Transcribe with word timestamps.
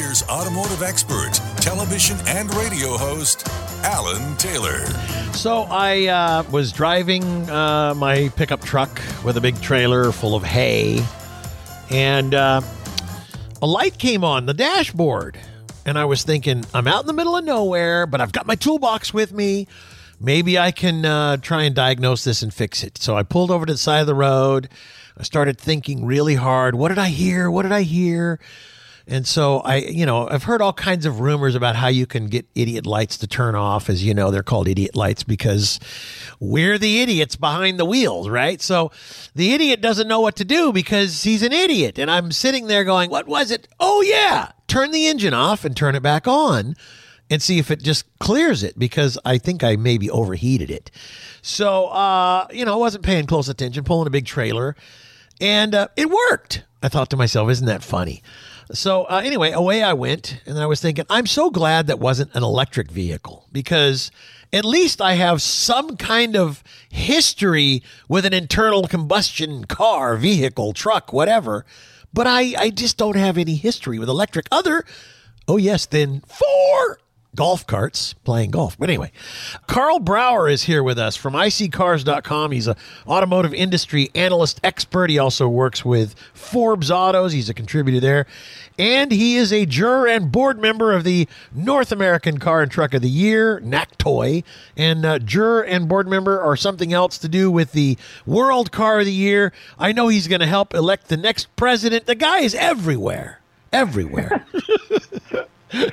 here's 0.00 0.22
automotive 0.30 0.82
expert, 0.82 1.32
television 1.56 2.16
and 2.26 2.52
radio 2.54 2.96
host, 2.96 3.46
Alan 3.82 4.34
Taylor. 4.38 4.86
So 5.34 5.66
I 5.68 6.06
uh, 6.06 6.42
was 6.50 6.72
driving 6.72 7.22
uh, 7.50 7.92
my 7.94 8.30
pickup 8.34 8.62
truck 8.62 8.98
with 9.22 9.36
a 9.36 9.42
big 9.42 9.60
trailer 9.60 10.10
full 10.10 10.34
of 10.34 10.42
hay, 10.42 11.04
and 11.90 12.34
uh, 12.34 12.62
a 13.60 13.66
light 13.66 13.98
came 13.98 14.24
on 14.24 14.46
the 14.46 14.54
dashboard. 14.54 15.38
And 15.84 15.98
I 15.98 16.06
was 16.06 16.22
thinking, 16.22 16.64
I'm 16.72 16.86
out 16.86 17.02
in 17.02 17.06
the 17.06 17.12
middle 17.12 17.36
of 17.36 17.44
nowhere, 17.44 18.06
but 18.06 18.22
I've 18.22 18.32
got 18.32 18.46
my 18.46 18.54
toolbox 18.54 19.12
with 19.12 19.32
me. 19.32 19.66
Maybe 20.18 20.58
I 20.58 20.70
can 20.70 21.04
uh, 21.04 21.36
try 21.38 21.64
and 21.64 21.74
diagnose 21.74 22.24
this 22.24 22.42
and 22.42 22.52
fix 22.54 22.82
it. 22.82 22.96
So 22.98 23.16
I 23.16 23.22
pulled 23.22 23.50
over 23.50 23.66
to 23.66 23.72
the 23.72 23.78
side 23.78 24.00
of 24.00 24.06
the 24.06 24.14
road. 24.14 24.68
I 25.16 25.24
started 25.24 25.58
thinking 25.58 26.06
really 26.06 26.36
hard. 26.36 26.74
What 26.74 26.88
did 26.88 26.98
I 26.98 27.08
hear? 27.08 27.50
What 27.50 27.62
did 27.62 27.72
I 27.72 27.82
hear? 27.82 28.38
And 29.06 29.26
so 29.26 29.60
I, 29.60 29.76
you 29.76 30.06
know, 30.06 30.28
I've 30.28 30.44
heard 30.44 30.62
all 30.62 30.72
kinds 30.72 31.06
of 31.06 31.20
rumors 31.20 31.54
about 31.54 31.76
how 31.76 31.88
you 31.88 32.06
can 32.06 32.26
get 32.26 32.46
idiot 32.54 32.86
lights 32.86 33.16
to 33.18 33.26
turn 33.26 33.54
off. 33.54 33.88
As 33.88 34.04
you 34.04 34.14
know, 34.14 34.30
they're 34.30 34.42
called 34.42 34.68
idiot 34.68 34.94
lights 34.94 35.22
because 35.22 35.80
we're 36.38 36.78
the 36.78 37.00
idiots 37.00 37.36
behind 37.36 37.78
the 37.78 37.84
wheels, 37.84 38.28
right? 38.28 38.60
So 38.60 38.92
the 39.34 39.52
idiot 39.52 39.80
doesn't 39.80 40.08
know 40.08 40.20
what 40.20 40.36
to 40.36 40.44
do 40.44 40.72
because 40.72 41.22
he's 41.22 41.42
an 41.42 41.52
idiot. 41.52 41.98
And 41.98 42.10
I'm 42.10 42.32
sitting 42.32 42.66
there 42.66 42.84
going, 42.84 43.10
what 43.10 43.26
was 43.26 43.50
it? 43.50 43.68
Oh, 43.80 44.02
yeah. 44.02 44.52
Turn 44.68 44.90
the 44.90 45.08
engine 45.08 45.34
off 45.34 45.64
and 45.64 45.76
turn 45.76 45.94
it 45.94 46.02
back 46.02 46.28
on 46.28 46.76
and 47.30 47.40
see 47.40 47.58
if 47.58 47.70
it 47.70 47.82
just 47.82 48.04
clears 48.18 48.62
it 48.62 48.78
because 48.78 49.16
I 49.24 49.38
think 49.38 49.62
I 49.62 49.76
maybe 49.76 50.10
overheated 50.10 50.70
it. 50.70 50.90
So, 51.42 51.86
uh, 51.86 52.46
you 52.50 52.64
know, 52.64 52.74
I 52.74 52.76
wasn't 52.76 53.04
paying 53.04 53.26
close 53.26 53.48
attention, 53.48 53.84
pulling 53.84 54.08
a 54.08 54.10
big 54.10 54.26
trailer, 54.26 54.76
and 55.40 55.74
uh, 55.74 55.88
it 55.96 56.10
worked. 56.10 56.64
I 56.82 56.88
thought 56.88 57.10
to 57.10 57.16
myself, 57.16 57.50
isn't 57.50 57.66
that 57.66 57.82
funny? 57.82 58.22
So 58.72 59.04
uh, 59.04 59.22
anyway, 59.24 59.50
away 59.50 59.82
I 59.82 59.92
went, 59.92 60.40
and 60.46 60.58
I 60.58 60.66
was 60.66 60.80
thinking, 60.80 61.04
I'm 61.10 61.26
so 61.26 61.50
glad 61.50 61.86
that 61.88 61.98
wasn't 61.98 62.34
an 62.34 62.42
electric 62.42 62.90
vehicle 62.90 63.46
because 63.52 64.10
at 64.52 64.64
least 64.64 65.00
I 65.00 65.14
have 65.14 65.42
some 65.42 65.96
kind 65.96 66.36
of 66.36 66.62
history 66.88 67.82
with 68.08 68.24
an 68.24 68.32
internal 68.32 68.86
combustion 68.86 69.64
car, 69.64 70.16
vehicle, 70.16 70.72
truck, 70.72 71.12
whatever. 71.12 71.64
But 72.12 72.26
I, 72.26 72.54
I 72.58 72.70
just 72.70 72.96
don't 72.96 73.16
have 73.16 73.38
any 73.38 73.54
history 73.54 73.98
with 73.98 74.08
electric 74.08 74.46
other, 74.50 74.84
oh 75.46 75.56
yes, 75.56 75.86
then 75.86 76.22
four 76.26 76.98
golf 77.34 77.66
carts 77.66 78.14
playing 78.24 78.50
golf. 78.50 78.78
But 78.78 78.88
anyway, 78.88 79.12
Karl 79.66 79.98
Brauer 80.00 80.48
is 80.48 80.64
here 80.64 80.82
with 80.82 80.98
us 80.98 81.16
from 81.16 81.34
iSeeCars.com. 81.34 82.52
He's 82.52 82.66
an 82.66 82.76
automotive 83.06 83.54
industry 83.54 84.10
analyst 84.14 84.60
expert. 84.64 85.10
He 85.10 85.18
also 85.18 85.48
works 85.48 85.84
with 85.84 86.14
Forbes 86.34 86.90
Autos. 86.90 87.32
He's 87.32 87.48
a 87.48 87.54
contributor 87.54 88.00
there. 88.00 88.26
And 88.78 89.12
he 89.12 89.36
is 89.36 89.52
a 89.52 89.66
juror 89.66 90.08
and 90.08 90.32
board 90.32 90.58
member 90.58 90.92
of 90.92 91.04
the 91.04 91.28
North 91.54 91.92
American 91.92 92.38
Car 92.38 92.62
and 92.62 92.70
Truck 92.70 92.94
of 92.94 93.02
the 93.02 93.08
Year, 93.08 93.60
NACTOY. 93.60 94.42
And 94.76 95.04
uh, 95.04 95.18
juror 95.18 95.62
and 95.62 95.88
board 95.88 96.08
member 96.08 96.40
or 96.40 96.56
something 96.56 96.92
else 96.92 97.18
to 97.18 97.28
do 97.28 97.50
with 97.50 97.72
the 97.72 97.96
World 98.26 98.72
Car 98.72 99.00
of 99.00 99.06
the 99.06 99.12
Year. 99.12 99.52
I 99.78 99.92
know 99.92 100.08
he's 100.08 100.28
going 100.28 100.40
to 100.40 100.46
help 100.46 100.74
elect 100.74 101.08
the 101.08 101.16
next 101.16 101.54
president. 101.56 102.06
The 102.06 102.14
guy 102.14 102.40
is 102.40 102.54
everywhere. 102.54 103.40
Everywhere. 103.72 104.46
you, 105.72 105.88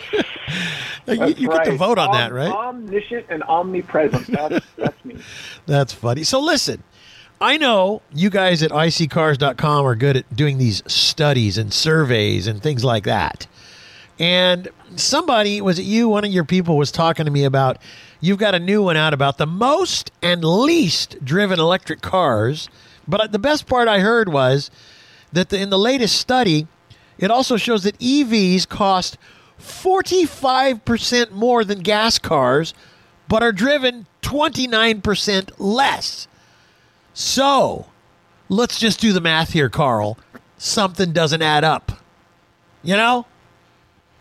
you 1.07 1.49
right. 1.49 1.65
get 1.65 1.71
to 1.71 1.77
vote 1.77 1.97
on 1.97 2.09
Om- 2.09 2.15
that, 2.15 2.33
right? 2.33 2.51
Omniscient 2.51 3.25
and 3.29 3.43
omnipresent. 3.43 4.27
That's 4.27 4.65
that's 4.75 5.05
me. 5.05 5.17
That's 5.65 5.93
funny. 5.93 6.23
So 6.23 6.39
listen, 6.39 6.83
I 7.39 7.57
know 7.57 8.01
you 8.13 8.29
guys 8.29 8.63
at 8.63 8.71
iSeeCars.com 8.71 9.85
are 9.85 9.95
good 9.95 10.17
at 10.17 10.35
doing 10.35 10.57
these 10.57 10.81
studies 10.91 11.57
and 11.57 11.71
surveys 11.71 12.47
and 12.47 12.61
things 12.63 12.83
like 12.83 13.03
that. 13.03 13.47
And 14.19 14.69
somebody, 14.95 15.61
was 15.61 15.77
it 15.77 15.83
you, 15.83 16.09
one 16.09 16.25
of 16.25 16.31
your 16.31 16.45
people 16.45 16.77
was 16.77 16.91
talking 16.91 17.25
to 17.25 17.31
me 17.31 17.43
about 17.43 17.77
you've 18.19 18.39
got 18.39 18.55
a 18.55 18.59
new 18.59 18.81
one 18.81 18.97
out 18.97 19.13
about 19.13 19.37
the 19.37 19.45
most 19.45 20.11
and 20.23 20.43
least 20.43 21.23
driven 21.23 21.59
electric 21.59 22.01
cars. 22.01 22.69
But 23.07 23.31
the 23.31 23.39
best 23.39 23.67
part 23.67 23.87
I 23.87 23.99
heard 23.99 24.29
was 24.29 24.71
that 25.31 25.49
the, 25.49 25.59
in 25.59 25.69
the 25.69 25.77
latest 25.77 26.15
study, 26.15 26.67
it 27.19 27.29
also 27.29 27.57
shows 27.57 27.83
that 27.83 27.97
EVs 27.99 28.67
cost 28.67 29.17
45% 29.59 31.31
more 31.31 31.63
than 31.63 31.79
gas 31.79 32.19
cars, 32.19 32.73
but 33.27 33.43
are 33.43 33.51
driven 33.51 34.05
29% 34.21 35.51
less. 35.57 36.27
So, 37.13 37.87
let's 38.49 38.79
just 38.79 38.99
do 38.99 39.13
the 39.13 39.21
math 39.21 39.53
here, 39.53 39.69
Karl. 39.69 40.17
Something 40.57 41.13
doesn't 41.13 41.41
add 41.41 41.63
up. 41.63 42.03
You 42.83 42.95
know? 42.95 43.25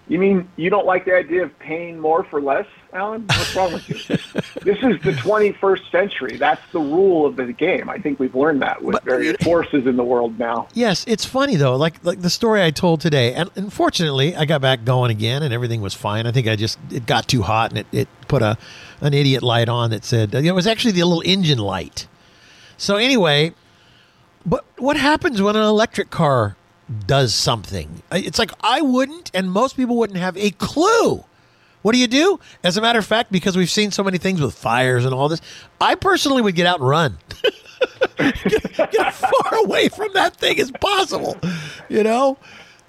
You 0.08 0.20
mean 0.20 0.48
you 0.54 0.70
don't 0.70 0.86
like 0.86 1.04
the 1.04 1.14
idea 1.16 1.42
of 1.42 1.58
paying 1.58 1.98
more 1.98 2.22
for 2.22 2.40
less, 2.40 2.66
Alan? 2.92 3.22
What's 3.26 3.56
wrong 3.56 3.72
with 3.72 3.88
you? 3.88 3.96
this 4.62 4.78
is 4.78 5.02
the 5.02 5.12
21st 5.20 5.90
century. 5.90 6.36
That's 6.36 6.60
the 6.70 6.78
rule 6.78 7.26
of 7.26 7.34
the 7.34 7.52
game. 7.52 7.90
I 7.90 7.98
think 7.98 8.20
we've 8.20 8.34
learned 8.34 8.62
that 8.62 8.82
with 8.82 8.92
But- 8.94 9.04
various 9.04 9.36
forces 9.42 9.84
in 9.84 9.96
the 9.96 10.04
world 10.04 10.38
now. 10.38 10.68
Yes, 10.74 11.04
it's 11.08 11.24
funny 11.24 11.56
though. 11.56 11.74
Like 11.74 12.04
like 12.04 12.22
the 12.22 12.30
story 12.30 12.62
I 12.62 12.70
told 12.70 13.00
today, 13.00 13.34
and 13.34 13.50
unfortunately, 13.56 14.36
I 14.36 14.44
got 14.44 14.60
back 14.60 14.84
going 14.84 15.10
again, 15.10 15.42
and 15.42 15.52
everything 15.52 15.80
was 15.80 15.94
fine. 15.94 16.26
I 16.26 16.30
think 16.30 16.46
I 16.46 16.54
just 16.54 16.78
it 16.90 17.06
got 17.06 17.26
too 17.26 17.42
hot, 17.42 17.70
and 17.72 17.78
it, 17.80 17.86
it 17.90 18.08
put 18.28 18.42
a 18.42 18.56
an 19.00 19.12
idiot 19.12 19.42
light 19.42 19.68
on 19.68 19.90
that 19.90 20.04
said 20.04 20.34
it 20.34 20.52
was 20.52 20.68
actually 20.68 20.92
the 20.92 21.04
little 21.04 21.22
engine 21.26 21.58
light. 21.58 22.06
So 22.76 22.94
anyway, 22.96 23.54
but 24.44 24.64
what 24.78 24.96
happens 24.96 25.42
when 25.42 25.56
an 25.56 25.62
electric 25.62 26.10
car 26.10 26.56
does 27.06 27.34
something? 27.34 28.02
It's 28.12 28.38
like 28.38 28.52
I 28.60 28.80
wouldn't, 28.80 29.30
and 29.34 29.50
most 29.50 29.76
people 29.76 29.96
wouldn't 29.96 30.18
have 30.18 30.36
a 30.36 30.50
clue. 30.52 31.24
What 31.82 31.92
do 31.92 31.98
you 31.98 32.08
do? 32.08 32.40
As 32.64 32.76
a 32.76 32.80
matter 32.80 32.98
of 32.98 33.06
fact, 33.06 33.30
because 33.30 33.56
we've 33.56 33.70
seen 33.70 33.92
so 33.92 34.02
many 34.02 34.18
things 34.18 34.40
with 34.40 34.54
fires 34.54 35.04
and 35.04 35.14
all 35.14 35.28
this, 35.28 35.40
I 35.80 35.94
personally 35.94 36.42
would 36.42 36.56
get 36.56 36.66
out 36.66 36.80
and 36.80 36.88
run. 36.88 37.18
get, 38.18 38.42
get 38.74 39.06
as 39.06 39.16
far 39.16 39.54
away 39.64 39.88
from 39.88 40.12
that 40.14 40.36
thing 40.36 40.58
as 40.58 40.72
possible. 40.72 41.36
You 41.88 42.02
know? 42.02 42.38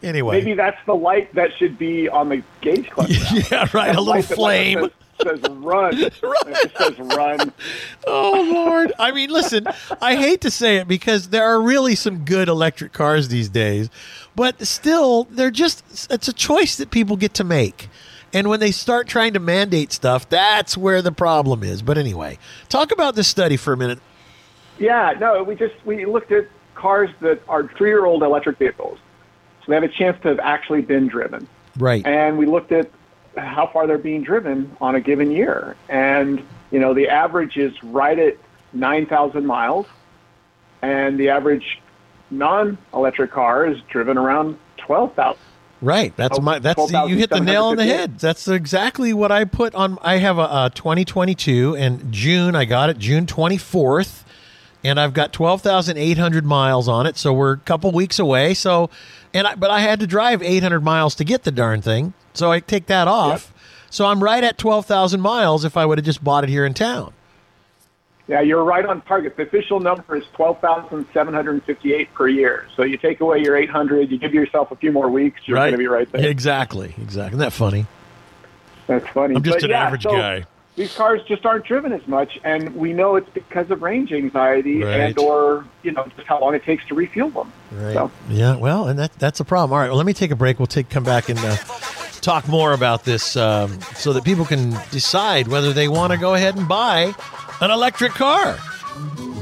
Anyway. 0.02 0.40
Maybe 0.40 0.54
that's 0.54 0.84
the 0.86 0.96
light 0.96 1.34
that 1.36 1.52
should 1.58 1.78
be 1.78 2.10
on 2.10 2.30
the 2.30 2.44
gauge 2.62 2.90
now. 2.98 3.06
yeah, 3.52 3.68
right. 3.74 3.96
A 3.96 4.02
little 4.02 4.22
flame. 4.22 4.90
Says, 5.24 5.40
says 5.42 5.50
run. 5.50 5.98
It 5.98 6.14
just 6.22 6.78
says 6.78 7.00
run. 7.00 7.52
Oh 8.08 8.48
Lord! 8.54 8.94
I 9.00 9.12
mean, 9.12 9.30
listen. 9.30 9.68
I 10.02 10.16
hate 10.16 10.42
to 10.42 10.52
say 10.52 10.78
it 10.78 10.88
because 10.88 11.30
there 11.30 11.44
are 11.46 11.62
really 11.62 11.96
some 11.96 12.20
good 12.24 12.48
electric 12.48 12.94
cars 12.94 13.28
these 13.28 13.50
days, 13.50 13.90
but 14.36 14.66
still, 14.66 15.26
they're 15.26 15.52
just—it's 15.52 16.28
a 16.28 16.34
choice 16.34 16.78
that 16.78 16.90
people 16.92 17.18
get 17.18 17.34
to 17.36 17.44
make. 17.44 17.90
And 18.34 18.50
when 18.50 18.60
they 18.60 18.72
start 18.72 19.08
trying 19.08 19.34
to 19.34 19.40
mandate 19.40 19.92
stuff, 19.92 20.30
that's 20.30 20.78
where 20.78 21.02
the 21.02 21.12
problem 21.12 21.64
is. 21.64 21.82
But 21.82 21.98
anyway, 21.98 22.38
talk 22.70 22.92
about 22.92 23.16
this 23.16 23.28
study 23.28 23.58
for 23.58 23.74
a 23.74 23.78
minute. 23.78 24.00
Yeah, 24.80 25.14
no, 25.20 25.44
we 25.44 25.56
just 25.56 25.74
we 25.86 26.06
looked 26.06 26.32
at 26.32 26.48
cars 26.76 27.10
that 27.22 27.42
are 27.50 27.68
three-year-old 27.78 28.24
electric 28.24 28.58
vehicles, 28.60 29.00
so 29.62 29.66
they 29.68 29.74
have 29.76 29.84
a 29.84 29.88
chance 29.90 30.22
to 30.22 30.30
have 30.30 30.40
actually 30.40 30.82
been 30.82 31.08
driven. 31.08 31.48
Right. 31.78 32.06
and 32.08 32.38
we 32.40 32.48
looked 32.48 32.72
at 32.72 32.90
how 33.38 33.68
far 33.68 33.88
they're 33.88 33.98
being 33.98 34.24
driven 34.24 34.76
on 34.82 34.96
a 34.96 35.02
given 35.02 35.32
year. 35.32 35.76
And, 35.90 36.44
you 36.72 36.80
know, 36.80 36.94
the 36.94 37.08
average 37.10 37.58
is 37.58 37.82
right 37.84 38.18
at 38.18 38.38
9,000 38.74 39.46
miles, 39.46 39.86
and 40.82 41.20
the 41.20 41.30
average 41.30 41.82
non 42.30 42.78
electric 42.94 43.32
car 43.32 43.66
is 43.66 43.78
driven 43.90 44.18
around 44.18 44.58
12,000. 44.78 45.40
Right. 45.80 46.16
That's 46.16 46.40
Oh, 46.40 46.42
my. 46.42 46.58
That's 46.58 46.92
you 46.92 47.18
hit 47.18 47.30
the 47.30 47.40
nail 47.40 47.66
on 47.66 47.78
the 47.78 47.86
head. 47.86 48.18
That's 48.18 48.48
exactly 48.48 49.14
what 49.14 49.32
I 49.32 49.46
put 49.46 49.76
on. 49.76 50.00
I 50.02 50.18
have 50.18 50.40
a, 50.40 50.42
a 50.66 50.72
2022 50.74 51.76
and 51.76 52.12
June. 52.12 52.56
I 52.56 52.66
got 52.66 52.90
it 52.90 52.98
June 52.98 53.28
24th, 53.28 54.24
and 54.84 55.00
I've 55.00 55.14
got 55.14 55.34
12,800 55.34 56.46
miles 56.46 56.88
on 56.88 57.06
it. 57.06 57.16
So 57.16 57.32
we're 57.32 57.54
a 57.54 57.58
couple 57.58 57.92
weeks 57.92 58.18
away. 58.18 58.56
So, 58.56 58.90
and 59.34 59.48
I, 59.48 59.56
but 59.56 59.70
I 59.70 59.80
had 59.82 60.00
to 60.02 60.08
drive 60.08 60.42
800 60.42 60.82
miles 60.82 61.16
to 61.16 61.24
get 61.24 61.44
the 61.44 61.52
darn 61.52 61.82
thing. 61.82 62.14
So 62.34 62.52
I 62.52 62.60
take 62.60 62.86
that 62.88 63.08
off. 63.08 63.54
So 63.90 64.06
I'm 64.06 64.22
right 64.24 64.44
at 64.44 64.58
12,000 64.58 65.22
miles 65.22 65.64
if 65.66 65.78
I 65.78 65.86
would 65.86 65.98
have 65.98 66.06
just 66.06 66.24
bought 66.24 66.44
it 66.44 66.50
here 66.50 66.66
in 66.66 66.74
town. 66.74 67.14
Yeah, 68.28 68.42
you're 68.42 68.64
right 68.64 68.86
on 68.86 69.02
target. 69.04 69.38
The 69.38 69.44
official 69.44 69.80
number 69.80 70.18
is 70.18 70.26
12,758 70.34 72.14
per 72.14 72.28
year. 72.28 72.68
So 72.76 72.84
you 72.84 72.98
take 72.98 73.22
away 73.22 73.40
your 73.40 73.56
800, 73.56 74.12
you 74.12 74.18
give 74.18 74.34
yourself 74.34 74.72
a 74.72 74.76
few 74.76 74.92
more 74.92 75.10
weeks, 75.10 75.42
you're 75.46 75.58
going 75.58 75.72
to 75.72 75.78
be 75.78 75.88
right 75.88 76.12
there. 76.12 76.28
Exactly. 76.28 76.94
Exactly. 77.02 77.28
Isn't 77.30 77.40
that 77.40 77.54
funny? 77.54 77.86
That's 78.88 79.08
funny. 79.10 79.36
I'm 79.36 79.44
just 79.44 79.58
But 79.58 79.64
an 79.66 79.70
yeah, 79.72 79.84
average 79.84 80.04
so- 80.04 80.12
guy. 80.12 80.46
These 80.78 80.96
cars 80.96 81.22
just 81.28 81.46
aren't 81.46 81.66
driven 81.66 81.92
as 81.92 82.08
much, 82.08 82.40
and 82.46 82.74
we 82.76 82.94
know 82.94 83.18
it's 83.18 83.30
because 83.32 83.70
of 83.72 83.82
range 83.82 84.14
anxiety 84.14 84.84
Right. 84.84 85.00
and 85.02 85.18
or 85.20 85.66
you 85.84 85.92
know 85.92 86.06
just 86.16 86.26
how 86.28 86.40
long 86.40 86.56
it 86.56 86.64
takes 86.64 86.86
to 86.88 86.96
refuel 86.96 87.30
them. 87.32 87.52
Right. 87.74 87.94
So, 87.94 88.10
Yeah. 88.30 88.56
Well, 88.56 88.88
and 88.88 88.98
that 89.00 89.12
that's 89.20 89.42
a 89.42 89.46
problem. 89.46 89.74
All 89.74 89.80
right. 89.80 89.90
Well, 89.90 89.98
let 89.98 90.06
me 90.06 90.14
take 90.14 90.32
a 90.32 90.36
break. 90.36 90.60
We'll 90.60 90.68
take 90.68 90.90
come 90.90 91.04
back 91.04 91.28
and 91.28 91.40
uh, 91.40 91.56
talk 92.22 92.48
more 92.48 92.72
about 92.74 93.04
this 93.04 93.36
um, 93.36 93.80
so 93.96 94.14
that 94.14 94.24
people 94.24 94.46
can 94.46 94.70
decide 94.92 95.48
whether 95.50 95.74
they 95.74 95.88
want 95.90 96.14
to 96.14 96.18
go 96.18 96.36
ahead 96.36 96.56
and 96.56 96.68
buy 96.68 97.14
an 97.60 97.72
electric 97.72 98.14
car. 98.14 98.58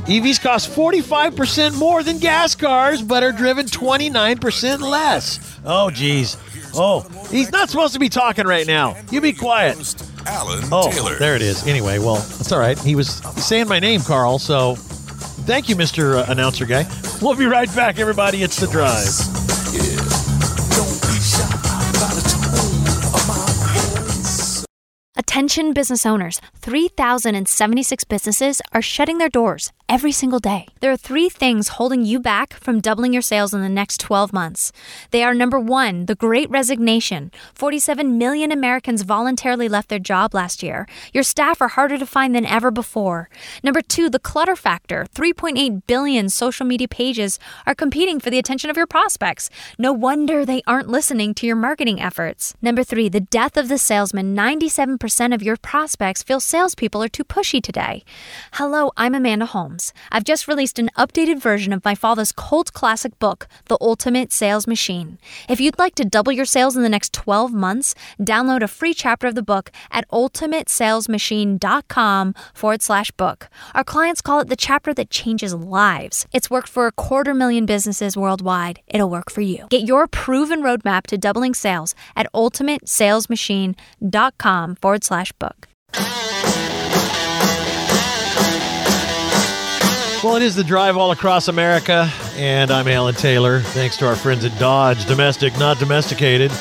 EVs 0.07 0.39
cost 0.41 0.69
45% 0.69 1.77
more 1.79 2.03
than 2.03 2.19
gas 2.19 2.53
cars, 2.55 3.01
but 3.01 3.23
are 3.23 3.31
driven 3.31 3.65
29% 3.65 4.79
less. 4.81 5.59
Oh, 5.65 5.89
geez. 5.89 6.37
Oh, 6.75 7.01
he's 7.31 7.51
not 7.51 7.69
supposed 7.69 7.93
to 7.93 7.99
be 7.99 8.09
talking 8.09 8.45
right 8.45 8.67
now. 8.67 8.95
You 9.11 9.19
be 9.21 9.33
quiet. 9.33 9.77
Alan 10.25 10.63
Oh, 10.71 10.91
Taylor. 10.91 11.15
there 11.17 11.35
it 11.35 11.41
is. 11.41 11.65
Anyway, 11.67 11.99
well, 11.99 12.15
that's 12.15 12.51
all 12.51 12.59
right. 12.59 12.77
He 12.79 12.95
was 12.95 13.07
saying 13.43 13.67
my 13.67 13.79
name, 13.79 14.01
Karl. 14.01 14.39
So 14.39 14.75
thank 14.75 15.69
you, 15.69 15.75
Mr. 15.75 16.17
Uh, 16.17 16.31
announcer 16.31 16.65
guy. 16.65 16.85
We'll 17.21 17.35
be 17.35 17.45
right 17.45 17.73
back, 17.75 17.99
everybody. 17.99 18.43
It's 18.43 18.57
The 18.59 18.67
Drive. 18.67 19.44
Attention 25.35 25.73
business 25.73 26.05
owners 26.05 26.39
3,076 26.61 28.05
businesses 28.05 28.61
are 28.71 28.81
shutting 28.81 29.17
their 29.17 29.27
doors 29.27 29.73
every 29.87 30.11
single 30.11 30.39
day. 30.39 30.65
There 30.79 30.91
are 30.91 30.97
three 30.97 31.29
things 31.29 31.67
holding 31.77 32.03
you 32.03 32.19
back 32.19 32.53
from 32.53 32.79
doubling 32.79 33.13
your 33.13 33.21
sales 33.21 33.53
in 33.53 33.61
the 33.61 33.69
next 33.69 33.99
12 33.99 34.33
months. 34.33 34.71
They 35.11 35.23
are 35.23 35.33
number 35.33 35.59
one, 35.59 36.07
the 36.07 36.15
great 36.15 36.49
resignation. 36.49 37.31
47 37.53 38.17
million 38.17 38.51
Americans 38.51 39.03
voluntarily 39.03 39.69
left 39.69 39.89
their 39.89 39.99
job 39.99 40.33
last 40.33 40.63
year. 40.63 40.87
Your 41.13 41.23
staff 41.23 41.61
are 41.61 41.67
harder 41.67 41.97
to 41.97 42.05
find 42.05 42.33
than 42.33 42.45
ever 42.45 42.71
before. 42.71 43.29
Number 43.61 43.81
two, 43.81 44.09
the 44.09 44.19
clutter 44.19 44.55
factor. 44.55 45.05
3.8 45.13 45.83
billion 45.85 46.29
social 46.29 46.65
media 46.65 46.87
pages 46.87 47.39
are 47.67 47.75
competing 47.75 48.19
for 48.19 48.29
the 48.29 48.39
attention 48.39 48.69
of 48.69 48.77
your 48.77 48.87
prospects. 48.87 49.49
No 49.77 49.93
wonder 49.93 50.45
they 50.45 50.63
aren't 50.65 50.89
listening 50.89 51.33
to 51.35 51.45
your 51.45 51.55
marketing 51.55 52.01
efforts. 52.01 52.55
Number 52.61 52.83
three, 52.83 53.09
the 53.09 53.19
death 53.19 53.57
of 53.57 53.67
the 53.67 53.77
salesman. 53.77 54.35
97% 54.35 55.24
of 55.33 55.41
your 55.41 55.57
prospects 55.57 56.21
feel 56.21 56.39
salespeople 56.39 57.01
are 57.01 57.07
too 57.07 57.23
pushy 57.23 57.59
today. 57.61 58.03
Hello, 58.53 58.91
I'm 58.95 59.15
Amanda 59.15 59.47
Holmes. 59.47 59.91
I've 60.11 60.23
just 60.23 60.47
released 60.47 60.77
an 60.77 60.91
updated 60.97 61.41
version 61.41 61.73
of 61.73 61.83
my 61.83 61.95
father's 61.95 62.31
cult 62.31 62.73
classic 62.73 63.17
book, 63.17 63.47
The 63.65 63.77
Ultimate 63.81 64.31
Sales 64.31 64.67
Machine. 64.67 65.17
If 65.49 65.59
you'd 65.59 65.79
like 65.79 65.95
to 65.95 66.05
double 66.05 66.31
your 66.31 66.45
sales 66.45 66.77
in 66.77 66.83
the 66.83 66.89
next 66.89 67.11
12 67.13 67.51
months, 67.51 67.95
download 68.21 68.61
a 68.61 68.67
free 68.67 68.93
chapter 68.93 69.25
of 69.25 69.33
the 69.35 69.41
book 69.41 69.71
at 69.89 70.07
ultimatesalesmachine.com 70.09 72.35
forward 72.53 72.83
slash 72.83 73.09
book. 73.11 73.49
Our 73.73 73.83
clients 73.83 74.21
call 74.21 74.41
it 74.41 74.49
the 74.49 74.55
chapter 74.55 74.93
that 74.93 75.09
changes 75.09 75.55
lives. 75.55 76.27
It's 76.33 76.51
worked 76.51 76.69
for 76.69 76.85
a 76.85 76.91
quarter 76.91 77.33
million 77.33 77.65
businesses 77.65 78.15
worldwide. 78.15 78.81
It'll 78.87 79.09
work 79.09 79.31
for 79.31 79.41
you. 79.41 79.65
Get 79.69 79.87
your 79.87 80.05
proven 80.07 80.61
roadmap 80.61 81.07
to 81.07 81.17
doubling 81.17 81.55
sales 81.55 81.95
at 82.15 82.31
ultimatesalesmachine.com 82.33 84.75
forward 84.75 85.03
slash 85.03 85.14
book. 85.39 85.67
Well, 90.23 90.37
it 90.37 90.41
is 90.41 90.55
the 90.55 90.63
drive 90.63 90.97
all 90.97 91.11
across 91.11 91.47
America, 91.49 92.11
and 92.35 92.71
I'm 92.71 92.87
Alan 92.87 93.13
Taylor. 93.13 93.59
Thanks 93.59 93.95
to 93.97 94.07
our 94.07 94.15
friends 94.15 94.43
at 94.43 94.57
Dodge, 94.57 95.05
domestic, 95.05 95.55
not 95.59 95.77
domesticated. 95.77 96.51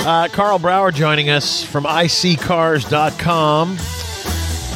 Uh, 0.00 0.28
Karl 0.30 0.58
Brauer 0.58 0.92
joining 0.92 1.30
us 1.30 1.64
from 1.64 1.84
iSeeCars.com 1.84 3.78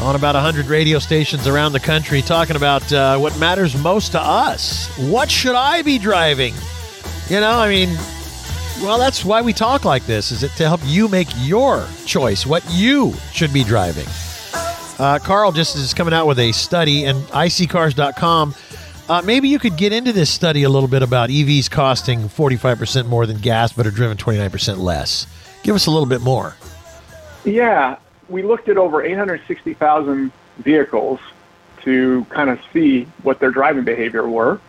on 0.00 0.16
about 0.16 0.34
100 0.34 0.66
radio 0.66 0.98
stations 0.98 1.46
around 1.46 1.72
the 1.72 1.80
country 1.80 2.22
talking 2.22 2.56
about 2.56 2.90
uh, 2.90 3.18
what 3.18 3.38
matters 3.38 3.76
most 3.76 4.12
to 4.12 4.20
us. 4.20 4.88
What 4.98 5.30
should 5.30 5.54
I 5.54 5.82
be 5.82 5.98
driving? 5.98 6.54
You 7.28 7.40
know, 7.40 7.58
I 7.58 7.68
mean, 7.68 7.90
well, 8.82 8.98
that's 8.98 9.24
why 9.24 9.42
we 9.42 9.52
talk 9.52 9.84
like 9.84 10.06
this, 10.06 10.32
is 10.32 10.42
it 10.42 10.52
to 10.52 10.66
help 10.66 10.80
you 10.84 11.08
make 11.08 11.28
your 11.38 11.86
choice, 12.06 12.46
what 12.46 12.64
you 12.70 13.12
should 13.32 13.52
be 13.52 13.62
driving. 13.62 14.06
Uh, 14.98 15.18
Karl 15.18 15.52
just 15.52 15.76
is 15.76 15.94
coming 15.94 16.14
out 16.14 16.26
with 16.26 16.38
a 16.38 16.52
study, 16.52 17.04
and 17.04 17.18
iSeeCars.com. 17.28 18.54
Uh, 19.08 19.22
maybe 19.22 19.48
you 19.48 19.58
could 19.58 19.76
get 19.76 19.92
into 19.92 20.12
this 20.12 20.30
study 20.30 20.62
a 20.62 20.68
little 20.68 20.88
bit 20.88 21.02
about 21.02 21.30
EVs 21.30 21.70
costing 21.70 22.28
45% 22.28 23.06
more 23.06 23.26
than 23.26 23.38
gas, 23.38 23.72
but 23.72 23.86
are 23.86 23.90
driven 23.90 24.16
29% 24.16 24.78
less. 24.78 25.26
Give 25.62 25.74
us 25.74 25.86
a 25.86 25.90
little 25.90 26.06
bit 26.06 26.20
more. 26.20 26.56
yeah, 27.44 27.96
we 28.28 28.42
looked 28.42 28.68
at 28.68 28.76
over 28.76 29.02
860,000 29.02 30.30
vehicles 30.58 31.18
to 31.82 32.24
kind 32.26 32.50
of 32.50 32.60
see 32.72 33.04
what 33.22 33.40
their 33.40 33.50
driving 33.50 33.84
behavior 33.84 34.28
were. 34.28 34.60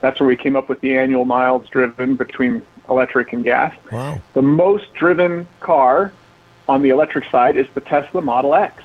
That's 0.00 0.20
where 0.20 0.28
we 0.28 0.36
came 0.36 0.56
up 0.56 0.68
with 0.68 0.80
the 0.80 0.96
annual 0.96 1.24
miles 1.24 1.68
driven 1.68 2.16
between 2.16 2.62
electric 2.90 3.32
and 3.32 3.44
gas. 3.44 3.74
Wow. 3.90 4.20
The 4.34 4.42
most 4.42 4.92
driven 4.94 5.46
car 5.60 6.12
on 6.68 6.82
the 6.82 6.90
electric 6.90 7.24
side 7.30 7.56
is 7.56 7.66
the 7.74 7.80
Tesla 7.80 8.22
Model 8.22 8.54
X. 8.54 8.82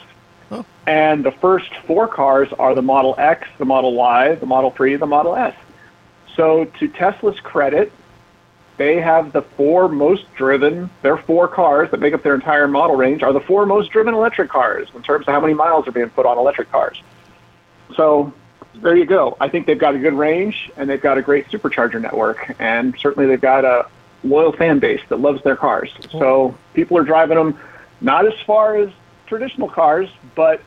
Oh. 0.51 0.65
And 0.87 1.23
the 1.23 1.31
first 1.31 1.73
four 1.87 2.07
cars 2.07 2.49
are 2.59 2.75
the 2.75 2.81
Model 2.81 3.15
X, 3.17 3.47
the 3.57 3.65
Model 3.65 3.93
Y, 3.93 4.35
the 4.35 4.45
Model 4.45 4.71
3, 4.71 4.95
the 4.95 5.05
Model 5.05 5.35
S. 5.35 5.55
So, 6.35 6.65
to 6.65 6.87
Tesla's 6.87 7.39
credit, 7.39 7.91
they 8.77 8.99
have 8.99 9.31
the 9.31 9.41
four 9.41 9.87
most 9.87 10.25
driven, 10.35 10.89
their 11.01 11.17
four 11.17 11.47
cars 11.47 11.91
that 11.91 11.99
make 11.99 12.13
up 12.13 12.23
their 12.23 12.35
entire 12.35 12.67
model 12.67 12.97
range 12.97 13.23
are 13.23 13.31
the 13.31 13.39
four 13.39 13.65
most 13.65 13.91
driven 13.91 14.13
electric 14.13 14.49
cars 14.49 14.89
in 14.93 15.01
terms 15.01 15.27
of 15.27 15.33
how 15.33 15.39
many 15.39 15.53
miles 15.53 15.87
are 15.87 15.91
being 15.91 16.09
put 16.09 16.25
on 16.25 16.37
electric 16.37 16.69
cars. 16.71 17.01
So, 17.95 18.33
there 18.73 18.95
you 18.95 19.05
go. 19.05 19.37
I 19.39 19.47
think 19.47 19.67
they've 19.67 19.79
got 19.79 19.95
a 19.95 19.99
good 19.99 20.13
range 20.13 20.69
and 20.75 20.89
they've 20.89 21.01
got 21.01 21.17
a 21.17 21.21
great 21.21 21.47
supercharger 21.47 22.01
network, 22.01 22.55
and 22.59 22.95
certainly 22.99 23.27
they've 23.27 23.39
got 23.39 23.63
a 23.63 23.87
loyal 24.25 24.51
fan 24.51 24.79
base 24.79 25.01
that 25.09 25.19
loves 25.19 25.41
their 25.43 25.55
cars. 25.55 25.93
So 26.11 26.55
people 26.73 26.97
are 26.97 27.03
driving 27.03 27.37
them 27.37 27.57
not 28.01 28.25
as 28.25 28.33
far 28.45 28.75
as 28.75 28.89
traditional 29.27 29.69
cars, 29.69 30.09
but 30.35 30.61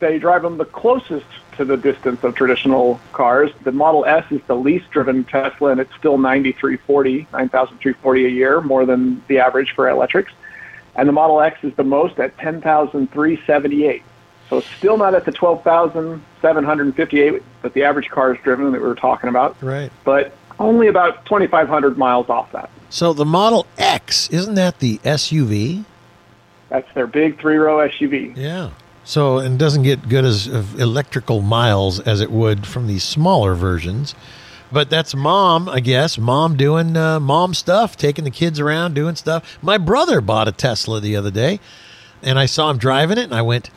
they 0.00 0.18
drive 0.18 0.42
them 0.42 0.58
the 0.58 0.64
closest 0.64 1.26
to 1.56 1.64
the 1.64 1.76
distance 1.76 2.24
of 2.24 2.34
traditional 2.34 3.00
cars. 3.12 3.50
The 3.62 3.70
Model 3.72 4.04
S 4.06 4.24
is 4.30 4.40
the 4.46 4.56
least 4.56 4.90
driven 4.90 5.24
Tesla, 5.24 5.70
and 5.70 5.80
it's 5.80 5.94
still 5.96 6.18
9,340, 6.18 7.26
9,340 7.32 8.24
a 8.24 8.28
year, 8.28 8.60
more 8.60 8.84
than 8.86 9.22
the 9.28 9.38
average 9.38 9.72
for 9.74 9.88
electrics. 9.88 10.32
And 10.96 11.08
the 11.08 11.12
Model 11.12 11.40
X 11.40 11.62
is 11.62 11.72
the 11.74 11.84
most 11.84 12.18
at 12.18 12.36
10,378. 12.38 14.02
So 14.48 14.58
it's 14.58 14.66
still 14.76 14.98
not 14.98 15.14
at 15.14 15.24
the 15.24 15.32
12,758 15.32 17.42
that 17.62 17.72
the 17.72 17.84
average 17.84 18.10
car 18.10 18.34
is 18.34 18.40
driven 18.42 18.70
that 18.72 18.80
we 18.80 18.86
were 18.86 18.94
talking 18.94 19.30
about, 19.30 19.56
Right. 19.62 19.90
but 20.04 20.34
only 20.62 20.88
about 20.88 21.24
2,500 21.26 21.98
miles 21.98 22.28
off 22.28 22.50
that. 22.52 22.70
So 22.90 23.12
the 23.12 23.24
Model 23.24 23.66
X, 23.78 24.28
isn't 24.30 24.54
that 24.54 24.78
the 24.78 24.98
SUV? 24.98 25.84
That's 26.68 26.92
their 26.94 27.06
big 27.06 27.40
three-row 27.40 27.88
SUV. 27.88 28.36
Yeah. 28.36 28.70
So 29.04 29.38
and 29.38 29.58
doesn't 29.58 29.82
get 29.82 30.08
good 30.08 30.24
as 30.24 30.46
of 30.46 30.80
electrical 30.80 31.42
miles 31.42 32.00
as 32.00 32.20
it 32.20 32.30
would 32.30 32.66
from 32.66 32.86
these 32.86 33.02
smaller 33.02 33.54
versions. 33.54 34.14
But 34.70 34.88
that's 34.88 35.14
mom, 35.14 35.68
I 35.68 35.80
guess. 35.80 36.16
Mom 36.16 36.56
doing 36.56 36.96
uh, 36.96 37.20
mom 37.20 37.52
stuff, 37.52 37.96
taking 37.96 38.24
the 38.24 38.30
kids 38.30 38.58
around, 38.58 38.94
doing 38.94 39.16
stuff. 39.16 39.58
My 39.60 39.76
brother 39.76 40.22
bought 40.22 40.48
a 40.48 40.52
Tesla 40.52 40.98
the 40.98 41.14
other 41.14 41.30
day, 41.30 41.60
and 42.22 42.38
I 42.38 42.46
saw 42.46 42.70
him 42.70 42.78
driving 42.78 43.18
it, 43.18 43.24
and 43.24 43.34
I 43.34 43.42
went, 43.42 43.68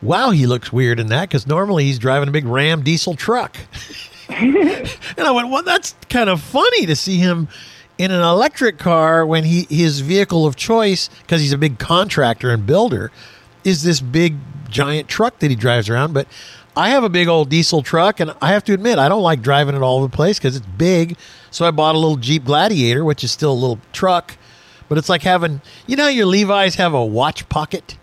"Wow, 0.00 0.30
he 0.30 0.46
looks 0.46 0.72
weird 0.72 1.00
in 1.00 1.08
that." 1.08 1.28
Because 1.28 1.46
normally 1.46 1.84
he's 1.84 1.98
driving 1.98 2.28
a 2.28 2.32
big 2.32 2.46
Ram 2.46 2.82
diesel 2.84 3.16
truck. 3.16 3.56
and 4.30 5.26
I 5.26 5.30
went, 5.30 5.48
"Well, 5.48 5.62
that's 5.62 5.94
kind 6.08 6.28
of 6.28 6.40
funny 6.40 6.86
to 6.86 6.96
see 6.96 7.16
him." 7.16 7.48
In 7.96 8.12
an 8.12 8.22
electric 8.22 8.78
car, 8.78 9.26
when 9.26 9.42
he 9.42 9.66
his 9.68 10.00
vehicle 10.00 10.46
of 10.46 10.54
choice, 10.54 11.08
because 11.22 11.40
he's 11.40 11.52
a 11.52 11.58
big 11.58 11.80
contractor 11.80 12.50
and 12.50 12.64
builder, 12.64 13.10
is 13.64 13.82
this 13.82 14.00
big 14.00 14.36
giant 14.70 15.08
truck 15.08 15.38
that 15.40 15.50
he 15.50 15.56
drives 15.56 15.88
around. 15.88 16.14
But 16.14 16.28
I 16.76 16.90
have 16.90 17.02
a 17.02 17.08
big 17.08 17.26
old 17.26 17.48
diesel 17.48 17.82
truck, 17.82 18.20
and 18.20 18.34
I 18.40 18.52
have 18.52 18.62
to 18.64 18.72
admit, 18.72 18.98
I 18.98 19.08
don't 19.08 19.22
like 19.22 19.42
driving 19.42 19.74
it 19.74 19.82
all 19.82 19.96
over 19.96 20.06
the 20.06 20.14
place 20.14 20.38
because 20.38 20.56
it's 20.56 20.66
big. 20.66 21.16
So 21.50 21.66
I 21.66 21.70
bought 21.70 21.94
a 21.94 21.98
little 21.98 22.16
Jeep 22.16 22.44
Gladiator, 22.44 23.04
which 23.04 23.24
is 23.24 23.32
still 23.32 23.52
a 23.52 23.54
little 23.54 23.80
truck, 23.92 24.36
but 24.88 24.96
it's 24.96 25.08
like 25.08 25.22
having, 25.22 25.60
you 25.86 25.96
know, 25.96 26.08
your 26.08 26.26
Levi's 26.26 26.76
have 26.76 26.94
a 26.94 27.04
watch 27.04 27.48
pocket, 27.48 27.96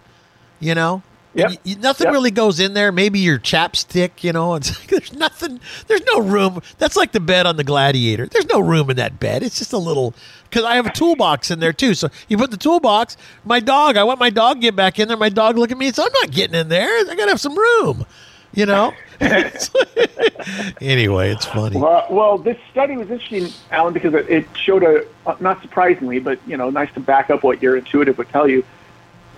you 0.59 0.75
know? 0.75 1.03
Yep. 1.35 1.47
And 1.49 1.55
y- 1.65 1.73
y- 1.73 1.75
nothing 1.81 2.05
Yep. 2.05 2.13
really 2.13 2.31
goes 2.31 2.59
in 2.59 2.73
there. 2.73 2.91
Maybe 2.91 3.19
your 3.19 3.37
chapstick, 3.39 4.23
you 4.23 4.31
know. 4.33 4.55
It's 4.55 4.77
like 4.79 4.87
there's 4.89 5.13
nothing. 5.13 5.59
There's 5.87 6.03
no 6.13 6.21
room. 6.21 6.61
That's 6.77 6.95
like 6.95 7.11
the 7.11 7.19
bed 7.19 7.45
on 7.45 7.57
the 7.57 7.63
Gladiator. 7.63 8.25
There's 8.27 8.47
no 8.47 8.59
room 8.59 8.89
in 8.89 8.95
that 8.97 9.19
bed. 9.19 9.43
It's 9.43 9.57
just 9.59 9.73
a 9.73 9.77
little. 9.77 10.13
Because 10.49 10.63
I 10.63 10.75
have 10.75 10.85
a 10.85 10.91
toolbox 10.91 11.51
in 11.51 11.59
there 11.59 11.73
too. 11.73 11.93
So 11.93 12.07
you 12.29 12.37
put 12.37 12.51
the 12.51 12.57
toolbox. 12.57 13.17
My 13.43 13.59
dog. 13.59 13.97
I 13.97 14.03
want 14.03 14.19
my 14.19 14.29
dog 14.29 14.57
to 14.57 14.61
get 14.61 14.75
back 14.75 14.97
in 14.99 15.07
there. 15.09 15.17
My 15.17 15.29
dog 15.29 15.57
look 15.57 15.71
at 15.71 15.77
me 15.77 15.91
say, 15.91 16.03
"I'm 16.03 16.09
not 16.21 16.31
getting 16.31 16.55
in 16.59 16.69
there. 16.69 16.87
I 16.87 17.15
gotta 17.15 17.29
have 17.31 17.41
some 17.41 17.57
room." 17.57 18.05
You 18.53 18.65
know. 18.65 18.93
anyway, 20.81 21.31
it's 21.31 21.45
funny. 21.45 21.77
Well, 21.79 22.05
well, 22.09 22.37
this 22.37 22.57
study 22.71 22.95
was 22.97 23.09
interesting, 23.09 23.51
Alan, 23.71 23.93
because 23.93 24.13
it, 24.13 24.47
showed 24.55 24.83
a, 24.83 25.05
not 25.41 25.61
surprisingly, 25.61 26.19
but 26.19 26.39
you 26.47 26.57
know, 26.57 26.69
nice 26.69 26.91
to 26.93 26.99
back 26.99 27.29
up 27.29 27.43
what 27.43 27.61
your 27.61 27.75
intuitive 27.77 28.17
would 28.17 28.29
tell 28.29 28.47
you. 28.47 28.63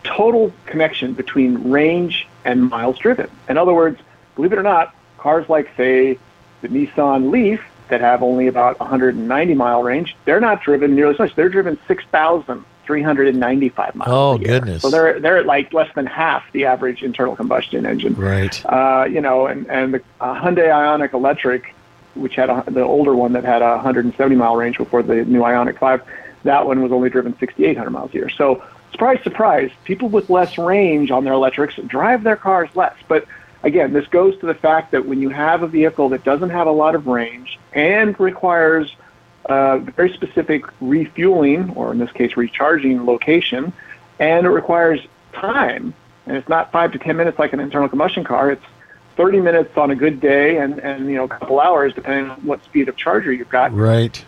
Total 0.07 0.51
connection 0.65 1.13
between 1.13 1.69
range 1.69 2.27
and 2.45 2.69
miles 2.69 2.97
driven. 2.97 3.29
In 3.49 3.57
other 3.57 3.73
words, 3.73 3.99
believe 4.35 4.53
it 4.53 4.57
or 4.57 4.63
not, 4.63 4.95
cars 5.17 5.49
like, 5.49 5.69
say, 5.75 6.17
the 6.61 6.69
Nissan 6.69 7.29
Leaf 7.29 7.61
that 7.89 7.99
have 8.01 8.23
only 8.23 8.47
about 8.47 8.79
190 8.79 9.53
mile 9.53 9.83
range, 9.83 10.15
they're 10.25 10.39
not 10.39 10.63
driven 10.63 10.95
nearly 10.95 11.13
as 11.13 11.19
much. 11.19 11.35
They're 11.35 11.49
driven 11.49 11.77
6,395 11.87 13.95
miles. 13.95 14.09
Oh, 14.09 14.35
a 14.35 14.39
year. 14.39 14.47
goodness. 14.47 14.81
So 14.81 14.89
they're 14.89 15.19
they're 15.19 15.37
at 15.37 15.45
like 15.45 15.73
less 15.73 15.93
than 15.95 16.05
half 16.05 16.51
the 16.51 16.65
average 16.65 17.03
internal 17.03 17.35
combustion 17.35 17.85
engine. 17.85 18.15
Right. 18.15 18.65
Uh, 18.65 19.05
you 19.09 19.21
know, 19.21 19.47
and 19.47 19.69
and 19.69 19.93
the 19.95 20.03
uh, 20.19 20.41
Hyundai 20.41 20.69
Ioniq 20.69 21.13
Electric, 21.13 21.73
which 22.15 22.35
had 22.35 22.49
a, 22.49 22.63
the 22.67 22.81
older 22.81 23.15
one 23.15 23.33
that 23.33 23.43
had 23.43 23.61
a 23.61 23.75
170 23.75 24.35
mile 24.35 24.55
range 24.55 24.77
before 24.77 25.03
the 25.03 25.25
new 25.25 25.41
Ioniq 25.41 25.77
5, 25.79 26.01
that 26.43 26.65
one 26.65 26.81
was 26.81 26.91
only 26.91 27.09
driven 27.09 27.37
6,800 27.37 27.89
miles 27.89 28.11
a 28.11 28.15
year. 28.15 28.29
So 28.29 28.63
surprise, 28.97 29.23
surprise, 29.23 29.69
people 29.83 30.09
with 30.09 30.27
less 30.27 30.57
range 30.57 31.11
on 31.11 31.23
their 31.23 31.33
electrics 31.33 31.75
drive 31.85 32.23
their 32.23 32.35
cars 32.35 32.67
less. 32.75 32.95
But 33.07 33.27
again, 33.61 33.93
this 33.93 34.07
goes 34.07 34.35
to 34.39 34.47
the 34.47 34.55
fact 34.55 34.91
that 34.91 35.05
when 35.05 35.21
you 35.21 35.29
have 35.29 35.61
a 35.61 35.67
vehicle 35.67 36.09
that 36.09 36.23
doesn't 36.23 36.49
have 36.49 36.65
a 36.65 36.71
lot 36.71 36.95
of 36.95 37.05
range 37.05 37.59
and 37.73 38.19
requires 38.19 38.91
uh, 39.45 39.77
very 39.77 40.11
specific 40.13 40.65
refueling, 40.81 41.69
or 41.75 41.91
in 41.91 41.99
this 41.99 42.11
case, 42.11 42.35
recharging 42.35 43.05
location, 43.05 43.71
and 44.17 44.47
it 44.47 44.49
requires 44.49 44.99
time, 45.31 45.93
and 46.25 46.35
it's 46.35 46.49
not 46.49 46.71
five 46.71 46.91
to 46.93 46.97
ten 46.97 47.17
minutes 47.17 47.37
like 47.37 47.53
an 47.53 47.59
internal 47.59 47.87
combustion 47.87 48.23
car. 48.23 48.49
It's 48.49 48.65
30 49.15 49.41
minutes 49.41 49.77
on 49.77 49.91
a 49.91 49.95
good 49.95 50.19
day, 50.19 50.57
and 50.57 50.79
and 50.79 51.05
you 51.05 51.17
know 51.17 51.25
a 51.25 51.27
couple 51.27 51.59
hours 51.59 51.93
depending 51.93 52.31
on 52.31 52.39
what 52.39 52.63
speed 52.63 52.89
of 52.89 52.97
charger 52.97 53.31
you've 53.31 53.49
got 53.49 53.71
Right. 53.75 54.25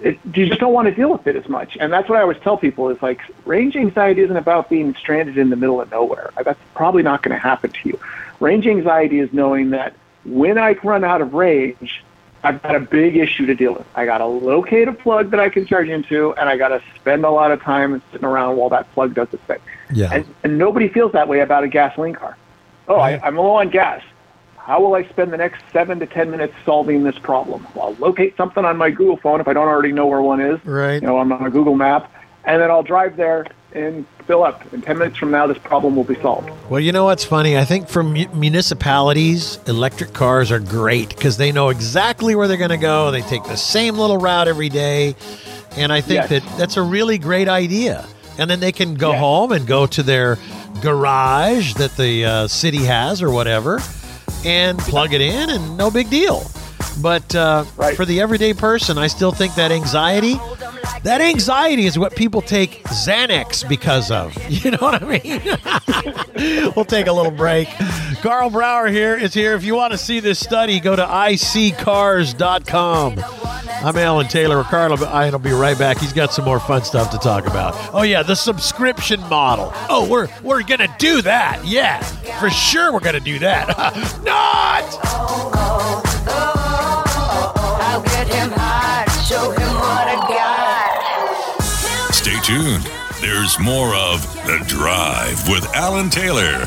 It, 0.00 0.18
you 0.34 0.46
just 0.46 0.60
don't 0.60 0.72
want 0.72 0.88
to 0.88 0.94
deal 0.94 1.10
with 1.10 1.26
it 1.26 1.36
as 1.36 1.48
much. 1.48 1.76
And 1.80 1.92
that's 1.92 2.08
what 2.08 2.18
I 2.18 2.22
always 2.22 2.38
tell 2.38 2.56
people 2.56 2.88
is 2.90 3.00
like 3.02 3.20
range 3.46 3.76
anxiety 3.76 4.22
isn't 4.22 4.36
about 4.36 4.68
being 4.68 4.94
stranded 4.94 5.38
in 5.38 5.50
the 5.50 5.56
middle 5.56 5.80
of 5.80 5.90
nowhere. 5.90 6.30
That's 6.42 6.60
probably 6.74 7.02
not 7.02 7.22
going 7.22 7.34
to 7.34 7.40
happen 7.40 7.70
to 7.70 7.88
you. 7.88 7.98
Range 8.40 8.66
anxiety 8.66 9.18
is 9.18 9.32
knowing 9.32 9.70
that 9.70 9.94
when 10.24 10.58
I 10.58 10.72
run 10.84 11.04
out 11.04 11.20
of 11.20 11.34
range, 11.34 12.04
I've 12.44 12.62
got 12.62 12.76
a 12.76 12.80
big 12.80 13.16
issue 13.16 13.46
to 13.46 13.54
deal 13.54 13.74
with. 13.74 13.86
I 13.96 14.04
got 14.04 14.18
to 14.18 14.26
locate 14.26 14.86
a 14.86 14.92
plug 14.92 15.30
that 15.30 15.40
I 15.40 15.48
can 15.48 15.66
charge 15.66 15.88
into, 15.88 16.34
and 16.34 16.48
I 16.48 16.56
got 16.56 16.68
to 16.68 16.80
spend 16.94 17.24
a 17.24 17.30
lot 17.30 17.50
of 17.50 17.60
time 17.60 18.00
sitting 18.12 18.24
around 18.24 18.56
while 18.56 18.68
that 18.68 18.92
plug 18.92 19.14
does 19.14 19.28
its 19.32 19.42
thing. 19.44 19.58
Yeah. 19.92 20.10
And, 20.12 20.34
and 20.44 20.56
nobody 20.56 20.88
feels 20.88 21.12
that 21.12 21.26
way 21.26 21.40
about 21.40 21.64
a 21.64 21.68
gasoline 21.68 22.14
car. 22.14 22.36
Oh, 22.86 22.96
I, 22.96 23.20
I'm 23.24 23.36
low 23.36 23.56
on 23.56 23.70
gas. 23.70 24.02
How 24.68 24.82
will 24.82 24.94
I 24.94 25.04
spend 25.08 25.32
the 25.32 25.38
next 25.38 25.62
seven 25.72 25.98
to 26.00 26.06
ten 26.06 26.30
minutes 26.30 26.52
solving 26.66 27.02
this 27.02 27.18
problem? 27.18 27.66
Well, 27.74 27.86
I'll 27.86 27.94
locate 27.94 28.36
something 28.36 28.66
on 28.66 28.76
my 28.76 28.90
Google 28.90 29.16
phone 29.16 29.40
if 29.40 29.48
I 29.48 29.54
don't 29.54 29.66
already 29.66 29.92
know 29.92 30.06
where 30.06 30.20
one 30.20 30.42
is. 30.42 30.62
Right. 30.62 30.96
You 31.00 31.08
know, 31.08 31.16
I'm 31.18 31.32
on 31.32 31.46
a 31.46 31.48
Google 31.50 31.74
map, 31.74 32.12
and 32.44 32.60
then 32.60 32.70
I'll 32.70 32.82
drive 32.82 33.16
there 33.16 33.46
and 33.72 34.04
fill 34.26 34.44
up. 34.44 34.70
In 34.74 34.82
ten 34.82 34.98
minutes 34.98 35.16
from 35.16 35.30
now, 35.30 35.46
this 35.46 35.56
problem 35.56 35.96
will 35.96 36.04
be 36.04 36.16
solved. 36.20 36.50
Well, 36.68 36.80
you 36.80 36.92
know 36.92 37.04
what's 37.06 37.24
funny? 37.24 37.56
I 37.56 37.64
think 37.64 37.88
for 37.88 38.02
mu- 38.02 38.28
municipalities, 38.34 39.58
electric 39.66 40.12
cars 40.12 40.52
are 40.52 40.60
great 40.60 41.08
because 41.16 41.38
they 41.38 41.50
know 41.50 41.70
exactly 41.70 42.34
where 42.34 42.46
they're 42.46 42.58
going 42.58 42.68
to 42.68 42.76
go. 42.76 43.10
They 43.10 43.22
take 43.22 43.44
the 43.44 43.56
same 43.56 43.96
little 43.96 44.18
route 44.18 44.48
every 44.48 44.68
day. 44.68 45.16
And 45.78 45.90
I 45.90 46.02
think 46.02 46.28
Yes. 46.28 46.28
that 46.28 46.58
that's 46.58 46.76
a 46.76 46.82
really 46.82 47.16
great 47.16 47.48
idea. 47.48 48.04
And 48.36 48.50
then 48.50 48.60
they 48.60 48.72
can 48.72 48.96
go 48.96 49.12
Yes. 49.12 49.20
home 49.20 49.50
and 49.52 49.66
go 49.66 49.86
to 49.86 50.02
their 50.02 50.36
garage 50.82 51.72
that 51.74 51.96
the 51.96 52.24
uh, 52.26 52.48
city 52.48 52.84
has 52.84 53.22
or 53.22 53.30
whatever 53.30 53.80
and 54.44 54.78
plug 54.78 55.12
it 55.12 55.20
in 55.20 55.50
and 55.50 55.76
no 55.76 55.90
big 55.90 56.10
deal. 56.10 56.50
But 57.00 57.32
uh, 57.34 57.64
Right. 57.76 57.96
for 57.96 58.04
the 58.04 58.20
everyday 58.20 58.52
person, 58.54 58.98
I 58.98 59.06
still 59.06 59.30
think 59.32 59.54
that 59.54 59.70
anxiety, 59.70 60.34
that 61.04 61.20
anxiety 61.20 61.86
is 61.86 61.96
what 61.98 62.16
people 62.16 62.42
take 62.42 62.82
Xanax 62.84 63.66
because 63.68 64.10
of. 64.10 64.36
You 64.58 64.72
know 64.72 64.78
what 64.78 65.00
I 65.02 65.06
mean? 65.06 65.40
we'll 66.74 66.84
take 66.84 67.06
a 67.06 67.12
little 67.12 67.30
break. 67.30 67.68
Karl 68.22 68.50
Brauer 68.50 68.88
here 68.88 69.14
is 69.16 69.32
here. 69.32 69.54
If 69.54 69.62
you 69.62 69.76
want 69.76 69.92
to 69.92 69.98
see 69.98 70.18
this 70.20 70.40
study, 70.40 70.80
go 70.80 70.96
to 70.96 71.04
iSeeCars.com. 71.04 73.14
I'm 73.84 73.96
Alan 73.96 74.26
Taylor. 74.26 74.64
Karl 74.64 75.04
I 75.04 75.30
will 75.30 75.38
be 75.38 75.52
right 75.52 75.78
back. 75.78 75.98
He's 75.98 76.12
got 76.12 76.32
some 76.32 76.44
more 76.44 76.58
fun 76.58 76.82
stuff 76.82 77.10
to 77.12 77.18
talk 77.18 77.46
about. 77.46 77.76
Oh 77.94 78.02
yeah, 78.02 78.24
the 78.24 78.34
subscription 78.34 79.20
model. 79.28 79.70
Oh, 79.88 80.08
we're 80.10 80.26
we're 80.42 80.64
gonna 80.64 80.92
do 80.98 81.22
that. 81.22 81.64
Yeah, 81.64 82.00
for 82.40 82.50
sure 82.50 82.92
we're 82.92 82.98
gonna 83.00 83.20
do 83.20 83.38
that. 83.38 83.68
Not. 84.24 84.82
Get 88.04 88.28
him 88.28 88.50
high, 88.50 89.04
show 89.26 89.50
him 89.50 89.74
what 89.74 90.08
I 90.08 90.16
got. 90.28 92.14
Stay 92.14 92.38
tuned. 92.42 92.88
There's 93.20 93.58
more 93.58 93.94
of 93.94 94.22
The 94.46 94.62
Drive 94.68 95.48
with 95.48 95.64
Alan 95.74 96.08
Taylor. 96.08 96.66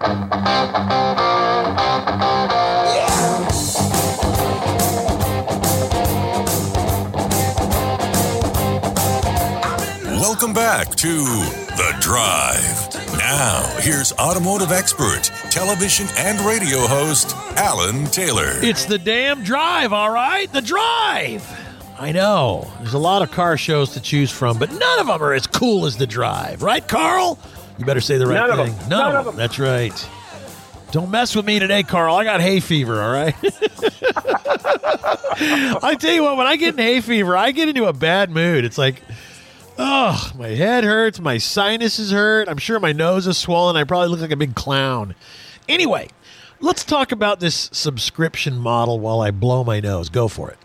Welcome 0.00 0.14
back 10.54 10.94
to 10.96 11.08
The 11.08 11.94
Drive. 12.00 12.88
Now, 13.18 13.62
here's 13.80 14.12
automotive 14.14 14.72
expert, 14.72 15.24
television 15.50 16.06
and 16.16 16.40
radio 16.40 16.78
host, 16.86 17.36
Alan 17.58 18.06
Taylor. 18.06 18.52
It's 18.62 18.86
the 18.86 18.96
damn 18.98 19.42
drive, 19.44 19.92
all 19.92 20.10
right? 20.10 20.50
The 20.50 20.62
drive. 20.62 21.46
I 21.98 22.12
know. 22.12 22.72
There's 22.78 22.94
a 22.94 22.98
lot 22.98 23.20
of 23.20 23.30
car 23.32 23.58
shows 23.58 23.90
to 23.90 24.00
choose 24.00 24.30
from, 24.30 24.58
but 24.58 24.72
none 24.72 24.98
of 24.98 25.08
them 25.08 25.20
are 25.22 25.34
as 25.34 25.46
cool 25.46 25.84
as 25.84 25.98
the 25.98 26.06
drive, 26.06 26.62
right, 26.62 26.88
Karl? 26.88 27.38
You 27.80 27.86
better 27.86 28.00
say 28.02 28.18
the 28.18 28.26
right 28.26 28.34
None 28.34 28.50
of 28.50 28.58
thing. 28.66 28.76
them. 28.76 28.88
None, 28.90 28.98
None 28.98 29.10
of 29.12 29.14
of 29.20 29.24
them. 29.24 29.36
them. 29.36 29.36
That's 29.36 29.58
right. 29.58 30.08
Don't 30.92 31.10
mess 31.10 31.34
with 31.34 31.46
me 31.46 31.58
today, 31.58 31.82
Karl. 31.82 32.14
I 32.14 32.24
got 32.24 32.40
hay 32.42 32.60
fever, 32.60 33.00
all 33.00 33.10
right? 33.12 33.34
I 35.82 35.96
tell 35.98 36.12
you 36.12 36.22
what, 36.24 36.36
when 36.36 36.46
I 36.46 36.56
get 36.56 36.74
in 36.74 36.78
hay 36.78 37.00
fever, 37.00 37.36
I 37.36 37.52
get 37.52 37.68
into 37.68 37.86
a 37.86 37.92
bad 37.94 38.30
mood. 38.30 38.64
It's 38.66 38.76
like, 38.76 39.02
oh, 39.78 40.30
my 40.36 40.48
head 40.48 40.84
hurts, 40.84 41.20
my 41.20 41.38
sinuses 41.38 42.10
hurt. 42.10 42.48
I'm 42.48 42.58
sure 42.58 42.78
my 42.80 42.92
nose 42.92 43.26
is 43.26 43.38
swollen. 43.38 43.76
I 43.76 43.84
probably 43.84 44.08
look 44.08 44.20
like 44.20 44.30
a 44.30 44.36
big 44.36 44.54
clown. 44.54 45.14
Anyway, 45.68 46.08
let's 46.60 46.84
talk 46.84 47.12
about 47.12 47.40
this 47.40 47.70
subscription 47.72 48.58
model 48.58 48.98
while 49.00 49.20
I 49.22 49.30
blow 49.30 49.64
my 49.64 49.80
nose. 49.80 50.08
Go 50.10 50.28
for 50.28 50.50
it. 50.50 50.58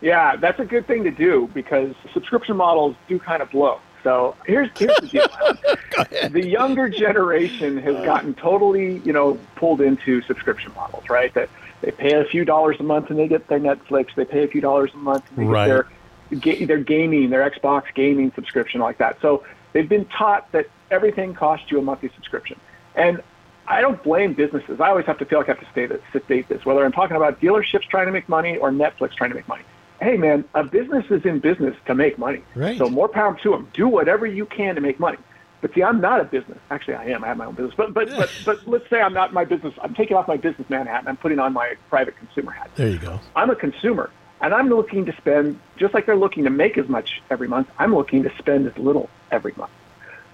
Yeah, 0.00 0.36
that's 0.36 0.58
a 0.58 0.64
good 0.64 0.86
thing 0.86 1.04
to 1.04 1.10
do 1.10 1.48
because 1.54 1.94
subscription 2.14 2.56
models 2.56 2.96
do 3.08 3.18
kind 3.18 3.42
of 3.42 3.50
blow. 3.50 3.78
So 4.02 4.36
here's 4.46 4.70
here's 4.78 4.96
the 5.00 5.06
deal. 5.06 6.28
the 6.30 6.44
younger 6.44 6.88
generation 6.88 7.78
has 7.78 7.96
uh. 7.96 8.04
gotten 8.04 8.34
totally, 8.34 8.98
you 9.04 9.12
know, 9.12 9.38
pulled 9.56 9.80
into 9.80 10.22
subscription 10.22 10.72
models, 10.74 11.04
right? 11.08 11.32
That 11.34 11.48
they 11.80 11.90
pay 11.90 12.14
a 12.14 12.24
few 12.24 12.44
dollars 12.44 12.76
a 12.80 12.82
month 12.82 13.10
and 13.10 13.18
they 13.18 13.28
get 13.28 13.46
their 13.48 13.60
Netflix. 13.60 14.14
They 14.14 14.24
pay 14.24 14.44
a 14.44 14.48
few 14.48 14.60
dollars 14.60 14.90
a 14.94 14.98
month 14.98 15.24
and 15.30 15.38
they 15.38 15.50
Right. 15.50 15.86
get 16.30 16.66
their 16.66 16.66
their 16.66 16.78
gaming, 16.78 17.30
their 17.30 17.48
Xbox 17.48 17.84
gaming 17.94 18.32
subscription 18.34 18.80
like 18.80 18.98
that. 18.98 19.18
So 19.20 19.44
they've 19.72 19.88
been 19.88 20.04
taught 20.06 20.50
that 20.52 20.66
everything 20.90 21.34
costs 21.34 21.70
you 21.70 21.78
a 21.78 21.82
monthly 21.82 22.10
subscription. 22.14 22.58
And 22.94 23.22
I 23.66 23.80
don't 23.80 24.02
blame 24.02 24.32
businesses. 24.32 24.80
I 24.80 24.88
always 24.88 25.06
have 25.06 25.18
to 25.18 25.26
feel 25.26 25.38
like 25.38 25.48
I 25.48 25.52
have 25.52 25.60
to 25.60 25.70
state 25.70 25.90
this, 25.90 26.00
to 26.12 26.22
state 26.24 26.48
this, 26.48 26.64
whether 26.64 26.84
I'm 26.84 26.92
talking 26.92 27.16
about 27.16 27.40
dealerships 27.40 27.82
trying 27.82 28.06
to 28.06 28.12
make 28.12 28.28
money 28.28 28.56
or 28.56 28.70
Netflix 28.70 29.14
trying 29.14 29.30
to 29.30 29.36
make 29.36 29.46
money. 29.46 29.62
Hey, 30.00 30.16
man, 30.16 30.44
a 30.54 30.62
business 30.62 31.04
is 31.10 31.24
in 31.24 31.40
business 31.40 31.76
to 31.86 31.94
make 31.94 32.18
money. 32.18 32.42
Right. 32.54 32.78
So 32.78 32.88
more 32.88 33.08
power 33.08 33.36
to 33.42 33.50
them. 33.50 33.68
Do 33.72 33.88
whatever 33.88 34.26
you 34.26 34.46
can 34.46 34.76
to 34.76 34.80
make 34.80 35.00
money. 35.00 35.18
But 35.60 35.74
see, 35.74 35.82
I'm 35.82 36.00
not 36.00 36.20
a 36.20 36.24
business. 36.24 36.58
Actually, 36.70 36.94
I 36.94 37.06
am. 37.06 37.24
I 37.24 37.28
have 37.28 37.36
my 37.36 37.46
own 37.46 37.54
business. 37.54 37.74
But 37.76 37.92
but 37.92 38.08
but, 38.16 38.30
but 38.44 38.68
let's 38.68 38.88
say 38.88 39.00
I'm 39.00 39.12
not 39.12 39.32
my 39.32 39.44
business. 39.44 39.74
I'm 39.82 39.94
taking 39.94 40.16
off 40.16 40.28
my 40.28 40.36
businessman 40.36 40.86
hat 40.86 41.00
and 41.00 41.08
I'm 41.08 41.16
putting 41.16 41.40
on 41.40 41.52
my 41.52 41.74
private 41.88 42.16
consumer 42.16 42.52
hat. 42.52 42.70
There 42.76 42.88
you 42.88 42.98
go. 42.98 43.18
I'm 43.34 43.50
a 43.50 43.56
consumer, 43.56 44.10
and 44.40 44.54
I'm 44.54 44.68
looking 44.68 45.04
to 45.06 45.16
spend 45.16 45.58
just 45.76 45.94
like 45.94 46.06
they're 46.06 46.16
looking 46.16 46.44
to 46.44 46.50
make 46.50 46.78
as 46.78 46.88
much 46.88 47.22
every 47.30 47.48
month. 47.48 47.68
I'm 47.78 47.94
looking 47.94 48.22
to 48.22 48.32
spend 48.38 48.68
as 48.68 48.78
little 48.78 49.10
every 49.32 49.52
month. 49.56 49.72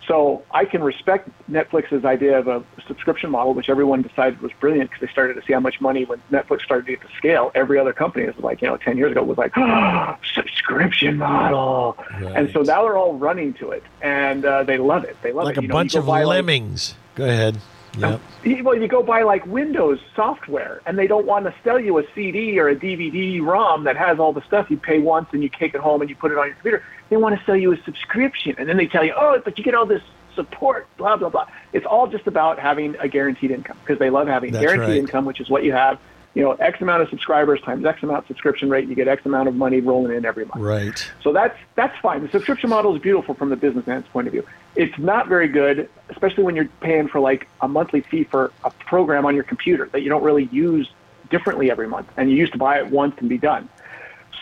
So 0.07 0.43
I 0.51 0.65
can 0.65 0.83
respect 0.83 1.31
Netflix's 1.51 2.05
idea 2.05 2.39
of 2.39 2.47
a 2.47 2.63
subscription 2.87 3.31
model, 3.31 3.55
which 3.55 3.71
everyone 3.71 4.03
decided 4.03 4.41
was 4.43 4.53
brilliant 4.61 4.91
because 4.91 5.07
they 5.07 5.13
started 5.13 5.35
to 5.35 5.43
see 5.47 5.55
how 5.55 5.61
much 5.61 5.81
money 5.81 6.05
when 6.05 6.21
Netflix 6.31 6.63
started 6.63 6.87
to 6.87 6.93
get 6.93 7.09
to 7.09 7.17
scale. 7.17 7.51
Every 7.55 7.79
other 7.79 7.93
company 7.93 8.27
is 8.27 8.37
like, 8.39 8.61
you 8.61 8.69
know, 8.69 8.77
10 8.77 8.99
years 8.99 9.13
ago 9.13 9.23
was 9.23 9.39
like, 9.39 9.53
oh, 9.57 10.17
subscription 10.35 11.17
model. 11.17 11.97
And 12.35 12.51
so 12.53 12.61
now 12.61 12.83
they're 12.83 12.99
all 12.99 13.15
running 13.15 13.55
to 13.55 13.71
it 13.71 13.83
and 14.03 14.45
uh, 14.45 14.63
they 14.65 14.77
love 14.77 15.05
it. 15.05 15.17
They 15.23 15.33
love 15.33 15.47
like 15.47 15.57
it. 15.57 15.61
Like 15.61 15.65
a 15.65 15.69
know, 15.69 15.73
bunch 15.73 15.95
of 15.95 16.07
buy, 16.07 16.25
like- 16.25 16.37
lemmings. 16.37 16.95
Go 17.15 17.25
ahead. 17.25 17.59
Yep. 17.99 18.21
well, 18.63 18.75
you 18.75 18.89
go 18.89 19.03
buy 19.03 19.23
like 19.23 19.47
Windows 19.47 20.01
software, 20.17 20.81
and 20.87 20.99
they 20.99 21.07
don't 21.07 21.27
want 21.27 21.45
to 21.45 21.55
sell 21.63 21.79
you 21.79 21.99
a 21.99 22.05
CD 22.15 22.59
or 22.59 22.69
a 22.69 22.77
DVD-ROM 22.77 23.85
that 23.85 23.97
has 23.97 24.19
all 24.19 24.33
the 24.33 24.43
stuff. 24.43 24.71
You 24.71 24.77
pay 24.77 24.99
once, 24.99 25.29
and 25.33 25.43
you 25.43 25.49
take 25.49 25.75
it 25.75 25.81
home, 25.81 26.01
and 26.01 26.11
you 26.11 26.17
put 26.17 26.33
it 26.33 26.39
on 26.39 26.47
your 26.47 26.55
computer. 26.55 26.83
They 27.15 27.19
want 27.19 27.39
to 27.39 27.45
sell 27.47 27.55
you 27.55 27.73
a 27.73 27.81
subscription, 27.85 28.57
and 28.59 28.69
then 28.69 28.77
they 28.77 28.89
tell 28.89 29.05
you, 29.05 29.15
oh, 29.17 29.41
but 29.45 29.57
you 29.57 29.63
get 29.63 29.77
all 29.77 29.87
this 29.87 30.03
support, 30.35 30.89
blah 30.97 31.15
blah 31.15 31.29
blah. 31.29 31.47
It's 31.73 31.87
all 31.87 32.09
just 32.09 32.27
about 32.27 32.59
having 32.59 32.97
a 32.97 33.07
guaranteed 33.07 33.53
income 33.53 33.77
because 33.85 34.01
they 34.01 34.11
love 34.11 34.27
having 34.27 34.51
That's 34.51 34.65
guaranteed 34.65 34.89
right. 34.89 34.99
income, 34.99 35.25
which 35.25 35.41
is 35.41 35.49
what 35.49 35.63
you 35.63 35.71
have. 35.71 36.01
You 36.35 36.43
know, 36.43 36.53
X 36.55 36.81
amount 36.81 37.03
of 37.03 37.09
subscribers 37.11 37.61
times 37.61 37.85
X 37.85 38.03
amount 38.03 38.27
subscription 38.27 38.69
rate, 38.69 38.89
you 38.89 38.97
get 38.97 39.07
X 39.07 39.25
amount 39.27 39.47
of 39.47 39.55
money 39.55 39.81
rolling 39.81 40.17
in 40.17 40.25
every 40.25 40.45
month. 40.45 40.61
Right. 40.61 41.13
So 41.23 41.33
that's 41.33 41.57
that's 41.77 41.97
fine. 42.01 42.25
The 42.25 42.29
subscription 42.31 42.69
model 42.69 42.97
is 42.97 43.01
beautiful 43.01 43.37
from 43.37 43.51
the 43.51 43.55
business 43.55 43.85
businessman's 43.85 44.09
point 44.09 44.27
of 44.27 44.33
view. 44.33 44.45
It's 44.75 44.99
not 44.99 45.29
very 45.29 45.47
good, 45.47 45.89
especially 46.09 46.43
when 46.43 46.57
you're 46.57 46.69
paying 46.81 47.07
for 47.07 47.21
like 47.21 47.47
a 47.61 47.69
monthly 47.69 48.01
fee 48.01 48.25
for 48.25 48.51
a 48.65 48.71
program 48.71 49.25
on 49.25 49.37
your 49.37 49.45
computer 49.45 49.89
that 49.93 50.03
you 50.03 50.09
don't 50.09 50.25
really 50.25 50.49
use 50.51 50.91
differently 51.31 51.71
every 51.71 51.87
month, 51.87 52.09
and 52.17 52.29
you 52.29 52.37
used 52.37 52.55
to 52.55 52.59
buy 52.59 52.81
it 52.81 52.89
once 52.89 53.15
and 53.19 53.29
be 53.29 53.39
done. 53.39 53.69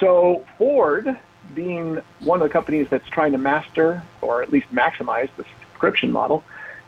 So 0.01 0.47
Ford, 0.57 1.19
being 1.55 2.01
one 2.21 2.41
of 2.41 2.49
the 2.49 2.53
companies 2.53 2.87
that's 2.91 3.09
trying 3.09 3.33
to 3.33 3.39
master 3.39 4.03
or 4.21 4.43
at 4.43 4.53
least 4.53 4.73
maximize 4.73 5.29
the 5.37 5.45
subscription 5.61 6.13
model, 6.13 6.45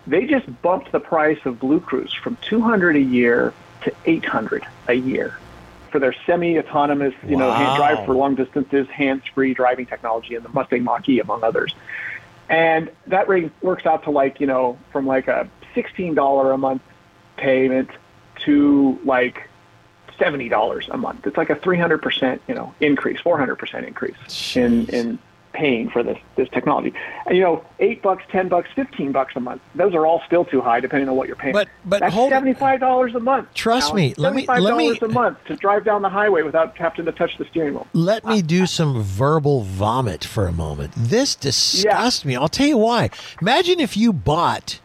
they 0.06 0.26
just 0.26 0.46
bumped 0.62 0.92
the 0.92 1.00
price 1.00 1.38
of 1.44 1.58
Blue 1.58 1.80
Cruise 1.80 2.12
from 2.12 2.36
200 2.42 2.96
a 2.96 3.00
year 3.00 3.54
to 3.82 3.92
800 4.04 4.66
a 4.88 4.94
year 4.94 5.38
for 5.90 5.98
their 6.00 6.14
semi-autonomous, 6.26 7.14
you 7.24 7.36
know, 7.36 7.52
hand 7.52 7.76
drive 7.76 8.04
for 8.04 8.14
long 8.14 8.34
distances, 8.34 8.88
hands-free 8.88 9.54
driving 9.54 9.86
technology, 9.86 10.34
and 10.34 10.44
the 10.44 10.48
Mustang 10.48 10.82
Mach-E, 10.82 11.20
among 11.20 11.44
others. 11.44 11.72
And 12.48 12.90
that 13.06 13.28
rate 13.28 13.52
works 13.62 13.86
out 13.86 14.02
to 14.04 14.10
like, 14.10 14.40
you 14.40 14.46
know, 14.46 14.76
from 14.90 15.06
like 15.06 15.28
a 15.28 15.48
$16 15.76 16.54
a 16.54 16.58
month 16.58 16.82
payment 17.36 17.90
to 18.40 18.98
like 19.04 19.48
$70 20.18 20.88
a 20.88 20.96
month. 20.96 21.26
It's 21.26 21.36
like 21.36 21.50
a 21.50 21.56
300%, 21.56 22.40
you 22.48 22.54
know, 22.54 22.74
increase, 22.80 23.20
400% 23.20 23.86
increase 23.86 24.56
in, 24.56 24.86
in 24.88 25.18
paying 25.52 25.88
for 25.88 26.02
this, 26.02 26.18
this 26.34 26.48
technology. 26.48 26.92
And, 27.26 27.36
you 27.36 27.42
know, 27.44 27.64
eight 27.78 28.02
bucks, 28.02 28.24
10 28.30 28.48
bucks, 28.48 28.68
15 28.74 29.12
bucks 29.12 29.34
a 29.36 29.40
month. 29.40 29.62
Those 29.76 29.94
are 29.94 30.04
all 30.04 30.20
still 30.26 30.44
too 30.44 30.60
high 30.60 30.80
depending 30.80 31.08
on 31.08 31.14
what 31.14 31.28
you're 31.28 31.36
paying. 31.36 31.52
But- 31.52 31.68
but 31.84 32.00
That's 32.00 32.12
hold- 32.12 32.32
$75 32.32 33.14
a 33.14 33.20
month. 33.20 33.54
Trust 33.54 33.90
Alan. 33.90 33.96
me, 33.96 34.14
let 34.16 34.34
me- 34.34 34.46
let 34.46 34.76
me- 34.76 34.98
a 35.00 35.08
month 35.08 35.38
to 35.46 35.54
drive 35.54 35.84
down 35.84 36.02
the 36.02 36.08
highway 36.08 36.42
without 36.42 36.76
having 36.76 37.04
to 37.04 37.12
touch 37.12 37.38
the 37.38 37.44
steering 37.44 37.74
wheel. 37.74 37.86
Let 37.92 38.24
me 38.24 38.42
do 38.42 38.66
some 38.66 39.00
verbal 39.02 39.62
vomit 39.62 40.24
for 40.24 40.46
a 40.48 40.52
moment. 40.52 40.92
This 40.96 41.36
disgusts 41.36 42.24
me. 42.24 42.34
I'll 42.34 42.48
tell 42.48 42.66
you 42.66 42.78
why. 42.78 43.10
Imagine 43.40 43.78
if 43.78 43.96
you 43.96 44.12
bought 44.12 44.80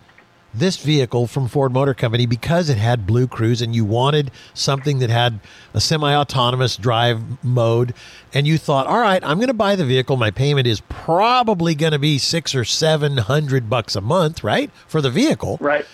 this 0.53 0.77
vehicle 0.77 1.27
from 1.27 1.47
Ford 1.47 1.71
Motor 1.71 1.93
Company 1.93 2.25
because 2.25 2.69
it 2.69 2.77
had 2.77 3.05
Blue 3.05 3.27
Cruise 3.27 3.61
and 3.61 3.75
you 3.75 3.85
wanted 3.85 4.31
something 4.53 4.99
that 4.99 5.09
had 5.09 5.39
a 5.73 5.81
semi 5.81 6.13
autonomous 6.13 6.75
drive 6.77 7.21
mode, 7.43 7.93
and 8.33 8.47
you 8.47 8.57
thought, 8.57 8.87
all 8.87 8.99
right, 8.99 9.23
I'm 9.23 9.37
going 9.37 9.47
to 9.47 9.53
buy 9.53 9.75
the 9.75 9.85
vehicle. 9.85 10.17
My 10.17 10.31
payment 10.31 10.67
is 10.67 10.81
probably 10.89 11.75
going 11.75 11.93
to 11.93 11.99
be 11.99 12.17
six 12.17 12.55
or 12.55 12.65
seven 12.65 13.17
hundred 13.17 13.69
bucks 13.69 13.95
a 13.95 14.01
month, 14.01 14.43
right? 14.43 14.71
For 14.87 15.01
the 15.01 15.09
vehicle. 15.09 15.57
Right. 15.61 15.85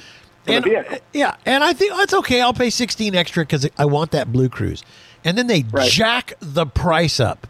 And. 0.48 0.66
Yeah, 1.14 1.36
and 1.46 1.64
I 1.64 1.74
think 1.74 1.94
that's 1.96 2.14
okay. 2.14 2.40
I'll 2.42 2.54
pay 2.54 2.70
sixteen 2.70 3.16
extra 3.16 3.44
because 3.44 3.68
I 3.78 3.86
want 3.86 4.12
that 4.12 4.32
Blue 4.32 4.48
Cruise, 4.50 4.84
and 5.24 5.38
then 5.38 5.48
they 5.48 5.64
Right. 5.72 5.90
jack 5.90 6.34
the 6.40 6.66
price 6.66 7.20
up. 7.20 7.48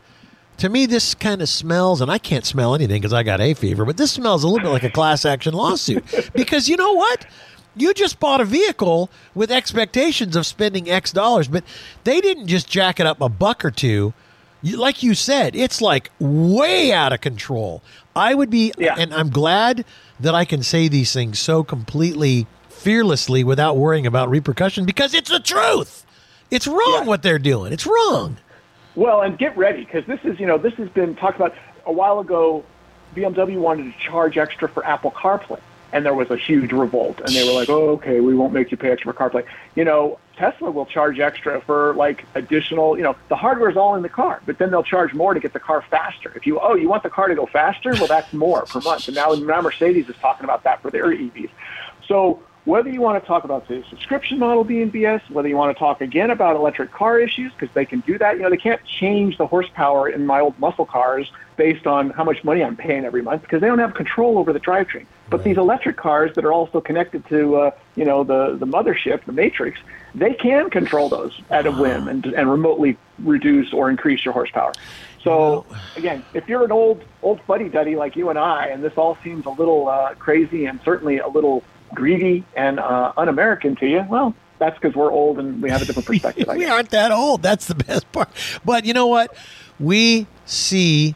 To 0.59 0.69
me, 0.69 0.85
this 0.85 1.13
kind 1.13 1.41
of 1.41 1.50
smells, 1.50 2.00
and 2.01 2.09
I 2.09 2.17
can't 2.17 2.45
smell 2.45 2.75
anything 2.75 3.01
because 3.01 3.13
I 3.13 3.24
got 3.24 3.39
hay 3.41 3.53
fever. 3.53 3.83
But 3.85 3.97
this 3.97 4.12
smells 4.12 4.43
a 4.43 4.47
little 4.47 4.63
bit 4.63 4.71
like 4.71 4.83
a 4.83 4.89
class 4.89 5.25
action 5.25 5.53
lawsuit 5.53 6.03
because 6.33 6.69
you 6.69 6.77
know 6.77 6.93
what? 6.93 7.25
You 7.75 7.93
just 7.93 8.21
bought 8.21 8.39
a 8.39 8.45
vehicle 8.45 9.09
with 9.33 9.51
expectations 9.51 10.35
of 10.38 10.45
spending 10.45 10.89
X 10.89 11.11
dollars, 11.11 11.50
but 11.50 11.63
they 12.05 12.22
didn't 12.22 12.48
just 12.48 12.70
jack 12.70 13.01
it 13.01 13.05
up 13.05 13.20
a 13.20 13.27
buck 13.27 13.65
or 13.65 13.72
two. 13.72 14.13
You, 14.61 14.77
like 14.77 15.03
you 15.03 15.13
said, 15.13 15.55
it's 15.57 15.81
like 15.81 16.09
way 16.20 16.94
out 16.94 17.11
of 17.11 17.20
control. 17.20 17.83
I 18.15 18.33
would 18.33 18.50
be, 18.50 18.72
Yeah. 18.77 18.96
and 18.98 19.13
I'm 19.13 19.29
glad 19.29 19.83
that 20.22 20.33
I 20.33 20.46
can 20.46 20.63
say 20.63 20.87
these 20.87 21.11
things 21.11 21.37
so 21.37 21.65
completely 21.65 22.48
fearlessly 22.70 23.44
without 23.44 23.75
worrying 23.75 24.07
about 24.07 24.29
repercussion 24.29 24.85
because 24.85 25.13
it's 25.13 25.29
the 25.29 25.41
truth. 25.41 26.05
It's 26.50 26.68
wrong 26.68 27.00
Yeah. 27.01 27.03
what 27.03 27.24
they're 27.24 27.39
doing. 27.39 27.74
It's 27.74 27.85
wrong. 27.85 28.37
Well, 28.96 29.22
and 29.22 29.38
get 29.38 29.55
ready 29.58 29.84
because 29.84 30.05
this 30.05 30.20
is, 30.24 30.40
you 30.40 30.48
know, 30.48 30.58
this 30.58 30.74
has 30.75 30.90
been 30.90 31.16
talked 31.16 31.36
about 31.36 31.53
a 31.86 31.92
while 31.92 32.20
ago. 32.20 32.64
BMW 33.16 33.58
wanted 33.58 33.94
to 33.94 34.00
charge 34.00 34.38
extra 34.38 34.68
for 34.68 34.86
Apple 34.86 35.12
CarPlay, 35.12 35.62
and 35.94 36.05
there 36.05 36.14
was 36.14 36.29
a 36.31 36.38
huge 36.38 36.72
revolt. 36.72 37.22
And 37.22 37.29
they 37.29 37.46
were 37.46 37.53
like, 37.53 37.70
"Oh, 37.70 37.92
okay, 37.92 38.20
we 38.20 38.36
won't 38.36 38.53
make 38.53 38.72
you 38.72 38.77
pay 38.77 38.92
extra 38.92 39.14
for 39.14 39.18
CarPlay." 39.18 39.46
You 39.75 39.86
know, 39.86 40.20
Tesla 40.38 40.72
will 40.72 40.86
charge 40.86 41.20
extra 41.20 41.62
for 41.62 41.94
like 41.96 42.25
additional. 42.36 42.98
You 42.98 43.03
know, 43.03 43.16
the 43.29 43.36
hardware 43.36 43.70
is 43.70 43.77
all 43.77 43.96
in 43.96 44.01
the 44.01 44.10
car, 44.10 44.42
but 44.46 44.58
then 44.58 44.72
they'll 44.72 44.84
charge 44.84 45.14
more 45.14 45.34
to 45.34 45.40
get 45.40 45.53
the 45.53 45.60
car 45.60 45.81
faster. 45.90 46.31
If 46.36 46.46
you, 46.46 46.60
oh, 46.60 46.75
you 46.75 46.90
want 46.90 47.03
the 47.03 47.10
car 47.10 47.27
to 47.27 47.36
go 47.36 47.46
faster, 47.46 47.92
well, 47.94 48.08
that's 48.08 48.31
more 48.34 48.66
per 48.66 48.81
month. 48.81 49.08
And 49.08 49.16
now, 49.16 49.31
now 49.34 49.62
Mercedes 49.62 50.10
is 50.10 50.16
talking 50.18 50.44
about 50.44 50.64
that 50.64 50.81
for 50.81 50.92
their 50.92 51.05
EVs. 51.05 51.50
So 52.08 52.42
whether 52.66 52.90
you 52.90 53.00
want 53.00 53.22
to 53.22 53.25
talk 53.25 53.44
about 53.44 53.68
the 53.68 53.84
subscription 53.90 54.40
model 54.40 54.64
being 54.64 54.92
BS, 54.92 55.30
whether 55.30 55.48
you 55.48 55.56
want 55.56 55.75
to 55.75 55.80
talk 55.80 56.01
again 56.01 56.32
about 56.32 56.56
electric 56.56 56.92
car 56.92 57.20
issues, 57.20 57.51
because 57.54 57.74
they 57.75 57.86
can 57.86 58.00
do 58.01 58.18
that. 58.18 58.38
You 58.38 58.44
know, 58.44 58.50
they 58.50 58.58
can't 58.58 58.84
change 58.86 59.38
the 59.38 59.46
horsepower 59.46 60.10
in 60.10 60.25
my 60.25 60.40
old 60.40 60.58
muscle 60.60 60.86
cars 60.86 61.32
based 61.58 61.86
on 61.86 62.10
how 62.10 62.24
much 62.24 62.44
money 62.44 62.64
I'm 62.64 62.75
paying 62.75 63.06
every 63.06 63.22
month 63.22 63.44
because 63.44 63.62
they 63.62 63.68
don't 63.68 63.80
have 63.80 63.94
control 63.94 64.40
over 64.40 64.51
the 64.51 64.60
drivetrain. 64.60 65.06
But 65.30 65.44
these 65.44 65.58
electric 65.58 65.96
cars 65.96 66.34
that 66.36 66.44
are 66.44 66.54
also 66.54 66.82
connected 66.82 67.25
to, 67.28 67.56
uh, 67.56 67.72
you 67.96 68.06
know, 68.06 68.24
the, 68.24 68.58
the 68.58 68.68
mothership, 68.68 69.25
the 69.25 69.32
matrix, 69.32 69.80
they 70.14 70.34
can 70.34 70.70
control 70.70 71.08
those 71.08 71.40
at 71.50 71.66
a 71.66 71.72
whim 71.72 72.08
and, 72.08 72.25
and 72.25 72.50
remotely 72.50 72.98
reduce 73.20 73.74
or 73.74 73.90
increase 73.90 74.25
your 74.25 74.34
horsepower. 74.34 74.74
So 75.24 75.66
again, 75.96 76.24
if 76.34 76.48
you're 76.48 76.64
an 76.64 76.72
old 76.72 77.04
old 77.24 77.42
fuddy 77.42 77.70
duddy 77.70 77.96
like 77.96 78.16
you 78.16 78.30
and 78.30 78.38
I, 78.38 78.68
and 78.68 78.84
this 78.84 78.94
all 78.96 79.18
seems 79.24 79.46
a 79.46 79.50
little 79.50 79.88
uh, 79.88 80.14
crazy 80.16 80.66
and 80.66 80.80
certainly 80.86 81.18
a 81.18 81.28
little 81.28 81.64
greedy 81.93 82.43
and 82.55 82.79
uh, 82.79 83.13
un-American 83.17 83.75
to 83.77 83.87
you, 83.87 84.05
well, 84.09 84.33
that's 84.59 84.77
because 84.79 84.95
we're 84.95 85.11
old 85.11 85.39
and 85.39 85.61
we 85.61 85.69
have 85.69 85.81
a 85.81 85.85
different 85.85 86.07
perspective. 86.07 86.48
We 86.55 86.65
aren't 86.65 86.91
that 86.91 87.11
old. 87.11 87.41
That's 87.41 87.65
the 87.67 87.75
best 87.87 88.11
part. 88.11 88.29
But 88.63 88.85
you 88.85 88.93
know 88.93 89.07
what? 89.07 89.35
We 89.79 90.27
see 90.45 91.15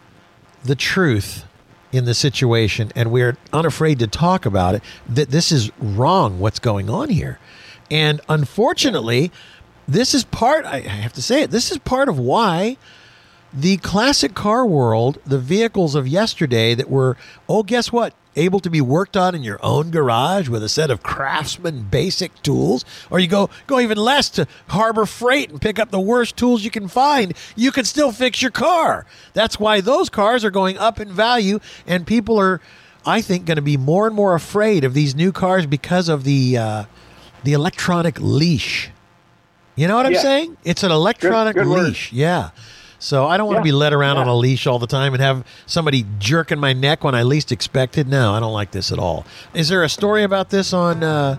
the 0.63 0.75
truth 0.75 1.45
in 1.91 2.05
the 2.05 2.13
situation 2.13 2.91
and 2.95 3.11
we're 3.11 3.37
unafraid 3.51 3.99
to 3.99 4.07
talk 4.07 4.45
about 4.45 4.75
it 4.75 4.83
that 5.07 5.29
this 5.29 5.51
is 5.51 5.71
wrong 5.79 6.39
what's 6.39 6.59
going 6.59 6.89
on 6.89 7.09
here. 7.09 7.39
And 7.89 8.21
unfortunately, 8.29 9.31
this 9.87 10.13
is 10.13 10.23
part 10.23 10.65
I 10.65 10.81
have 10.81 11.13
to 11.13 11.21
say 11.21 11.41
it. 11.41 11.51
This 11.51 11.71
is 11.71 11.79
part 11.79 12.09
of 12.09 12.19
why 12.19 12.77
the 13.51 13.77
classic 13.77 14.35
car 14.35 14.65
world, 14.65 15.17
the 15.25 15.39
vehicles 15.39 15.95
of 15.95 16.07
yesterday 16.07 16.75
that 16.75 16.89
were, 16.89 17.17
oh, 17.47 17.63
guess 17.63 17.91
what? 17.91 18.13
Able 18.39 18.59
to 18.61 18.69
be 18.69 18.81
worked 18.81 19.17
on 19.17 19.35
in 19.35 19.43
your 19.43 19.59
own 19.61 19.91
garage 19.91 20.47
with 20.47 20.63
a 20.63 20.69
set 20.69 20.89
of 20.89 21.03
craftsman 21.03 21.83
basic 21.83 22.41
tools, 22.41 22.85
or 23.11 23.19
you 23.19 23.27
go 23.27 23.49
go 23.67 23.79
even 23.79 23.97
less 23.97 24.29
to 24.31 24.47
Harbor 24.69 25.05
Freight 25.05 25.49
and 25.49 25.61
pick 25.61 25.77
up 25.77 25.91
the 25.91 25.99
worst 25.99 26.37
tools 26.37 26.63
you 26.63 26.71
can 26.71 26.87
find. 26.87 27.33
You 27.55 27.71
can 27.71 27.85
still 27.85 28.11
fix 28.11 28.41
your 28.41 28.51
car. 28.51 29.05
That's 29.33 29.59
why 29.59 29.81
those 29.81 30.09
cars 30.09 30.45
are 30.45 30.51
going 30.51 30.77
up 30.77 30.99
in 30.99 31.09
value, 31.09 31.59
and 31.85 32.07
people 32.07 32.39
are, 32.39 32.61
I 33.05 33.21
think, 33.21 33.45
going 33.45 33.57
to 33.57 33.61
be 33.61 33.77
more 33.77 34.07
and 34.07 34.15
more 34.15 34.35
afraid 34.35 34.83
of 34.83 34.93
these 34.93 35.15
new 35.15 35.31
cars 35.31 35.65
because 35.65 36.07
of 36.07 36.23
the 36.23 36.57
uh, 36.57 36.83
the 37.43 37.53
electronic 37.53 38.19
leash. 38.19 38.89
You 39.75 39.87
know 39.87 39.95
what 39.95 40.05
I'm 40.05 40.15
saying? 40.15 40.57
It's 40.63 40.83
an 40.83 40.91
electronic 40.91 41.55
good 41.55 41.67
word. 41.67 41.87
leash. 41.89 42.11
Yeah. 42.11 42.49
So 42.99 43.25
I 43.27 43.37
don't 43.37 43.47
want 43.47 43.57
to 43.59 43.63
be 43.63 43.71
led 43.71 43.93
around 43.93 44.17
on 44.17 44.27
a 44.27 44.35
leash 44.35 44.67
all 44.67 44.77
the 44.77 44.87
time 44.87 45.13
and 45.13 45.21
have 45.21 45.45
somebody 45.65 46.05
jerking 46.19 46.59
my 46.59 46.73
neck 46.73 47.03
when 47.03 47.15
I 47.15 47.23
least 47.23 47.51
expected. 47.51 48.07
No, 48.07 48.33
I 48.33 48.39
don't 48.39 48.53
like 48.53 48.71
this 48.71 48.91
at 48.91 48.99
all. 48.99 49.25
Is 49.53 49.69
there 49.69 49.83
a 49.83 49.89
story 49.89 50.23
about 50.23 50.49
this 50.49 50.73
on 50.73 51.01
uh, 51.03 51.37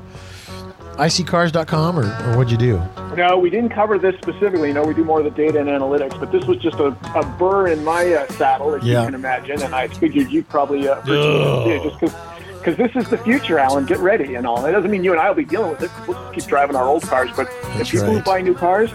iSeeCars.com 0.96 1.99
or, 1.99 2.03
or 2.05 2.37
what'd 2.37 2.51
you 2.51 2.57
do? 2.59 2.83
No, 3.16 3.38
we 3.38 3.51
didn't 3.51 3.70
cover 3.70 3.99
this 3.99 4.14
specifically. 4.16 4.68
You 4.68 4.75
know, 4.75 4.85
we 4.85 4.94
do 4.94 5.05
more 5.05 5.18
of 5.18 5.25
the 5.25 5.31
data 5.31 5.59
and 5.61 5.68
analytics, 5.68 6.18
but 6.18 6.33
this 6.33 6.44
was 6.46 6.59
just 6.59 6.79
a, 6.79 6.96
a 7.14 7.37
burr 7.38 7.68
in 7.68 7.85
my 7.85 8.12
uh, 8.12 8.27
saddle, 8.33 8.75
as 8.75 8.83
Yeah. 8.83 9.01
you 9.01 9.07
can 9.07 9.14
imagine. 9.14 9.62
And 9.62 9.75
I 9.75 9.88
figured 9.88 10.31
you 10.31 10.42
probably 10.42 10.88
uh, 10.88 11.01
yeah, 11.07 11.83
just 11.83 12.01
because 12.01 12.14
because 12.59 12.77
this 12.77 12.94
is 12.94 13.09
the 13.09 13.16
future, 13.16 13.59
Alan. 13.59 13.87
Get 13.87 13.99
ready 14.01 14.35
and 14.35 14.46
all. 14.46 14.64
It 14.66 14.73
doesn't 14.73 14.90
mean 14.90 15.03
you 15.03 15.12
and 15.12 15.20
I 15.20 15.29
will 15.29 15.35
be 15.37 15.46
dealing 15.46 15.70
with 15.70 15.83
it. 15.83 15.90
We'll 16.07 16.18
just 16.23 16.35
keep 16.35 16.44
driving 16.44 16.77
our 16.77 16.87
old 16.87 17.03
cars. 17.03 17.31
But 17.35 17.51
That's 17.62 17.81
if 17.81 17.90
people 17.92 18.09
who 18.09 18.16
right. 18.16 18.25
buy 18.25 18.40
new 18.42 18.55
cars, 18.55 18.90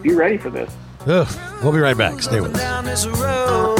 be 0.00 0.14
ready 0.14 0.38
for 0.38 0.48
this. 0.48 0.70
Ugh. 1.06 1.28
We'll 1.62 1.72
be 1.72 1.78
right 1.78 1.96
back. 1.96 2.20
Stay 2.22 2.40
with 2.40 2.54
us. 2.54 2.60
down 2.60 2.84
this 2.84 3.06
road. 3.06 3.78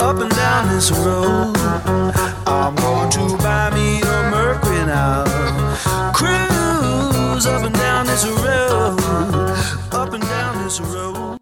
up 0.00 0.16
and 0.18 0.30
down 0.30 0.74
this 0.74 0.90
road. 0.90 1.56
I'm 2.46 2.74
going 2.76 3.10
to 3.10 3.36
buy 3.38 3.70
me 3.74 4.00
a 4.00 4.30
Mercury 4.30 4.84
now. 4.86 5.24
Cruise 6.12 7.46
up 7.46 7.62
and 7.64 7.74
down 7.74 8.06
this 8.06 8.26
road, 8.26 8.98
up 9.92 10.12
and 10.12 10.22
down 10.22 10.64
this 10.64 10.80
road. 10.80 11.38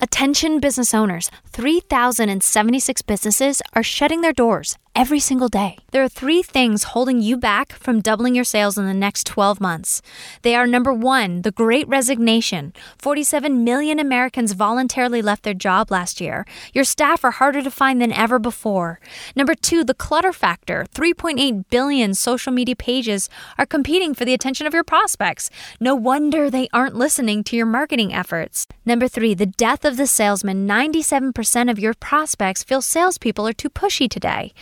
Attention 0.00 0.60
business 0.60 0.94
owners 0.94 1.30
3,076 1.48 3.02
businesses 3.02 3.60
are 3.74 3.82
shutting 3.82 4.20
their 4.20 4.32
doors 4.32 4.78
every 4.98 5.20
single 5.20 5.48
day. 5.48 5.78
There 5.92 6.02
are 6.02 6.08
three 6.08 6.42
things 6.42 6.82
holding 6.82 7.20
you 7.20 7.36
back 7.36 7.72
from 7.72 8.00
doubling 8.00 8.34
your 8.34 8.42
sales 8.42 8.76
in 8.76 8.84
the 8.84 8.92
next 8.92 9.28
12 9.28 9.60
months. 9.60 10.02
They 10.42 10.56
are 10.56 10.66
number 10.66 10.92
one, 10.92 11.42
the 11.42 11.52
great 11.52 11.86
resignation. 11.86 12.72
47 12.98 13.62
million 13.62 14.00
Americans 14.00 14.54
voluntarily 14.54 15.22
left 15.22 15.44
their 15.44 15.54
job 15.54 15.92
last 15.92 16.20
year. 16.20 16.44
Your 16.74 16.82
staff 16.82 17.22
are 17.22 17.30
harder 17.30 17.62
to 17.62 17.70
find 17.70 18.02
than 18.02 18.12
ever 18.12 18.40
before. 18.40 18.98
Number 19.36 19.54
two, 19.54 19.84
the 19.84 19.94
clutter 19.94 20.32
factor. 20.32 20.84
3.8 20.92 21.66
billion 21.70 22.12
social 22.12 22.52
media 22.52 22.74
pages 22.74 23.30
are 23.56 23.66
competing 23.66 24.14
for 24.14 24.24
the 24.24 24.34
attention 24.34 24.66
of 24.66 24.74
your 24.74 24.82
prospects. 24.82 25.48
No 25.78 25.94
wonder 25.94 26.50
they 26.50 26.68
aren't 26.72 26.96
listening 26.96 27.44
to 27.44 27.56
your 27.56 27.66
marketing 27.66 28.12
efforts. 28.12 28.66
Number 28.84 29.06
three, 29.06 29.32
the 29.32 29.46
death 29.46 29.84
of 29.84 29.96
the 29.96 30.08
salesman. 30.08 30.66
97% 30.66 31.70
of 31.70 31.78
your 31.78 31.94
prospects 31.94 32.64
feel 32.64 32.82
salespeople 32.82 33.46
are 33.46 33.52
too 33.52 33.70
pushy 33.70 34.10
today. 34.10 34.52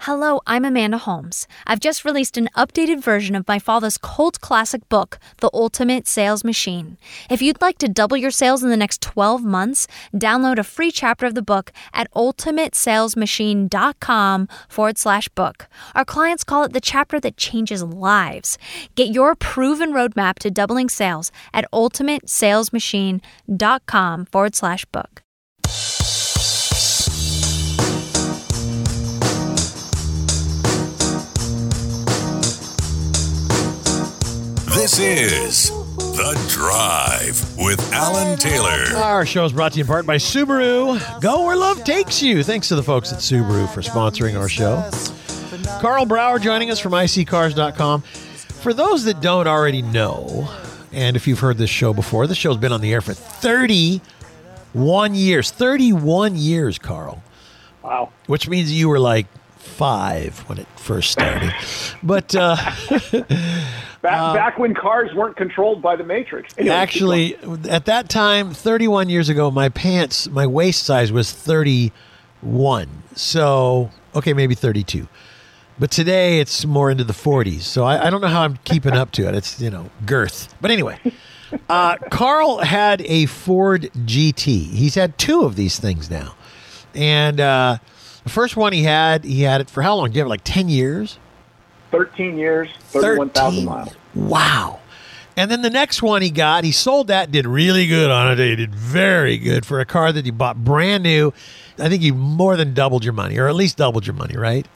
Hello, 0.00 0.40
I'm 0.46 0.64
Amanda 0.64 0.98
Holmes. 0.98 1.46
I've 1.66 1.80
just 1.80 2.04
released 2.04 2.36
an 2.36 2.48
updated 2.56 3.02
version 3.02 3.34
of 3.34 3.48
my 3.48 3.58
father's 3.58 3.98
cult 3.98 4.40
classic 4.40 4.88
book, 4.88 5.18
The 5.38 5.50
Ultimate 5.52 6.06
Sales 6.06 6.44
Machine. 6.44 6.96
If 7.30 7.42
you'd 7.42 7.60
like 7.60 7.78
to 7.78 7.88
double 7.88 8.16
your 8.16 8.30
sales 8.30 8.62
in 8.62 8.70
the 8.70 8.76
next 8.76 9.00
12 9.00 9.42
months, 9.44 9.88
download 10.14 10.58
a 10.58 10.64
free 10.64 10.92
chapter 10.92 11.26
of 11.26 11.34
the 11.34 11.42
book 11.42 11.72
at 11.92 12.08
ultimatesalesmachine.com 12.12 14.48
forward 14.68 14.98
slash 14.98 15.28
book. 15.30 15.66
Our 15.94 16.04
clients 16.04 16.44
call 16.44 16.64
it 16.64 16.72
the 16.72 16.80
chapter 16.80 17.18
that 17.20 17.36
changes 17.36 17.82
lives. 17.82 18.56
Get 18.94 19.08
your 19.08 19.34
proven 19.34 19.92
roadmap 19.92 20.38
to 20.40 20.50
doubling 20.50 20.88
sales 20.88 21.30
at 21.52 21.66
ultimatesalesmachine.com 21.72 24.26
forward 24.26 24.54
slash 24.54 24.84
book. 24.86 25.23
This 34.84 34.98
is 34.98 35.70
The 35.96 36.46
Drive 36.50 37.56
with 37.56 37.80
Alan 37.90 38.36
Taylor. 38.36 38.94
Our 38.98 39.24
show 39.24 39.46
is 39.46 39.52
brought 39.54 39.72
to 39.72 39.78
you 39.78 39.84
in 39.84 39.88
part 39.88 40.04
by 40.04 40.16
Subaru. 40.16 41.22
Go 41.22 41.46
where 41.46 41.56
love 41.56 41.82
takes 41.84 42.22
you. 42.22 42.42
Thanks 42.42 42.68
to 42.68 42.74
the 42.74 42.82
folks 42.82 43.10
at 43.10 43.20
Subaru 43.20 43.66
for 43.72 43.80
sponsoring 43.80 44.38
our 44.38 44.46
show. 44.46 44.90
Karl 45.80 46.04
Brauer 46.04 46.38
joining 46.38 46.70
us 46.70 46.80
from 46.80 46.92
iSeeCars.com. 46.92 48.02
For 48.02 48.74
those 48.74 49.04
that 49.04 49.22
don't 49.22 49.46
already 49.46 49.80
know, 49.80 50.50
and 50.92 51.16
if 51.16 51.26
you've 51.26 51.40
heard 51.40 51.56
this 51.56 51.70
show 51.70 51.94
before, 51.94 52.26
this 52.26 52.36
show's 52.36 52.58
been 52.58 52.72
on 52.72 52.82
the 52.82 52.92
air 52.92 53.00
for 53.00 53.14
31 53.14 55.14
years. 55.14 55.50
31 55.50 56.36
years, 56.36 56.78
Karl. 56.78 57.22
Wow. 57.82 58.10
Which 58.26 58.50
means 58.50 58.70
you 58.70 58.90
were 58.90 59.00
like 59.00 59.28
five 59.56 60.40
when 60.40 60.58
it 60.58 60.66
first 60.76 61.10
started. 61.10 61.54
but 62.02 62.34
uh, 62.34 62.56
Back, 64.04 64.34
back 64.34 64.58
when 64.58 64.74
cars 64.74 65.14
weren't 65.14 65.34
controlled 65.34 65.80
by 65.80 65.96
the 65.96 66.04
Matrix. 66.04 66.52
Anyway, 66.58 66.74
Actually, 66.74 67.36
at 67.70 67.86
that 67.86 68.10
time, 68.10 68.52
31 68.52 69.08
years 69.08 69.30
ago, 69.30 69.50
my 69.50 69.70
pants, 69.70 70.28
my 70.28 70.46
waist 70.46 70.82
size 70.84 71.10
was 71.10 71.32
31. 71.32 72.88
So, 73.14 73.90
okay, 74.14 74.34
maybe 74.34 74.54
32. 74.54 75.08
But 75.78 75.90
today 75.90 76.38
it's 76.38 76.66
more 76.66 76.90
into 76.90 77.02
the 77.04 77.14
40s. 77.14 77.62
So 77.62 77.84
I, 77.84 78.06
I 78.06 78.10
don't 78.10 78.20
know 78.20 78.28
how 78.28 78.42
I'm 78.42 78.58
keeping 78.64 78.92
up 78.92 79.10
to 79.12 79.26
it. 79.26 79.34
It's, 79.34 79.58
you 79.58 79.70
know, 79.70 79.88
girth. 80.04 80.54
But 80.60 80.70
anyway, 80.70 80.98
uh, 81.70 81.96
Karl 82.10 82.58
had 82.58 83.00
a 83.06 83.24
Ford 83.24 83.90
GT. 84.04 84.66
He's 84.66 84.96
had 84.96 85.16
two 85.16 85.44
of 85.44 85.56
these 85.56 85.78
things 85.78 86.10
now. 86.10 86.34
And 86.94 87.40
uh, 87.40 87.78
the 88.22 88.28
first 88.30 88.54
one 88.54 88.74
he 88.74 88.82
had, 88.82 89.24
he 89.24 89.42
had 89.44 89.62
it 89.62 89.70
for 89.70 89.80
how 89.80 89.96
long? 89.96 90.10
Do 90.10 90.16
you 90.16 90.20
have 90.20 90.26
it 90.26 90.28
like 90.28 90.44
10 90.44 90.68
years? 90.68 91.18
13 91.94 92.36
years, 92.38 92.68
31,000 92.78 93.64
miles. 93.64 93.94
Wow. 94.14 94.80
And 95.36 95.50
then 95.50 95.62
the 95.62 95.70
next 95.70 96.02
one 96.02 96.22
he 96.22 96.30
got, 96.30 96.62
he 96.64 96.70
sold 96.72 97.08
that, 97.08 97.30
did 97.32 97.46
really 97.46 97.86
good 97.86 98.10
on 98.10 98.30
it. 98.32 98.38
He 98.38 98.56
did 98.56 98.74
very 98.74 99.36
good 99.36 99.66
for 99.66 99.80
a 99.80 99.84
car 99.84 100.12
that 100.12 100.24
he 100.24 100.30
bought 100.30 100.62
brand 100.64 101.02
new. 101.02 101.32
I 101.78 101.88
think 101.88 102.02
you 102.02 102.14
more 102.14 102.56
than 102.56 102.72
doubled 102.72 103.04
your 103.04 103.12
money, 103.14 103.36
or 103.38 103.48
at 103.48 103.54
least 103.56 103.76
doubled 103.76 104.06
your 104.06 104.14
money, 104.14 104.36
right? 104.36 104.66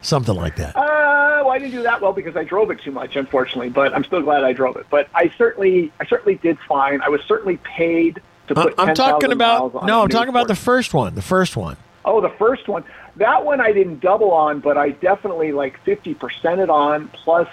Something 0.00 0.34
like 0.34 0.56
that. 0.56 0.74
Uh, 0.76 1.42
well, 1.44 1.50
I 1.50 1.58
didn't 1.60 1.70
do 1.72 1.82
that 1.84 2.00
well 2.02 2.12
because 2.12 2.36
I 2.36 2.42
drove 2.42 2.72
it 2.72 2.80
too 2.80 2.90
much, 2.90 3.14
unfortunately. 3.14 3.68
But 3.70 3.94
I'm 3.94 4.02
still 4.02 4.22
glad 4.22 4.42
I 4.42 4.52
drove 4.52 4.76
it. 4.76 4.86
But 4.90 5.08
I 5.14 5.28
certainly, 5.38 5.92
I 6.00 6.06
certainly 6.06 6.34
did 6.36 6.58
fine. 6.68 7.00
I 7.02 7.08
was 7.08 7.20
certainly 7.28 7.58
paid 7.58 8.20
to 8.48 8.58
Uh, 8.58 8.62
put. 8.64 8.74
I'm 8.78 8.86
10,000 8.88 8.96
talking 8.96 9.32
about 9.32 9.86
no, 9.86 10.02
I'm 10.02 10.08
talking 10.08 10.30
about 10.30 10.48
the 10.48 10.56
first 10.56 10.92
one. 10.94 11.14
The 11.14 11.22
first 11.22 11.56
one. 11.56 11.76
Oh, 12.04 12.20
the 12.20 12.30
first 12.30 12.66
one. 12.66 12.82
That 13.16 13.44
one 13.44 13.60
I 13.60 13.72
didn't 13.72 14.00
double 14.00 14.30
on, 14.32 14.60
but 14.60 14.78
I 14.78 14.90
definitely 14.90 15.52
like 15.52 15.82
50% 15.84 16.62
it 16.62 16.70
on. 16.70 17.08
Plus, 17.08 17.48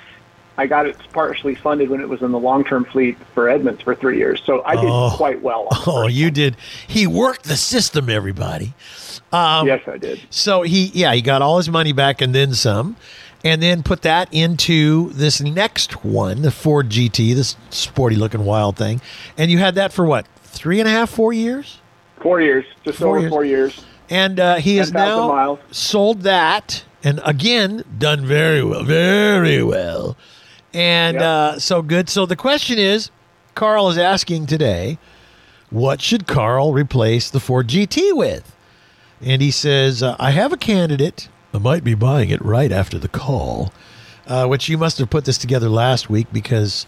I 0.58 0.68
got 0.68 0.86
it 0.86 0.98
partially 1.14 1.56
funded 1.56 1.90
when 1.90 2.02
it 2.02 2.08
was 2.10 2.22
in 2.22 2.32
the 2.32 2.40
long-term 2.40 2.86
fleet 2.86 3.18
for 3.34 3.50
Edmunds 3.50 3.82
for 3.82 3.94
three 3.96 4.18
years. 4.18 4.42
So 4.46 4.64
I 4.66 4.76
did 4.76 4.86
Oh. 4.90 5.14
quite 5.16 5.42
well. 5.42 5.68
On 5.72 5.78
Oh, 5.88 6.08
you 6.08 6.28
one. 6.28 6.34
did. 6.34 6.58
He 6.88 7.08
worked 7.08 7.44
the 7.44 7.58
system, 7.58 8.10
everybody. 8.10 8.74
Um, 9.34 9.68
yes, 9.68 9.82
I 9.88 9.98
did. 9.98 10.22
So 10.30 10.62
he, 10.64 10.92
yeah, 10.94 11.14
he 11.14 11.22
got 11.22 11.42
all 11.42 11.58
his 11.58 11.70
money 11.70 11.92
back 11.92 12.22
and 12.22 12.34
then 12.34 12.54
some, 12.54 12.96
and 13.44 13.62
then 13.62 13.84
put 13.84 14.02
that 14.02 14.28
into 14.34 15.10
this 15.12 15.40
next 15.42 16.04
one, 16.04 16.42
the 16.42 16.52
Ford 16.52 16.90
GT, 16.90 17.36
this 17.36 17.56
sporty 17.70 18.16
looking 18.16 18.44
wild 18.44 18.76
thing. 18.78 19.02
And 19.38 19.52
you 19.52 19.58
had 19.60 19.76
that 19.76 19.94
for 19.94 20.06
what, 20.06 20.26
three 20.44 20.80
and 20.80 20.88
a 20.88 20.92
half, 20.92 21.10
four 21.10 21.32
years? 21.32 21.80
Four 22.22 22.42
years, 22.42 22.66
just 22.84 22.98
Four 23.00 23.10
over 23.10 23.20
years. 23.20 23.30
four 23.30 23.46
years. 23.46 23.86
And 24.10 24.40
uh, 24.40 24.56
he 24.56 24.78
has 24.78 24.92
now 24.92 25.28
miles. 25.28 25.60
sold 25.72 26.22
that, 26.24 26.84
and 27.04 27.22
again 27.24 27.84
done 27.98 28.26
very 28.26 28.64
well, 28.64 28.84
very 28.84 29.62
well, 29.64 30.18
and 30.74 31.16
Yep. 31.16 31.24
uh, 31.24 31.60
so 31.60 31.82
good. 31.82 32.10
So 32.10 32.26
the 32.26 32.36
question 32.36 32.80
is, 32.80 33.12
Karl 33.56 33.90
is 33.90 33.98
asking 34.00 34.48
today, 34.48 34.98
what 35.70 36.02
should 36.02 36.26
Karl 36.26 36.74
replace 36.74 37.30
the 37.30 37.40
Ford 37.40 37.68
GT 37.68 38.16
with? 38.16 38.56
And 39.22 39.42
he 39.42 39.52
says, 39.52 40.02
uh, 40.02 40.16
I 40.18 40.32
have 40.32 40.52
a 40.54 40.58
candidate. 40.58 41.30
I 41.54 41.58
might 41.60 41.84
be 41.84 41.94
buying 41.94 42.30
it 42.32 42.44
right 42.44 42.72
after 42.72 42.98
the 42.98 43.10
call, 43.10 43.72
uh, 44.28 44.48
which 44.48 44.70
you 44.70 44.78
must 44.78 44.98
have 44.98 45.10
put 45.10 45.26
this 45.26 45.38
together 45.38 45.70
last 45.70 46.10
week 46.10 46.28
because 46.34 46.86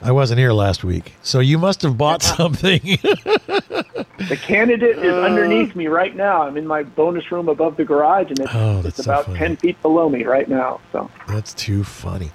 I 0.00 0.12
wasn't 0.12 0.38
here 0.38 0.52
last 0.52 0.84
week. 0.84 1.14
So 1.22 1.40
you 1.40 1.58
must 1.58 1.82
have 1.82 1.98
bought 1.98 2.22
something. 2.36 2.80
The 2.82 4.38
candidate 4.42 4.98
is 4.98 5.12
Uh. 5.12 5.20
underneath 5.28 5.74
me 5.74 5.86
right 5.88 6.14
now. 6.14 6.42
I'm 6.42 6.56
in 6.56 6.66
my 6.66 6.82
bonus 6.84 7.30
room 7.32 7.48
above 7.48 7.76
the 7.76 7.84
garage, 7.84 8.28
and 8.28 8.38
it's, 8.40 8.50
Oh, 8.54 8.82
it's 8.84 8.96
so 9.04 9.10
about 9.10 9.26
funny. 9.26 9.38
10 9.38 9.56
feet 9.56 9.82
below 9.82 10.08
me 10.08 10.24
right 10.24 10.48
now. 10.48 10.80
So 10.92 11.10
That's 11.26 11.52
too 11.54 11.82
funny. 11.84 12.30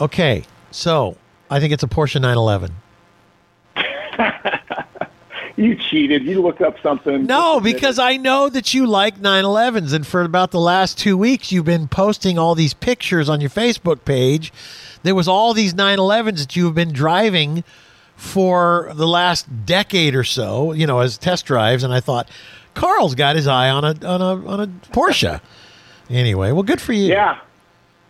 Okay, 0.00 0.44
so 0.70 1.16
I 1.50 1.58
think 1.60 1.72
it's 1.72 1.82
a 1.82 1.88
Porsche 1.88 2.20
911. 2.20 2.72
you 5.56 5.74
cheated. 5.76 6.22
You 6.24 6.40
looked 6.40 6.60
up 6.62 6.76
something. 6.82 7.26
No, 7.26 7.58
because 7.60 7.98
I 7.98 8.16
know 8.16 8.48
that 8.48 8.74
you 8.74 8.86
like 8.86 9.18
911s, 9.18 9.92
and 9.92 10.06
for 10.06 10.22
about 10.22 10.50
the 10.52 10.60
last 10.60 10.98
two 10.98 11.16
weeks, 11.16 11.50
you've 11.50 11.64
been 11.64 11.88
posting 11.88 12.38
all 12.38 12.54
these 12.54 12.74
pictures 12.74 13.28
on 13.28 13.40
your 13.40 13.50
Facebook 13.50 14.04
page. 14.04 14.52
There 15.02 15.14
was 15.14 15.28
all 15.28 15.54
these 15.54 15.74
911s 15.74 16.38
that 16.38 16.56
you've 16.56 16.74
been 16.74 16.92
driving 16.92 17.64
for 18.16 18.90
the 18.94 19.06
last 19.06 19.46
decade 19.66 20.14
or 20.14 20.24
so, 20.24 20.72
you 20.72 20.86
know, 20.86 20.98
as 21.00 21.16
test 21.18 21.46
drives, 21.46 21.84
and 21.84 21.92
I 21.92 22.00
thought 22.00 22.28
Karl's 22.74 23.14
got 23.14 23.36
his 23.36 23.46
eye 23.46 23.70
on 23.70 23.84
a 23.84 23.90
on 24.06 24.20
a 24.20 24.46
on 24.46 24.60
a 24.60 24.66
Porsche. 24.92 25.40
Anyway, 26.10 26.50
well, 26.52 26.62
good 26.64 26.80
for 26.80 26.92
you. 26.92 27.06
Yeah. 27.06 27.38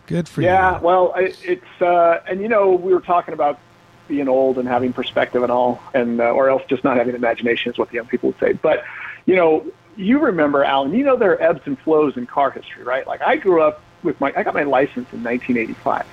good 0.07 0.27
for 0.27 0.41
Yeah, 0.41 0.47
you. 0.71 0.75
Yeah, 0.75 0.79
well, 0.81 1.13
it, 1.15 1.37
it's 1.43 1.81
uh, 1.81 2.21
and 2.27 2.41
you 2.41 2.47
know 2.47 2.71
we 2.71 2.93
were 2.93 3.01
talking 3.01 3.33
about 3.33 3.59
being 4.07 4.27
old 4.27 4.57
and 4.57 4.67
having 4.67 4.91
perspective 4.93 5.43
and 5.43 5.51
all, 5.51 5.79
and 5.93 6.19
uh, 6.19 6.31
or 6.31 6.49
else 6.49 6.63
just 6.67 6.83
not 6.83 6.97
having 6.97 7.13
imagination 7.13 7.71
is 7.71 7.77
what 7.77 7.89
the 7.89 7.95
young 7.95 8.07
people 8.07 8.29
would 8.29 8.39
say. 8.39 8.53
But 8.53 8.83
you 9.27 9.35
know, 9.35 9.63
you 9.95 10.17
remember 10.17 10.63
Alan. 10.63 10.93
You 10.93 11.03
know 11.03 11.17
there 11.17 11.33
are 11.33 11.41
ebbs 11.41 11.61
and 11.65 11.77
flows 11.79 12.17
in 12.17 12.25
car 12.25 12.49
history, 12.49 12.83
right? 12.83 13.05
Like 13.05 13.21
I 13.21 13.35
grew 13.35 13.61
up 13.61 13.81
with 14.01 14.19
my 14.19 14.33
I 14.35 14.41
got 14.41 14.55
my 14.55 14.63
license 14.63 15.11
in 15.13 15.23
1985, 15.23 16.05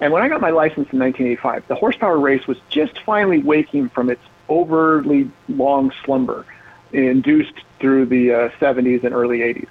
and 0.00 0.12
when 0.12 0.22
I 0.22 0.28
got 0.28 0.40
my 0.40 0.50
license 0.50 0.92
in 0.92 0.98
1985, 0.98 1.68
the 1.68 1.74
horsepower 1.74 2.18
race 2.18 2.46
was 2.46 2.58
just 2.68 3.00
finally 3.02 3.38
waking 3.38 3.88
from 3.90 4.10
its 4.10 4.22
overly 4.48 5.30
long 5.48 5.92
slumber 6.04 6.44
induced 6.92 7.54
through 7.78 8.06
the 8.06 8.32
uh, 8.32 8.48
70s 8.60 9.04
and 9.04 9.14
early 9.14 9.40
80s, 9.40 9.68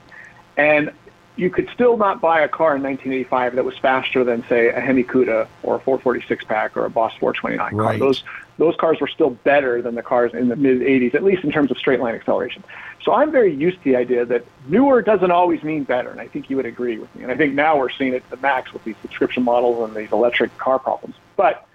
and 0.56 0.92
you 1.36 1.50
could 1.50 1.70
still 1.74 1.96
not 1.96 2.20
buy 2.20 2.42
a 2.42 2.50
car 2.50 2.76
in 2.76 2.84
1985 2.84 3.56
that 3.56 3.66
was 3.66 3.78
faster 3.78 4.24
than, 4.24 4.46
say, 4.48 4.68
a 4.68 4.80
Hemi 4.80 5.04
Cuda 5.04 5.48
or 5.64 5.76
a 5.76 5.80
446 5.80 6.44
pack 6.46 6.76
or 6.76 6.86
a 6.86 6.90
Boss 6.90 7.14
429 7.20 7.70
car. 7.72 7.80
Right. 7.80 8.00
Those 8.00 8.24
those 8.60 8.76
cars 8.76 9.00
were 9.00 9.08
still 9.08 9.32
better 9.32 9.82
than 9.82 9.96
the 9.96 10.04
cars 10.04 10.34
in 10.34 10.50
the 10.50 10.56
mid 10.56 10.82
80s, 10.82 11.16
at 11.16 11.24
least 11.24 11.44
in 11.44 11.52
terms 11.52 11.72
of 11.72 11.78
straight 11.78 12.00
line 12.00 12.14
acceleration. 12.14 12.64
So 13.02 13.14
I'm 13.14 13.32
very 13.32 13.54
used 13.54 13.78
to 13.80 13.84
the 13.86 13.96
idea 13.96 14.26
that 14.26 14.46
newer 14.68 15.02
doesn't 15.02 15.32
always 15.32 15.64
mean 15.64 15.86
better, 15.86 16.10
and 16.10 16.20
I 16.20 16.28
think 16.28 16.50
you 16.50 16.58
would 16.58 16.66
agree 16.66 17.00
with 17.00 17.14
me. 17.16 17.24
And 17.24 17.32
I 17.32 17.38
think 17.38 17.54
now 17.54 17.78
we're 17.78 17.90
seeing 17.90 18.14
it 18.14 18.24
to 18.26 18.32
the 18.32 18.42
max 18.42 18.74
with 18.74 18.84
these 18.84 18.98
subscription 19.02 19.44
models 19.44 19.88
and 19.88 19.98
these 19.98 20.12
electric 20.12 20.56
car 20.58 20.78
problems. 20.78 21.16
But 21.38 21.66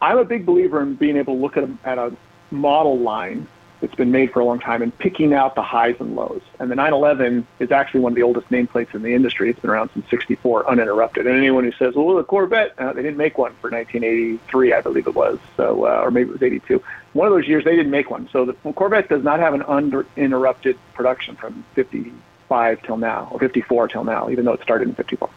I'm 0.00 0.18
a 0.18 0.24
big 0.24 0.46
believer 0.46 0.80
in 0.80 0.94
being 0.94 1.16
able 1.16 1.34
to 1.34 1.40
look 1.40 1.56
at 1.56 1.64
a, 1.64 1.70
at 1.84 1.98
a 1.98 2.16
model 2.52 2.98
line 2.98 3.48
that's 3.80 3.94
been 3.94 4.10
made 4.10 4.32
for 4.32 4.40
a 4.40 4.44
long 4.44 4.58
time 4.58 4.82
and 4.82 4.96
picking 4.98 5.34
out 5.34 5.54
the 5.54 5.62
highs 5.62 5.96
and 6.00 6.16
lows. 6.16 6.40
And 6.58 6.70
the 6.70 6.74
911 6.74 7.46
is 7.58 7.70
actually 7.70 8.00
one 8.00 8.12
of 8.12 8.16
the 8.16 8.22
oldest 8.22 8.48
nameplates 8.48 8.94
in 8.94 9.02
the 9.02 9.14
industry. 9.14 9.50
It's 9.50 9.60
been 9.60 9.70
around 9.70 9.90
since 9.92 10.08
64, 10.08 10.68
uninterrupted. 10.68 11.26
And 11.26 11.36
anyone 11.36 11.64
who 11.64 11.72
says, 11.72 11.94
well, 11.94 12.16
the 12.16 12.24
Corvette, 12.24 12.72
uh, 12.78 12.92
they 12.92 13.02
didn't 13.02 13.18
make 13.18 13.36
one 13.38 13.52
for 13.60 13.70
1983, 13.70 14.72
I 14.72 14.80
believe 14.80 15.06
it 15.06 15.14
was, 15.14 15.38
so 15.56 15.84
uh, 15.84 16.00
or 16.02 16.10
maybe 16.10 16.30
it 16.30 16.32
was 16.32 16.42
82. 16.42 16.82
One 17.12 17.26
of 17.26 17.32
those 17.32 17.46
years, 17.46 17.64
they 17.64 17.76
didn't 17.76 17.90
make 17.90 18.10
one. 18.10 18.28
So 18.32 18.44
the 18.44 18.54
Corvette 18.72 19.08
does 19.08 19.22
not 19.22 19.40
have 19.40 19.54
an 19.54 19.62
uninterrupted 19.62 20.78
production 20.94 21.36
from 21.36 21.64
55 21.74 22.82
till 22.82 22.96
now, 22.96 23.28
or 23.30 23.38
54 23.38 23.88
till 23.88 24.04
now, 24.04 24.30
even 24.30 24.44
though 24.44 24.52
it 24.52 24.62
started 24.62 24.88
in 24.88 24.94
54. 24.94 25.28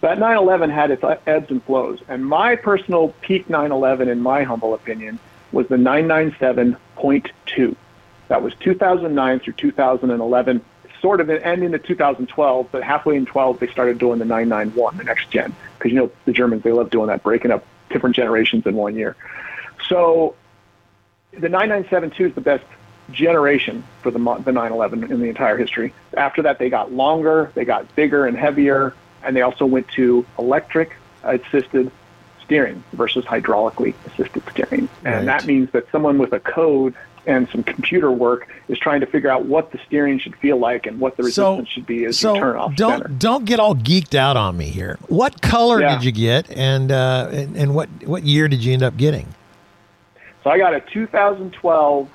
That 0.00 0.18
911 0.18 0.68
had 0.70 0.90
its 0.90 1.02
ebbs 1.26 1.50
and 1.50 1.62
flows. 1.64 1.98
And 2.08 2.26
my 2.26 2.56
personal 2.56 3.08
peak 3.22 3.48
911, 3.48 4.08
in 4.08 4.20
my 4.20 4.42
humble 4.42 4.74
opinion, 4.74 5.18
was 5.54 5.68
the 5.68 5.76
997.2. 5.76 7.76
That 8.28 8.42
was 8.42 8.54
2009 8.60 9.40
through 9.40 9.52
2011, 9.54 10.64
sort 11.00 11.20
of 11.20 11.30
and 11.30 11.62
into 11.62 11.78
2012, 11.78 12.68
but 12.72 12.82
halfway 12.82 13.16
in 13.16 13.26
12 13.26 13.60
they 13.60 13.68
started 13.68 13.98
doing 13.98 14.18
the 14.18 14.24
991, 14.24 14.96
the 14.96 15.04
next 15.04 15.30
gen, 15.30 15.54
because 15.78 15.92
you 15.92 15.98
know 15.98 16.10
the 16.24 16.32
Germans 16.32 16.62
they 16.62 16.72
love 16.72 16.90
doing 16.90 17.08
that, 17.08 17.22
breaking 17.22 17.50
up 17.50 17.64
different 17.90 18.16
generations 18.16 18.66
in 18.66 18.74
one 18.74 18.96
year. 18.96 19.14
So 19.88 20.34
the 21.32 21.48
9972 21.48 22.26
is 22.26 22.34
the 22.34 22.40
best 22.40 22.64
generation 23.10 23.84
for 24.02 24.10
the 24.10 24.18
the 24.18 24.52
911 24.52 25.12
in 25.12 25.20
the 25.20 25.28
entire 25.28 25.58
history. 25.58 25.92
After 26.16 26.42
that, 26.42 26.58
they 26.58 26.70
got 26.70 26.92
longer, 26.92 27.52
they 27.54 27.64
got 27.64 27.94
bigger 27.94 28.26
and 28.26 28.36
heavier, 28.36 28.94
and 29.22 29.36
they 29.36 29.42
also 29.42 29.66
went 29.66 29.88
to 29.88 30.24
electric 30.38 30.96
assisted 31.22 31.90
steering 32.44 32.82
versus 32.92 33.24
hydraulically 33.24 33.94
assisted 34.06 34.42
steering. 34.50 34.88
And 35.04 35.14
Right. 35.14 35.24
that 35.26 35.46
means 35.46 35.70
that 35.72 35.90
someone 35.90 36.18
with 36.18 36.32
a 36.32 36.40
code 36.40 36.94
and 37.26 37.48
some 37.48 37.62
computer 37.62 38.10
work 38.12 38.48
is 38.68 38.78
trying 38.78 39.00
to 39.00 39.06
figure 39.06 39.30
out 39.30 39.46
what 39.46 39.72
the 39.72 39.78
steering 39.86 40.18
should 40.18 40.36
feel 40.36 40.58
like 40.58 40.86
and 40.86 41.00
what 41.00 41.16
the 41.16 41.22
So, 41.30 41.52
resistance 41.56 41.68
should 41.70 41.86
be 41.86 42.04
as 42.04 42.18
so 42.18 42.34
you 42.34 42.40
turn 42.40 42.56
off 42.56 42.74
don't 42.76 42.98
center. 43.02 43.08
don't 43.16 43.44
get 43.46 43.58
all 43.58 43.74
geeked 43.74 44.14
out 44.14 44.36
on 44.36 44.56
me 44.58 44.66
here. 44.66 44.98
What 45.08 45.40
color 45.40 45.80
Yeah. 45.80 45.94
did 45.94 46.04
you 46.04 46.12
get, 46.12 46.50
and, 46.50 46.92
uh, 46.92 47.28
and 47.32 47.56
and 47.56 47.74
what 47.74 47.88
what 48.04 48.24
year 48.24 48.46
did 48.46 48.62
you 48.62 48.74
end 48.74 48.82
up 48.82 48.96
getting? 48.98 49.26
So 50.42 50.50
I 50.50 50.58
got 50.58 50.74
a 50.74 50.80
2012 50.80 52.08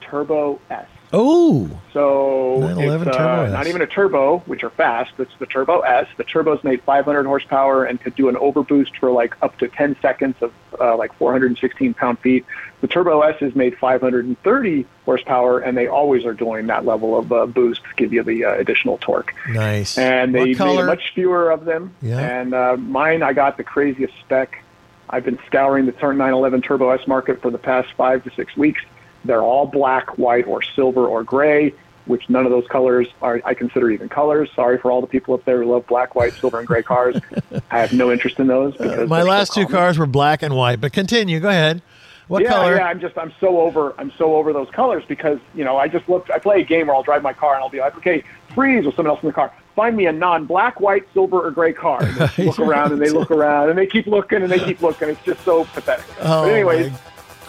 Turbo 0.00 0.60
S. 0.70 0.86
Oh, 1.16 1.70
So 1.92 2.58
911 2.58 3.08
it's 3.08 3.16
uh, 3.16 3.46
not 3.48 3.68
even 3.68 3.82
a 3.82 3.86
turbo, 3.86 4.38
which 4.46 4.64
are 4.64 4.70
fast. 4.70 5.12
It's 5.18 5.30
the 5.38 5.46
Turbo 5.46 5.80
S. 5.80 6.08
The 6.16 6.24
turbos 6.24 6.64
made 6.64 6.82
500 6.82 7.24
horsepower 7.24 7.84
and 7.84 8.00
could 8.00 8.16
do 8.16 8.28
an 8.28 8.34
overboost 8.34 8.96
for 8.98 9.12
like 9.12 9.36
up 9.40 9.56
to 9.58 9.68
10 9.68 9.96
seconds 10.02 10.34
of 10.40 10.52
uh, 10.80 10.96
like 10.96 11.14
416 11.14 11.94
pound 11.94 12.18
feet. 12.18 12.44
The 12.80 12.88
Turbo 12.88 13.20
S 13.20 13.40
is 13.40 13.54
made 13.54 13.78
530 13.78 14.86
horsepower, 15.04 15.60
and 15.60 15.78
they 15.78 15.86
always 15.86 16.24
are 16.24 16.34
doing 16.34 16.66
that 16.66 16.84
level 16.84 17.16
of 17.16 17.32
uh, 17.32 17.46
boost 17.46 17.82
to 17.84 17.94
give 17.94 18.12
you 18.12 18.24
the 18.24 18.44
uh, 18.44 18.54
additional 18.56 18.98
torque. 18.98 19.32
nice. 19.50 19.96
And 19.96 20.34
they 20.34 20.54
made 20.54 20.84
much 20.84 21.12
fewer 21.14 21.50
of 21.50 21.64
them. 21.64 21.94
Yeah. 22.02 22.18
And 22.18 22.54
uh, 22.54 22.76
mine, 22.76 23.22
I 23.22 23.32
got 23.34 23.56
the 23.56 23.64
craziest 23.64 24.14
spec. 24.20 24.64
I've 25.08 25.24
been 25.24 25.38
scouring 25.46 25.86
the 25.86 25.92
Turn 25.92 26.16
911 26.18 26.62
Turbo 26.62 26.90
S 26.90 27.06
market 27.06 27.40
for 27.40 27.50
the 27.50 27.58
past 27.58 27.88
five 27.96 28.24
to 28.24 28.30
six 28.34 28.56
weeks. 28.56 28.82
They're 29.24 29.42
all 29.42 29.66
black, 29.66 30.18
white, 30.18 30.46
or 30.46 30.62
silver 30.62 31.06
or 31.06 31.24
gray, 31.24 31.74
which 32.06 32.28
none 32.28 32.44
of 32.44 32.52
those 32.52 32.66
colors 32.68 33.08
are 33.22 33.40
I 33.44 33.54
consider 33.54 33.90
even 33.90 34.08
colors. 34.08 34.50
Sorry 34.54 34.78
for 34.78 34.90
all 34.90 35.00
the 35.00 35.06
people 35.06 35.34
up 35.34 35.44
there 35.44 35.62
who 35.62 35.72
love 35.72 35.86
black, 35.86 36.14
white, 36.14 36.34
silver, 36.34 36.58
and 36.58 36.66
gray 36.66 36.82
cars. 36.82 37.16
I 37.70 37.78
have 37.78 37.92
no 37.92 38.12
interest 38.12 38.38
in 38.38 38.46
those 38.46 38.74
uh, 38.74 38.84
because 38.84 39.08
My 39.08 39.18
they're 39.18 39.24
so 39.24 39.30
last 39.30 39.54
two 39.54 39.64
common. 39.64 39.76
cars 39.76 39.98
were 39.98 40.06
black 40.06 40.42
and 40.42 40.54
white, 40.54 40.80
but 40.80 40.92
continue. 40.92 41.40
Go 41.40 41.48
ahead. 41.48 41.82
What 42.28 42.42
yeah, 42.42 42.50
color? 42.50 42.76
Yeah, 42.76 42.86
I'm 42.86 43.00
just 43.00 43.18
I'm 43.18 43.32
so 43.38 43.60
over 43.60 43.94
I'm 43.98 44.10
so 44.16 44.36
over 44.36 44.52
those 44.52 44.70
colors 44.70 45.04
because 45.06 45.38
you 45.54 45.64
know 45.64 45.76
I 45.76 45.88
just 45.88 46.08
look 46.08 46.30
I 46.30 46.38
play 46.38 46.62
a 46.62 46.64
game 46.64 46.86
where 46.86 46.96
I'll 46.96 47.02
drive 47.02 47.22
my 47.22 47.34
car 47.34 47.54
and 47.54 47.62
I'll 47.62 47.68
be 47.68 47.80
like 47.80 47.96
okay 47.98 48.24
freeze 48.54 48.86
with 48.86 48.94
someone 48.94 49.14
else 49.14 49.22
in 49.22 49.26
the 49.26 49.32
car 49.32 49.52
find 49.76 49.96
me 49.96 50.06
a 50.06 50.12
non-black 50.12 50.80
white 50.80 51.06
silver 51.12 51.44
or 51.44 51.50
gray 51.50 51.72
car 51.72 52.02
they 52.36 52.44
look 52.46 52.58
around 52.60 52.92
and 52.92 53.02
they 53.02 53.10
look 53.10 53.30
around 53.30 53.68
and 53.68 53.78
they 53.78 53.86
keep 53.86 54.06
looking 54.06 54.42
and 54.42 54.50
they 54.50 54.58
keep 54.58 54.80
looking 54.80 55.08
it's 55.08 55.22
just 55.22 55.40
so 55.44 55.64
pathetic. 55.66 56.04
Oh, 56.20 56.44
but 56.44 56.52
anyways, 56.52 56.92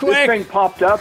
this 0.01 0.27
thing 0.27 0.43
popped 0.45 0.81
up 0.81 0.99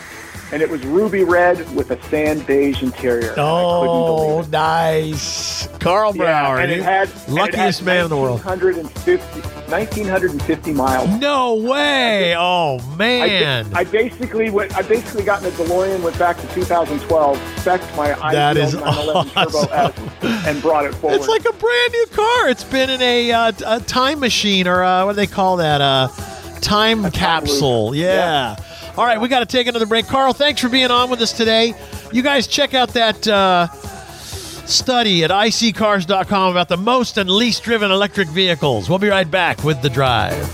and 0.55 0.63
it 0.63 0.71
was 0.71 0.81
ruby 0.87 1.25
red 1.25 1.59
with 1.75 1.91
a 1.91 2.01
sand 2.05 2.47
beige 2.47 2.81
interior. 2.81 3.33
and 3.33 3.41
I 3.41 3.81
couldn't 3.81 4.05
believe 4.07 4.47
Oh, 4.47 4.47
nice. 4.53 5.67
Karl 5.81 6.13
Brauer. 6.13 6.59
Yeah, 6.59 6.63
and 6.63 6.71
it 6.71 6.81
had 6.81 7.09
and 7.09 7.29
it 7.29 7.33
luckiest 7.33 7.81
had 7.81 7.87
man 7.87 8.05
in 8.05 8.11
the 8.11 8.17
world. 8.17 8.45
1950, 8.45 9.41
1950 9.69 10.73
miles. 10.73 11.11
No 11.21 11.57
way. 11.57 12.37
Oh, 12.39 12.79
man. 12.97 13.69
I 13.75 13.83
basically 13.83 14.51
went. 14.51 14.77
I 14.77 14.83
basically 14.83 15.25
got 15.25 15.43
in 15.43 15.49
a 15.49 15.51
DeLorean, 15.57 16.03
went 16.03 16.17
back 16.21 16.37
to 16.41 16.47
2012, 16.55 17.37
spec'd 17.59 17.97
my 17.97 18.15
That 18.31 18.57
is 18.57 18.75
911 18.75 19.33
Turbo. 19.33 19.73
S, 19.73 20.47
and 20.47 20.63
brought 20.63 20.85
it 20.85 20.95
forward. 20.95 21.17
It's 21.17 21.27
like 21.27 21.45
a 21.47 21.53
brand 21.53 21.93
new 21.93 22.07
car. 22.13 22.49
It's 22.49 22.63
been 22.63 22.91
in 22.91 23.03
a, 23.03 23.33
uh, 23.33 23.53
a 23.67 23.81
time 23.81 24.21
machine 24.21 24.69
or 24.69 24.85
uh, 24.85 25.05
what 25.05 25.13
do 25.15 25.17
they 25.17 25.27
call 25.27 25.57
that? 25.57 25.81
Uh, 25.81 26.07
time 26.61 27.03
time 27.03 27.11
capsule. 27.11 27.91
loop. 27.91 27.97
Yeah. 27.97 28.55
All 28.97 29.05
right, 29.05 29.21
we 29.21 29.29
got 29.29 29.41
to 29.41 29.47
take 29.47 29.67
another 29.67 29.87
break. 29.87 30.07
Karl, 30.07 30.33
thanks 30.33 30.61
for 30.61 30.69
being 30.69 30.91
on 30.91 31.11
with 31.11 31.21
us 31.21 31.33
today. 31.33 31.75
You 32.13 32.23
guys 32.23 32.47
check 32.47 32.75
out 32.75 32.91
that 32.91 33.27
uh, 33.27 33.67
study 34.67 35.25
at 35.25 35.31
iSeeCars.com 35.31 36.51
about 36.53 36.69
the 36.69 36.77
most 36.77 37.19
and 37.19 37.29
least 37.29 37.65
driven 37.65 37.91
electric 37.91 38.29
vehicles. 38.29 38.89
We'll 38.89 39.01
be 39.01 39.09
right 39.09 39.29
back 39.29 39.65
with 39.65 39.83
The 39.83 39.91
Drive. 39.91 40.51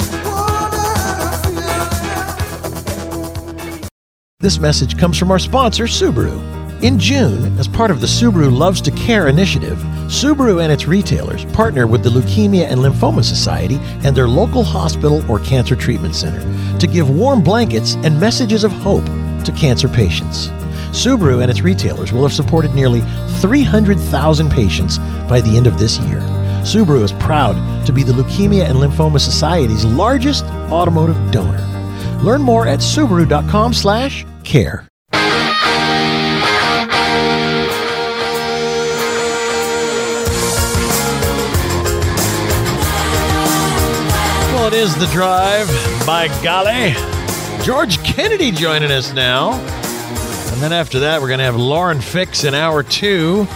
This 4.38 4.58
message 4.58 4.96
comes 4.96 5.18
from 5.18 5.30
our 5.30 5.38
sponsor, 5.38 5.84
Subaru. 5.84 6.59
In 6.82 6.98
June, 6.98 7.58
as 7.58 7.68
part 7.68 7.90
of 7.90 8.00
the 8.00 8.06
Subaru 8.06 8.50
Loves 8.50 8.80
to 8.80 8.90
Care 8.92 9.28
initiative, 9.28 9.76
Subaru 10.06 10.62
and 10.62 10.72
its 10.72 10.86
retailers 10.86 11.44
partner 11.44 11.86
with 11.86 12.02
the 12.02 12.08
Leukemia 12.08 12.70
and 12.70 12.80
Lymphoma 12.80 13.22
Society 13.22 13.78
and 14.02 14.16
their 14.16 14.26
local 14.26 14.64
hospital 14.64 15.22
or 15.30 15.40
cancer 15.40 15.76
treatment 15.76 16.14
center 16.14 16.40
to 16.78 16.86
give 16.86 17.10
warm 17.10 17.42
blankets 17.42 17.96
and 17.96 18.18
messages 18.18 18.64
of 18.64 18.72
hope 18.72 19.04
to 19.44 19.52
cancer 19.54 19.88
patients. 19.88 20.48
Subaru 20.96 21.42
and 21.42 21.50
its 21.50 21.60
retailers 21.60 22.14
will 22.14 22.22
have 22.22 22.32
supported 22.32 22.74
nearly 22.74 23.02
300,000 23.40 24.50
patients 24.50 24.96
by 25.28 25.42
the 25.42 25.58
end 25.58 25.66
of 25.66 25.78
this 25.78 25.98
year. 25.98 26.22
Subaru 26.62 27.02
is 27.02 27.12
proud 27.12 27.56
to 27.84 27.92
be 27.92 28.02
the 28.02 28.14
Leukemia 28.14 28.64
and 28.64 28.78
Lymphoma 28.78 29.20
Society's 29.20 29.84
largest 29.84 30.46
automotive 30.72 31.30
donor. 31.30 31.60
Learn 32.22 32.40
more 32.40 32.66
at 32.66 32.78
subaru.com/care. 32.78 34.89
It 44.70 44.76
is 44.76 44.94
the 44.94 45.06
drive. 45.06 45.66
By 46.06 46.28
golly, 46.44 46.94
George 47.64 48.00
Kennedy 48.04 48.52
joining 48.52 48.92
us 48.92 49.12
now, 49.12 49.54
and 49.54 50.62
then 50.62 50.72
after 50.72 51.00
that, 51.00 51.20
we're 51.20 51.26
going 51.26 51.40
to 51.40 51.44
have 51.44 51.56
Lauren 51.56 52.00
Fix 52.00 52.44
in 52.44 52.54
hour 52.54 52.84
two, 52.84 53.48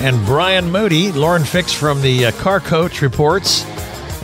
and 0.00 0.26
Brian 0.26 0.68
Moody. 0.72 1.12
Lauren 1.12 1.44
Fix 1.44 1.72
from 1.72 2.02
the 2.02 2.26
uh, 2.26 2.32
Car 2.32 2.58
Coach 2.58 3.00
reports, 3.00 3.64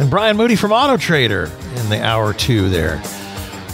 and 0.00 0.10
Brian 0.10 0.36
Moody 0.36 0.56
from 0.56 0.72
Auto 0.72 0.96
Trader 0.96 1.44
in 1.76 1.88
the 1.88 2.04
hour 2.04 2.34
two 2.34 2.68
there. 2.68 3.00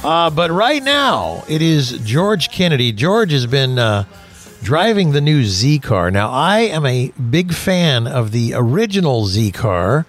Uh, 0.05 0.29
but 0.29 0.51
right 0.51 0.83
now, 0.83 1.45
it 1.49 1.63
is 1.63 1.93
George 2.05 2.51
Kennedy. 2.51 2.93
George 2.93 3.33
has 3.33 3.47
been 3.47 3.79
uh, 3.79 4.05
driving 4.63 5.13
the 5.13 5.23
new 5.23 5.43
Z 5.43 5.79
car. 5.79 6.11
Now, 6.11 6.29
I 6.29 6.59
am 6.59 6.85
a 6.85 7.13
big 7.31 7.55
fan 7.55 8.07
of 8.07 8.31
the 8.31 8.53
original 8.55 9.25
Z 9.25 9.53
car. 9.53 10.05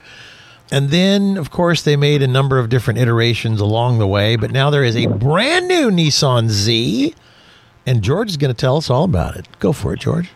And 0.72 0.90
then, 0.90 1.38
of 1.38 1.50
course, 1.50 1.82
they 1.82 1.96
made 1.96 2.22
a 2.22 2.28
number 2.28 2.60
of 2.60 2.70
different 2.70 3.00
iterations 3.00 3.60
along 3.60 3.98
the 3.98 4.08
way. 4.08 4.36
But 4.36 4.52
now 4.52 4.70
there 4.70 4.84
is 4.84 4.96
a 4.96 5.08
brand 5.08 5.68
new 5.68 5.90
Nissan 5.90 6.50
Z. 6.50 7.16
And 7.86 8.04
George 8.04 8.30
is 8.30 8.38
going 8.38 8.54
to 8.54 8.60
tell 8.60 8.78
us 8.78 8.90
all 8.90 9.04
about 9.04 9.36
it. 9.36 9.48
Go 9.60 9.74
for 9.74 9.94
it, 9.94 10.00
George. 10.00 10.30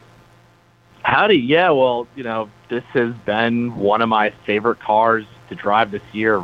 Howdy. 1.03 1.35
Yeah, 1.35 1.69
well, 1.71 2.07
you 2.15 2.23
know, 2.23 2.49
this 2.69 2.83
has 2.93 3.13
been 3.25 3.75
one 3.77 4.01
of 4.01 4.09
my 4.09 4.31
favorite 4.45 4.79
cars 4.79 5.25
to 5.49 5.55
drive 5.55 5.91
this 5.91 6.01
year 6.13 6.43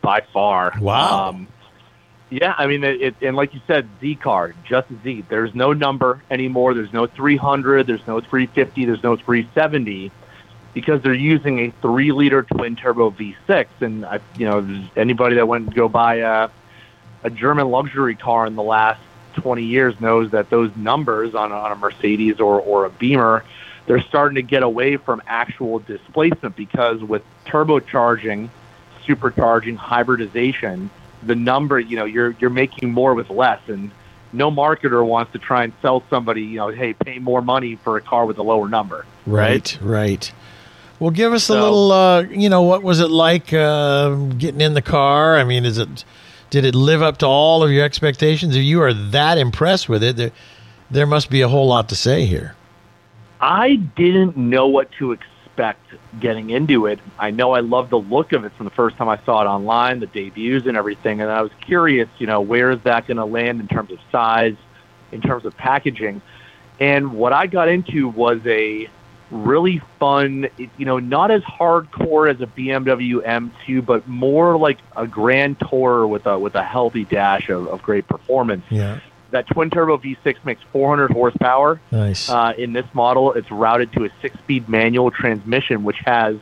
by 0.00 0.20
far. 0.32 0.72
Wow. 0.80 1.30
Um, 1.30 1.48
yeah, 2.30 2.54
I 2.56 2.66
mean, 2.66 2.84
it, 2.84 3.00
it, 3.00 3.14
and 3.22 3.36
like 3.36 3.54
you 3.54 3.60
said, 3.66 3.88
Z 4.00 4.16
car, 4.16 4.54
just 4.64 4.88
Z. 5.02 5.24
There's 5.28 5.54
no 5.54 5.72
number 5.72 6.22
anymore. 6.30 6.74
There's 6.74 6.92
no 6.92 7.06
300. 7.06 7.86
There's 7.86 8.06
no 8.06 8.20
350. 8.20 8.84
There's 8.84 9.02
no 9.02 9.16
370. 9.16 10.10
Because 10.74 11.00
they're 11.02 11.14
using 11.14 11.60
a 11.60 11.70
three-liter 11.80 12.42
twin-turbo 12.42 13.12
V6. 13.12 13.66
And 13.80 14.04
I, 14.04 14.20
you 14.36 14.46
know, 14.46 14.84
anybody 14.96 15.36
that 15.36 15.46
went 15.46 15.66
and 15.66 15.74
go 15.74 15.88
buy 15.88 16.16
a, 16.16 16.50
a 17.22 17.30
German 17.30 17.70
luxury 17.70 18.16
car 18.16 18.46
in 18.46 18.56
the 18.56 18.62
last 18.62 19.00
20 19.36 19.62
years 19.64 19.98
knows 20.00 20.32
that 20.32 20.50
those 20.50 20.74
numbers 20.76 21.34
on, 21.34 21.52
a- 21.52 21.54
on 21.54 21.72
a 21.72 21.76
Mercedes 21.76 22.40
or, 22.40 22.60
or 22.60 22.84
a 22.84 22.90
Beamer, 22.90 23.44
they're 23.86 24.02
starting 24.02 24.34
to 24.36 24.42
get 24.42 24.62
away 24.62 24.96
from 24.96 25.22
actual 25.26 25.78
displacement 25.78 26.56
because 26.56 27.00
with 27.02 27.22
turbocharging, 27.46 28.48
supercharging, 29.06 29.76
hybridization, 29.76 30.90
the 31.22 31.34
number, 31.34 31.78
you 31.78 31.96
know, 31.96 32.04
you're 32.04 32.30
you're 32.40 32.50
making 32.50 32.90
more 32.92 33.14
with 33.14 33.30
less, 33.30 33.60
and 33.68 33.90
no 34.32 34.50
marketer 34.50 35.06
wants 35.06 35.32
to 35.32 35.38
try 35.38 35.64
and 35.64 35.72
sell 35.80 36.02
somebody, 36.10 36.42
you 36.42 36.56
know, 36.56 36.68
hey, 36.68 36.92
pay 36.92 37.18
more 37.18 37.40
money 37.40 37.76
for 37.76 37.96
a 37.96 38.00
car 38.00 38.26
with 38.26 38.38
a 38.38 38.42
lower 38.42 38.68
number. 38.68 39.06
Right, 39.26 39.78
right. 39.80 40.32
Well, 41.04 41.10
give 41.10 41.34
us 41.34 41.50
a 41.50 41.52
little. 41.52 41.92
Uh, 41.92 42.22
you 42.22 42.48
know, 42.48 42.62
what 42.62 42.82
was 42.82 42.98
it 42.98 43.10
like 43.10 43.52
uh, 43.52 44.14
getting 44.38 44.62
in 44.62 44.72
the 44.72 44.80
car? 44.80 45.36
I 45.36 45.44
mean, 45.44 45.66
is 45.66 45.76
it 45.76 46.02
did 46.48 46.64
it 46.64 46.74
live 46.74 47.02
up 47.02 47.18
to 47.18 47.26
all 47.26 47.62
of 47.62 47.70
your 47.70 47.84
expectations? 47.84 48.56
If 48.56 48.64
you 48.64 48.80
are 48.80 48.94
that 48.94 49.36
impressed 49.36 49.86
with 49.86 50.02
it, 50.02 50.16
there, 50.16 50.30
there 50.90 51.06
must 51.06 51.28
be 51.28 51.42
a 51.42 51.48
whole 51.48 51.66
lot 51.66 51.90
to 51.90 51.94
say 51.94 52.24
here. 52.24 52.56
I 53.38 53.74
didn't 53.74 54.38
know 54.38 54.66
what 54.66 54.90
to 54.92 55.12
expect 55.12 55.82
getting 56.20 56.48
into 56.48 56.86
it. 56.86 57.00
I 57.18 57.30
know 57.32 57.52
I 57.52 57.60
loved 57.60 57.90
the 57.90 57.98
look 57.98 58.32
of 58.32 58.46
it 58.46 58.52
from 58.54 58.64
the 58.64 58.70
first 58.70 58.96
time 58.96 59.10
I 59.10 59.22
saw 59.26 59.42
it 59.42 59.46
online, 59.46 60.00
the 60.00 60.06
debuts 60.06 60.64
and 60.64 60.74
everything, 60.74 61.20
and 61.20 61.30
I 61.30 61.42
was 61.42 61.52
curious, 61.60 62.08
you 62.16 62.26
know, 62.26 62.40
where 62.40 62.70
is 62.70 62.80
that 62.84 63.06
going 63.06 63.18
to 63.18 63.26
land 63.26 63.60
in 63.60 63.68
terms 63.68 63.90
of 63.90 63.98
size, 64.10 64.56
in 65.12 65.20
terms 65.20 65.44
of 65.44 65.54
packaging. 65.54 66.22
And 66.80 67.12
what 67.12 67.34
I 67.34 67.46
got 67.46 67.68
into 67.68 68.08
was 68.08 68.40
a 68.46 68.88
really 69.30 69.80
fun, 69.98 70.46
you 70.58 70.84
know, 70.84 70.98
not 70.98 71.30
as 71.30 71.42
hardcore 71.42 72.30
as 72.30 72.40
a 72.40 72.46
BMW 72.46 73.24
M2, 73.24 73.84
but 73.84 74.06
more 74.06 74.56
like 74.56 74.78
a 74.96 75.06
Grand 75.06 75.58
Tourer 75.58 76.08
with 76.08 76.26
a 76.26 76.38
with 76.38 76.54
a 76.54 76.62
healthy 76.62 77.04
dash 77.04 77.48
of, 77.48 77.66
of 77.68 77.82
great 77.82 78.06
performance. 78.06 78.64
Yeah, 78.70 79.00
That 79.30 79.46
twin 79.46 79.70
turbo 79.70 79.96
V6 79.98 80.44
makes 80.44 80.62
400 80.72 81.10
horsepower. 81.10 81.80
nice. 81.90 82.28
Uh, 82.28 82.52
in 82.56 82.72
this 82.72 82.86
model, 82.94 83.32
it's 83.32 83.50
routed 83.50 83.92
to 83.94 84.04
a 84.04 84.10
six-speed 84.22 84.68
manual 84.68 85.10
transmission, 85.10 85.84
which 85.84 85.98
has 86.04 86.36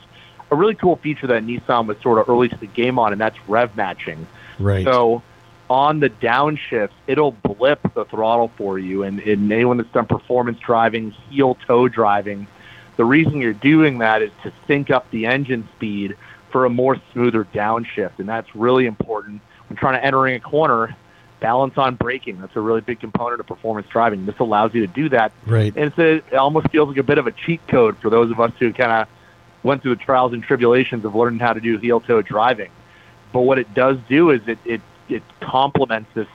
a 0.51 0.57
really 0.57 0.75
cool 0.75 0.97
feature 0.97 1.27
that 1.29 1.45
Nissan 1.45 1.87
was 1.87 1.97
sort 2.03 2.19
of 2.19 2.29
early 2.29 2.49
to 2.49 2.57
the 2.57 2.67
game 2.67 2.99
on, 2.99 3.13
and 3.13 3.21
that's 3.21 3.39
rev 3.49 3.75
matching. 3.77 4.27
right. 4.59 4.85
So 4.85 5.23
on 5.71 6.01
the 6.01 6.11
downshift, 6.11 6.91
it'll 7.07 7.33
blip 7.33 7.95
the 7.95 8.05
throttle 8.05 8.49
for 8.59 8.79
you. 8.79 9.05
And, 9.05 9.21
and 9.21 9.51
anyone 9.51 9.79
that's 9.79 9.89
done 9.91 10.05
performance 10.05 10.59
driving, 10.59 11.13
heel 11.31 11.55
toe 11.67 11.89
driving, 11.89 12.47
the 13.03 13.07
reason 13.07 13.41
you're 13.41 13.53
doing 13.53 13.99
that 13.99 14.23
is 14.23 14.31
to 14.45 14.53
sync 14.69 14.89
up 14.89 15.11
the 15.11 15.27
engine 15.27 15.69
speed 15.75 16.17
for 16.53 16.67
a 16.67 16.71
more 16.71 17.03
smoother 17.13 17.45
downshift. 17.47 18.21
And 18.21 18.29
that's 18.29 18.55
really 18.55 18.87
important 18.87 19.43
when 19.69 19.77
trying 19.77 19.95
to 19.95 20.05
entering 20.05 20.37
a 20.37 20.41
corner. 20.41 20.97
Balance 21.41 21.77
on 21.77 21.97
braking. 21.97 22.41
That's 22.41 22.55
a 22.55 22.61
really 22.61 22.81
big 22.81 23.01
component 23.01 23.41
of 23.41 23.49
performance 23.49 23.89
driving. 23.89 24.25
This 24.25 24.39
allows 24.39 24.73
you 24.73 24.87
to 24.87 24.93
do 24.93 25.09
that 25.09 25.33
right. 25.45 25.75
and 25.75 25.87
it's 25.87 25.99
a, 25.99 26.19
it 26.19 26.35
almost 26.35 26.69
feels 26.71 26.91
like 26.91 26.99
a 26.99 27.03
bit 27.03 27.19
of 27.19 27.27
a 27.27 27.33
cheat 27.33 27.67
code 27.67 27.99
for 27.99 28.09
those 28.09 28.31
of 28.31 28.39
us 28.39 28.53
who 28.61 28.73
kind 28.73 28.93
of 28.93 29.09
went 29.65 29.83
through 29.83 29.97
the 29.97 30.05
trials 30.05 30.33
and 30.33 30.45
tribulations 30.45 31.05
of 31.05 31.17
learning 31.17 31.41
how 31.41 31.53
to 31.53 31.61
do 31.61 31.79
heel 31.79 31.99
toe 31.99 32.23
driving. 32.23 32.71
But 33.33 33.41
what 33.41 33.59
it 33.59 33.75
does 33.75 33.99
do 34.09 34.31
is 34.31 34.47
it 34.47 34.59
it, 34.65 34.81
it 35.09 35.25
complements 35.41 36.09
this 36.15 36.29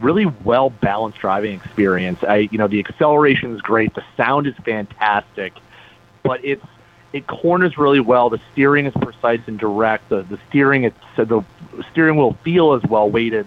really 0.00 0.24
well 0.24 0.70
balanced 0.70 1.18
driving 1.18 1.52
experience. 1.52 2.24
I 2.24 2.48
you 2.50 2.56
know 2.56 2.68
the 2.68 2.78
acceleration 2.78 3.54
is 3.54 3.60
great, 3.60 3.94
the 3.94 4.04
sound 4.16 4.46
is 4.46 4.54
fantastic, 4.64 5.52
but 6.26 6.44
it's 6.44 6.64
it 7.12 7.26
corners 7.26 7.78
really 7.78 8.00
well. 8.00 8.28
The 8.30 8.40
steering 8.52 8.86
is 8.86 8.92
precise 8.94 9.40
and 9.46 9.58
direct. 9.58 10.08
The 10.08 10.22
the 10.22 10.38
steering 10.48 10.84
it's 10.84 10.98
the 11.16 11.44
steering 11.92 12.16
wheel 12.16 12.36
feel 12.44 12.74
is 12.74 12.82
well 12.84 13.10
weighted, 13.10 13.46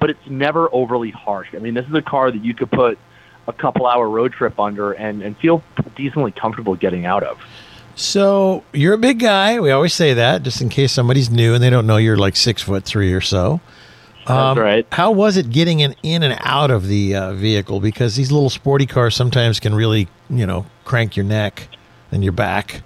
but 0.00 0.10
it's 0.10 0.26
never 0.28 0.68
overly 0.72 1.10
harsh. 1.10 1.48
I 1.54 1.58
mean, 1.58 1.74
this 1.74 1.86
is 1.86 1.94
a 1.94 2.02
car 2.02 2.30
that 2.30 2.44
you 2.44 2.54
could 2.54 2.70
put 2.70 2.98
a 3.46 3.52
couple 3.52 3.86
hour 3.86 4.08
road 4.08 4.32
trip 4.32 4.58
under 4.58 4.92
and, 4.92 5.22
and 5.22 5.36
feel 5.36 5.62
decently 5.96 6.32
comfortable 6.32 6.74
getting 6.76 7.04
out 7.04 7.22
of. 7.22 7.38
So 7.94 8.64
you're 8.72 8.94
a 8.94 8.98
big 8.98 9.20
guy. 9.20 9.60
We 9.60 9.70
always 9.70 9.92
say 9.94 10.14
that, 10.14 10.42
just 10.42 10.60
in 10.60 10.68
case 10.68 10.92
somebody's 10.92 11.30
new 11.30 11.54
and 11.54 11.62
they 11.62 11.70
don't 11.70 11.86
know 11.86 11.96
you're 11.96 12.16
like 12.16 12.36
six 12.36 12.62
foot 12.62 12.84
three 12.84 13.12
or 13.12 13.20
so. 13.20 13.60
Um, 14.26 14.56
That's 14.56 14.58
right. 14.58 14.86
How 14.90 15.10
was 15.12 15.36
it 15.36 15.50
getting 15.50 15.80
in, 15.80 15.94
in 16.02 16.22
and 16.22 16.36
out 16.40 16.70
of 16.70 16.88
the 16.88 17.14
uh, 17.14 17.34
vehicle? 17.34 17.80
Because 17.80 18.16
these 18.16 18.32
little 18.32 18.50
sporty 18.50 18.86
cars 18.86 19.14
sometimes 19.14 19.60
can 19.60 19.74
really, 19.74 20.08
you 20.30 20.46
know, 20.46 20.64
crank 20.84 21.16
your 21.16 21.26
neck 21.26 21.68
and 22.12 22.22
you're 22.22 22.32
back. 22.32 22.82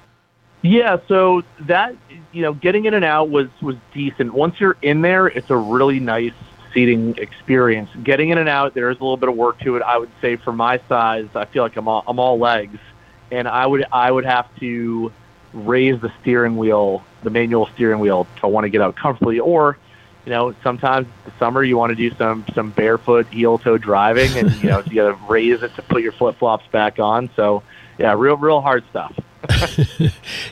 Yeah, 0.63 0.99
so 1.07 1.43
that 1.61 1.97
you 2.33 2.43
know, 2.43 2.53
getting 2.53 2.85
in 2.85 2.95
and 2.95 3.05
out 3.05 3.31
was 3.31 3.49
was 3.63 3.77
decent. 3.95 4.35
Once 4.35 4.61
you're 4.61 4.77
in 4.83 5.03
there, 5.03 5.27
it's 5.27 5.51
a 5.51 5.57
really 5.57 6.01
nice 6.01 6.33
seating 6.75 7.17
experience. 7.19 7.91
Getting 8.03 8.31
in 8.31 8.39
and 8.39 8.49
out, 8.49 8.75
there 8.75 8.91
is 8.91 8.99
a 8.99 9.03
little 9.03 9.17
bit 9.17 9.29
of 9.29 9.37
work 9.37 9.59
to 9.61 9.77
it. 9.77 9.83
I 9.83 9.99
would 9.99 10.11
say 10.21 10.37
for 10.37 10.53
my 10.53 10.81
size, 10.89 11.29
I 11.35 11.45
feel 11.47 11.63
like 11.63 11.77
I'm 11.77 11.89
all 11.89 12.05
I'm 12.07 12.19
all 12.19 12.39
legs, 12.39 12.79
and 13.31 13.47
I 13.47 13.67
would 13.67 13.87
I 13.93 14.11
would 14.11 14.25
have 14.25 14.55
to 14.61 15.13
raise 15.53 16.01
the 16.01 16.13
steering 16.21 16.57
wheel, 16.57 17.05
the 17.23 17.31
manual 17.31 17.69
steering 17.75 18.01
wheel, 18.01 18.27
to 18.41 18.49
want 18.49 18.65
to 18.65 18.69
get 18.69 18.81
out 18.81 18.97
comfortably. 18.97 19.41
Or, 19.41 19.79
you 20.27 20.31
know, 20.31 20.55
sometimes 20.63 21.07
the 21.25 21.33
summer 21.39 21.63
you 21.63 21.77
want 21.77 21.91
to 21.91 21.97
do 21.97 22.15
some 22.17 22.45
some 22.55 22.71
barefoot 22.71 23.27
heel 23.29 23.59
toe 23.59 23.79
driving, 23.79 24.37
and 24.37 24.51
you 24.63 24.71
know 24.71 24.81
you 24.87 24.95
got 24.97 25.09
to 25.09 25.19
raise 25.29 25.63
it 25.63 25.75
to 25.77 25.83
put 25.83 26.03
your 26.03 26.13
flip 26.13 26.37
flops 26.37 26.67
back 26.73 26.99
on. 26.99 27.31
So 27.37 27.63
yeah, 27.99 28.15
real 28.17 28.37
real 28.37 28.61
hard 28.61 28.85
stuff. 28.91 29.19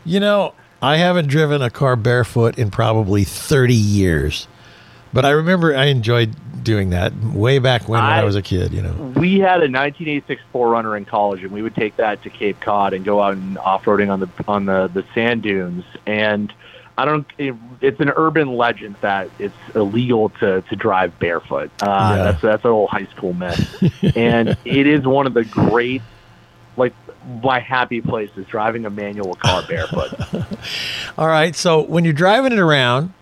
You 0.05 0.21
know, 0.21 0.55
I 0.81 0.97
haven't 0.99 1.29
driven 1.29 1.63
a 1.63 1.71
car 1.71 1.97
barefoot 1.97 2.59
in 2.59 2.71
probably 2.71 3.25
30 3.25 3.75
years. 3.75 4.47
But 5.13 5.25
I 5.25 5.31
remember 5.31 5.75
I 5.75 5.87
enjoyed 5.87 6.35
doing 6.63 6.91
that 6.91 7.13
way 7.33 7.59
back 7.59 7.89
when, 7.89 8.01
when 8.03 8.05
I 8.13 8.21
I- 8.21 8.25
was 8.25 8.37
a 8.37 8.43
kid, 8.43 8.73
you 8.73 8.83
know. 8.83 8.93
We 9.17 9.39
had 9.39 9.63
a 9.63 9.69
1986 9.71 10.43
4Runner 10.55 10.97
in 10.97 11.05
college, 11.05 11.43
and 11.43 11.51
we 11.53 11.63
would 11.63 11.75
take 11.75 11.97
that 11.97 12.23
to 12.25 12.31
Cape 12.31 12.61
Cod 12.61 12.93
and 12.93 13.05
go 13.05 13.21
out 13.21 13.33
and 13.35 13.57
off-roading 13.59 14.11
on 14.13 14.21
the 14.21 14.29
on 14.47 14.67
the 14.67 14.89
the 14.93 15.05
sand 15.15 15.43
dunes. 15.43 15.85
And 16.07 16.53
I 16.99 17.05
don't. 17.05 17.27
It, 17.39 17.55
it's 17.81 18.01
an 18.01 18.11
urban 18.15 18.57
legend 18.57 18.97
that 19.01 19.31
it's 19.39 19.55
illegal 19.75 20.29
to 20.41 20.61
to 20.63 20.77
drive 20.77 21.19
barefoot. 21.19 21.71
Uh, 21.83 21.87
Yeah. 22.17 22.23
That's 22.25 22.43
that's 22.43 22.65
an 22.65 22.71
old 22.71 22.91
high 22.91 23.07
school 23.07 23.33
myth, 23.33 24.15
and 24.17 24.51
it 24.65 24.87
is 24.87 25.07
one 25.07 25.27
of 25.27 25.35
the 25.35 25.45
great, 25.45 26.03
like 26.77 26.95
my 27.43 27.59
happy 27.59 28.01
place 28.01 28.31
is 28.37 28.47
driving 28.47 28.85
a 28.87 28.91
manual 28.91 29.35
car 29.35 29.63
barefoot. 29.69 30.13
All 31.19 31.27
right. 31.27 31.55
So 31.57 31.81
when 31.83 32.05
you're 32.05 32.13
driving 32.13 32.53
it 32.53 32.59
around, 32.59 33.13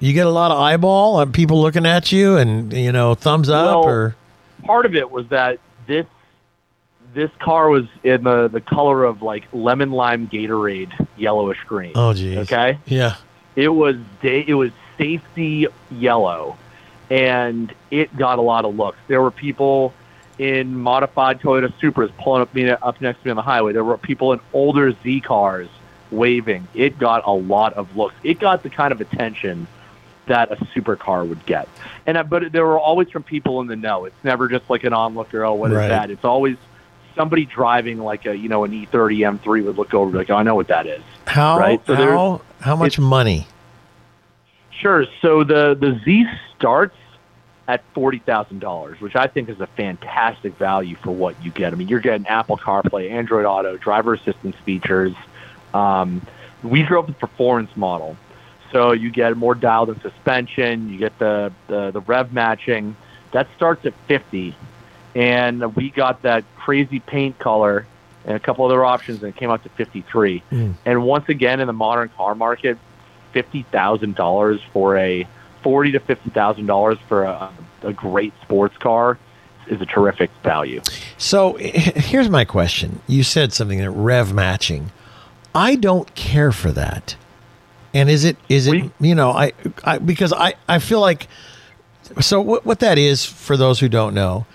you 0.00 0.12
get 0.12 0.26
a 0.26 0.30
lot 0.30 0.50
of 0.50 0.58
eyeball, 0.58 1.16
uh, 1.16 1.26
people 1.26 1.60
looking 1.60 1.86
at 1.86 2.12
you 2.12 2.36
and, 2.36 2.72
you 2.72 2.92
know, 2.92 3.14
thumbs 3.14 3.48
up 3.48 3.66
Well, 3.66 3.84
or. 3.84 4.16
part 4.64 4.86
of 4.86 4.94
it 4.94 5.10
was 5.10 5.26
that 5.28 5.58
this 5.86 6.06
this 7.14 7.30
car 7.38 7.68
was 7.68 7.84
in 8.02 8.24
the 8.24 8.48
the 8.48 8.60
color 8.60 9.04
of 9.04 9.22
like 9.22 9.44
lemon 9.52 9.92
lime 9.92 10.28
Gatorade 10.28 10.90
yellowish 11.16 11.58
green. 11.66 11.92
Oh, 11.94 12.12
geez. 12.12 12.38
Okay. 12.38 12.78
Yeah. 12.86 13.16
It 13.56 13.68
was 13.68 13.96
day. 14.20 14.44
It 14.46 14.54
was 14.54 14.72
safety 14.98 15.68
yellow, 15.92 16.56
and 17.10 17.72
it 17.92 18.16
got 18.16 18.38
a 18.40 18.42
lot 18.42 18.64
of 18.64 18.74
looks. 18.76 18.98
There 19.06 19.22
were 19.22 19.30
people 19.30 19.94
in 20.38 20.76
modified 20.78 21.40
Toyota 21.40 21.72
Supras 21.80 22.10
pulling 22.18 22.42
up 22.42 22.54
me 22.54 22.68
up 22.68 23.00
next 23.00 23.20
to 23.20 23.26
me 23.26 23.30
on 23.30 23.36
the 23.36 23.42
highway. 23.42 23.72
There 23.72 23.84
were 23.84 23.96
people 23.98 24.32
in 24.32 24.40
older 24.52 24.92
Z 25.02 25.20
cars 25.20 25.68
waving. 26.10 26.66
It 26.74 26.98
got 26.98 27.26
a 27.26 27.32
lot 27.32 27.72
of 27.74 27.96
looks. 27.96 28.14
It 28.22 28.38
got 28.40 28.62
the 28.62 28.70
kind 28.70 28.92
of 28.92 29.00
attention 29.00 29.66
that 30.26 30.50
a 30.50 30.56
supercar 30.56 31.28
would 31.28 31.44
get. 31.46 31.68
And 32.06 32.16
uh, 32.16 32.22
but 32.22 32.50
there 32.52 32.64
were 32.66 32.78
always 32.78 33.10
from 33.10 33.22
people 33.22 33.60
in 33.60 33.66
the 33.66 33.76
know. 33.76 34.04
It's 34.06 34.24
never 34.24 34.48
just 34.48 34.68
like 34.70 34.84
an 34.84 34.92
onlooker. 34.92 35.44
Oh, 35.44 35.54
what 35.54 35.70
is 35.70 35.76
Right. 35.76 35.88
that? 35.88 36.10
It's 36.10 36.24
always 36.24 36.56
somebody 37.14 37.44
driving 37.44 37.98
like 37.98 38.26
a 38.26 38.36
you 38.36 38.48
know 38.48 38.64
an 38.64 38.72
E 38.72 38.86
E30 38.90 39.38
M3 39.38 39.64
would 39.64 39.76
look 39.76 39.94
over 39.94 40.16
like, 40.16 40.30
oh, 40.30 40.36
I 40.36 40.42
know 40.42 40.54
what 40.54 40.68
that 40.68 40.86
is. 40.86 41.02
How, 41.26 41.58
Right, 41.58 41.80
so 41.86 41.94
how, 41.94 42.40
how 42.60 42.76
much 42.76 42.98
money? 42.98 43.46
Sure. 44.70 45.06
So 45.22 45.44
the 45.44 45.74
the 45.78 46.00
Z 46.04 46.26
starts 46.56 46.96
at 47.66 47.82
forty 47.94 48.18
thousand 48.18 48.60
dollars, 48.60 49.00
which 49.00 49.16
I 49.16 49.26
think 49.26 49.48
is 49.48 49.60
a 49.60 49.66
fantastic 49.66 50.56
value 50.56 50.96
for 50.96 51.10
what 51.10 51.42
you 51.42 51.50
get. 51.50 51.72
I 51.72 51.76
mean, 51.76 51.88
you're 51.88 52.00
getting 52.00 52.26
Apple 52.26 52.58
CarPlay, 52.58 53.10
Android 53.10 53.46
Auto, 53.46 53.76
driver 53.76 54.14
assistance 54.14 54.56
features. 54.64 55.14
Um, 55.72 56.22
we 56.62 56.82
drove 56.82 57.06
the 57.06 57.14
performance 57.14 57.74
model, 57.76 58.16
so 58.70 58.92
you 58.92 59.10
get 59.10 59.36
more 59.36 59.54
dialed 59.54 59.90
in 59.90 60.00
suspension. 60.00 60.90
You 60.90 60.98
get 60.98 61.18
the 61.18 61.52
the, 61.68 61.90
the 61.90 62.00
rev 62.00 62.32
matching. 62.32 62.96
That 63.32 63.48
starts 63.56 63.84
at 63.86 63.94
fifty, 64.06 64.54
and 65.14 65.74
we 65.74 65.90
got 65.90 66.22
that 66.22 66.44
crazy 66.56 67.00
paint 67.00 67.38
color 67.38 67.86
and 68.26 68.36
a 68.36 68.40
couple 68.40 68.64
other 68.64 68.84
options, 68.84 69.22
and 69.22 69.34
it 69.34 69.36
came 69.36 69.50
out 69.50 69.62
to 69.62 69.68
fifty 69.70 70.02
three. 70.02 70.42
Mm. 70.52 70.74
And 70.84 71.02
once 71.04 71.28
again, 71.28 71.60
in 71.60 71.66
the 71.66 71.72
modern 71.72 72.10
car 72.10 72.34
market, 72.34 72.78
fifty 73.32 73.62
thousand 73.62 74.14
dollars 74.16 74.60
for 74.72 74.96
a 74.98 75.26
forty 75.64 75.90
to 75.92 75.98
fifty 75.98 76.30
thousand 76.30 76.66
dollars 76.66 76.98
for 77.08 77.24
a, 77.24 77.50
a 77.82 77.92
great 77.92 78.32
sports 78.42 78.76
car 78.76 79.18
is 79.66 79.80
a 79.80 79.86
terrific 79.86 80.30
value. 80.42 80.80
So 81.18 81.54
here's 81.58 82.28
my 82.28 82.44
question. 82.44 83.00
You 83.08 83.24
said 83.24 83.52
something 83.52 83.78
that 83.78 83.90
rev 83.90 84.32
matching. 84.32 84.92
I 85.54 85.74
don't 85.74 86.14
care 86.14 86.52
for 86.52 86.70
that. 86.72 87.16
And 87.92 88.10
is 88.10 88.24
it 88.24 88.36
is 88.48 88.66
it 88.66 88.90
you 89.00 89.14
know 89.14 89.30
I, 89.30 89.52
I 89.84 89.98
because 89.98 90.32
I 90.32 90.54
I 90.68 90.78
feel 90.78 91.00
like 91.00 91.28
so 92.20 92.40
what 92.40 92.66
what 92.66 92.80
that 92.80 92.98
is 92.98 93.24
for 93.24 93.56
those 93.56 93.80
who 93.80 93.88
don't 93.88 94.14
know, 94.14 94.46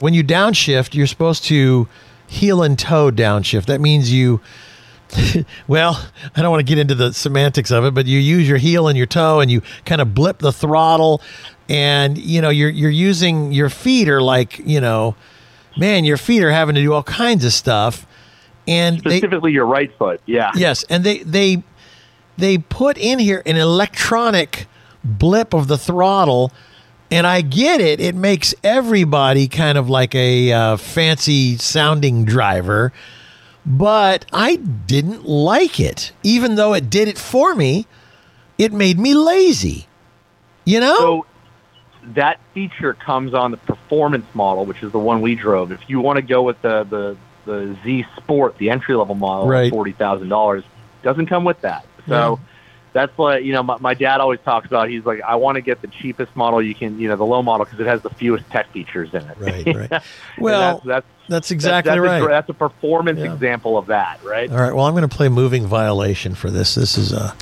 when 0.00 0.14
you 0.14 0.22
downshift, 0.22 0.94
you're 0.94 1.06
supposed 1.06 1.44
to 1.44 1.88
heel 2.26 2.62
and 2.62 2.78
toe 2.78 3.10
downshift. 3.10 3.66
That 3.66 3.80
means 3.80 4.12
you 4.12 4.40
well, 5.68 6.08
I 6.34 6.42
don't 6.42 6.50
want 6.50 6.60
to 6.60 6.70
get 6.70 6.78
into 6.78 6.94
the 6.94 7.12
semantics 7.12 7.70
of 7.70 7.84
it, 7.84 7.94
but 7.94 8.06
you 8.06 8.18
use 8.18 8.48
your 8.48 8.58
heel 8.58 8.88
and 8.88 8.96
your 8.96 9.06
toe 9.06 9.40
and 9.40 9.50
you 9.50 9.62
kind 9.84 10.00
of 10.00 10.14
blip 10.14 10.38
the 10.38 10.52
throttle 10.52 11.20
and 11.68 12.16
you 12.16 12.40
know 12.40 12.48
you're 12.48 12.70
you're 12.70 12.90
using 12.90 13.52
your 13.52 13.68
feet 13.68 14.08
are 14.08 14.22
like, 14.22 14.58
you 14.60 14.80
know, 14.80 15.14
man, 15.76 16.04
your 16.04 16.16
feet 16.16 16.42
are 16.42 16.50
having 16.50 16.74
to 16.74 16.80
do 16.80 16.92
all 16.92 17.02
kinds 17.02 17.44
of 17.44 17.52
stuff. 17.52 18.06
And 18.66 19.00
they, 19.00 19.18
Specifically, 19.18 19.52
your 19.52 19.66
right 19.66 19.90
foot. 19.96 20.20
Yeah. 20.26 20.50
Yes, 20.54 20.84
and 20.84 21.04
they 21.04 21.18
they 21.18 21.62
they 22.36 22.58
put 22.58 22.98
in 22.98 23.18
here 23.18 23.42
an 23.46 23.56
electronic 23.56 24.66
blip 25.04 25.54
of 25.54 25.68
the 25.68 25.78
throttle, 25.78 26.52
and 27.10 27.26
I 27.26 27.40
get 27.40 27.80
it. 27.80 28.00
It 28.00 28.14
makes 28.14 28.54
everybody 28.62 29.48
kind 29.48 29.78
of 29.78 29.88
like 29.88 30.14
a 30.14 30.52
uh, 30.52 30.76
fancy 30.76 31.56
sounding 31.56 32.24
driver, 32.24 32.92
but 33.68 34.24
I 34.32 34.56
didn't 34.56 35.26
like 35.26 35.78
it. 35.78 36.12
Even 36.22 36.54
though 36.54 36.72
it 36.72 36.88
did 36.88 37.06
it 37.06 37.18
for 37.18 37.54
me, 37.54 37.86
it 38.56 38.72
made 38.72 38.98
me 38.98 39.14
lazy. 39.14 39.86
You 40.64 40.80
know? 40.80 40.96
So 40.96 41.26
that 42.14 42.40
feature 42.54 42.94
comes 42.94 43.34
on 43.34 43.50
the 43.50 43.58
performance 43.58 44.26
model, 44.34 44.64
which 44.64 44.82
is 44.82 44.90
the 44.90 44.98
one 44.98 45.20
we 45.20 45.34
drove. 45.34 45.70
If 45.70 45.88
you 45.88 46.00
want 46.00 46.16
to 46.16 46.22
go 46.22 46.42
with 46.42 46.60
the 46.62 46.84
the, 46.84 47.16
the 47.44 47.76
Z 47.84 48.06
Sport, 48.16 48.56
the 48.56 48.70
entry 48.70 48.94
level 48.94 49.14
model, 49.14 49.46
Right. 49.46 49.70
forty 49.70 49.92
thousand 49.92 50.30
dollars, 50.30 50.64
doesn't 51.02 51.26
come 51.26 51.44
with 51.44 51.60
that. 51.60 51.84
So 52.08 52.40
that's 52.92 53.16
what 53.18 53.44
you 53.44 53.52
know. 53.52 53.62
My, 53.62 53.76
my 53.78 53.94
dad 53.94 54.20
always 54.20 54.40
talks 54.40 54.66
about. 54.66 54.88
He's 54.88 55.04
like, 55.04 55.20
I 55.22 55.36
want 55.36 55.56
to 55.56 55.60
get 55.60 55.80
the 55.82 55.88
cheapest 55.88 56.34
model 56.34 56.62
you 56.62 56.74
can, 56.74 56.98
you 56.98 57.08
know, 57.08 57.16
the 57.16 57.26
low 57.26 57.42
model 57.42 57.64
because 57.64 57.80
it 57.80 57.86
has 57.86 58.02
the 58.02 58.10
fewest 58.10 58.48
tech 58.50 58.70
features 58.72 59.10
in 59.12 59.22
it. 59.22 59.36
Right, 59.38 59.66
right. 59.90 60.02
Well, 60.38 60.74
that's, 60.74 60.86
that's 60.86 61.06
that's 61.28 61.50
exactly 61.50 61.90
that's, 61.90 62.00
right. 62.00 62.22
A, 62.22 62.28
that's 62.28 62.48
a 62.48 62.54
performance 62.54 63.20
Yeah. 63.20 63.32
example 63.32 63.76
of 63.76 63.86
that, 63.86 64.22
right? 64.24 64.50
All 64.50 64.56
right. 64.58 64.74
Well, 64.74 64.86
I'm 64.86 64.94
going 64.94 65.08
to 65.08 65.14
play 65.14 65.28
"Moving 65.28 65.66
Violation" 65.66 66.34
for 66.34 66.50
this. 66.50 66.74
This 66.74 66.96
is 66.98 67.12
a 67.12 67.34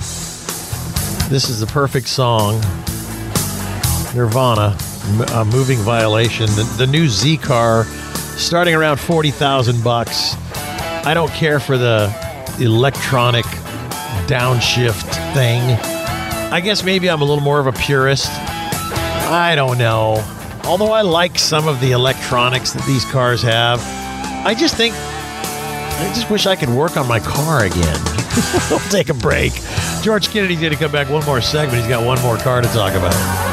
this 1.29 1.49
is 1.49 1.59
the 1.59 1.67
perfect 1.67 2.07
song. 2.07 2.61
Nirvana, 4.15 4.75
uh, 5.33 5.45
"Moving 5.45 5.79
Violation," 5.79 6.47
the, 6.47 6.63
the 6.77 6.87
new 6.87 7.07
Z 7.07 7.37
car, 7.37 7.83
starting 8.37 8.75
around 8.75 8.99
forty 8.99 9.31
thousand 9.31 9.83
bucks. 9.83 10.35
I 11.05 11.13
don't 11.13 11.31
care 11.31 11.59
for 11.59 11.77
the 11.77 12.13
electronic 12.59 13.45
downshift 14.27 15.26
thing. 15.37 15.61
I 16.51 16.61
guess 16.61 16.83
maybe 16.83 17.11
I'm 17.11 17.21
a 17.21 17.23
little 17.23 17.43
more 17.43 17.59
of 17.59 17.67
a 17.67 17.71
purist. 17.71 18.31
I 18.31 19.53
don't 19.55 19.77
know. 19.77 20.25
Although 20.63 20.91
I 20.91 21.01
like 21.01 21.37
some 21.37 21.67
of 21.67 21.79
the 21.79 21.91
electronics 21.91 22.73
that 22.73 22.83
these 22.87 23.05
cars 23.05 23.43
have, 23.43 23.79
I 24.47 24.55
just 24.55 24.75
think 24.75 24.95
I 24.95 26.11
just 26.15 26.31
wish 26.31 26.47
I 26.47 26.55
could 26.55 26.69
work 26.69 26.97
on 26.97 27.07
my 27.07 27.19
car 27.19 27.65
again. 27.65 28.01
we'll 28.71 28.79
take 28.89 29.09
a 29.09 29.13
break. 29.13 29.53
George 30.01 30.29
Kennedy's 30.29 30.59
going 30.59 30.73
to 30.73 30.79
come 30.79 30.91
back 30.91 31.07
one 31.07 31.23
more 31.25 31.39
segment. 31.39 31.77
He's 31.77 31.87
got 31.87 32.03
one 32.03 32.19
more 32.23 32.37
car 32.37 32.63
to 32.63 32.67
talk 32.69 32.95
about. 32.95 33.46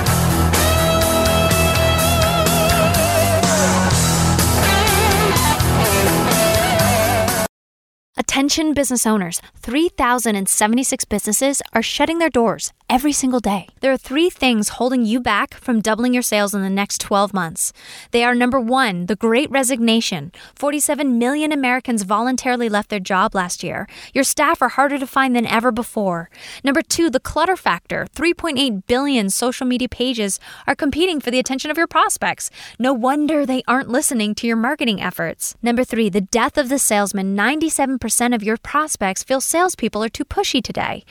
Attention 8.34 8.74
business 8.74 9.06
owners 9.06 9.40
3,076 9.58 11.04
businesses 11.04 11.62
are 11.72 11.82
shutting 11.82 12.18
their 12.18 12.28
doors 12.28 12.72
every 12.90 13.12
single 13.12 13.40
day. 13.40 13.66
There 13.80 13.92
are 13.92 13.96
three 13.96 14.28
things 14.28 14.70
holding 14.80 15.04
you 15.04 15.18
back 15.18 15.54
from 15.54 15.80
doubling 15.80 16.12
your 16.12 16.22
sales 16.22 16.54
in 16.54 16.62
the 16.62 16.70
next 16.70 17.00
12 17.00 17.32
months. 17.32 17.72
They 18.10 18.22
are 18.24 18.34
number 18.34 18.60
one, 18.60 19.06
the 19.06 19.16
great 19.16 19.50
resignation. 19.50 20.32
47 20.54 21.18
million 21.18 21.50
Americans 21.50 22.02
voluntarily 22.02 22.68
left 22.68 22.90
their 22.90 23.00
job 23.00 23.34
last 23.34 23.62
year. 23.62 23.88
Your 24.12 24.24
staff 24.24 24.60
are 24.60 24.68
harder 24.68 24.98
to 24.98 25.06
find 25.06 25.34
than 25.34 25.46
ever 25.46 25.72
before. 25.72 26.28
Number 26.62 26.82
two, 26.82 27.08
the 27.08 27.20
clutter 27.20 27.56
factor. 27.56 28.06
3.8 28.14 28.86
billion 28.86 29.30
social 29.30 29.66
media 29.66 29.88
pages 29.88 30.38
are 30.66 30.76
competing 30.76 31.20
for 31.20 31.30
the 31.30 31.38
attention 31.38 31.70
of 31.70 31.78
your 31.78 31.86
prospects. 31.86 32.50
No 32.78 32.92
wonder 32.92 33.46
they 33.46 33.62
aren't 33.66 33.88
listening 33.88 34.34
to 34.36 34.46
your 34.46 34.56
marketing 34.56 35.00
efforts. 35.00 35.56
Number 35.62 35.84
three, 35.84 36.10
the 36.10 36.20
death 36.20 36.58
of 36.58 36.68
the 36.68 36.78
salesman. 36.78 37.34
97% 37.34 38.34
of 38.34 38.42
your 38.42 38.58
prospects 38.58 39.22
feel 39.22 39.40
salespeople 39.40 40.04
are 40.04 40.08
too 40.08 40.24
pushy 40.24 40.62
today. 40.62 41.04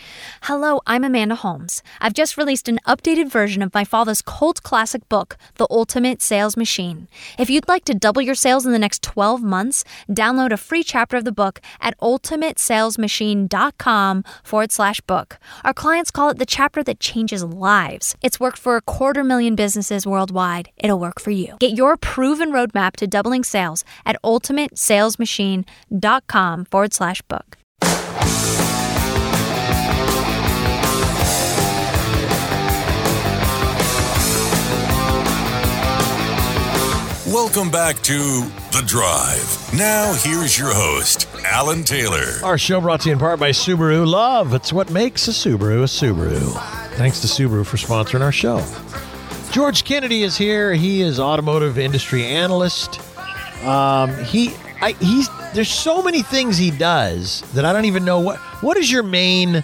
Hello, 0.43 0.79
I'm 0.85 1.03
Amanda 1.03 1.35
Holmes. 1.35 1.62
I've 2.01 2.13
just 2.13 2.37
released 2.37 2.67
an 2.67 2.79
updated 2.87 3.29
version 3.29 3.61
of 3.61 3.71
my 3.73 3.83
father's 3.83 4.21
cult 4.21 4.63
classic 4.63 5.07
book, 5.09 5.37
The 5.55 5.67
Ultimate 5.69 6.21
Sales 6.21 6.55
Machine. 6.57 7.07
If 7.39 7.49
you'd 7.49 7.67
like 7.67 7.83
to 7.85 7.93
double 7.93 8.21
your 8.21 8.35
sales 8.35 8.65
in 8.65 8.71
the 8.71 8.79
next 8.79 9.03
12 9.03 9.43
months, 9.43 9.83
download 10.09 10.51
a 10.51 10.57
free 10.57 10.83
chapter 10.83 11.17
of 11.17 11.25
the 11.25 11.31
book 11.31 11.61
at 11.79 11.97
ultimatesalesmachine.com 11.99 14.23
forward 14.43 14.71
slash 14.71 15.01
book. 15.01 15.37
Our 15.63 15.73
clients 15.73 16.11
call 16.11 16.29
it 16.29 16.37
the 16.39 16.45
chapter 16.45 16.83
that 16.83 16.99
changes 16.99 17.43
lives. 17.43 18.15
It's 18.21 18.39
worked 18.39 18.59
for 18.59 18.75
a 18.75 18.81
quarter 18.81 19.23
million 19.23 19.55
businesses 19.55 20.05
worldwide. 20.05 20.69
It'll 20.77 20.99
work 20.99 21.19
for 21.21 21.31
you. 21.31 21.55
Get 21.59 21.75
your 21.77 21.97
proven 21.97 22.51
roadmap 22.51 22.95
to 22.97 23.07
doubling 23.07 23.43
sales 23.43 23.83
at 24.05 24.15
ultimatesalesmachine.com 24.23 26.65
forward 26.65 26.93
slash 26.93 27.23
book. 27.23 27.57
Welcome 37.33 37.71
back 37.71 37.95
to 38.03 38.13
The 38.71 38.83
Drive. 38.85 39.73
Now, 39.75 40.13
here's 40.13 40.55
your 40.55 40.71
host, 40.71 41.27
Alan 41.43 41.83
Taylor. 41.83 42.27
Our 42.43 42.59
show 42.59 42.79
brought 42.79 43.01
to 43.01 43.09
you 43.09 43.13
in 43.13 43.17
part 43.17 43.39
by 43.39 43.49
Subaru 43.49 44.05
Love. 44.05 44.53
It's 44.53 44.71
what 44.71 44.91
makes 44.91 45.27
a 45.27 45.31
Subaru 45.31 45.79
a 45.79 45.85
Subaru. 45.85 46.53
Thanks 46.95 47.21
to 47.21 47.27
Subaru 47.27 47.65
for 47.65 47.77
sponsoring 47.77 48.21
our 48.21 48.31
show. 48.31 48.63
George 49.51 49.83
Kennedy 49.83 50.21
is 50.21 50.37
here. 50.37 50.75
He 50.75 51.01
is 51.01 51.19
automotive 51.19 51.79
industry 51.79 52.23
analyst. 52.23 53.01
Um, 53.65 54.13
he, 54.25 54.53
I, 54.79 54.91
he's 54.99 55.27
there's 55.55 55.71
so 55.71 56.03
many 56.03 56.21
things 56.21 56.55
he 56.55 56.69
does 56.69 57.41
that 57.53 57.65
I 57.65 57.73
don't 57.73 57.85
even 57.85 58.05
know 58.05 58.19
what. 58.19 58.37
What 58.61 58.77
is 58.77 58.91
your 58.91 59.01
main? 59.01 59.63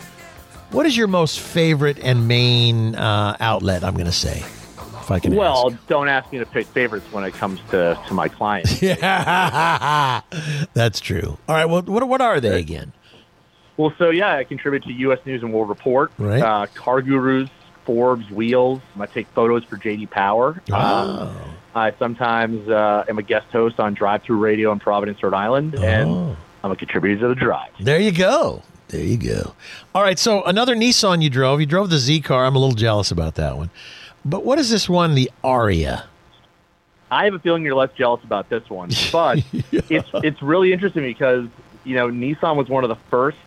What 0.72 0.88
is 0.88 0.98
your 0.98 1.08
most 1.08 1.40
favorite 1.40 2.00
and 2.00 2.28
main 2.28 2.96
uh, 2.96 3.38
outlet? 3.40 3.84
I'm 3.84 3.94
going 3.94 4.08
to 4.08 4.12
say, 4.12 4.44
if 5.10 5.16
I 5.16 5.20
can. 5.20 5.36
Well, 5.36 5.72
don't 5.88 6.08
ask 6.08 6.32
me 6.32 6.40
to 6.40 6.46
pick 6.46 6.68
favorites 6.68 7.06
when 7.12 7.24
it 7.24 7.34
comes 7.34 7.60
to, 7.72 8.00
to 8.08 8.14
my 8.14 8.28
clients. 8.28 8.82
yeah, 8.82 10.22
that's 10.74 11.00
true. 11.00 11.38
All 11.48 11.56
right. 11.56 11.66
Well, 11.66 11.82
what 11.84 12.08
what 12.08 12.22
are 12.22 12.40
they 12.40 12.60
again? 12.60 12.94
Well, 13.78 13.94
so 13.98 14.10
yeah, 14.10 14.36
I 14.36 14.44
contribute 14.44 14.84
to 14.84 14.92
U.S. 14.94 15.20
News 15.26 15.42
and 15.42 15.54
World 15.54 15.70
Report, 15.70 16.12
Right. 16.18 16.42
uh, 16.42 16.66
Car 16.74 17.02
Gurus, 17.02 17.50
Forbes, 17.86 18.30
Wheels. 18.30 18.82
I 19.00 19.06
take 19.06 19.28
photos 19.30 19.64
for 19.64 19.78
JD 19.78 20.10
Power. 20.10 20.62
Um, 20.72 20.74
Oh. 20.74 21.36
I 21.76 21.94
sometimes 22.00 22.68
uh, 22.68 23.06
am 23.08 23.20
a 23.20 23.22
guest 23.24 23.48
host 23.52 23.80
on 23.80 23.94
Drive 23.94 24.24
Through 24.24 24.40
Radio 24.40 24.72
in 24.72 24.80
Providence, 24.80 25.22
Rhode 25.24 25.34
Island, 25.36 25.76
Oh. 25.78 25.84
and 25.84 26.38
I'm 26.64 26.72
a 26.72 26.76
contributor 26.76 27.20
to 27.22 27.28
the 27.30 27.36
Drive. 27.36 27.70
There 27.80 28.00
you 28.00 28.12
go. 28.12 28.64
There 28.90 29.04
you 29.04 29.18
go. 29.18 29.54
All 29.96 30.02
right. 30.02 30.18
So 30.20 30.44
another 30.44 30.76
Nissan 30.76 31.22
you 31.22 31.30
drove. 31.30 31.60
You 31.62 31.68
drove 31.68 31.90
the 31.92 32.00
Z 32.00 32.22
car. 32.22 32.46
I'm 32.46 32.56
a 32.56 32.60
little 32.60 32.76
jealous 32.76 33.12
about 33.12 33.36
that 33.36 33.56
one. 33.56 33.70
But 34.26 34.46
what 34.46 34.60
is 34.60 34.70
this 34.70 34.90
one? 34.90 35.16
The 35.16 35.32
Ariya. 35.44 36.06
I 37.12 37.26
have 37.26 37.34
a 37.34 37.40
feeling 37.40 37.64
you're 37.64 37.76
less 37.76 37.92
jealous 37.96 38.24
about 38.24 38.50
this 38.50 38.70
one, 38.70 38.90
but 39.12 39.44
it's 39.72 40.10
it's 40.14 40.42
really 40.42 40.74
interesting 40.74 41.04
because 41.04 41.48
you 41.84 41.96
know 41.96 42.10
Nissan 42.10 42.56
was 42.56 42.70
one 42.70 42.84
of 42.84 42.90
the 42.90 42.98
first 43.10 43.38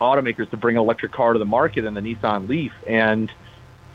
automakers 0.00 0.50
to 0.50 0.56
bring 0.56 0.76
an 0.76 0.82
electric 0.82 1.12
car 1.12 1.32
to 1.32 1.38
the 1.38 1.44
market 1.44 1.84
in 1.84 1.94
the 1.94 2.00
Nissan 2.00 2.48
Leaf, 2.48 2.72
and 2.86 3.30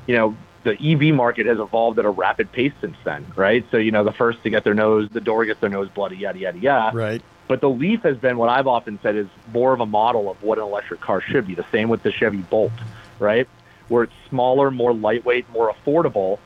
you 0.08 0.16
know 0.16 0.36
the 0.64 0.74
EV 0.74 1.14
market 1.14 1.45
has 1.45 1.60
evolved 1.60 1.99
at 1.99 2.05
a 2.05 2.10
rapid 2.10 2.51
pace 2.51 2.74
since 2.82 2.97
then, 3.03 3.26
right? 3.36 3.64
So 3.72 3.78
you 3.78 3.91
know 3.91 4.03
the 4.03 4.14
first 4.14 4.41
to 4.43 4.49
get 4.49 4.64
their 4.64 4.74
nose, 4.74 5.10
the 5.12 5.22
door 5.22 5.45
gets 5.45 5.60
their 5.60 5.70
nose 5.70 5.89
bloody, 5.89 6.18
yada 6.18 6.39
yada 6.39 6.58
yada. 6.58 6.97
Right. 6.97 7.22
But 7.47 7.62
the 7.62 7.70
Leaf 7.70 8.01
has 8.03 8.18
been 8.18 8.38
what 8.38 8.49
I've 8.49 8.68
often 8.68 8.99
said 9.01 9.16
is 9.16 9.28
more 9.53 9.74
of 9.74 9.80
a 9.80 9.86
model 9.86 10.30
of 10.30 10.41
what 10.43 10.58
an 10.58 10.66
electric 10.66 10.99
car 10.99 11.22
should 11.22 11.47
be. 11.47 11.55
The 11.55 11.66
same 11.72 11.88
with 11.88 12.03
the 12.03 12.12
Chevy 12.12 12.39
Bolt, 12.39 12.74
right? 13.20 13.47
Where 13.90 14.04
it's 14.04 14.14
smaller, 14.30 14.70
more 14.72 14.94
lightweight, 14.94 15.50
more 15.50 15.74
affordable, 15.74 16.40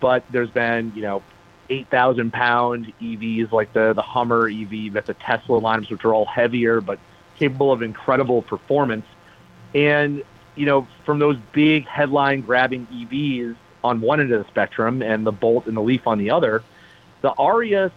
but 0.00 0.24
there's 0.30 0.50
been, 0.50 0.92
you 0.96 1.02
know, 1.02 1.22
8,000 1.68 2.32
pound 2.32 2.92
EVs 3.00 3.52
like 3.52 3.72
the, 3.72 3.92
the 3.92 4.02
Hummer 4.02 4.48
EV, 4.48 4.92
that's 4.92 5.06
the 5.06 5.14
Tesla 5.14 5.60
lineups, 5.60 5.90
which 5.90 6.04
are 6.04 6.12
all 6.12 6.26
heavier 6.26 6.80
but 6.80 6.98
capable 7.38 7.70
of 7.72 7.82
incredible 7.82 8.42
performance. 8.42 9.06
And, 9.74 10.24
you 10.56 10.66
know, 10.66 10.88
from 11.04 11.20
those 11.20 11.36
big 11.52 11.86
headline 11.86 12.40
grabbing 12.40 12.86
EVs 12.88 13.56
on 13.84 14.00
one 14.00 14.20
end 14.20 14.32
of 14.32 14.42
the 14.42 14.48
spectrum 14.50 15.00
and 15.00 15.24
the 15.24 15.32
Bolt 15.32 15.66
and 15.66 15.76
the 15.76 15.80
Leaf 15.80 16.06
on 16.06 16.18
the 16.18 16.30
other, 16.30 16.62
the 17.22 17.30
Ariya 17.30 17.92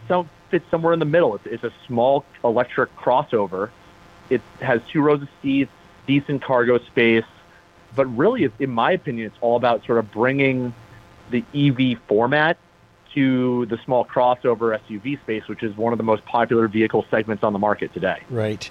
fits 0.50 0.66
somewhere 0.70 0.94
in 0.94 1.00
the 1.00 1.06
middle. 1.06 1.36
It's, 1.36 1.46
it's 1.48 1.64
a 1.64 1.74
small 1.88 2.26
electric 2.44 2.96
crossover 2.96 3.70
It 4.30 4.42
has 4.62 4.82
two 4.92 5.02
rows 5.02 5.24
of 5.24 5.30
seats, 5.42 5.72
decent 6.06 6.44
cargo 6.44 6.78
space, 6.78 7.26
but 7.96 8.06
really, 8.18 8.52
in 8.60 8.70
my 8.70 8.92
opinion, 8.92 9.28
it's 9.28 9.38
all 9.42 9.56
about 9.56 9.86
sort 9.86 10.00
of 10.00 10.12
bringing 10.12 10.74
the 11.32 11.44
EV 11.54 12.00
format 12.08 12.58
to 13.14 13.66
the 13.68 13.78
small 13.86 14.06
crossover 14.06 14.78
SUV 14.88 15.20
space, 15.22 15.48
which 15.48 15.64
is 15.64 15.76
one 15.78 15.94
of 15.94 15.98
the 15.98 16.04
most 16.04 16.26
popular 16.26 16.68
vehicle 16.68 17.06
segments 17.12 17.44
on 17.44 17.54
the 17.54 17.60
market 17.60 17.94
today. 17.94 18.20
Right. 18.30 18.70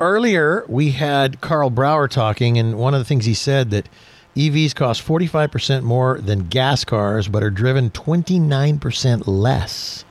Earlier, 0.00 0.64
we 0.68 0.90
had 0.90 1.40
Karl 1.40 1.70
Brauer 1.70 2.08
talking, 2.08 2.58
and 2.58 2.76
one 2.76 2.94
of 2.94 3.00
the 3.00 3.04
things 3.04 3.24
he 3.24 3.34
said 3.34 3.70
that 3.70 3.88
EVs 4.36 4.74
cost 4.74 5.06
45% 5.06 5.82
more 5.82 6.18
than 6.20 6.48
gas 6.48 6.84
cars, 6.84 7.28
but 7.28 7.42
are 7.42 7.50
driven 7.50 7.90
29% 7.90 9.22
less. 9.26 10.04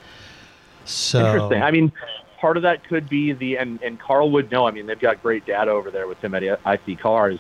So 0.86 1.26
Interesting. 1.26 1.62
I 1.62 1.72
mean, 1.72 1.92
part 2.40 2.56
of 2.58 2.64
that 2.64 2.88
could 2.88 3.08
be 3.08 3.34
the 3.34 3.58
and 3.58 3.82
and 3.82 4.00
Karl 4.00 4.32
would 4.32 4.52
know. 4.52 4.68
I 4.68 4.72
mean, 4.72 4.86
they've 4.86 5.00
got 5.00 5.22
great 5.22 5.46
data 5.46 5.72
over 5.72 5.90
there 5.92 6.08
with 6.08 6.20
him 6.20 6.36
at 6.36 6.44
iSeeCars. 6.44 7.40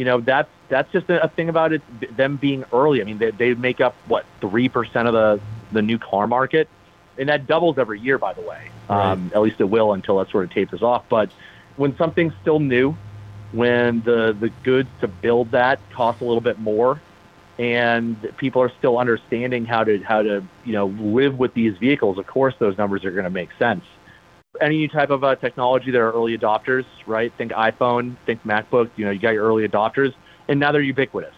You 0.00 0.06
know, 0.06 0.18
that's 0.18 0.48
that's 0.70 0.90
just 0.92 1.10
a, 1.10 1.28
thing 1.28 1.50
about 1.50 1.74
it. 1.74 1.82
Them 2.16 2.36
being 2.36 2.64
early. 2.72 3.02
I 3.02 3.04
mean, 3.04 3.18
they 3.18 3.32
they 3.32 3.52
make 3.52 3.82
up 3.82 3.94
what 4.06 4.24
three 4.40 4.66
percent 4.66 5.06
of 5.06 5.12
the 5.12 5.38
the 5.72 5.82
new 5.82 5.98
car 5.98 6.26
market, 6.26 6.70
and 7.18 7.28
that 7.28 7.46
doubles 7.46 7.76
every 7.76 8.00
year. 8.00 8.16
By 8.16 8.32
the 8.32 8.40
way, 8.40 8.70
um, 8.88 9.30
at 9.34 9.42
least 9.42 9.60
it 9.60 9.64
will 9.64 9.92
until 9.92 10.16
that 10.16 10.30
sort 10.30 10.44
of 10.44 10.52
tapers 10.52 10.80
off. 10.80 11.04
But 11.10 11.30
when 11.76 11.94
something's 11.98 12.32
still 12.40 12.60
new, 12.60 12.96
when 13.52 14.00
the 14.00 14.34
the 14.40 14.48
goods 14.62 14.88
to 15.02 15.06
build 15.06 15.50
that 15.50 15.80
cost 15.92 16.22
a 16.22 16.24
little 16.24 16.40
bit 16.40 16.58
more, 16.58 16.98
and 17.58 18.16
people 18.38 18.62
are 18.62 18.72
still 18.78 18.96
understanding 18.98 19.66
how 19.66 19.84
to 19.84 19.98
how 19.98 20.22
to 20.22 20.42
you 20.64 20.72
know 20.72 20.86
live 20.86 21.38
with 21.38 21.52
these 21.52 21.76
vehicles, 21.76 22.16
of 22.16 22.26
course 22.26 22.54
those 22.58 22.78
numbers 22.78 23.04
are 23.04 23.10
going 23.10 23.24
to 23.24 23.28
make 23.28 23.50
sense. 23.58 23.84
Any 24.58 24.88
type 24.88 25.10
of 25.10 25.22
uh, 25.22 25.36
technology, 25.36 25.92
there 25.92 26.08
are 26.08 26.12
early 26.12 26.36
adopters, 26.36 26.84
right? 27.06 27.32
Think 27.38 27.52
iPhone, 27.52 28.16
think 28.26 28.42
MacBook. 28.42 28.90
You 28.96 29.04
know, 29.04 29.12
you 29.12 29.20
got 29.20 29.30
your 29.30 29.46
early 29.46 29.66
adopters, 29.68 30.12
and 30.48 30.58
now 30.58 30.72
they're 30.72 30.80
ubiquitous. 30.80 31.34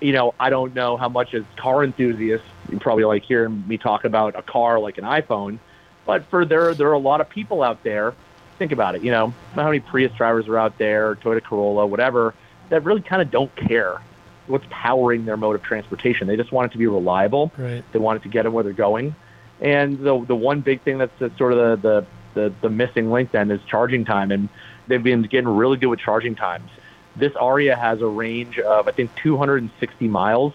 You 0.00 0.12
know, 0.12 0.34
I 0.38 0.50
don't 0.50 0.72
know 0.72 0.96
how 0.96 1.08
much 1.08 1.34
as 1.34 1.42
car 1.56 1.82
enthusiasts 1.82 2.46
you 2.70 2.78
probably 2.78 3.04
like 3.04 3.24
hearing 3.24 3.66
me 3.66 3.76
talk 3.76 4.04
about 4.04 4.36
a 4.36 4.42
car 4.42 4.78
like 4.78 4.98
an 4.98 5.04
iPhone, 5.04 5.58
but 6.06 6.26
for 6.26 6.44
there 6.44 6.74
there 6.74 6.88
are 6.88 6.92
a 6.92 6.98
lot 6.98 7.20
of 7.20 7.28
people 7.28 7.60
out 7.60 7.82
there. 7.82 8.14
Think 8.56 8.70
about 8.70 8.94
it. 8.94 9.02
You 9.02 9.10
know, 9.10 9.34
how 9.54 9.64
many 9.64 9.80
Prius 9.80 10.12
drivers 10.12 10.46
are 10.46 10.56
out 10.56 10.78
there, 10.78 11.16
Toyota 11.16 11.42
Corolla, 11.42 11.88
whatever, 11.88 12.34
that 12.68 12.84
really 12.84 13.02
kind 13.02 13.20
of 13.20 13.32
don't 13.32 13.54
care 13.56 14.00
what's 14.46 14.66
powering 14.70 15.24
their 15.24 15.36
mode 15.36 15.56
of 15.56 15.62
transportation. 15.64 16.28
They 16.28 16.36
just 16.36 16.52
want 16.52 16.70
it 16.70 16.72
to 16.74 16.78
be 16.78 16.86
reliable. 16.86 17.50
Right. 17.58 17.82
They 17.90 17.98
want 17.98 18.20
it 18.20 18.22
to 18.22 18.28
get 18.28 18.44
them 18.44 18.52
where 18.52 18.62
they're 18.62 18.72
going. 18.72 19.16
And 19.60 19.98
the 19.98 20.24
the 20.24 20.36
one 20.36 20.60
big 20.60 20.82
thing 20.82 20.98
that's, 20.98 21.18
that's 21.18 21.36
sort 21.36 21.52
of 21.52 21.82
the, 21.82 21.88
the 21.88 22.06
the 22.34 22.52
the 22.60 22.70
missing 22.70 23.10
link 23.10 23.30
then 23.32 23.50
is 23.50 23.60
charging 23.66 24.04
time, 24.04 24.30
and 24.30 24.48
they've 24.86 25.02
been 25.02 25.22
getting 25.22 25.48
really 25.48 25.76
good 25.76 25.86
with 25.86 26.00
charging 26.00 26.34
times. 26.34 26.70
This 27.16 27.32
Ariya 27.32 27.78
has 27.78 28.00
a 28.00 28.06
range 28.06 28.58
of 28.58 28.88
I 28.88 28.92
think 28.92 29.14
260 29.16 30.08
miles, 30.08 30.52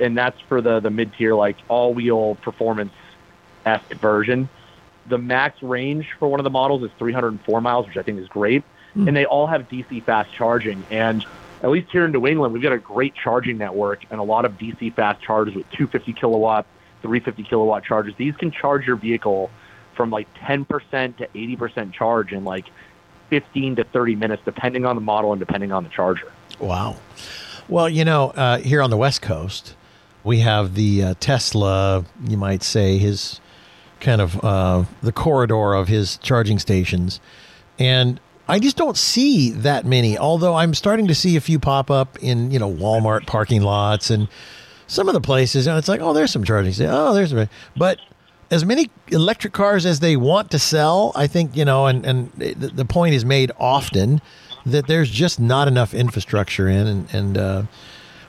and 0.00 0.16
that's 0.16 0.40
for 0.42 0.60
the 0.60 0.80
the 0.80 0.90
mid 0.90 1.14
tier 1.14 1.34
like 1.34 1.56
all 1.68 1.94
wheel 1.94 2.36
performance 2.36 2.92
esque 3.64 3.94
version. 3.94 4.48
The 5.06 5.18
max 5.18 5.62
range 5.62 6.08
for 6.18 6.28
one 6.28 6.38
of 6.38 6.44
the 6.44 6.50
models 6.50 6.84
is 6.84 6.90
304 6.98 7.60
miles, 7.60 7.86
which 7.86 7.96
I 7.96 8.02
think 8.02 8.20
is 8.20 8.28
great, 8.28 8.62
hmm. 8.94 9.08
and 9.08 9.16
they 9.16 9.24
all 9.24 9.46
have 9.46 9.68
DC 9.68 10.04
fast 10.04 10.32
charging 10.32 10.84
and 10.90 11.24
at 11.62 11.70
least 11.70 11.90
here 11.90 12.04
in 12.04 12.12
New 12.12 12.26
England, 12.26 12.52
we've 12.52 12.62
got 12.62 12.72
a 12.72 12.78
great 12.78 13.14
charging 13.14 13.56
network 13.56 14.04
and 14.10 14.18
a 14.18 14.22
lot 14.24 14.44
of 14.44 14.58
DC 14.58 14.94
fast 14.94 15.22
chargers 15.22 15.54
with 15.54 15.68
250 15.70 16.12
kilowatt, 16.12 16.66
350 17.02 17.44
kilowatt 17.44 17.84
chargers. 17.84 18.14
These 18.16 18.34
can 18.36 18.50
charge 18.50 18.86
your 18.86 18.96
vehicle 18.96 19.50
from 19.94 20.10
like 20.10 20.32
10% 20.34 21.16
to 21.16 21.26
80% 21.26 21.92
charge 21.92 22.32
in 22.32 22.44
like 22.44 22.66
15 23.30 23.76
to 23.76 23.84
30 23.84 24.16
minutes, 24.16 24.42
depending 24.44 24.84
on 24.84 24.94
the 24.94 25.00
model 25.00 25.32
and 25.32 25.40
depending 25.40 25.72
on 25.72 25.84
the 25.84 25.90
charger. 25.90 26.30
Wow. 26.58 26.96
Well, 27.68 27.88
you 27.88 28.04
know, 28.04 28.30
uh, 28.30 28.58
here 28.58 28.82
on 28.82 28.90
the 28.90 28.96
West 28.96 29.22
Coast, 29.22 29.74
we 30.24 30.40
have 30.40 30.74
the 30.74 31.02
uh, 31.02 31.14
Tesla, 31.20 32.04
you 32.26 32.36
might 32.36 32.62
say, 32.62 32.98
his 32.98 33.40
kind 34.00 34.20
of 34.20 34.44
uh, 34.44 34.84
the 35.00 35.12
corridor 35.12 35.74
of 35.74 35.88
his 35.88 36.18
charging 36.18 36.58
stations. 36.58 37.20
And 37.78 38.20
I 38.48 38.58
just 38.58 38.76
don't 38.76 38.96
see 38.96 39.50
that 39.50 39.86
many, 39.86 40.18
although 40.18 40.54
I'm 40.54 40.74
starting 40.74 41.06
to 41.06 41.14
see 41.14 41.36
a 41.36 41.40
few 41.40 41.58
pop 41.58 41.90
up 41.90 42.18
in, 42.20 42.50
you 42.50 42.58
know, 42.58 42.70
Walmart 42.70 43.26
parking 43.26 43.62
lots 43.62 44.10
and 44.10 44.28
some 44.86 45.08
of 45.08 45.14
the 45.14 45.20
places. 45.20 45.66
And 45.66 45.78
it's 45.78 45.88
like, 45.88 46.00
oh, 46.00 46.12
there's 46.12 46.30
some 46.32 46.44
charging 46.44 46.72
stations. 46.72 46.94
Oh, 46.94 47.14
there's 47.14 47.30
some. 47.30 47.48
But 47.76 47.98
as 48.52 48.66
many 48.66 48.90
electric 49.08 49.54
cars 49.54 49.86
as 49.86 50.00
they 50.00 50.14
want 50.14 50.50
to 50.50 50.58
sell, 50.58 51.10
I 51.16 51.26
think, 51.26 51.56
you 51.56 51.64
know, 51.64 51.86
and, 51.86 52.04
and 52.04 52.30
the 52.32 52.84
point 52.84 53.14
is 53.14 53.24
made 53.24 53.50
often 53.58 54.20
that 54.66 54.86
there's 54.86 55.10
just 55.10 55.40
not 55.40 55.68
enough 55.68 55.94
infrastructure 55.94 56.68
in. 56.68 56.86
And, 56.86 57.14
and 57.14 57.38
uh, 57.38 57.62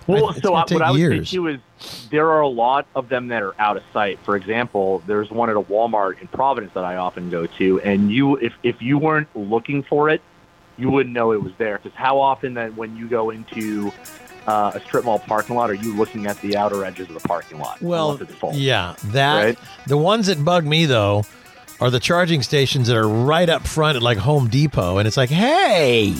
Well, 0.07 0.29
it's 0.29 0.41
so 0.41 0.53
I, 0.53 0.61
what 0.61 0.81
I 0.81 0.91
would 0.91 0.99
years. 0.99 1.29
say 1.29 1.35
too 1.35 1.47
is 1.47 1.59
there 2.09 2.29
are 2.29 2.39
a 2.39 2.47
lot 2.47 2.87
of 2.95 3.09
them 3.09 3.27
that 3.27 3.43
are 3.43 3.53
out 3.59 3.75
of 3.75 3.83
sight. 3.91 4.17
For 4.23 4.37
example, 4.37 5.03
there's 5.07 5.29
one 5.29 5.49
at 5.49 5.57
a 5.57 5.61
Walmart 5.61 6.21
in 6.21 6.29
Providence 6.29 6.73
that 6.73 6.85
I 6.85 6.95
often 6.95 7.29
go 7.29 7.45
to, 7.45 7.81
and 7.81 8.09
you, 8.09 8.37
if 8.37 8.53
if 8.63 8.81
you 8.81 8.97
weren't 8.97 9.27
looking 9.35 9.83
for 9.83 10.09
it, 10.09 10.21
you 10.77 10.89
wouldn't 10.89 11.13
know 11.13 11.33
it 11.33 11.43
was 11.43 11.51
there. 11.57 11.77
Because 11.77 11.95
how 11.97 12.21
often 12.21 12.53
that 12.53 12.75
when 12.77 12.95
you 12.95 13.09
go 13.09 13.29
into 13.29 13.91
uh, 14.47 14.71
a 14.75 14.79
strip 14.81 15.05
mall 15.05 15.19
parking 15.19 15.55
lot, 15.55 15.69
are 15.69 15.73
you 15.75 15.95
looking 15.95 16.25
at 16.27 16.39
the 16.41 16.57
outer 16.57 16.83
edges 16.85 17.07
of 17.09 17.13
the 17.21 17.27
parking 17.27 17.59
lot? 17.59 17.81
Well, 17.81 18.17
full? 18.17 18.53
yeah, 18.53 18.95
that 19.05 19.43
Right? 19.43 19.59
the 19.87 19.97
ones 19.97 20.27
that 20.27 20.43
bug 20.43 20.65
me 20.65 20.85
though 20.85 21.23
are 21.79 21.89
the 21.89 21.99
charging 21.99 22.41
stations 22.43 22.87
that 22.87 22.95
are 22.97 23.07
right 23.07 23.49
up 23.49 23.65
front 23.67 23.95
at 23.97 24.01
like 24.03 24.17
Home 24.17 24.47
Depot, 24.47 24.97
and 24.99 25.07
it's 25.07 25.17
like, 25.17 25.29
hey, 25.29 26.13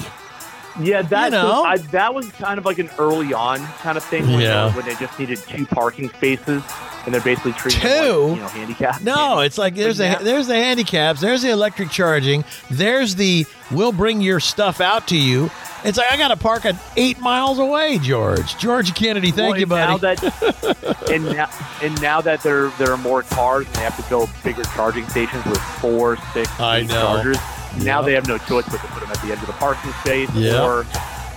Yeah, 0.82 1.04
that 1.04 1.26
You 1.26 1.32
know? 1.32 1.64
I, 1.64 1.78
that 1.78 2.14
was 2.16 2.30
kind 2.32 2.58
of 2.58 2.66
like 2.66 2.80
an 2.80 2.90
early 2.98 3.34
on 3.34 3.60
kind 3.78 3.96
of 3.98 4.04
thing 4.04 4.26
when, 4.28 4.40
Yeah. 4.42 4.76
when 4.76 4.86
they 4.86 4.96
just 4.96 5.18
needed 5.20 5.38
two 5.38 5.66
parking 5.68 6.10
spaces 6.10 6.64
and 7.06 7.14
they're 7.14 7.22
basically 7.22 7.52
treating 7.54 7.82
Two? 7.82 7.88
like, 7.90 8.36
you 8.38 8.42
know 8.42 8.48
handicapped. 8.48 9.02
no, 9.04 9.40
it's 9.42 9.58
like 9.60 9.76
there's 9.76 9.98
the 9.98 10.18
there's 10.22 10.48
the 10.48 10.56
handicaps, 10.56 11.22
there's 11.22 11.42
the 11.44 11.50
electric 11.52 11.90
charging, 11.92 12.44
there's 12.72 13.16
the 13.16 13.46
we'll 13.72 13.92
bring 13.92 14.20
your 14.22 14.40
stuff 14.40 14.82
out 14.82 15.08
to 15.10 15.18
you. 15.18 15.52
It's 15.84 15.98
like 15.98 16.12
I 16.12 16.18
got 16.18 16.30
to 16.30 16.38
park 16.38 16.66
at 16.66 16.76
eight 16.96 17.20
miles 17.20 17.60
away, 17.60 17.98
George. 18.00 18.58
George 18.58 18.94
Kennedy, 18.96 19.32
thank 19.32 19.52
Well, 19.52 19.60
you, 19.60 19.66
buddy. 19.66 19.92
Now 19.92 19.98
that, 19.98 21.10
and, 21.12 21.26
now, 21.26 21.50
and 21.82 22.02
now 22.02 22.22
that 22.22 22.42
there 22.42 22.70
there 22.78 22.92
are 22.92 22.98
more 22.98 23.24
cars 23.24 23.66
and 23.68 23.76
they 23.76 23.82
have 23.82 23.98
to 24.02 24.10
build 24.10 24.30
bigger 24.44 24.64
charging 24.76 25.08
stations 25.10 25.44
with 25.46 25.60
four, 25.82 26.18
six, 26.34 26.50
I 26.60 26.78
eight 26.80 26.88
know. 26.88 27.02
chargers, 27.02 27.38
now 27.84 28.00
Yep. 28.00 28.06
they 28.06 28.14
have 28.14 28.28
no 28.28 28.38
choice 28.38 28.66
but 28.70 28.80
to 28.82 28.88
put 28.88 29.02
them 29.02 29.12
at 29.12 29.22
the 29.22 29.32
edge 29.34 29.40
of 29.42 29.48
the 29.48 29.54
parking 29.54 29.92
space 30.02 30.30
Yep. 30.34 30.62
or 30.64 30.86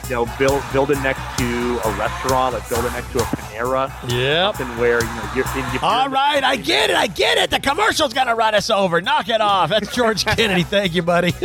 you 0.08 0.14
know 0.14 0.26
build 0.38 0.62
build 0.72 0.90
it 0.90 0.98
next 1.00 1.20
to 1.38 1.80
a 1.84 1.90
restaurant, 1.98 2.54
like 2.54 2.68
build 2.68 2.84
it 2.84 2.92
next 2.92 3.10
to 3.12 3.18
a 3.18 3.22
Panera, 3.22 3.90
Yeah. 4.10 4.52
something 4.52 4.78
where 4.78 5.00
you 5.02 5.06
know 5.06 5.30
you're 5.34 5.44
in. 5.56 5.72
You're 5.72 5.84
All 5.84 6.08
right, 6.08 6.42
I 6.44 6.56
get 6.56 6.90
it. 6.90 6.96
I 6.96 7.06
get 7.06 7.38
it. 7.38 7.50
The 7.50 7.60
commercial's 7.60 8.12
going 8.12 8.26
to 8.28 8.34
run 8.34 8.54
us 8.54 8.70
over. 8.70 9.00
Knock 9.00 9.28
it 9.28 9.40
off. 9.40 9.70
That's 9.70 9.94
George 9.94 10.24
Kennedy. 10.36 10.62
Thank 10.62 10.94
you, 10.94 11.02
buddy. 11.02 11.34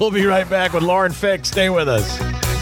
we'll 0.00 0.10
be 0.10 0.24
right 0.26 0.48
back 0.48 0.72
with 0.72 0.82
Lauren 0.82 1.12
Fix. 1.12 1.48
Stay 1.48 1.68
with 1.70 1.88
us. 1.88 2.61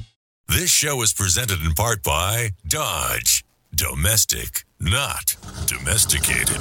This 0.51 0.69
show 0.69 1.01
is 1.01 1.13
presented 1.13 1.61
in 1.61 1.71
part 1.75 2.03
by 2.03 2.49
Dodge. 2.67 3.45
Domestic, 3.73 4.65
not 4.81 5.37
domesticated. 5.65 6.57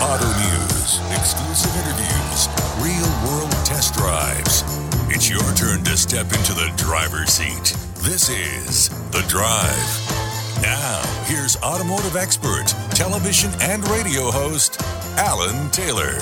Auto 0.00 0.30
news, 0.40 1.00
exclusive 1.12 1.76
interviews, 1.76 2.48
real 2.80 3.10
world 3.28 3.52
test 3.66 3.92
drives. 3.92 4.64
It's 5.10 5.28
your 5.28 5.42
turn 5.56 5.84
to 5.84 5.98
step 5.98 6.32
into 6.32 6.54
the 6.54 6.72
driver's 6.78 7.28
seat. 7.28 7.76
This 8.02 8.30
is 8.30 8.88
The 9.10 9.22
Drive. 9.28 10.62
Now, 10.62 11.02
here's 11.26 11.58
automotive 11.58 12.16
expert, 12.16 12.74
television 12.92 13.50
and 13.60 13.86
radio 13.90 14.30
host, 14.30 14.80
Alan 15.18 15.70
Taylor. 15.70 16.18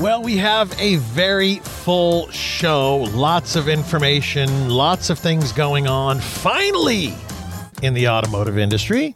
Well, 0.00 0.22
we 0.22 0.38
have 0.38 0.74
a 0.80 0.96
very 0.96 1.56
full 1.56 2.30
show, 2.30 3.00
lots 3.12 3.54
of 3.54 3.68
information, 3.68 4.70
lots 4.70 5.10
of 5.10 5.18
things 5.18 5.52
going 5.52 5.88
on 5.88 6.20
finally 6.20 7.12
in 7.82 7.92
the 7.92 8.08
automotive 8.08 8.56
industry. 8.56 9.14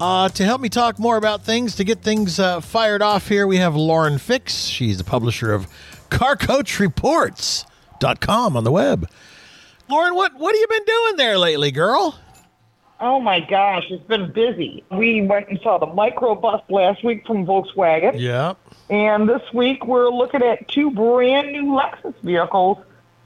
Uh, 0.00 0.30
to 0.30 0.42
help 0.42 0.62
me 0.62 0.70
talk 0.70 0.98
more 0.98 1.18
about 1.18 1.44
things, 1.44 1.76
to 1.76 1.84
get 1.84 2.00
things 2.00 2.40
uh, 2.40 2.62
fired 2.62 3.02
off 3.02 3.28
here, 3.28 3.46
we 3.46 3.58
have 3.58 3.76
Lauren 3.76 4.16
Fix. 4.16 4.64
She's 4.64 4.96
the 4.96 5.04
publisher 5.04 5.52
of 5.52 5.66
CarCoachReports.com 6.08 8.56
on 8.56 8.64
the 8.64 8.72
web. 8.72 9.10
Lauren, 9.90 10.14
what, 10.14 10.32
what 10.38 10.54
have 10.54 10.60
you 10.60 10.66
been 10.66 10.84
doing 10.86 11.16
there 11.16 11.36
lately, 11.36 11.70
girl? 11.70 12.18
Oh 12.98 13.20
my 13.20 13.40
gosh, 13.40 13.84
it's 13.90 14.02
been 14.04 14.32
busy. 14.32 14.82
We 14.90 15.20
went 15.22 15.48
and 15.48 15.60
saw 15.62 15.76
the 15.78 15.86
microbus 15.86 16.62
last 16.70 17.04
week 17.04 17.26
from 17.26 17.44
Volkswagen, 17.44 18.14
Yeah. 18.18 18.54
and 18.88 19.28
this 19.28 19.42
week 19.52 19.86
we're 19.86 20.08
looking 20.08 20.42
at 20.42 20.66
two 20.68 20.90
brand 20.90 21.52
new 21.52 21.64
Lexus 21.66 22.14
vehicles 22.22 22.78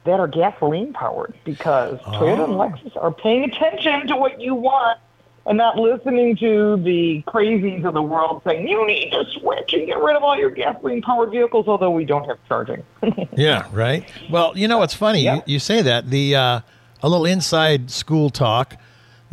that 0.04 0.18
are 0.18 0.26
gasoline 0.26 0.92
powered 0.92 1.34
because 1.44 2.00
Toyota 2.00 2.44
and 2.44 2.54
Lexus 2.54 2.96
are 3.00 3.12
paying 3.12 3.44
attention 3.44 4.08
to 4.08 4.16
what 4.16 4.40
you 4.40 4.54
want 4.56 4.98
and 5.46 5.56
not 5.56 5.76
listening 5.76 6.36
to 6.36 6.76
the 6.78 7.22
crazies 7.28 7.84
of 7.84 7.94
the 7.94 8.02
world 8.02 8.42
saying 8.44 8.66
you 8.66 8.84
need 8.86 9.10
to 9.10 9.24
switch 9.38 9.72
and 9.72 9.86
get 9.86 9.98
rid 10.02 10.16
of 10.16 10.22
all 10.24 10.36
your 10.36 10.50
gasoline 10.50 11.00
powered 11.00 11.30
vehicles, 11.30 11.68
although 11.68 11.90
we 11.90 12.04
don't 12.04 12.24
have 12.24 12.38
charging. 12.48 12.82
Yeah, 13.36 13.68
right. 13.72 14.04
Well, 14.30 14.52
you 14.58 14.66
know 14.68 14.78
what's 14.78 14.94
funny? 14.94 15.22
Yeah. 15.22 15.36
You, 15.36 15.42
you 15.46 15.58
say 15.60 15.80
that. 15.82 16.10
The 16.10 16.34
uh, 16.34 16.60
a 17.02 17.08
little 17.08 17.24
inside 17.24 17.90
school 17.90 18.28
talk. 18.30 18.74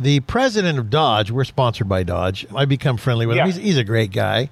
The 0.00 0.20
president 0.20 0.78
of 0.78 0.90
Dodge, 0.90 1.30
we're 1.30 1.44
sponsored 1.44 1.88
by 1.88 2.04
Dodge. 2.04 2.46
I 2.54 2.64
become 2.66 2.96
friendly 2.96 3.26
with 3.26 3.36
him. 3.36 3.46
He's, 3.46 3.56
he's 3.56 3.76
a 3.78 3.84
great 3.84 4.12
guy, 4.12 4.48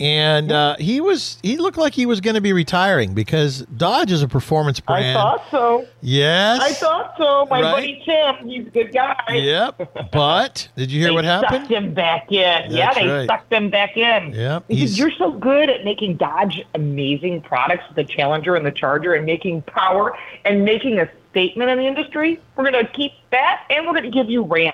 and 0.00 0.50
uh, 0.50 0.76
he 0.78 1.00
was 1.00 1.38
he 1.42 1.58
looked 1.58 1.76
like 1.76 1.92
he 1.92 2.06
was 2.06 2.20
going 2.20 2.34
to 2.34 2.40
be 2.40 2.52
retiring 2.52 3.12
because 3.14 3.60
Dodge 3.76 4.10
is 4.10 4.22
a 4.22 4.28
performance 4.28 4.80
brand. 4.80 5.16
I 5.18 5.20
thought 5.20 5.44
so. 5.50 5.86
Yes, 6.00 6.60
I 6.62 6.72
thought 6.72 7.14
so. 7.18 7.46
My 7.50 7.60
Right. 7.60 7.72
buddy 7.72 8.02
Tim, 8.04 8.48
he's 8.48 8.66
a 8.66 8.70
good 8.70 8.92
guy. 8.92 9.14
Yep. 9.30 10.08
But 10.12 10.68
did 10.76 10.90
you 10.90 11.00
hear 11.00 11.12
what 11.12 11.24
happened? 11.24 11.62
Sucked 11.62 11.70
him 11.70 11.94
back 11.94 12.32
in. 12.32 12.70
yeah, 12.72 12.94
they 12.94 13.06
right. 13.06 13.26
sucked 13.28 13.52
him 13.52 13.70
back 13.70 13.96
in. 13.96 14.32
Yep, 14.32 14.64
"You're 14.68 15.12
so 15.12 15.30
good 15.32 15.68
at 15.70 15.84
making 15.84 16.16
Dodge 16.16 16.62
amazing 16.74 17.42
products, 17.42 17.84
the 17.94 18.02
Challenger 18.04 18.56
and 18.56 18.64
the 18.66 18.72
Charger, 18.72 19.14
and 19.14 19.24
making 19.26 19.62
power 19.62 20.16
and 20.44 20.64
making 20.64 20.98
a 20.98 21.08
statement 21.30 21.70
in 21.70 21.78
the 21.78 21.86
industry. 21.86 22.40
We're 22.56 22.70
going 22.70 22.84
to 22.84 22.90
keep 22.92 23.12
that, 23.30 23.64
and 23.70 23.86
we're 23.86 23.92
going 23.92 24.04
to 24.04 24.10
give 24.10 24.28
you 24.30 24.42
Ram. 24.42 24.72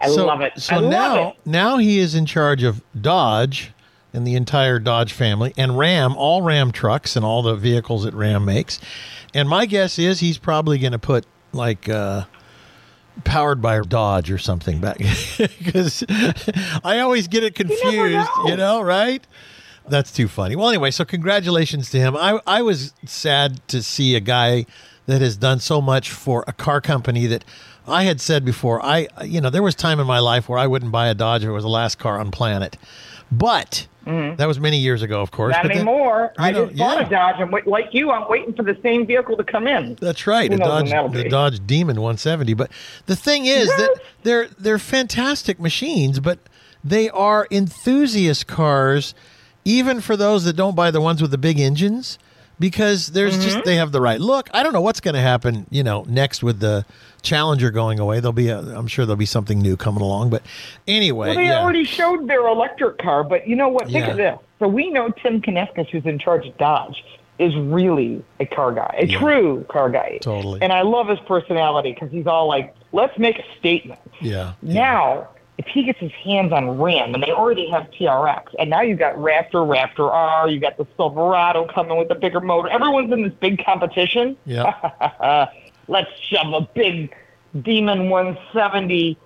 I 0.00 0.08
so, 0.08 0.26
love 0.26 0.40
it. 0.42 0.52
So 0.60 0.76
I 0.76 0.80
now, 0.80 1.14
love 1.16 1.34
it. 1.34 1.46
now 1.46 1.78
he 1.78 1.98
is 1.98 2.14
in 2.14 2.26
charge 2.26 2.62
of 2.62 2.82
Dodge 3.00 3.72
and 4.12 4.26
the 4.26 4.34
entire 4.34 4.78
Dodge 4.78 5.12
family 5.12 5.52
and 5.56 5.78
Ram, 5.78 6.16
all 6.16 6.42
Ram 6.42 6.72
trucks 6.72 7.16
and 7.16 7.24
all 7.24 7.42
the 7.42 7.54
vehicles 7.54 8.04
that 8.04 8.14
Ram 8.14 8.44
makes. 8.44 8.80
And 9.34 9.48
my 9.48 9.66
guess 9.66 9.98
is 9.98 10.20
he's 10.20 10.38
probably 10.38 10.78
going 10.78 10.92
to 10.92 10.98
put 10.98 11.26
like 11.52 11.88
uh, 11.88 12.24
powered 13.24 13.60
by 13.60 13.80
Dodge 13.80 14.30
or 14.30 14.38
something 14.38 14.80
back 14.80 14.98
because 15.38 16.04
I 16.84 17.00
always 17.00 17.28
get 17.28 17.44
it 17.44 17.54
confused. 17.54 18.28
know. 18.38 18.44
You 18.46 18.56
know, 18.56 18.80
right? 18.80 19.26
That's 19.88 20.12
too 20.12 20.28
funny. 20.28 20.56
Well, 20.56 20.68
anyway, 20.68 20.90
so 20.90 21.04
congratulations 21.04 21.90
to 21.90 21.98
him. 21.98 22.16
I 22.16 22.40
I 22.46 22.62
was 22.62 22.92
sad 23.06 23.66
to 23.68 23.82
see 23.82 24.14
a 24.16 24.20
guy 24.20 24.66
that 25.06 25.22
has 25.22 25.36
done 25.36 25.60
so 25.60 25.80
much 25.80 26.10
for 26.10 26.44
a 26.46 26.52
car 26.52 26.80
company 26.80 27.26
that 27.26 27.44
I 27.86 28.04
had 28.04 28.20
said 28.20 28.44
before. 28.44 28.84
I 28.84 29.08
you 29.24 29.40
know 29.40 29.50
there 29.50 29.62
was 29.62 29.74
time 29.74 29.98
in 30.00 30.06
my 30.06 30.18
life 30.18 30.48
where 30.48 30.58
I 30.58 30.66
wouldn't 30.66 30.92
buy 30.92 31.08
a 31.08 31.14
Dodge 31.14 31.42
if 31.42 31.48
it 31.48 31.52
was 31.52 31.64
the 31.64 31.70
last 31.70 31.98
car 31.98 32.20
on 32.20 32.30
planet, 32.30 32.76
but 33.32 33.86
Mm-hmm. 34.08 34.36
that 34.36 34.48
was 34.48 34.58
many 34.58 34.78
years 34.78 35.02
ago, 35.02 35.20
of 35.20 35.30
course. 35.30 35.52
Not 35.52 35.70
anymore. 35.70 36.32
you 36.38 36.44
I 36.44 36.50
know, 36.52 36.66
just 36.66 36.78
bought 36.78 37.00
yeah. 37.00 37.06
a 37.06 37.10
Dodge, 37.10 37.40
and 37.40 37.52
wait, 37.52 37.66
like 37.66 37.92
you, 37.92 38.10
I'm 38.10 38.28
waiting 38.28 38.54
for 38.54 38.62
the 38.62 38.76
same 38.82 39.06
vehicle 39.06 39.36
to 39.36 39.44
come 39.44 39.66
in. 39.66 39.96
That's 40.00 40.26
right, 40.26 40.50
Who 40.50 40.56
the 40.56 40.64
Dodge, 40.64 41.12
the. 41.12 41.28
Dodge 41.28 41.66
Demon 41.66 41.96
170. 41.96 42.54
But 42.54 42.70
the 43.06 43.16
thing 43.16 43.44
is 43.46 43.68
that 43.68 44.00
they're 44.22 44.48
they're 44.58 44.78
fantastic 44.78 45.60
machines, 45.60 46.20
but 46.20 46.38
they 46.82 47.10
are 47.10 47.46
enthusiast 47.50 48.46
cars, 48.46 49.14
even 49.64 50.00
for 50.00 50.16
those 50.16 50.44
that 50.44 50.54
don't 50.54 50.74
buy 50.74 50.90
the 50.90 51.00
ones 51.00 51.20
with 51.20 51.30
the 51.30 51.38
big 51.38 51.60
engines, 51.60 52.18
because 52.60 53.08
there's 53.08 53.34
Mm-hmm. 53.34 53.42
just 53.42 53.64
they 53.64 53.76
have 53.76 53.92
the 53.92 54.00
right 54.00 54.20
look. 54.20 54.48
I 54.52 54.62
don't 54.62 54.72
know 54.72 54.80
what's 54.80 55.00
going 55.00 55.14
to 55.14 55.20
happen, 55.20 55.66
you 55.70 55.82
know, 55.82 56.04
next 56.08 56.42
with 56.42 56.60
the 56.60 56.84
Challenger 57.22 57.70
going 57.70 57.98
away. 57.98 58.20
There'll 58.20 58.32
be, 58.32 58.48
a, 58.48 58.58
I'm 58.58 58.86
sure 58.86 59.04
there'll 59.06 59.16
be 59.16 59.26
something 59.26 59.58
new 59.60 59.76
coming 59.76 60.02
along. 60.02 60.30
But 60.30 60.42
anyway, 60.86 61.28
Well, 61.28 61.36
they 61.36 61.46
yeah. 61.46 61.60
already 61.60 61.84
showed 61.84 62.28
their 62.28 62.46
electric 62.46 62.98
car, 62.98 63.24
but 63.24 63.46
you 63.48 63.56
know 63.56 63.68
what? 63.68 63.84
Think 63.84 64.06
Yeah. 64.06 64.10
of 64.10 64.16
this. 64.16 64.38
So 64.58 64.68
we 64.68 64.90
know 64.90 65.10
Tim 65.22 65.40
Kuniskis, 65.40 65.88
who's 65.90 66.06
in 66.06 66.18
charge 66.18 66.46
of 66.46 66.56
Dodge, 66.58 67.04
is 67.38 67.54
really 67.56 68.24
a 68.40 68.46
car 68.46 68.72
guy, 68.72 68.96
a 68.98 69.06
true 69.06 69.64
car 69.68 69.88
guy. 69.90 70.18
Totally. 70.20 70.60
And 70.60 70.72
I 70.72 70.82
love 70.82 71.06
his 71.08 71.20
personality 71.20 71.92
because 71.92 72.10
he's 72.10 72.26
all 72.26 72.48
like, 72.48 72.74
let's 72.92 73.16
make 73.18 73.38
a 73.38 73.44
statement. 73.60 74.00
yeah, 74.20 74.54
Now, 74.62 75.28
if 75.58 75.66
he 75.66 75.82
gets 75.82 75.98
his 75.98 76.12
hands 76.12 76.52
on 76.52 76.78
Ram, 76.78 77.14
and 77.14 77.22
they 77.22 77.30
already 77.32 77.68
have 77.68 77.90
TRX, 77.90 78.54
and 78.58 78.70
now 78.70 78.80
you've 78.80 78.98
got 79.00 79.16
Raptor, 79.16 79.66
Raptor 79.66 80.08
R, 80.10 80.48
you 80.48 80.60
got 80.60 80.76
the 80.76 80.86
Silverado 80.96 81.66
coming 81.66 81.98
with 81.98 82.10
a 82.10 82.14
bigger 82.14 82.40
motor. 82.40 82.68
Everyone's 82.68 83.12
in 83.12 83.22
this 83.22 83.32
big 83.40 83.62
competition. 83.64 84.36
yeah. 84.46 85.46
Let's 85.88 86.10
shove 86.20 86.52
a 86.52 86.60
big 86.74 87.14
Demon 87.62 88.10
170 88.10 89.16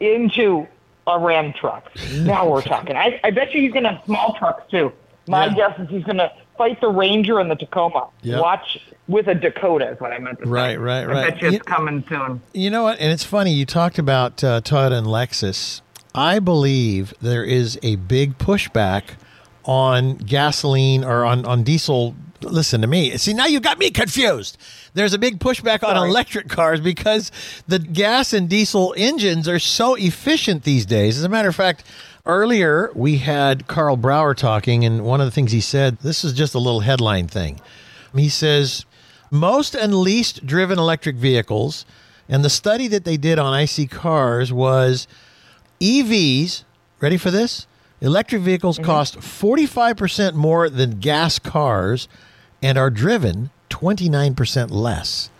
into 0.00 0.66
a 1.06 1.18
Ram 1.18 1.52
truck. 1.54 1.90
Now 2.12 2.48
we're 2.48 2.62
talking. 2.62 2.96
I, 2.96 3.18
I 3.24 3.30
bet 3.30 3.52
you 3.54 3.62
he's 3.62 3.72
going 3.72 3.84
to 3.84 3.90
have 3.94 4.04
small 4.04 4.34
trucks 4.34 4.70
too. 4.70 4.92
My 5.26 5.46
Yeah. 5.46 5.54
guess 5.54 5.80
is 5.80 5.88
he's 5.88 6.04
going 6.04 6.18
to 6.18 6.30
fight 6.56 6.80
the 6.80 6.88
Ranger 6.88 7.38
and 7.38 7.50
the 7.50 7.54
Tacoma. 7.56 8.08
Yeah. 8.22 8.40
Watch 8.40 8.78
with 9.08 9.26
a 9.26 9.34
Dakota 9.34 9.90
is 9.90 10.00
what 10.00 10.12
I 10.12 10.18
meant 10.18 10.38
to 10.40 10.44
say. 10.44 10.50
Right, 10.50 10.78
right, 10.78 11.04
right. 11.06 11.42
it's 11.42 11.54
You- 11.54 11.60
coming 11.60 12.04
soon. 12.08 12.40
You 12.52 12.70
know 12.70 12.84
what? 12.84 12.98
And 13.00 13.12
it's 13.12 13.24
funny. 13.24 13.52
You 13.52 13.66
talked 13.66 13.98
about 13.98 14.42
uh, 14.44 14.60
Toyota 14.60 14.92
and 14.98 15.06
Lexus. 15.06 15.80
I 16.14 16.38
believe 16.38 17.14
there 17.22 17.44
is 17.44 17.78
a 17.82 17.96
big 17.96 18.38
pushback 18.38 19.14
on 19.64 20.16
gasoline 20.16 21.04
or 21.04 21.24
on, 21.24 21.44
on 21.46 21.62
diesel. 21.62 22.14
Listen 22.42 22.80
to 22.80 22.86
me. 22.88 23.16
See, 23.18 23.32
now 23.32 23.46
you 23.46 23.60
got 23.60 23.78
me 23.78 23.90
confused. 23.90 24.58
There's 24.94 25.14
a 25.14 25.18
big 25.18 25.38
pushback 25.38 25.82
on 25.82 25.96
electric 25.96 26.48
cars 26.48 26.80
because 26.80 27.30
the 27.68 27.78
gas 27.78 28.32
and 28.32 28.48
diesel 28.48 28.92
engines 28.96 29.48
are 29.48 29.60
so 29.60 29.94
efficient 29.94 30.64
these 30.64 30.84
days. 30.84 31.16
As 31.16 31.24
a 31.24 31.28
matter 31.28 31.48
of 31.48 31.54
fact, 31.56 31.84
earlier 32.26 32.90
we 32.94 33.18
had 33.18 33.66
Karl 33.66 33.96
Brauer 33.96 34.34
talking, 34.34 34.84
and 34.84 35.04
one 35.04 35.20
of 35.20 35.26
the 35.26 35.30
things 35.30 35.52
he 35.52 35.60
said 35.60 35.98
this 35.98 36.24
is 36.24 36.32
just 36.32 36.54
a 36.54 36.58
little 36.58 36.80
headline 36.80 37.28
thing. 37.28 37.60
He 38.14 38.28
says, 38.28 38.84
most 39.30 39.74
and 39.74 39.94
least 39.94 40.46
driven 40.46 40.78
electric 40.78 41.16
vehicles, 41.16 41.86
and 42.28 42.44
the 42.44 42.50
study 42.50 42.86
that 42.88 43.04
they 43.04 43.16
did 43.16 43.38
on 43.38 43.52
iSeeCars 43.52 44.52
was 44.52 45.08
EVs, 45.80 46.64
ready 47.00 47.16
for 47.16 47.30
this? 47.30 47.66
Electric 48.00 48.42
vehicles 48.42 48.76
mm-hmm. 48.76 48.86
cost 48.86 49.18
45% 49.18 50.34
more 50.34 50.68
than 50.68 50.98
gas 50.98 51.38
cars 51.38 52.08
and 52.62 52.76
are 52.76 52.90
driven 52.90 53.50
29% 53.70 54.70
less. 54.70 55.30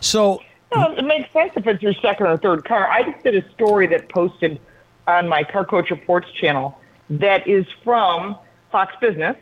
So, 0.00 0.40
No, 0.74 0.92
it 0.92 1.04
makes 1.04 1.32
sense 1.32 1.52
if 1.56 1.66
it's 1.66 1.82
your 1.82 1.94
second 1.94 2.26
or 2.26 2.36
third 2.36 2.64
car. 2.64 2.88
I 2.88 3.02
just 3.02 3.24
did 3.24 3.34
a 3.34 3.50
story 3.52 3.86
that 3.88 4.08
posted 4.08 4.60
on 5.06 5.28
my 5.28 5.44
Car 5.44 5.64
Coach 5.64 5.90
Reports 5.90 6.30
channel 6.32 6.78
that 7.10 7.46
is 7.46 7.66
from 7.84 8.36
Fox 8.72 8.94
Business 9.00 9.36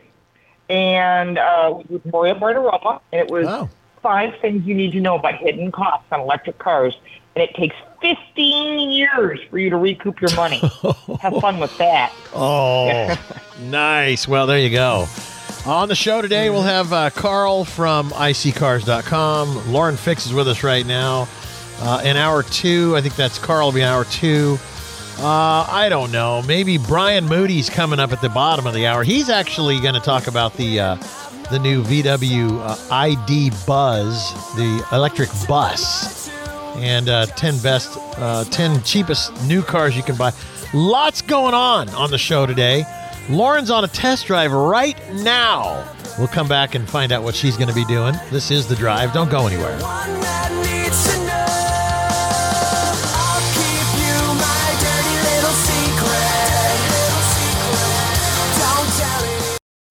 and 0.69 1.37
uh, 1.37 1.79
with 1.89 2.05
Maria 2.05 2.35
Bartiromo, 2.35 2.99
and 3.11 3.21
it 3.21 3.29
was 3.31 3.45
Oh. 3.47 3.69
five 4.01 4.33
things 4.41 4.65
you 4.65 4.73
need 4.75 4.91
to 4.93 4.99
know 5.01 5.15
about 5.15 5.35
hidden 5.35 5.71
costs 5.71 6.05
on 6.11 6.19
electric 6.21 6.57
cars. 6.59 6.95
And 7.35 7.43
it 7.43 7.53
takes 7.55 7.75
15 8.01 8.91
years 8.91 9.39
for 9.49 9.59
you 9.59 9.69
to 9.69 9.77
recoup 9.77 10.21
your 10.21 10.33
money. 10.35 10.59
Have 11.21 11.35
fun 11.41 11.59
with 11.59 11.77
that. 11.79 12.13
oh, 12.33 13.15
nice. 13.63 14.27
Well, 14.27 14.47
there 14.47 14.59
you 14.59 14.69
go. 14.69 15.05
On 15.65 15.89
the 15.89 15.95
show 15.95 16.21
today, 16.21 16.49
we'll 16.51 16.61
have 16.61 16.93
uh, 16.93 17.09
Karl 17.09 17.65
from 17.65 18.11
iSeeCars.com. 18.11 19.71
Lauren 19.71 19.97
Fix 19.97 20.25
is 20.27 20.33
with 20.33 20.47
us 20.47 20.63
right 20.63 20.85
now. 20.85 21.27
Uh, 21.79 22.01
in 22.05 22.15
hour 22.17 22.43
two, 22.43 22.95
I 22.95 23.01
think 23.01 23.15
that's 23.15 23.37
Karl 23.39 23.67
will 23.67 23.73
be 23.73 23.81
in 23.81 23.87
hour 23.87 24.05
two. 24.05 24.57
Uh, 25.17 25.65
I 25.69 25.87
don't 25.89 26.11
know. 26.11 26.41
Maybe 26.41 26.77
Brian 26.77 27.25
Moody's 27.25 27.69
coming 27.69 27.99
up 27.99 28.11
at 28.11 28.21
the 28.21 28.29
bottom 28.29 28.67
of 28.67 28.73
the 28.73 28.85
hour. 28.85 29.03
He's 29.03 29.29
actually 29.29 29.79
going 29.79 29.93
to 29.93 30.01
talk 30.01 30.27
about 30.27 30.53
the 30.55 30.79
uh, 30.79 30.95
the 31.51 31.59
new 31.59 31.83
VW 31.83 32.59
uh, 32.59 32.75
ID 32.91 33.51
Buzz, 33.65 34.33
the 34.55 34.85
electric 34.91 35.29
bus, 35.47 36.29
and 36.77 37.07
uh, 37.07 37.27
ten 37.27 37.57
best, 37.59 37.97
uh, 38.17 38.43
ten 38.45 38.81
cheapest 38.83 39.31
new 39.45 39.61
cars 39.61 39.95
you 39.95 40.03
can 40.03 40.15
buy. 40.15 40.31
Lots 40.73 41.21
going 41.21 41.53
on 41.53 41.87
on 41.89 42.11
the 42.11 42.17
show 42.17 42.45
today. 42.45 42.83
Lauren's 43.29 43.71
on 43.71 43.83
a 43.83 43.87
test 43.87 44.27
drive 44.27 44.51
right 44.51 44.97
now. 45.13 45.89
We'll 46.17 46.27
come 46.27 46.47
back 46.47 46.75
and 46.75 46.87
find 46.87 47.11
out 47.11 47.23
what 47.23 47.35
she's 47.35 47.57
going 47.57 47.69
to 47.69 47.75
be 47.75 47.85
doing. 47.85 48.15
This 48.31 48.51
is 48.51 48.67
the 48.67 48.75
drive. 48.75 49.13
Don't 49.13 49.29
go 49.29 49.47
anywhere. 49.47 49.77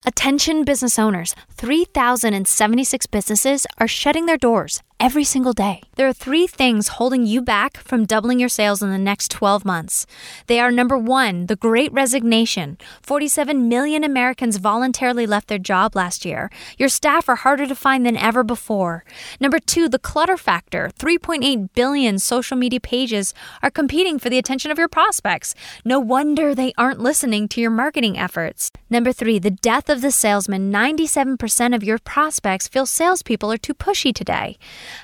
Attention 0.07 0.63
business 0.63 0.99
owners 0.99 1.35
3,076 1.53 3.07
businesses 3.07 3.65
are 3.79 3.87
shutting 3.87 4.27
their 4.27 4.37
doors 4.37 4.83
every 4.99 5.23
single 5.23 5.53
day. 5.53 5.81
There 5.95 6.07
are 6.07 6.13
three 6.13 6.47
things 6.47 6.87
holding 6.87 7.25
you 7.25 7.41
back 7.41 7.77
from 7.77 8.05
doubling 8.05 8.39
your 8.39 8.49
sales 8.49 8.81
in 8.81 8.89
the 8.89 8.97
next 8.97 9.29
12 9.29 9.65
months. 9.65 10.05
They 10.47 10.59
are 10.59 10.71
number 10.71 10.97
one, 10.97 11.47
the 11.47 11.55
great 11.55 11.91
resignation. 11.91 12.77
47 13.01 13.67
million 13.67 14.03
Americans 14.03 14.57
voluntarily 14.57 15.27
left 15.27 15.47
their 15.47 15.59
job 15.59 15.95
last 15.95 16.25
year. 16.25 16.49
Your 16.77 16.89
staff 16.89 17.27
are 17.27 17.35
harder 17.35 17.67
to 17.67 17.75
find 17.75 18.05
than 18.05 18.17
ever 18.17 18.43
before. 18.43 19.03
Number 19.39 19.59
two, 19.59 19.89
the 19.89 19.99
clutter 19.99 20.37
factor. 20.37 20.89
3.8 20.97 21.69
billion 21.73 22.17
social 22.17 22.57
media 22.57 22.79
pages 22.79 23.33
are 23.61 23.71
competing 23.71 24.17
for 24.17 24.29
the 24.29 24.37
attention 24.37 24.71
of 24.71 24.77
your 24.77 24.87
prospects. 24.87 25.55
No 25.83 25.99
wonder 25.99 26.55
they 26.55 26.73
aren't 26.77 26.99
listening 26.99 27.47
to 27.49 27.61
your 27.61 27.71
marketing 27.71 28.17
efforts. 28.17 28.71
Number 28.89 29.11
three, 29.11 29.39
the 29.39 29.51
death 29.51 29.89
of 29.89 30.01
the 30.01 30.11
salesman. 30.11 30.71
97% 30.71 31.75
of 31.75 31.83
your 31.83 31.99
prospects 31.99 32.67
feel 32.67 32.85
salespeople 32.85 33.51
are 33.51 33.57
too 33.57 33.73
pushy 33.73 34.13
today. 34.13 34.57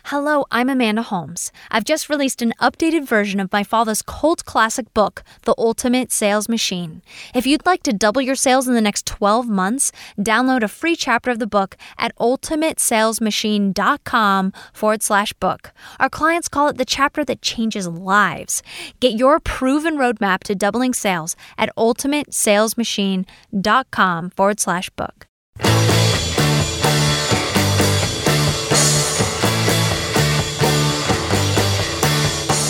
Hello, 0.06 0.46
I'm 0.52 0.70
Amanda 0.70 1.02
Holmes. 1.02 1.52
I've 1.70 1.84
just 1.84 2.10
released 2.10 2.42
an 2.42 2.54
updated 2.62 3.06
version 3.08 3.40
of 3.40 3.52
my 3.52 3.64
father's 3.64 4.02
cult 4.02 4.46
classic 4.46 4.92
book, 4.94 5.24
The 5.44 5.54
Ultimate 5.58 6.12
Sales 6.12 6.50
Machine. 6.50 7.02
If 7.34 7.48
you'd 7.48 7.66
like 7.66 7.84
to 7.84 7.94
double 7.94 8.22
your 8.22 8.36
sales 8.36 8.68
in 8.68 8.74
the 8.74 8.82
next 8.82 9.06
12 9.06 9.48
months, 9.48 9.94
download 10.18 10.64
a 10.64 10.68
free 10.68 10.96
chapter 10.96 11.30
of 11.32 11.40
the 11.40 11.48
book 11.48 11.78
at 11.98 12.14
ultimatesalesmachine.com 12.18 14.54
forward 14.74 15.04
slash 15.04 15.34
book. 15.34 15.72
Our 16.00 16.10
clients 16.10 16.48
call 16.48 16.68
it 16.68 16.78
the 16.78 16.86
chapter 16.86 17.26
that 17.26 17.42
changes 17.42 17.88
lives. 17.88 18.62
Get 19.00 19.14
your 19.14 19.40
proven 19.40 19.98
roadmap 19.98 20.44
to 20.44 20.54
doubling 20.56 20.94
sales 20.94 21.36
at 21.58 21.76
ultimatesalesmachine.com 21.78 24.30
forward 24.32 24.60
slash 24.60 24.90
book. 24.92 25.28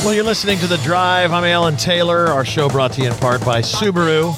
Well, 0.03 0.15
you're 0.15 0.23
listening 0.23 0.57
to 0.57 0.67
The 0.67 0.77
Drive. 0.77 1.31
I'm 1.31 1.43
Alan 1.43 1.77
Taylor. 1.77 2.25
Our 2.25 2.43
show 2.43 2.67
brought 2.67 2.91
to 2.93 3.01
you 3.01 3.11
in 3.11 3.13
part 3.17 3.45
by 3.45 3.61
Subaru. 3.61 4.33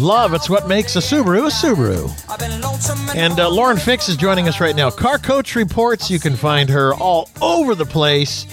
Love, 0.00 0.32
it's 0.32 0.48
what 0.48 0.68
makes 0.68 0.94
a 0.94 1.00
Subaru 1.00 1.48
a 1.48 1.50
Subaru. 1.50 3.16
And 3.16 3.40
uh, 3.40 3.50
Lauren 3.50 3.78
Fix 3.78 4.08
is 4.08 4.16
joining 4.16 4.46
us 4.46 4.60
right 4.60 4.76
now. 4.76 4.90
Car 4.90 5.18
Coach 5.18 5.56
Reports, 5.56 6.08
you 6.08 6.20
can 6.20 6.36
find 6.36 6.70
her 6.70 6.94
all 6.94 7.28
over 7.40 7.74
the 7.74 7.84
place. 7.84 8.46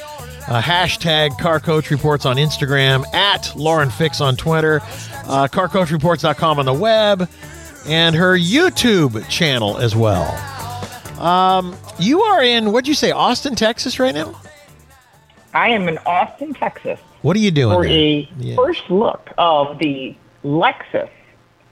Uh, 0.47 0.59
hashtag 0.59 1.37
Car 1.37 1.59
Coach 1.59 1.91
Reports 1.91 2.25
on 2.25 2.37
Instagram, 2.37 3.05
at 3.13 3.55
Lauren 3.55 3.91
Fix 3.91 4.19
on 4.19 4.35
Twitter, 4.35 4.77
uh, 5.27 5.47
carcoachreports.com 5.51 6.57
on 6.57 6.65
the 6.65 6.73
web, 6.73 7.29
and 7.85 8.15
her 8.15 8.35
YouTube 8.35 9.29
channel 9.29 9.77
as 9.77 9.95
well. 9.95 10.31
Um, 11.21 11.77
you 11.99 12.23
are 12.23 12.43
in, 12.43 12.71
what'd 12.71 12.87
you 12.87 12.95
say, 12.95 13.11
Austin, 13.11 13.53
Texas 13.53 13.99
right 13.99 14.15
now? 14.15 14.41
I 15.53 15.69
am 15.69 15.87
in 15.87 15.97
Austin, 16.05 16.53
Texas, 16.53 16.99
What 17.21 17.35
are 17.35 17.39
you 17.39 17.51
doing? 17.51 17.75
for 17.75 17.83
there? 17.83 17.91
a 17.91 18.29
Yeah. 18.39 18.55
first 18.55 18.89
look 18.89 19.31
of 19.37 19.77
the 19.79 20.15
Lexus. 20.43 21.09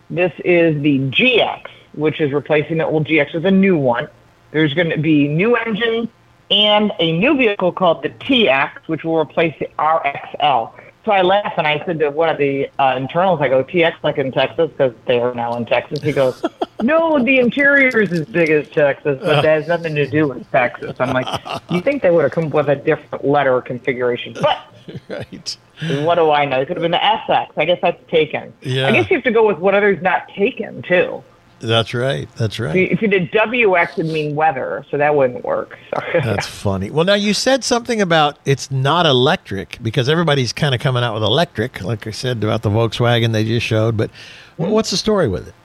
This 0.10 0.32
is 0.44 0.82
the 0.82 1.00
GX, 1.10 1.62
which 1.94 2.20
is 2.22 2.32
replacing 2.32 2.78
the 2.78 2.86
old 2.86 3.06
GX 3.08 3.34
with 3.34 3.46
a 3.46 3.52
new 3.52 3.78
one. 3.78 4.08
There's 4.52 4.74
going 4.74 4.90
to 4.90 4.98
be 4.98 5.28
new 5.28 5.56
engine 5.56 6.10
and 6.50 6.92
a 7.00 7.12
new 7.18 7.36
vehicle 7.38 7.72
called 7.74 8.04
the 8.04 8.10
TX, 8.10 8.72
which 8.88 9.04
will 9.04 9.18
replace 9.18 9.54
the 9.60 9.70
RXL. 9.78 10.72
So 11.08 11.14
I 11.14 11.22
laugh 11.22 11.54
and 11.56 11.66
I 11.66 11.82
said 11.86 12.00
to 12.00 12.10
one 12.10 12.28
of 12.28 12.38
the 12.38 12.70
uh, 12.80 12.96
internals, 12.98 13.40
I 13.40 13.48
go, 13.48 13.64
TX 13.64 13.94
like 14.04 14.18
in 14.18 14.30
Texas 14.30 14.70
because 14.72 14.94
they 15.06 15.22
are 15.22 15.34
now 15.34 15.56
in 15.56 15.66
Texas. 15.66 16.04
He 16.04 16.12
goes, 16.12 16.44
No, 16.84 17.18
the 17.24 17.40
interior 17.40 18.02
is 18.02 18.12
as 18.12 18.26
big 18.26 18.50
as 18.50 18.68
Texas, 18.68 19.18
but 19.22 19.42
that 19.42 19.46
has 19.46 19.68
nothing 19.70 19.96
to 19.96 20.06
do 20.06 20.28
with 20.28 20.52
Texas. 20.52 20.98
I'm 21.00 21.14
like, 21.14 21.26
You 21.70 21.80
think 21.80 22.02
they 22.02 22.12
would 22.12 22.24
have 22.24 22.34
come 22.34 22.48
up 22.48 22.54
with 22.54 22.68
a 22.68 22.76
different 22.76 23.24
letter 23.24 23.62
configuration? 23.62 24.34
But 24.34 24.60
right. 25.10 25.58
what 26.04 26.16
do 26.16 26.30
I 26.30 26.44
know? 26.44 26.60
It 26.60 26.66
could 26.66 26.76
have 26.76 26.82
been 26.82 26.92
the 26.92 26.98
SX. 26.98 27.52
I 27.56 27.64
guess 27.64 27.80
that's 27.82 28.12
taken. 28.12 28.52
Yeah. 28.62 28.90
I 28.90 28.92
guess 28.92 29.10
you 29.10 29.16
have 29.16 29.24
to 29.24 29.32
go 29.32 29.48
with 29.48 29.60
what 29.60 29.76
others 29.76 30.02
not 30.02 30.28
taken 30.36 30.82
too. 30.82 31.24
That's 31.60 31.94
right. 31.94 32.30
That's 32.36 32.60
right. 32.60 32.76
If 32.76 33.02
you 33.02 33.08
did 33.08 33.32
WX, 33.32 34.00
it'd 34.00 34.12
mean 34.12 34.36
weather, 34.36 34.86
so 34.92 34.98
that 34.98 35.16
wouldn't 35.16 35.44
work. 35.44 35.78
So, 35.94 36.02
That's 36.24 36.46
funny. 36.46 36.92
Well, 36.92 37.06
now 37.06 37.16
you 37.16 37.34
said 37.34 37.64
something 37.64 38.00
about 38.02 38.38
it's 38.46 38.70
not 38.70 39.06
electric 39.06 39.80
because 39.82 40.08
everybody's 40.08 40.54
kind 40.54 40.76
of 40.76 40.82
coming 40.82 41.04
out 41.04 41.14
with 41.16 41.24
electric, 41.24 41.82
like 41.84 42.06
I 42.06 42.12
said 42.12 42.44
about 42.44 42.62
the 42.62 42.70
Volkswagen 42.70 43.32
they 43.32 43.44
just 43.44 43.66
showed. 43.66 43.98
But 43.98 44.12
wh- 44.58 44.70
what's 44.70 44.92
the 44.92 44.98
story 44.98 45.28
with 45.28 45.48
it? 45.48 45.56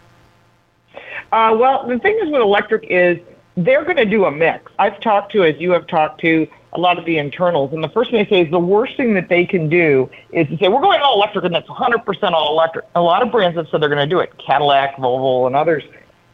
Uh, 1.33 1.57
well, 1.59 1.87
the 1.87 1.99
thing 1.99 2.19
is 2.23 2.31
with 2.31 2.43
electric 2.43 2.85
is 2.91 3.19
they're 3.57 3.85
going 3.85 3.97
to 3.97 4.05
do 4.05 4.25
a 4.25 4.31
mix. 4.31 4.71
I've 4.79 5.01
talked 5.01 5.33
to, 5.33 5.45
as 5.45 5.59
you 5.59 5.73
have 5.73 5.87
talked 5.87 6.21
to, 6.23 6.47
a 6.75 6.81
lot 6.81 6.99
of 6.99 7.05
the 7.05 7.19
internals, 7.19 7.73
and 7.73 7.85
the 7.85 7.89
first 7.89 8.11
thing 8.11 8.25
they 8.25 8.31
say 8.31 8.43
is 8.43 8.51
the 8.51 8.59
worst 8.59 8.97
thing 8.97 9.15
that 9.15 9.29
they 9.29 9.45
can 9.45 9.69
do 9.69 10.09
is 10.31 10.49
to 10.49 10.57
say 10.57 10.69
we're 10.69 10.81
going 10.81 11.01
all 11.03 11.17
electric, 11.17 11.45
and 11.45 11.55
that's 11.55 11.69
100% 11.69 12.33
all 12.33 12.53
electric. 12.53 12.87
A 12.95 13.03
lot 13.03 13.23
of 13.23 13.31
brands 13.31 13.57
have 13.57 13.69
said 13.69 13.83
they're 13.83 13.91
going 13.91 13.99
to 13.99 14.07
do 14.07 14.21
it, 14.21 14.33
Cadillac, 14.39 14.97
Volvo, 14.97 15.47
and 15.47 15.55
others. 15.55 15.85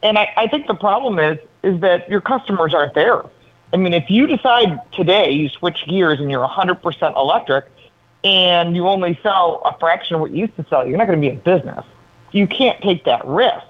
And 0.02 0.16
I, 0.16 0.32
I 0.36 0.46
think 0.46 0.66
the 0.66 0.74
problem 0.74 1.18
is 1.18 1.38
is 1.64 1.80
that 1.80 2.08
your 2.08 2.20
customers 2.20 2.72
aren't 2.72 2.94
there. 2.94 3.24
I 3.72 3.76
mean, 3.76 3.92
if 3.92 4.08
you 4.08 4.28
decide 4.28 4.80
today 4.92 5.30
you 5.30 5.48
switch 5.48 5.84
gears 5.88 6.20
and 6.20 6.30
you're 6.30 6.46
100% 6.46 7.16
electric, 7.16 7.66
and 8.24 8.76
you 8.76 8.88
only 8.88 9.18
sell 9.22 9.62
a 9.64 9.76
fraction 9.78 10.16
of 10.16 10.20
what 10.20 10.30
you 10.30 10.38
used 10.38 10.56
to 10.56 10.66
sell, 10.68 10.86
you're 10.86 10.98
not 10.98 11.06
going 11.06 11.20
to 11.20 11.28
be 11.28 11.32
in 11.32 11.40
business. 11.40 11.84
You 12.32 12.46
can't 12.46 12.80
take 12.82 13.04
that 13.04 13.26
risk. 13.26 13.64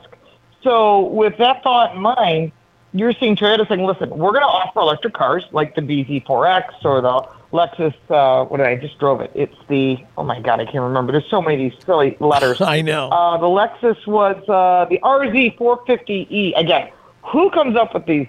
So, 0.63 1.01
with 1.01 1.39
that 1.39 1.63
thought 1.63 1.95
in 1.95 2.03
mind, 2.03 2.53
you're 2.99 3.13
seeing 3.13 3.37
Toyota 3.37 3.67
saying, 3.69 3.85
listen, 3.85 4.11
we're 4.11 4.33
going 4.33 4.43
to 4.43 4.47
offer 4.47 4.81
electric 4.81 5.15
cars 5.15 5.45
like 5.53 5.75
the 5.75 5.83
BZ4X 5.83 6.85
or 6.85 7.01
the 7.01 7.29
Lexus, 7.53 7.95
uh, 8.11 8.45
what 8.45 8.59
did 8.59 8.67
I 8.67 8.77
just 8.77 8.99
drove 8.99 9.21
it? 9.21 9.31
It's 9.35 9.57
the, 9.69 9.99
oh 10.19 10.23
my 10.23 10.39
God, 10.41 10.61
I 10.61 10.65
can't 10.65 10.85
remember. 10.85 11.13
There's 11.13 11.31
so 11.31 11.41
many 11.41 11.67
of 11.67 11.73
these 11.73 11.85
silly 11.85 12.17
letters. 12.21 12.61
I 12.61 12.83
know. 12.83 13.09
Uh, 13.09 13.39
the 13.39 13.47
Lexus 13.47 14.07
was 14.07 14.37
uh, 14.49 14.87
the 14.91 14.99
RZ450E. 15.03 16.59
Again, 16.59 16.91
who 17.25 17.51
comes 17.51 17.77
up 17.77 17.95
with 17.95 18.05
these 18.07 18.27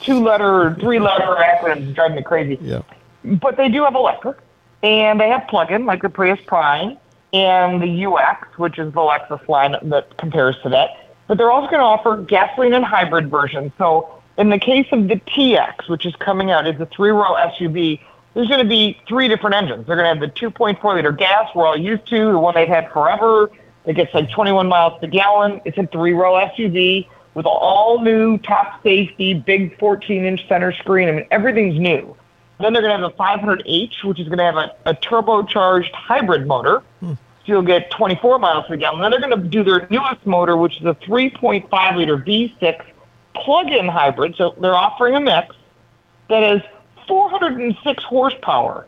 two 0.00 0.20
letter, 0.20 0.76
three 0.80 0.98
letter 0.98 1.36
acronyms 1.38 1.94
driving 1.94 2.16
me 2.16 2.22
crazy? 2.22 2.58
yeah. 2.60 2.82
but 3.24 3.56
they 3.56 3.68
do 3.68 3.84
have 3.84 3.94
electric, 3.94 4.38
and 4.82 5.20
they 5.20 5.28
have 5.28 5.46
plug-in 5.48 5.86
like 5.86 6.02
the 6.02 6.08
Prius 6.08 6.40
Prime 6.46 6.96
and 7.32 7.80
the 7.80 8.06
UX, 8.06 8.58
which 8.58 8.78
is 8.78 8.92
the 8.92 9.00
Lexus 9.00 9.46
line 9.48 9.76
that 9.82 10.16
compares 10.16 10.56
to 10.62 10.68
that. 10.70 11.09
But 11.30 11.38
they're 11.38 11.52
also 11.52 11.70
going 11.70 11.78
to 11.78 11.84
offer 11.84 12.16
gasoline 12.16 12.74
and 12.74 12.84
hybrid 12.84 13.30
versions. 13.30 13.70
So 13.78 14.20
in 14.36 14.48
the 14.48 14.58
case 14.58 14.88
of 14.90 15.06
the 15.06 15.14
TX, 15.14 15.88
which 15.88 16.04
is 16.04 16.12
coming 16.16 16.50
out, 16.50 16.66
is 16.66 16.80
a 16.80 16.86
three-row 16.86 17.36
SUV. 17.36 18.00
There's 18.34 18.48
going 18.48 18.58
to 18.58 18.68
be 18.68 18.98
three 19.06 19.28
different 19.28 19.54
engines. 19.54 19.86
They're 19.86 19.94
going 19.94 20.12
to 20.12 20.26
have 20.26 20.34
the 20.34 20.40
2.4 20.40 20.82
liter 20.92 21.12
gas 21.12 21.48
we're 21.54 21.68
all 21.68 21.78
used 21.78 22.04
to, 22.08 22.32
the 22.32 22.38
one 22.40 22.56
they've 22.56 22.66
had 22.66 22.90
forever. 22.90 23.48
That 23.84 23.92
gets 23.92 24.12
like 24.12 24.28
21 24.28 24.66
miles 24.66 24.98
per 25.00 25.06
gallon. 25.06 25.60
It's 25.64 25.78
a 25.78 25.86
three-row 25.86 26.48
SUV 26.48 27.06
with 27.34 27.46
all 27.46 28.02
new 28.02 28.36
top 28.38 28.82
safety, 28.82 29.34
big 29.34 29.78
14-inch 29.78 30.48
center 30.48 30.72
screen. 30.72 31.08
I 31.08 31.12
mean, 31.12 31.26
everything's 31.30 31.78
new. 31.78 32.16
Then 32.58 32.72
they're 32.72 32.82
going 32.82 33.00
to 33.00 33.08
have 33.08 33.14
a 33.14 33.16
500H, 33.16 34.02
which 34.02 34.18
is 34.18 34.26
going 34.26 34.38
to 34.38 34.44
have 34.44 34.56
a, 34.56 34.74
a 34.84 34.94
turbocharged 34.94 35.92
hybrid 35.92 36.48
motor. 36.48 36.82
So 37.00 37.16
you'll 37.50 37.62
get 37.62 37.90
24 37.90 38.38
miles 38.38 38.66
per 38.66 38.76
gallon. 38.76 39.00
Then 39.00 39.10
they're 39.10 39.20
going 39.20 39.42
to 39.42 39.48
do 39.48 39.62
their 39.62 39.86
newest 39.90 40.24
motor, 40.24 40.56
which 40.56 40.76
is 40.80 40.86
a 40.86 40.94
3.5 40.94 41.96
liter 41.96 42.16
V6 42.16 42.82
plug-in 43.34 43.88
hybrid. 43.88 44.36
So 44.36 44.54
they're 44.60 44.74
offering 44.74 45.16
a 45.16 45.20
mix 45.20 45.54
that 46.28 46.42
has 46.42 46.62
406 47.06 48.04
horsepower. 48.04 48.86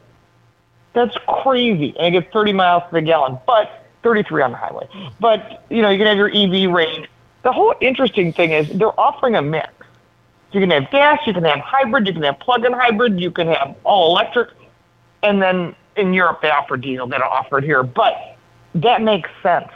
That's 0.94 1.16
crazy. 1.42 1.94
And 1.98 2.14
it 2.14 2.20
gets 2.20 2.32
30 2.32 2.52
miles 2.52 2.82
per 2.90 3.00
gallon, 3.00 3.38
but 3.46 3.86
33 4.02 4.42
on 4.42 4.50
the 4.52 4.56
highway. 4.56 4.88
But, 5.20 5.64
you 5.70 5.82
know, 5.82 5.90
you 5.90 5.98
can 5.98 6.06
have 6.06 6.16
your 6.16 6.30
EV 6.30 6.72
range. 6.72 7.08
The 7.42 7.52
whole 7.52 7.74
interesting 7.80 8.32
thing 8.32 8.52
is 8.52 8.68
they're 8.70 8.98
offering 8.98 9.34
a 9.36 9.42
mix. 9.42 9.72
So 10.52 10.58
you 10.58 10.66
can 10.66 10.70
have 10.70 10.90
gas, 10.90 11.20
you 11.26 11.32
can 11.32 11.44
have 11.44 11.60
hybrid, 11.60 12.06
you 12.06 12.12
can 12.12 12.22
have 12.22 12.38
plug-in 12.38 12.72
hybrid, 12.72 13.18
you 13.18 13.30
can 13.30 13.48
have 13.48 13.74
all 13.84 14.10
electric, 14.10 14.50
and 15.22 15.40
then 15.40 15.74
in 15.96 16.12
Europe 16.12 16.42
they 16.42 16.50
offer 16.50 16.76
diesel. 16.76 17.06
They 17.06 17.18
don't 17.18 17.32
offer 17.32 17.58
it 17.58 17.64
here, 17.64 17.82
but 17.82 18.31
that 18.74 19.02
makes 19.02 19.30
sense, 19.42 19.70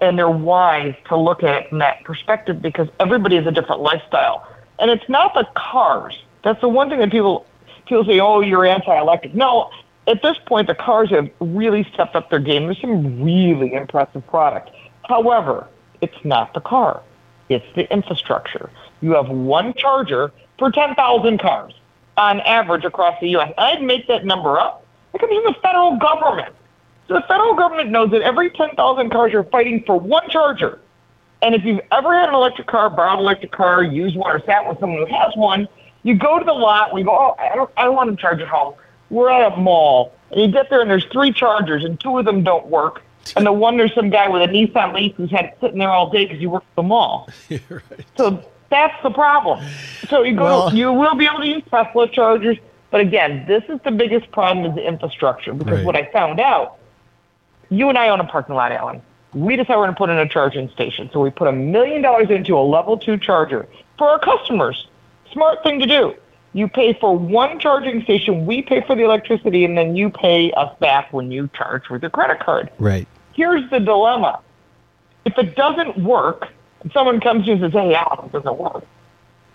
and 0.00 0.18
they're 0.18 0.28
wise 0.28 0.94
to 1.08 1.16
look 1.16 1.42
at 1.42 1.62
it 1.62 1.68
from 1.68 1.78
that 1.78 2.02
perspective 2.04 2.60
because 2.60 2.88
everybody 2.98 3.36
has 3.36 3.46
a 3.46 3.52
different 3.52 3.80
lifestyle, 3.80 4.46
and 4.78 4.90
it's 4.90 5.08
not 5.08 5.34
the 5.34 5.46
cars. 5.54 6.18
That's 6.42 6.60
the 6.60 6.68
one 6.68 6.88
thing 6.88 6.98
that 6.98 7.10
people 7.10 7.46
people 7.86 8.04
say, 8.04 8.20
"Oh, 8.20 8.40
you're 8.40 8.66
anti-electric." 8.66 9.34
No, 9.34 9.70
at 10.06 10.22
this 10.22 10.36
point, 10.46 10.66
the 10.66 10.74
cars 10.74 11.10
have 11.10 11.28
really 11.40 11.84
stepped 11.92 12.16
up 12.16 12.30
their 12.30 12.38
game. 12.38 12.64
There's 12.66 12.80
some 12.80 13.22
really 13.22 13.74
impressive 13.74 14.26
product. 14.26 14.70
However, 15.08 15.66
it's 16.00 16.24
not 16.24 16.54
the 16.54 16.60
car; 16.60 17.00
it's 17.48 17.66
the 17.74 17.90
infrastructure. 17.92 18.70
You 19.00 19.12
have 19.12 19.28
one 19.28 19.74
charger 19.74 20.32
per 20.58 20.70
10,000 20.70 21.38
cars 21.38 21.72
on 22.16 22.40
average 22.40 22.84
across 22.84 23.18
the 23.20 23.28
U.S. 23.30 23.52
I'd 23.58 23.80
make 23.80 24.08
that 24.08 24.24
number 24.24 24.58
up. 24.58 24.84
It 25.14 25.20
comes 25.20 25.32
from 25.32 25.52
the 25.52 25.60
federal 25.60 25.96
government. 25.96 26.52
So 27.08 27.14
the 27.14 27.22
federal 27.22 27.54
government 27.54 27.90
knows 27.90 28.10
that 28.10 28.22
every 28.22 28.50
10,000 28.50 29.10
cars 29.10 29.32
are 29.34 29.44
fighting 29.44 29.82
for 29.86 29.98
one 29.98 30.28
charger. 30.28 30.78
And 31.40 31.54
if 31.54 31.64
you've 31.64 31.80
ever 31.92 32.14
had 32.18 32.28
an 32.28 32.34
electric 32.34 32.66
car, 32.66 32.90
borrowed 32.90 33.14
an 33.14 33.20
electric 33.20 33.52
car, 33.52 33.82
used 33.82 34.16
one, 34.16 34.30
or 34.30 34.40
sat 34.44 34.68
with 34.68 34.78
someone 34.80 35.06
who 35.06 35.14
has 35.14 35.34
one, 35.36 35.68
You 36.02 36.14
go 36.14 36.38
to 36.38 36.44
the 36.44 36.52
lot. 36.52 36.92
We 36.94 37.02
go. 37.02 37.10
Oh, 37.10 37.34
I 37.38 37.54
don't. 37.56 37.70
I 37.76 37.84
don't 37.84 37.94
want 37.96 38.10
to 38.10 38.16
charge 38.20 38.40
at 38.40 38.46
home. 38.48 38.74
We're 39.10 39.30
at 39.30 39.52
a 39.52 39.56
mall, 39.56 40.12
and 40.30 40.40
you 40.40 40.48
get 40.48 40.70
there, 40.70 40.80
and 40.80 40.88
there's 40.90 41.04
three 41.06 41.32
chargers, 41.32 41.84
and 41.84 41.98
two 41.98 42.18
of 42.18 42.24
them 42.24 42.44
don't 42.44 42.66
work. 42.66 43.02
And 43.36 43.44
the 43.44 43.52
one 43.52 43.76
there's 43.76 43.94
some 43.94 44.08
guy 44.08 44.28
with 44.28 44.42
a 44.42 44.46
Nissan 44.52 44.94
Leaf 44.94 45.14
who's 45.16 45.30
had 45.30 45.46
it 45.46 45.58
sitting 45.60 45.78
there 45.78 45.90
all 45.90 46.08
day 46.10 46.24
because 46.24 46.40
you 46.40 46.50
work 46.50 46.62
at 46.62 46.76
the 46.76 46.82
mall. 46.84 47.28
So 48.16 48.42
that's 48.70 48.94
the 49.02 49.10
problem. 49.10 49.64
So 50.08 50.22
you 50.22 50.34
go. 50.36 50.44
Well- 50.44 50.74
you 50.74 50.92
will 50.92 51.14
be 51.16 51.26
able 51.26 51.40
to 51.40 51.48
use 51.48 51.62
Tesla 51.70 52.08
chargers, 52.08 52.58
but 52.90 53.00
again, 53.00 53.44
this 53.48 53.64
is 53.68 53.80
the 53.84 53.90
biggest 53.90 54.30
problem 54.30 54.66
is 54.66 54.74
the 54.76 54.86
infrastructure. 54.86 55.52
Because 55.52 55.78
Right. 55.78 55.84
what 55.84 55.96
I 55.96 56.04
found 56.12 56.38
out, 56.40 56.78
you 57.70 57.88
and 57.88 57.98
I 57.98 58.08
own 58.08 58.20
a 58.20 58.24
parking 58.24 58.54
lot, 58.54 58.72
Alan. 58.72 59.02
We 59.34 59.56
decided 59.56 59.76
we're 59.76 59.84
going 59.84 59.94
to 59.94 59.98
put 59.98 60.10
in 60.10 60.18
a 60.18 60.28
charging 60.28 60.68
station. 60.70 61.10
So 61.12 61.20
we 61.20 61.30
put 61.30 61.48
a 61.48 61.52
million 61.52 62.02
dollars 62.02 62.30
into 62.30 62.56
a 62.56 62.64
level 62.64 62.96
two 62.96 63.18
charger 63.18 63.68
for 63.98 64.08
our 64.08 64.18
customers. 64.18 64.88
Smart 65.32 65.62
thing 65.62 65.78
to 65.80 65.86
do. 65.86 66.14
You 66.54 66.66
pay 66.66 66.94
for 66.94 67.16
one 67.16 67.60
charging 67.60 68.02
station, 68.02 68.46
we 68.46 68.62
pay 68.62 68.80
for 68.80 68.96
the 68.96 69.02
electricity, 69.02 69.66
and 69.66 69.76
then 69.76 69.96
you 69.96 70.08
pay 70.08 70.50
us 70.52 70.74
back 70.80 71.12
when 71.12 71.30
you 71.30 71.50
charge 71.54 71.90
with 71.90 72.02
your 72.02 72.10
credit 72.10 72.40
card. 72.40 72.70
Right. 72.78 73.06
Here's 73.34 73.68
the 73.70 73.80
dilemma. 73.80 74.40
If 75.26 75.36
it 75.36 75.54
doesn't 75.54 76.02
work, 76.02 76.48
and 76.80 76.90
someone 76.92 77.20
comes 77.20 77.44
to 77.44 77.48
you 77.48 77.52
and 77.52 77.60
says, 77.60 77.72
hey, 77.72 77.94
Alan, 77.94 78.26
it 78.26 78.32
doesn't 78.32 78.56
work, 78.56 78.84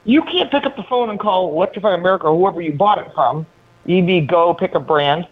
you 0.06 0.22
can't 0.22 0.52
pick 0.52 0.66
up 0.66 0.76
the 0.76 0.84
phone 0.84 1.10
and 1.10 1.20
call 1.20 1.52
Electrify 1.52 1.96
America 1.96 2.28
or 2.28 2.38
whoever 2.38 2.62
you 2.62 2.74
bought 2.74 3.00
it 3.00 3.12
from, 3.16 3.46
EV 3.90 4.28
Go, 4.28 4.54
pick 4.54 4.76
a 4.76 4.80
brand. 4.80 5.28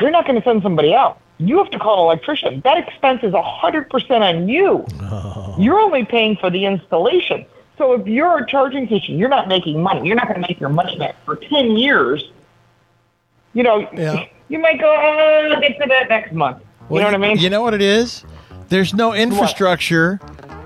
They're 0.00 0.10
not 0.10 0.26
going 0.26 0.40
to 0.40 0.44
send 0.44 0.62
somebody 0.62 0.94
out. 0.94 1.20
You 1.48 1.58
have 1.58 1.70
to 1.70 1.78
call 1.78 2.10
an 2.10 2.16
electrician. 2.16 2.60
That 2.64 2.78
expense 2.78 3.20
is 3.22 3.32
100% 3.32 4.10
on 4.20 4.48
you. 4.48 4.84
Oh. 5.00 5.54
You're 5.58 5.78
only 5.80 6.04
paying 6.04 6.36
for 6.36 6.50
the 6.50 6.64
installation. 6.64 7.46
So 7.78 7.94
if 7.94 8.06
you're 8.06 8.38
a 8.38 8.46
charging 8.46 8.86
station, 8.86 9.18
you're 9.18 9.28
not 9.28 9.48
making 9.48 9.82
money. 9.82 10.06
You're 10.06 10.16
not 10.16 10.28
going 10.28 10.40
to 10.40 10.46
make 10.48 10.60
your 10.60 10.68
money 10.68 10.98
back 10.98 11.16
for 11.24 11.36
10 11.36 11.72
years. 11.72 12.30
You 13.54 13.62
know, 13.62 13.88
Yeah. 13.92 14.24
you 14.48 14.58
might 14.58 14.78
go, 14.80 14.86
oh, 14.88 15.50
I'll 15.54 15.60
get 15.60 15.78
to 15.80 15.88
that 15.88 16.08
next 16.08 16.32
month. 16.32 16.58
You 16.90 16.98
know 16.98 17.04
what 17.06 17.14
I 17.14 17.18
mean? 17.18 17.38
You 17.38 17.50
know 17.50 17.62
what 17.62 17.74
it 17.74 17.82
is? 17.82 18.24
There's 18.68 18.92
no 18.94 19.14
infrastructure 19.14 20.20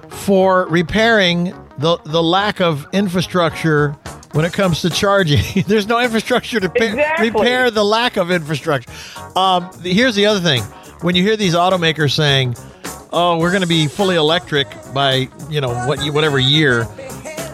for 0.09 0.66
repairing 0.68 1.55
the 1.79 1.99
the 2.05 2.22
lack 2.22 2.61
of 2.61 2.87
infrastructure 2.93 3.97
when 4.33 4.45
it 4.45 4.53
comes 4.53 4.83
to 4.83 4.91
charging. 4.91 5.43
There's 5.66 5.87
no 5.87 6.01
infrastructure 6.01 6.61
to 6.61 6.68
pa- 6.68 6.85
Exactly. 6.85 7.31
repair 7.31 7.70
the 7.70 7.85
lack 7.85 8.16
of 8.16 8.31
infrastructure. 8.31 8.91
Um, 9.37 9.70
here's 9.83 10.14
the 10.14 10.27
other 10.27 10.41
thing: 10.41 10.62
when 11.03 11.14
you 11.14 11.22
hear 11.22 11.37
these 11.37 11.55
automakers 11.55 12.12
saying, 12.14 12.57
"Oh, 13.12 13.39
we're 13.39 13.51
going 13.51 13.62
to 13.62 13.68
be 13.68 13.87
fully 13.87 14.16
electric 14.16 14.68
by 14.95 15.29
you 15.51 15.61
know 15.61 15.70
what 15.87 16.01
whatever 16.12 16.39
year," 16.39 16.87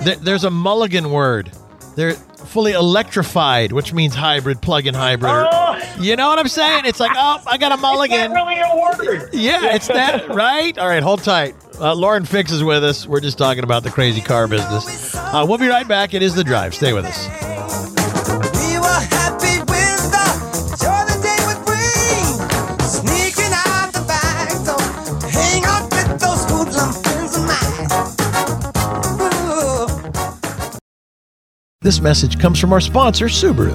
th- 0.04 0.18
there's 0.18 0.44
a 0.44 0.50
mulligan 0.50 1.10
word. 1.10 1.52
They're 1.96 2.16
fully 2.46 2.72
electrified, 2.72 3.72
which 3.72 3.92
means 3.92 4.14
hybrid, 4.14 4.60
plug-in 4.60 4.94
hybrid. 4.94 5.30
Oh. 5.32 5.78
you 6.00 6.16
know 6.16 6.28
what 6.28 6.38
I'm 6.38 6.48
saying? 6.48 6.84
It's 6.86 7.00
like, 7.00 7.12
oh, 7.14 7.42
I 7.46 7.58
got 7.58 7.72
a 7.72 7.76
mulligan. 7.80 8.32
Really 8.32 8.58
a 8.60 8.76
word. 8.76 9.30
Yeah, 9.32 9.74
it's 9.74 9.88
that, 9.88 10.28
right? 10.34 10.76
All 10.78 10.88
right, 10.88 11.02
hold 11.02 11.22
tight. 11.22 11.54
Uh, 11.80 11.94
Lauren 11.94 12.24
Fix 12.24 12.52
is 12.52 12.62
with 12.62 12.84
us. 12.84 13.06
We're 13.06 13.20
just 13.20 13.38
talking 13.38 13.64
about 13.64 13.82
the 13.82 13.90
crazy 13.90 14.20
car 14.20 14.46
business. 14.46 15.14
Uh, 15.14 15.44
we'll 15.48 15.58
be 15.58 15.68
right 15.68 15.88
back. 15.88 16.14
It 16.14 16.22
is 16.22 16.34
The 16.34 16.44
Drive. 16.44 16.74
Stay 16.74 16.92
with 16.92 17.04
us. 17.04 17.51
This 31.82 32.00
message 32.00 32.38
comes 32.38 32.60
from 32.60 32.72
our 32.72 32.80
sponsor, 32.80 33.24
Subaru. 33.24 33.74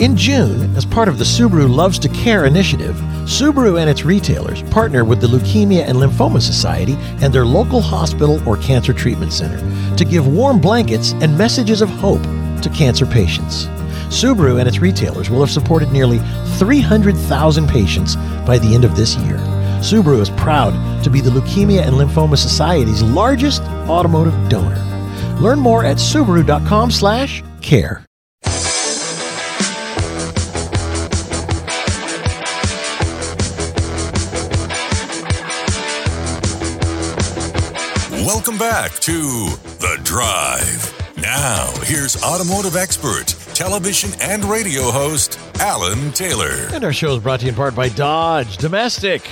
In 0.00 0.16
June, 0.16 0.72
as 0.76 0.84
part 0.84 1.08
of 1.08 1.18
the 1.18 1.24
Subaru 1.24 1.68
Loves 1.68 1.98
to 1.98 2.08
Care 2.10 2.44
initiative, 2.44 2.94
Subaru 3.24 3.80
and 3.80 3.90
its 3.90 4.04
retailers 4.04 4.62
partner 4.70 5.04
with 5.04 5.20
the 5.20 5.26
Leukemia 5.26 5.82
and 5.82 5.98
Lymphoma 5.98 6.40
Society 6.40 6.94
and 7.20 7.34
their 7.34 7.44
local 7.44 7.80
hospital 7.80 8.40
or 8.48 8.58
cancer 8.58 8.92
treatment 8.92 9.32
center 9.32 9.58
to 9.96 10.04
give 10.04 10.28
warm 10.28 10.60
blankets 10.60 11.14
and 11.14 11.36
messages 11.36 11.82
of 11.82 11.88
hope 11.88 12.22
to 12.62 12.70
cancer 12.72 13.04
patients. 13.04 13.66
Subaru 14.06 14.60
and 14.60 14.68
its 14.68 14.78
retailers 14.78 15.28
will 15.28 15.40
have 15.40 15.50
supported 15.50 15.90
nearly 15.90 16.20
300,000 16.58 17.68
patients 17.68 18.14
by 18.46 18.56
the 18.60 18.72
end 18.72 18.84
of 18.84 18.94
this 18.94 19.16
year. 19.16 19.38
Subaru 19.80 20.20
is 20.20 20.30
proud 20.30 21.02
to 21.02 21.10
be 21.10 21.20
the 21.20 21.30
Leukemia 21.30 21.82
and 21.82 21.96
Lymphoma 21.96 22.38
Society's 22.38 23.02
largest 23.02 23.62
automotive 23.88 24.48
donor. 24.48 24.76
Learn 25.40 25.58
more 25.58 25.84
at 25.84 25.96
subaru.com/care. 27.62 28.04
Welcome 38.26 38.58
back 38.58 38.92
to 39.00 39.12
The 39.80 39.98
Drive. 40.04 40.94
Now, 41.18 41.70
here's 41.82 42.22
automotive 42.22 42.76
expert, 42.76 43.28
television 43.54 44.10
and 44.20 44.44
radio 44.44 44.82
host, 44.90 45.38
Alan 45.60 46.12
Taylor. 46.12 46.68
And 46.72 46.84
our 46.84 46.92
show 46.92 47.14
is 47.14 47.22
brought 47.22 47.40
to 47.40 47.46
you 47.46 47.50
in 47.50 47.56
part 47.56 47.74
by 47.74 47.88
Dodge. 47.90 48.56
Domestic, 48.58 49.28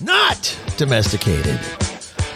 not 0.00 0.58
domesticated. 0.76 1.60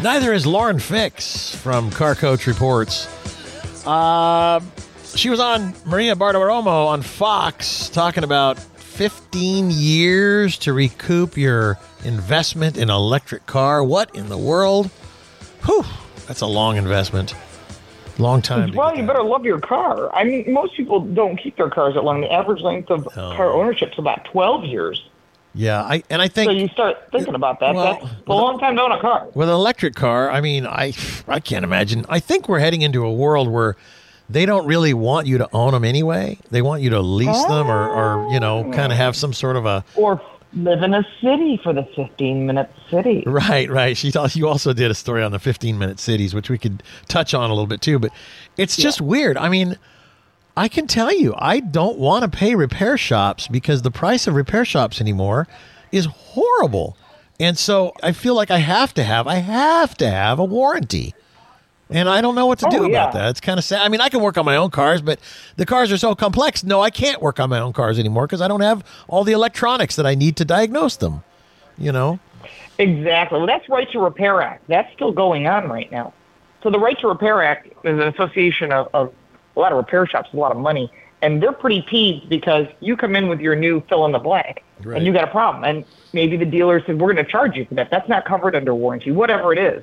Neither 0.03 0.33
is 0.33 0.47
Lauren 0.47 0.79
Fix 0.79 1.55
from 1.55 1.91
Car 1.91 2.15
Coach 2.15 2.47
Reports. 2.47 3.07
Uh, 3.87 4.61
she 5.15 5.31
was 5.31 5.41
on 5.41 5.75
Maria 5.85 6.15
Bartiromo 6.15 6.87
on 6.89 7.03
Fox 7.03 7.89
talking 7.89 8.25
about 8.25 8.59
15 8.59 9.71
years 9.71 10.59
to 10.59 10.73
recoup 10.73 11.37
your 11.37 11.79
investment 12.05 12.77
in 12.77 12.85
an 12.85 12.91
electric 12.91 13.47
car. 13.47 13.83
What 13.83 14.15
in 14.15 14.29
the 14.29 14.39
world? 14.39 14.87
Whew, 15.65 15.85
that's 16.27 16.41
a 16.41 16.47
long 16.47 16.77
investment. 16.77 17.35
Long 18.19 18.43
time. 18.43 18.73
Well, 18.75 18.95
you 18.97 19.07
better 19.07 19.23
love 19.23 19.45
your 19.47 19.61
car. 19.61 20.15
I 20.15 20.25
mean, 20.25 20.53
most 20.53 20.75
people 20.77 21.01
don't 21.01 21.37
keep 21.37 21.57
their 21.57 21.71
cars 21.71 21.95
that 21.95 22.05
long. 22.05 22.21
The 22.21 22.31
average 22.31 22.61
length 22.61 22.91
of 22.91 23.05
No. 23.17 23.35
car 23.35 23.51
ownership 23.53 23.93
is 23.93 23.99
about 23.99 24.25
12 24.27 24.65
years. 24.65 25.03
Yeah, 25.55 25.83
I 25.83 26.05
and 26.11 26.23
I 26.23 26.29
think 26.29 26.49
So 26.49 26.53
you 26.53 26.69
start 26.69 26.97
thinking 27.11 27.35
about 27.35 27.59
that. 27.61 27.75
Well, 27.75 27.99
That's 28.01 28.15
a 28.29 28.33
long 28.33 28.61
time 28.61 28.77
to 28.77 28.83
own 28.83 28.93
a 28.93 29.01
car. 29.01 29.27
With 29.35 29.49
an 29.49 29.55
electric 29.55 29.95
car, 29.97 30.31
I 30.31 30.41
mean, 30.41 30.65
I 30.67 30.93
I 31.27 31.41
can't 31.41 31.65
imagine. 31.65 32.07
I 32.09 32.21
think 32.21 32.49
we're 32.49 32.61
heading 32.61 32.83
into 32.83 33.05
a 33.05 33.13
world 33.13 33.49
where 33.49 33.75
they 34.31 34.47
don't 34.47 34.67
really 34.67 34.95
want 34.95 35.27
you 35.27 35.39
to 35.39 35.49
own 35.53 35.73
them 35.73 35.85
anyway. 35.85 36.39
They 36.51 36.63
want 36.63 36.83
you 36.83 36.91
to 36.91 37.01
lease 37.01 37.45
them 37.47 37.71
or, 37.71 37.89
or 37.89 38.33
you 38.33 38.39
know, 38.39 38.65
oh. 38.65 38.73
kind 38.73 38.93
of 38.93 38.99
have 38.99 39.17
some 39.17 39.33
sort 39.33 39.57
of 39.57 39.67
a 39.67 39.85
Or 39.97 40.23
live 40.53 40.83
in 40.83 40.95
a 40.95 41.07
city 41.21 41.61
for 41.63 41.73
the 41.73 41.85
15 41.97 42.47
minute 42.47 42.71
city. 42.91 43.23
right, 43.27 43.69
right. 43.71 43.97
She 43.97 44.11
thought 44.11 44.35
you 44.37 44.49
also 44.49 44.73
did 44.73 44.91
a 44.91 44.95
story 44.95 45.23
on 45.23 45.33
the 45.33 45.39
15 45.39 45.79
minute 45.79 45.99
cities, 45.99 46.35
which 46.35 46.49
we 46.49 46.59
could 46.59 46.83
touch 47.09 47.35
on 47.35 47.51
a 47.51 47.53
little 47.53 47.67
bit 47.67 47.81
too. 47.81 47.99
But 47.99 48.13
it's 48.57 48.77
just 48.77 49.01
weird. 49.01 49.37
I 49.37 49.49
mean, 49.49 49.77
I 50.57 50.69
can 50.69 50.87
tell 50.87 51.13
you, 51.13 51.35
I 51.37 51.61
don't 51.61 51.99
want 51.99 52.23
to 52.23 52.37
pay 52.37 52.55
repair 52.55 52.97
shops 52.97 53.49
because 53.49 53.83
the 53.83 53.91
price 53.91 54.27
of 54.27 54.35
repair 54.35 54.65
shops 54.65 55.01
anymore 55.01 55.49
is 55.91 56.07
horrible. 56.07 56.97
And 57.39 57.59
so 57.59 57.95
I 58.03 58.13
feel 58.13 58.35
like 58.35 58.51
I 58.51 58.59
have 58.59 58.93
to 58.95 59.03
have, 59.03 59.27
I 59.27 59.37
have 59.37 59.97
to 59.97 60.11
have 60.11 60.39
a 60.39 60.45
warranty. 60.45 61.15
And 61.91 62.09
I 62.09 62.21
don't 62.21 62.35
know 62.35 62.47
what 62.47 62.59
to 62.61 62.67
Oh, 62.67 62.71
do 62.71 62.77
yeah. 62.83 63.03
about 63.03 63.13
that. 63.15 63.31
It's 63.31 63.41
kind 63.41 63.59
of 63.59 63.65
sad. 63.65 63.81
I 63.83 63.89
mean, 63.89 64.01
I 64.01 64.09
can 64.09 64.21
work 64.21 64.39
on 64.39 64.45
my 64.45 64.57
own 64.57 64.71
cars, 64.71 65.03
but 65.03 65.19
the 65.57 65.67
cars 65.67 65.91
are 65.91 65.99
so 65.99 66.15
complex. 66.15 66.63
No, 66.63 66.81
I 66.81 66.91
can't 66.91 67.21
work 67.21 67.41
on 67.41 67.51
my 67.51 67.59
own 67.59 67.73
cars 67.73 67.99
anymore 67.99 68.27
because 68.27 68.41
I 68.41 68.49
don't 68.49 68.61
have 68.61 68.85
all 69.09 69.25
the 69.25 69.33
electronics 69.33 69.97
that 69.97 70.07
I 70.07 70.15
need 70.15 70.37
to 70.37 70.45
diagnose 70.45 70.97
them. 70.97 71.25
You 71.77 71.93
know? 71.93 72.21
Exactly. 72.79 73.39
Well, 73.39 73.47
that's 73.47 73.69
Right 73.69 73.91
to 73.93 73.99
Repair 73.99 74.41
Act. 74.41 74.65
That's 74.69 74.93
still 74.95 75.13
going 75.13 75.47
on 75.47 75.69
right 75.69 75.91
now. 75.91 76.13
So 76.63 76.71
the 76.71 76.79
Right 76.79 76.99
to 77.01 77.09
Repair 77.09 77.43
Act 77.43 77.67
is 77.85 77.99
an 77.99 78.03
association 78.03 78.71
of, 78.73 78.89
of 78.95 79.13
a 79.57 79.61
lot 79.61 79.73
of 79.73 79.79
repair 79.79 80.07
shops, 80.07 80.29
a 80.33 80.37
lot 80.37 80.53
of 80.53 80.59
money, 80.59 80.93
and 81.23 81.43
they're 81.43 81.53
pretty 81.53 81.83
peeved 81.83 82.29
because 82.29 82.67
you 82.81 82.97
come 82.97 83.17
in 83.17 83.29
with 83.29 83.41
your 83.41 83.57
new 83.57 83.83
fill 83.89 84.07
in 84.07 84.13
the 84.13 84.19
blank, 84.19 84.63
Right. 84.83 84.97
and 84.97 85.07
you 85.07 85.13
got 85.13 85.25
a 85.25 85.31
problem, 85.31 85.65
and 85.65 85.85
maybe 86.13 86.37
the 86.37 86.45
dealer 86.47 86.83
said 86.85 87.01
we're 87.01 87.13
going 87.13 87.25
to 87.25 87.31
charge 87.31 87.57
you 87.57 87.65
for 87.67 87.75
that. 87.75 87.91
That's 87.91 88.09
not 88.09 88.25
covered 88.25 88.55
under 88.55 88.75
warranty, 88.75 89.11
whatever 89.11 89.53
it 89.53 89.59
is. 89.59 89.83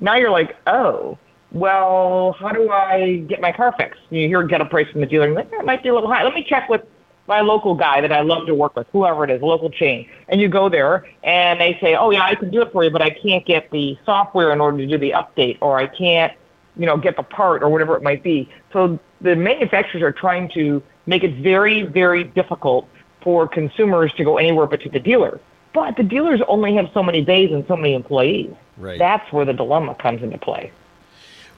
Now 0.00 0.14
you're 0.16 0.30
like, 0.30 0.56
oh, 0.66 1.18
well, 1.52 2.36
how 2.38 2.50
do 2.50 2.70
I 2.70 3.24
get 3.28 3.40
my 3.40 3.52
car 3.52 3.74
fixed? 3.78 4.00
You 4.10 4.28
hear 4.28 4.42
get 4.42 4.60
a 4.60 4.66
price 4.66 4.88
from 4.90 5.00
the 5.00 5.06
dealer, 5.06 5.24
and 5.24 5.34
you're 5.34 5.42
like, 5.42 5.50
that 5.50 5.64
might 5.64 5.82
be 5.82 5.88
a 5.88 5.94
little 5.94 6.10
high. 6.10 6.22
Let 6.22 6.34
me 6.34 6.44
check 6.44 6.68
with 6.68 6.82
my 7.26 7.40
local 7.42 7.74
guy 7.74 8.00
that 8.00 8.10
I 8.10 8.22
love 8.22 8.46
to 8.46 8.54
work 8.54 8.74
with, 8.74 8.86
whoever 8.92 9.22
it 9.24 9.30
is, 9.30 9.42
local 9.42 9.70
chain. 9.70 10.08
And 10.28 10.40
you 10.40 10.48
go 10.48 10.68
there 10.68 11.06
and 11.22 11.60
they 11.60 11.78
say, 11.80 11.94
oh 11.94 12.10
yeah, 12.10 12.22
I 12.22 12.34
can 12.34 12.50
do 12.50 12.62
it 12.62 12.72
for 12.72 12.84
you, 12.84 12.90
but 12.90 13.02
I 13.02 13.10
can't 13.10 13.44
get 13.44 13.70
the 13.70 13.98
software 14.06 14.50
in 14.50 14.60
order 14.60 14.78
to 14.78 14.86
do 14.86 14.96
the 14.96 15.10
update, 15.10 15.58
or 15.60 15.78
I 15.78 15.86
can't, 15.86 16.32
you 16.76 16.86
know, 16.86 16.96
get 16.96 17.16
the 17.16 17.22
part 17.22 17.62
or 17.62 17.68
whatever 17.68 17.96
it 17.96 18.02
might 18.02 18.22
be. 18.22 18.48
So 18.72 18.98
the 19.20 19.36
manufacturers 19.36 20.02
are 20.02 20.12
trying 20.12 20.48
to 20.54 20.82
make 21.06 21.22
it 21.22 21.34
very, 21.42 21.82
very 21.82 22.24
difficult 22.24 22.88
for 23.20 23.46
consumers 23.46 24.12
to 24.14 24.24
go 24.24 24.38
anywhere 24.38 24.66
but 24.66 24.80
to 24.82 24.88
the 24.88 25.00
dealer. 25.00 25.38
But 25.74 25.96
the 25.96 26.02
dealers 26.02 26.40
only 26.48 26.74
have 26.76 26.88
so 26.94 27.02
many 27.02 27.22
days 27.22 27.52
and 27.52 27.64
so 27.68 27.76
many 27.76 27.92
employees. 27.92 28.50
Right. 28.78 28.98
That's 28.98 29.30
where 29.32 29.44
the 29.44 29.52
dilemma 29.52 29.96
comes 29.96 30.22
into 30.22 30.38
play. 30.38 30.72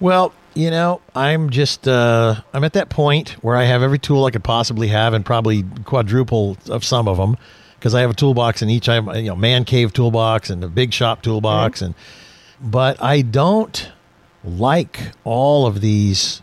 Well, 0.00 0.32
you 0.54 0.70
know, 0.70 1.00
I'm 1.14 1.50
just 1.50 1.86
uh, 1.86 2.40
I'm 2.52 2.64
at 2.64 2.72
that 2.72 2.88
point 2.88 3.30
where 3.42 3.56
I 3.56 3.64
have 3.64 3.82
every 3.82 3.98
tool 3.98 4.24
I 4.24 4.30
could 4.30 4.42
possibly 4.42 4.88
have, 4.88 5.14
and 5.14 5.24
probably 5.24 5.62
quadruple 5.84 6.56
of 6.68 6.84
some 6.84 7.06
of 7.06 7.18
them, 7.18 7.36
because 7.78 7.94
I 7.94 8.00
have 8.00 8.10
a 8.10 8.14
toolbox 8.14 8.62
in 8.62 8.70
each. 8.70 8.88
I 8.88 8.94
have 8.94 9.16
you 9.16 9.28
know 9.28 9.36
man 9.36 9.64
cave 9.64 9.92
toolbox 9.92 10.50
and 10.50 10.64
a 10.64 10.68
big 10.68 10.92
shop 10.92 11.22
toolbox, 11.22 11.82
and 11.82 11.94
but 12.60 13.00
I 13.02 13.22
don't 13.22 13.92
like 14.42 15.12
all 15.24 15.66
of 15.66 15.80
these 15.80 16.42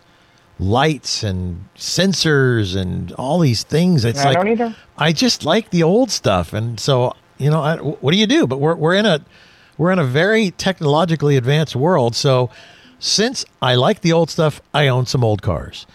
lights 0.59 1.23
and 1.23 1.67
sensors 1.75 2.75
and 2.75 3.11
all 3.13 3.39
these 3.39 3.63
things. 3.63 4.05
It's 4.05 4.19
I 4.19 4.25
like 4.25 4.37
don't 4.37 4.47
either. 4.47 4.75
I 4.97 5.11
just 5.11 5.43
like 5.43 5.71
the 5.71 5.83
old 5.83 6.11
stuff, 6.11 6.53
and 6.53 6.79
so 6.79 7.13
you 7.37 7.49
know, 7.49 7.61
I, 7.61 7.77
what 7.77 8.11
do 8.11 8.17
you 8.17 8.27
do? 8.27 8.47
But 8.47 8.59
we're 8.59 8.75
we're 8.75 8.95
in 8.95 9.05
a 9.05 9.19
we're 9.77 9.91
in 9.91 9.99
a 9.99 10.05
very 10.05 10.51
technologically 10.51 11.37
advanced 11.37 11.75
world. 11.75 12.15
So 12.15 12.49
since 12.99 13.45
I 13.61 13.75
like 13.75 14.01
the 14.01 14.13
old 14.13 14.29
stuff, 14.29 14.61
I 14.73 14.87
own 14.87 15.05
some 15.05 15.23
old 15.23 15.41
cars. 15.41 15.85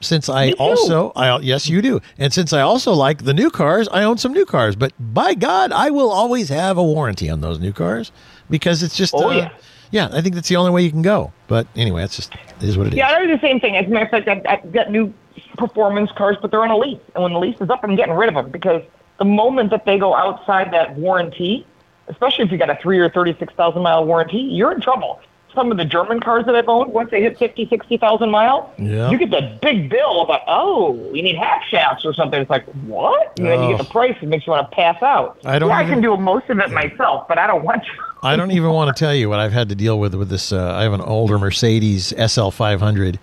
Since 0.00 0.28
I 0.28 0.50
also, 0.52 1.12
I 1.14 1.38
yes, 1.38 1.68
you 1.68 1.80
do, 1.80 2.00
and 2.18 2.32
since 2.32 2.52
I 2.52 2.60
also 2.60 2.92
like 2.92 3.22
the 3.24 3.32
new 3.32 3.50
cars, 3.50 3.88
I 3.92 4.02
own 4.02 4.18
some 4.18 4.32
new 4.32 4.44
cars. 4.44 4.74
But 4.74 4.92
by 4.98 5.34
God, 5.34 5.70
I 5.70 5.90
will 5.90 6.10
always 6.10 6.48
have 6.48 6.76
a 6.76 6.82
warranty 6.82 7.30
on 7.30 7.40
those 7.40 7.60
new 7.60 7.72
cars 7.72 8.10
because 8.50 8.82
it's 8.82 8.96
just, 8.96 9.14
Oh, 9.14 9.30
uh, 9.30 9.34
yeah. 9.36 9.50
yeah, 9.92 10.08
I 10.12 10.20
think 10.20 10.34
that's 10.34 10.48
the 10.48 10.56
only 10.56 10.72
way 10.72 10.82
you 10.82 10.90
can 10.90 11.02
go. 11.02 11.32
But 11.46 11.68
anyway, 11.76 12.00
that's 12.00 12.16
just 12.16 12.34
it 12.34 12.64
is 12.68 12.76
what 12.76 12.88
it 12.88 12.94
is. 12.94 12.96
Yeah, 12.96 13.10
I 13.12 13.24
do 13.24 13.28
the 13.32 13.40
same 13.40 13.60
thing. 13.60 13.76
As 13.76 13.86
a 13.86 13.90
matter 13.90 14.04
of 14.06 14.10
fact, 14.10 14.26
I've, 14.26 14.42
I've 14.64 14.72
got 14.72 14.90
new 14.90 15.14
performance 15.56 16.10
cars, 16.16 16.36
but 16.42 16.50
they're 16.50 16.62
on 16.64 16.70
a 16.70 16.76
lease. 16.76 16.98
And 17.14 17.22
when 17.22 17.32
the 17.32 17.38
lease 17.38 17.60
is 17.60 17.70
up, 17.70 17.80
I'm 17.84 17.94
getting 17.94 18.14
rid 18.14 18.28
of 18.28 18.34
them 18.34 18.50
because 18.50 18.82
the 19.18 19.24
moment 19.24 19.70
that 19.70 19.84
they 19.84 19.98
go 20.00 20.16
outside 20.16 20.72
that 20.72 20.96
warranty, 20.96 21.64
especially 22.08 22.44
if 22.44 22.50
you 22.50 22.58
got 22.58 22.70
a 22.70 22.76
three 22.82 22.98
or 22.98 23.08
36,000 23.08 23.80
mile 23.80 24.04
warranty, 24.04 24.38
you're 24.38 24.72
in 24.72 24.80
trouble. 24.80 25.20
Some 25.54 25.70
of 25.70 25.76
the 25.76 25.84
German 25.84 26.20
cars 26.20 26.46
that 26.46 26.56
I've 26.56 26.68
owned, 26.68 26.92
once 26.92 27.10
they 27.10 27.20
hit 27.20 27.38
50, 27.38 27.68
60,000 27.68 28.30
miles, 28.30 28.64
Yeah. 28.78 29.10
you 29.10 29.18
get 29.18 29.30
that 29.32 29.60
big 29.60 29.90
bill 29.90 30.22
about, 30.22 30.40
oh, 30.48 31.10
you 31.12 31.22
need 31.22 31.36
half 31.36 31.62
shafts 31.70 32.04
or 32.06 32.14
something. 32.14 32.40
It's 32.40 32.48
like, 32.50 32.64
what? 32.86 33.32
And 33.38 33.46
then 33.46 33.60
you 33.62 33.66
Oh. 33.66 33.76
get 33.76 33.78
the 33.78 33.90
price, 33.90 34.16
it 34.22 34.28
makes 34.28 34.46
you 34.46 34.52
want 34.52 34.70
to 34.70 34.74
pass 34.74 35.02
out. 35.02 35.36
I 35.44 35.58
don't 35.58 35.68
yeah, 35.68 35.76
I 35.76 35.84
can 35.84 36.00
do 36.00 36.16
most 36.16 36.48
of 36.48 36.58
it 36.58 36.70
myself, 36.70 37.28
but 37.28 37.38
I 37.38 37.46
don't 37.46 37.64
want 37.64 37.82
to. 37.82 37.88
I 38.22 38.36
don't 38.36 38.52
even 38.52 38.70
want 38.70 38.96
to 38.96 38.98
tell 38.98 39.14
you 39.14 39.28
what 39.28 39.40
I've 39.40 39.52
had 39.52 39.68
to 39.68 39.74
deal 39.74 39.98
with 39.98 40.14
with 40.14 40.28
this. 40.30 40.52
Uh, 40.52 40.72
I 40.74 40.84
have 40.84 40.92
an 40.92 41.00
older 41.02 41.38
Mercedes 41.38 42.14
SL 42.16 42.48
500, 42.50 43.18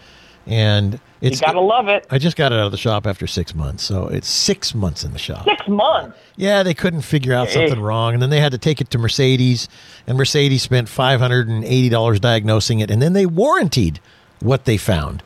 and 0.49 0.95
it's 0.95 1.01
You 1.21 1.27
it's. 1.29 1.41
got 1.41 1.51
to 1.53 1.61
love 1.61 1.87
it. 1.87 2.05
I 2.09 2.17
just 2.17 2.35
got 2.35 2.51
it 2.51 2.55
out 2.59 2.65
of 2.65 2.71
the 2.71 2.77
shop 2.77 3.05
after 3.07 3.27
six 3.27 3.53
months, 3.55 3.83
so 3.83 4.07
it's 4.07 4.27
six 4.27 4.73
months 4.75 5.03
in 5.05 5.13
the 5.13 5.19
shop. 5.19 5.45
Six 5.45 5.67
months. 5.67 6.17
Yeah, 6.35 6.63
they 6.63 6.73
couldn't 6.73 7.01
figure 7.01 7.33
out 7.33 7.49
something 7.49 7.77
Eh. 7.79 7.81
wrong, 7.81 8.13
and 8.13 8.21
then 8.21 8.29
they 8.29 8.39
had 8.39 8.51
to 8.53 8.57
take 8.57 8.81
it 8.81 8.89
to 8.91 8.97
Mercedes, 8.97 9.69
and 10.07 10.17
Mercedes 10.17 10.61
spent 10.63 10.89
five 10.89 11.19
hundred 11.21 11.47
and 11.47 11.63
eighty 11.63 11.89
dollars 11.89 12.19
diagnosing 12.19 12.79
it, 12.79 12.89
and 12.91 13.01
then 13.01 13.13
they 13.13 13.25
warranted 13.25 13.99
what 14.41 14.65
they 14.65 14.75
found. 14.77 15.21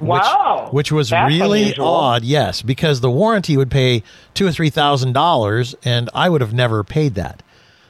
which- 0.00 0.20
Wow. 0.20 0.68
which, 0.72 0.90
was 0.90 1.10
That's 1.10 1.32
really 1.32 1.62
unusual. 1.62 1.86
odd. 1.86 2.24
Yes, 2.24 2.62
because 2.62 3.00
the 3.00 3.10
warranty 3.10 3.56
would 3.56 3.70
pay 3.70 4.02
two 4.34 4.44
or 4.46 4.50
three 4.52 4.68
thousand 4.68 5.12
dollars, 5.12 5.74
and 5.84 6.10
I 6.12 6.28
would 6.28 6.40
have 6.40 6.52
never 6.52 6.82
paid 6.82 7.14
that. 7.14 7.42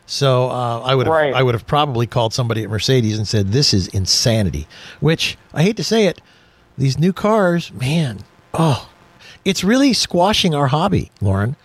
So 0.07 0.51
uh, 0.51 0.81
I 0.85 0.95
would 0.95 1.07
have 1.07 1.15
Right. 1.15 1.33
I 1.35 1.43
would 1.43 1.55
have 1.55 1.67
probably 1.67 2.07
called 2.07 2.35
somebody 2.35 2.63
at 2.63 2.69
Mercedes 2.69 3.17
and 3.17 3.27
said, 3.27 3.53
"This 3.53 3.73
is 3.73 3.89
insanity." 3.89 4.69
Which 5.01 5.39
I 5.55 5.63
hate 5.63 5.79
to 5.79 5.83
say 5.85 6.07
it, 6.07 6.21
these 6.77 6.99
new 6.99 7.13
cars, 7.13 7.73
man, 7.73 8.21
oh, 8.53 8.89
it's 9.45 9.63
really 9.65 9.93
squashing 9.93 10.55
our 10.55 10.69
hobby, 10.69 11.11
Lauren. 11.21 11.57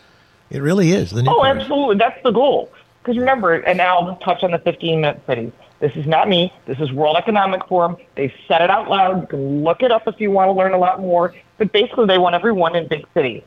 It 0.49 0.62
really 0.62 0.91
is. 0.91 1.12
The 1.12 1.24
new 1.24 1.32
Oh, 1.32 1.41
cars. 1.41 1.57
absolutely. 1.57 1.97
That's 1.97 2.22
the 2.24 2.32
goal. 2.32 2.72
Because 3.01 3.18
remember, 3.18 3.53
and 3.53 3.78
now 3.78 3.99
I'll 3.99 4.16
touch 4.18 4.43
on 4.43 4.51
the 4.51 4.60
15 4.60 5.01
minute 5.01 5.22
cities. 5.26 5.51
This 5.80 5.95
is 5.95 6.05
not 6.05 6.28
me. 6.28 6.51
This 6.66 6.80
is 6.80 6.91
World 6.91 7.16
Economic 7.18 7.66
Forum. 7.68 7.95
They 8.16 8.34
said 8.47 8.62
it 8.62 8.70
out 8.70 8.89
loud. 8.89 9.22
You 9.22 9.28
can 9.28 9.64
look 9.64 9.82
it 9.82 9.91
up 9.91 10.07
if 10.07 10.20
you 10.20 10.30
want 10.32 10.49
to 10.49 10.51
learn 10.51 10.74
a 10.74 10.78
lot 10.78 10.99
more. 10.99 11.34
But 11.57 11.72
basically, 11.72 12.05
they 12.05 12.18
want 12.18 12.36
everyone 12.36 12.76
in 12.76 12.88
big 12.88 13.05
cities. 13.14 13.43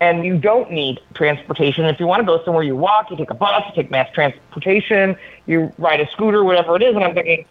And 0.00 0.24
you 0.24 0.38
don't 0.38 0.70
need 0.70 1.00
transportation. 1.14 1.84
If 1.86 1.98
you 1.98 2.06
want 2.06 2.20
to 2.20 2.26
go 2.26 2.42
somewhere, 2.44 2.62
you 2.62 2.76
walk, 2.76 3.10
you 3.10 3.16
take 3.16 3.30
a 3.30 3.34
bus, 3.34 3.64
you 3.68 3.74
take 3.82 3.90
mass 3.90 4.08
transportation, 4.12 5.16
you 5.46 5.72
ride 5.78 6.00
a 6.00 6.08
scooter, 6.10 6.44
whatever 6.44 6.76
it 6.76 6.82
is. 6.82 6.94
And 6.94 7.02
I'm 7.04 7.14
thinking, 7.14 7.44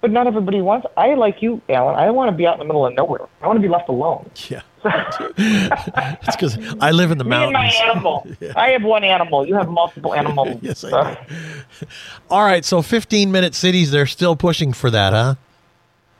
but 0.00 0.10
not 0.10 0.26
everybody 0.26 0.60
wants. 0.60 0.86
I 0.96 1.14
like 1.14 1.42
you, 1.42 1.60
Alan. 1.68 1.96
I 1.96 2.04
don't 2.06 2.14
want 2.14 2.30
to 2.30 2.36
be 2.36 2.46
out 2.46 2.54
in 2.54 2.58
the 2.60 2.64
middle 2.64 2.86
of 2.86 2.94
nowhere. 2.94 3.26
I 3.42 3.46
want 3.46 3.58
to 3.58 3.62
be 3.62 3.68
left 3.68 3.88
alone. 3.88 4.30
Yeah. 4.48 4.62
it's 4.84 6.36
because 6.36 6.56
I 6.80 6.90
live 6.90 7.10
in 7.10 7.18
the 7.18 7.24
Me 7.24 7.36
and 7.36 7.52
my 7.52 7.64
mountains. 7.64 7.80
animal. 7.82 8.26
I 8.56 8.68
have 8.70 8.82
one 8.82 9.04
animal. 9.04 9.46
You 9.46 9.54
have 9.56 9.68
multiple 9.68 10.14
animals. 10.14 10.58
Yes, 10.62 10.84
I 10.84 10.90
So- 10.90 11.86
All 12.30 12.44
right, 12.44 12.64
so 12.64 12.80
15 12.82 13.30
minute 13.30 13.54
cities, 13.54 13.90
they're 13.90 14.06
still 14.06 14.36
pushing 14.36 14.72
for 14.72 14.90
that, 14.90 15.12
huh? 15.12 15.34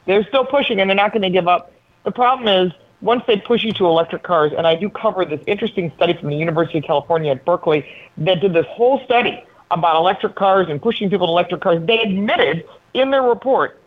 they're 0.06 0.24
still 0.24 0.44
pushing 0.44 0.80
and 0.80 0.90
they're 0.90 0.96
not 0.96 1.12
going 1.12 1.22
to 1.22 1.30
give 1.30 1.46
up. 1.46 1.72
The 2.04 2.10
problem 2.10 2.48
is 2.48 2.72
once 3.00 3.22
they 3.26 3.36
push 3.36 3.62
you 3.62 3.72
to 3.74 3.86
electric 3.86 4.22
cars, 4.24 4.52
and 4.56 4.66
I 4.66 4.74
do 4.74 4.90
cover 4.90 5.24
this 5.24 5.40
interesting 5.46 5.92
study 5.96 6.14
from 6.14 6.30
the 6.30 6.36
University 6.36 6.78
of 6.78 6.84
California 6.84 7.30
at 7.32 7.44
Berkeley 7.44 7.86
that 8.18 8.40
did 8.40 8.52
this 8.52 8.66
whole 8.70 9.00
study 9.04 9.42
about 9.70 9.96
electric 9.96 10.34
cars 10.34 10.66
and 10.68 10.82
pushing 10.82 11.08
people 11.10 11.26
to 11.28 11.30
electric 11.30 11.60
cars. 11.60 11.80
They 11.86 12.00
admitted 12.00 12.66
in 12.94 13.10
their 13.10 13.22
report 13.22 13.80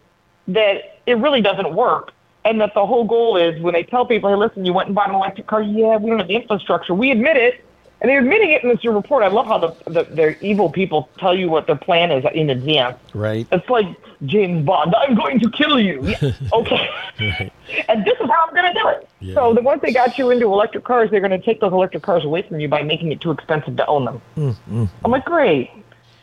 that 0.47 0.99
it 1.06 1.18
really 1.18 1.41
doesn't 1.41 1.74
work. 1.74 2.12
And 2.45 2.60
that 2.60 2.74
the 2.74 2.86
whole 2.86 3.06
goal 3.06 3.38
is 3.38 3.62
when 3.62 3.74
they 3.74 3.84
tell 3.84 4.06
people, 4.06 4.30
hey, 4.30 4.36
listen, 4.36 4.66
you 4.66 4.74
went 4.74 4.88
and 4.88 4.95
bought 4.95 5.10
an 5.10 5.16
electric 5.16 5.47
car. 5.47 5.62
Yeah, 5.62 5.95
we 5.95 6.10
don't 6.10 6.20
have 6.20 6.28
the 6.28 6.36
infrastructure. 6.36 6.93
We 6.93 7.12
admit 7.12 7.38
it. 7.38 7.64
And 8.01 8.10
they're 8.10 8.20
admitting 8.20 8.51
it 8.51 8.64
in 8.64 8.70
this 8.70 8.84
report. 8.84 9.24
I 9.24 9.30
love 9.30 9.45
how 9.45 9.60
the, 9.60 9.76
the, 9.89 10.04
the 10.04 10.45
evil 10.45 10.70
people 10.70 11.08
tell 11.20 11.34
you 11.34 11.49
what 11.49 11.68
their 11.68 11.78
plan 11.78 12.12
is 12.12 12.26
in 12.34 12.49
advance. 12.49 12.97
Right. 13.14 13.47
It's 13.49 13.70
like 13.70 13.86
James 14.26 14.66
Bond. 14.66 14.93
I'm 14.93 15.16
going 15.16 15.39
to 15.39 15.49
kill 15.49 15.80
you. 15.80 16.06
Yeah, 16.06 16.32
okay. 16.54 17.49
And 17.88 18.04
this 18.06 18.20
is 18.20 18.30
how 18.30 18.47
I'm 18.47 18.54
going 18.54 18.74
to 18.74 18.78
do 18.78 18.88
it. 18.89 19.10
Yeah. 19.22 19.36
So 19.36 19.54
then 19.54 19.64
once 19.64 19.82
they 19.82 19.93
got 19.93 20.18
you 20.18 20.32
into 20.32 20.47
electric 20.47 20.84
cars, 20.84 21.12
they're 21.12 21.22
going 21.22 21.32
to 21.32 21.39
take 21.39 21.62
those 21.62 21.72
electric 21.72 22.04
cars 22.04 22.26
away 22.26 22.41
from 22.41 22.60
you 22.60 22.68
by 22.68 22.84
making 22.84 23.14
it 23.14 23.22
too 23.22 23.32
expensive 23.32 23.78
to 23.78 23.86
own 23.86 24.04
them. 24.04 24.22
Mm, 24.36 24.89
I'm 25.06 25.12
like, 25.12 25.24
great. 25.24 25.72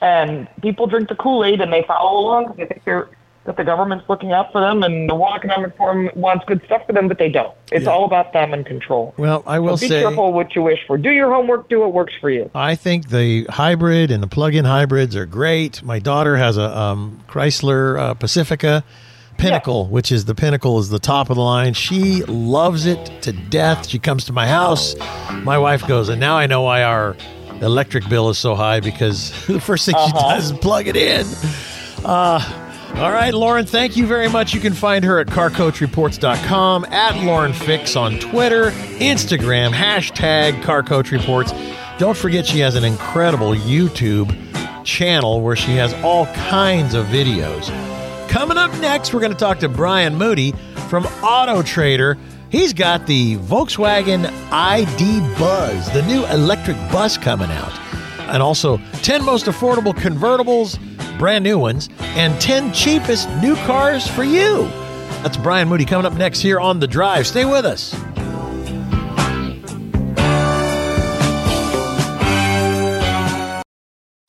And 0.01 0.48
people 0.62 0.86
drink 0.86 1.09
the 1.09 1.14
Kool 1.16 1.44
Aid 1.44 1.61
and 1.61 1.72
they 1.72 1.82
follow 1.86 2.18
along 2.20 2.42
because 2.44 2.57
they 2.59 2.66
think 2.66 2.84
they're 2.84 3.09
that 3.46 3.57
the 3.57 3.64
government's 3.64 4.07
looking 4.07 4.32
out 4.32 4.53
for 4.53 4.61
them 4.61 4.82
and 4.82 5.09
the 5.09 5.14
World 5.14 5.34
Economic 5.38 5.74
Forum 5.78 6.11
wants 6.14 6.44
good 6.46 6.61
stuff 6.66 6.82
for 6.86 6.92
them, 6.92 7.09
but 7.09 7.16
they 7.18 7.30
don't. 7.30 7.53
It's 7.72 7.86
Yeah. 7.86 7.90
all 7.90 8.05
about 8.05 8.34
them 8.34 8.53
and 8.53 8.66
control. 8.66 9.14
Well, 9.16 9.42
I 9.46 9.59
will 9.61 9.78
so 9.78 9.80
be 9.80 9.88
say 9.88 10.03
careful 10.03 10.34
what 10.34 10.55
you 10.55 10.62
wish 10.62 10.80
for. 10.86 10.98
Do 10.98 11.11
your 11.11 11.32
homework. 11.32 11.66
Do 11.70 11.80
what 11.80 11.94
works 11.94 12.12
for 12.20 12.28
you. 12.28 12.51
I 12.55 12.74
think 12.74 13.09
the 13.09 13.46
hybrid 13.48 14.11
and 14.11 14.22
the 14.22 14.26
plug-in 14.26 14.66
hybrids 14.66 15.16
are 15.16 15.24
great. 15.24 15.82
My 15.82 15.98
daughter 15.98 16.36
has 16.36 16.59
a 16.59 16.78
um, 16.78 17.24
Chrysler 17.28 17.98
uh, 17.98 18.14
Pacifica 18.14 18.84
Pinnacle, 19.38 19.86
which 19.86 20.12
is 20.12 20.26
the 20.26 20.34
Pinnacle 20.34 20.78
is 20.78 20.90
the 20.90 20.98
top 20.98 21.30
of 21.30 21.36
the 21.36 21.42
line. 21.42 21.72
She 21.72 22.22
loves 22.24 22.84
it 22.84 23.11
to 23.22 23.32
death. 23.32 23.88
She 23.88 23.98
comes 23.98 24.26
to 24.26 24.34
my 24.34 24.46
house. 24.46 24.94
My 25.32 25.57
wife 25.57 25.86
goes, 25.88 26.11
and 26.11 26.20
now 26.20 26.36
I 26.36 26.46
know 26.46 26.61
why 26.61 26.82
our 26.82 27.16
electric 27.61 28.08
bill 28.08 28.28
is 28.30 28.38
so 28.38 28.54
high 28.54 28.80
because 28.80 29.30
the 29.46 29.61
first 29.61 29.86
thing 29.86 29.94
she 29.94 30.00
Uh-huh. 30.00 30.34
does 30.34 30.50
is 30.52 30.58
plug 30.58 30.86
it 30.86 30.96
in. 30.96 31.26
Uh, 32.04 32.66
all 32.96 33.12
right, 33.12 33.32
Lauren, 33.32 33.66
thank 33.66 33.96
you 33.96 34.06
very 34.06 34.28
much. 34.28 34.52
You 34.54 34.61
can 34.61 34.72
find 34.72 35.04
her 35.04 35.18
at 35.20 35.28
carcoachreports.com, 35.28 36.84
at 36.86 37.22
Lauren 37.24 37.52
Fix 37.52 37.94
on 37.96 38.18
Twitter, 38.18 38.70
Instagram, 38.98 39.70
hashtag 39.72 40.61
carcoachreports. 40.62 41.98
Don't 41.98 42.16
forget 42.16 42.46
she 42.46 42.61
has 42.61 42.74
an 42.76 42.84
incredible 42.84 43.52
YouTube 43.54 44.34
channel 44.84 45.40
where 45.42 45.56
she 45.56 45.72
has 45.76 45.92
all 46.02 46.26
kinds 46.26 46.94
of 46.94 47.06
videos. 47.06 47.68
Coming 48.28 48.56
up 48.56 48.72
next, 48.80 49.12
we're 49.12 49.20
going 49.20 49.32
to 49.32 49.38
talk 49.38 49.58
to 49.58 49.68
Brian 49.68 50.14
Moody 50.16 50.52
from 50.88 51.04
Auto 51.22 51.62
Trader. 51.62 52.16
He's 52.51 52.72
got 52.72 53.07
the 53.07 53.36
Volkswagen 53.36 54.30
ID 54.51 55.20
Buzz, 55.38 55.90
the 55.92 56.03
new 56.03 56.26
electric 56.26 56.76
bus 56.90 57.16
coming 57.16 57.51
out 57.51 57.72
and 58.30 58.42
also 58.42 58.78
10 59.03 59.24
most 59.24 59.46
affordable 59.46 59.92
convertibles, 59.92 60.78
brand 61.18 61.44
new 61.44 61.59
ones, 61.59 61.88
and 61.98 62.40
10 62.40 62.72
cheapest 62.72 63.28
new 63.42 63.57
cars 63.57 64.07
for 64.07 64.24
you. 64.24 64.64
That's 65.22 65.36
Brian 65.36 65.68
Moody 65.68 65.84
coming 65.84 66.07
up 66.07 66.14
next 66.14 66.40
here 66.40 66.61
on 66.61 66.80
The 66.80 66.86
Drive. 66.86 67.26
Stay 67.26 67.44
with 67.44 67.66
us. 67.66 67.94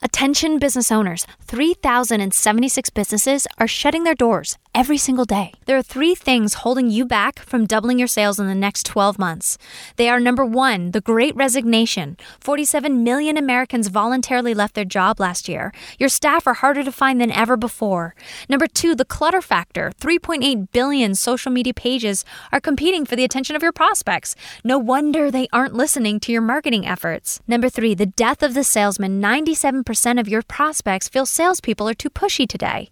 Attention 0.03 0.59
business 0.59 0.91
owners 0.91 1.26
3,076 1.41 2.89
businesses 2.89 3.47
are 3.57 3.67
shutting 3.67 4.03
their 4.03 4.15
doors 4.15 4.57
every 4.74 4.97
single 4.97 5.26
day. 5.26 5.51
There 5.65 5.78
are 5.78 5.84
three 5.84 6.15
things 6.15 6.55
holding 6.55 6.89
you 6.89 7.05
back 7.05 7.39
from 7.39 7.65
doubling 7.65 7.99
your 7.99 8.07
sales 8.07 8.39
in 8.39 8.47
the 8.47 8.55
next 8.55 8.86
12 8.86 9.19
months. 9.19 9.57
They 9.97 10.07
are 10.07 10.19
number 10.19 10.45
one, 10.45 10.91
the 10.91 11.01
great 11.01 11.36
resignation. 11.36 12.15
47 12.39 13.03
million 13.03 13.36
Americans 13.36 13.89
voluntarily 13.89 14.53
left 14.53 14.76
their 14.76 14.86
job 14.86 15.19
last 15.19 15.49
year. 15.49 15.74
Your 15.99 16.07
staff 16.07 16.47
are 16.47 16.53
harder 16.53 16.84
to 16.84 16.91
find 16.91 17.19
than 17.19 17.32
ever 17.32 17.57
before. 17.57 18.15
Number 18.47 18.65
two, 18.65 18.95
the 18.95 19.03
clutter 19.05 19.41
factor. 19.41 19.91
3.8 19.99 20.72
billion 20.72 21.15
social 21.15 21.51
media 21.51 21.74
pages 21.74 22.24
are 22.53 22.61
competing 22.61 23.05
for 23.05 23.17
the 23.17 23.26
attention 23.26 23.57
of 23.57 23.61
your 23.61 23.74
prospects. 23.74 24.36
No 24.63 24.78
wonder 24.78 25.30
they 25.30 25.49
aren't 25.51 25.74
listening 25.74 26.19
to 26.22 26.32
your 26.32 26.41
marketing 26.41 26.88
efforts. 26.88 27.41
Number 27.45 27.67
three, 27.67 27.93
the 27.93 28.05
death 28.05 28.41
of 28.41 28.53
the 28.53 28.63
salesman. 28.63 29.22
97% 29.22 30.19
of 30.19 30.30
your 30.30 30.43
prospects 30.43 31.09
feel 31.09 31.26
salespeople 31.26 31.89
are 31.89 31.93
too 31.93 32.09
pushy 32.09 32.47
today. 32.47 32.89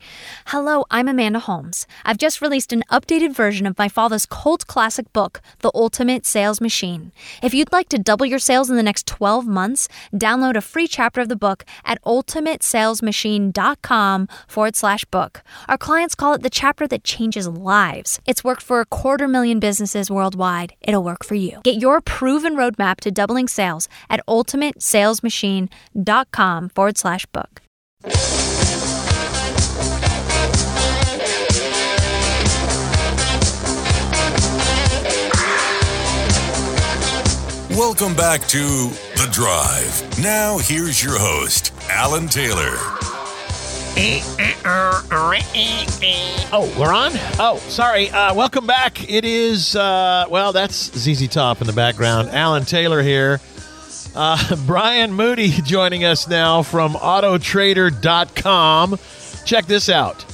Hello, 0.48 0.86
I'm 0.92 1.08
Amanda 1.08 1.40
Holmes. 1.40 1.69
I've 2.06 2.18
just 2.18 2.42
released 2.42 2.74
an 2.74 2.84
updated 2.92 3.34
version 3.34 3.66
of 3.66 3.78
my 3.78 3.88
father's 3.90 4.26
cult 4.26 4.68
classic 4.68 5.12
book, 5.14 5.42
The 5.60 5.72
Ultimate 5.74 6.26
Sales 6.26 6.60
Machine. 6.62 7.12
If 7.44 7.54
you'd 7.54 7.72
like 7.72 7.88
to 7.90 8.00
double 8.00 8.26
your 8.26 8.40
sales 8.40 8.70
in 8.70 8.76
the 8.78 8.84
next 8.84 9.08
12 9.08 9.48
months, 9.48 9.88
download 10.14 10.56
a 10.56 10.62
free 10.62 10.88
chapter 10.88 11.20
of 11.22 11.30
the 11.30 11.36
book 11.36 11.66
at 11.86 12.02
ultimatesalesmachine.com 12.04 14.28
forward 14.48 14.76
slash 14.76 15.06
book. 15.06 15.44
Our 15.68 15.78
clients 15.78 16.16
call 16.16 16.34
it 16.34 16.42
the 16.42 16.50
chapter 16.50 16.88
that 16.88 17.04
changes 17.04 17.48
lives. 17.48 18.20
It's 18.26 18.44
worked 18.44 18.64
for 18.64 18.80
a 18.80 18.86
quarter 18.86 19.28
million 19.28 19.60
businesses 19.60 20.10
worldwide. 20.12 20.74
It'll 20.82 21.04
work 21.04 21.24
for 21.24 21.36
you. 21.36 21.60
Get 21.64 21.80
your 21.82 22.02
proven 22.02 22.56
roadmap 22.56 22.98
to 23.02 23.12
doubling 23.12 23.48
sales 23.48 23.88
at 24.10 24.26
ultimatesalesmachine.com 24.28 26.70
forward 26.70 26.98
slash 26.98 27.28
book. 27.28 27.62
Welcome 37.80 38.14
back 38.14 38.42
to 38.50 38.90
The 39.16 39.30
Drive. 39.32 40.22
Now, 40.22 40.58
here's 40.58 41.02
your 41.02 41.18
host, 41.18 41.74
Alan 41.90 42.28
Taylor. 42.28 42.76
Oh, 46.52 46.76
we're 46.78 46.94
on? 46.94 47.14
Oh, 47.40 47.56
sorry. 47.70 48.10
Uh, 48.10 48.34
welcome 48.34 48.68
back. 48.68 49.10
It 49.10 49.24
is, 49.24 49.78
uh, 49.78 50.26
well, 50.30 50.52
that's 50.52 50.76
ZZ 50.76 51.30
Top 51.30 51.62
in 51.62 51.68
the 51.68 51.74
background. 51.74 52.28
Alan 52.32 52.66
Taylor 52.66 53.02
here. 53.02 53.40
Uh, 54.14 54.56
Brian 54.66 55.14
Moody 55.14 55.48
joining 55.48 56.04
us 56.04 56.28
now 56.28 56.64
from 56.64 56.96
Autotrader.com. 56.96 59.00
Check 59.46 59.68
this 59.68 59.88
out. 59.88 60.26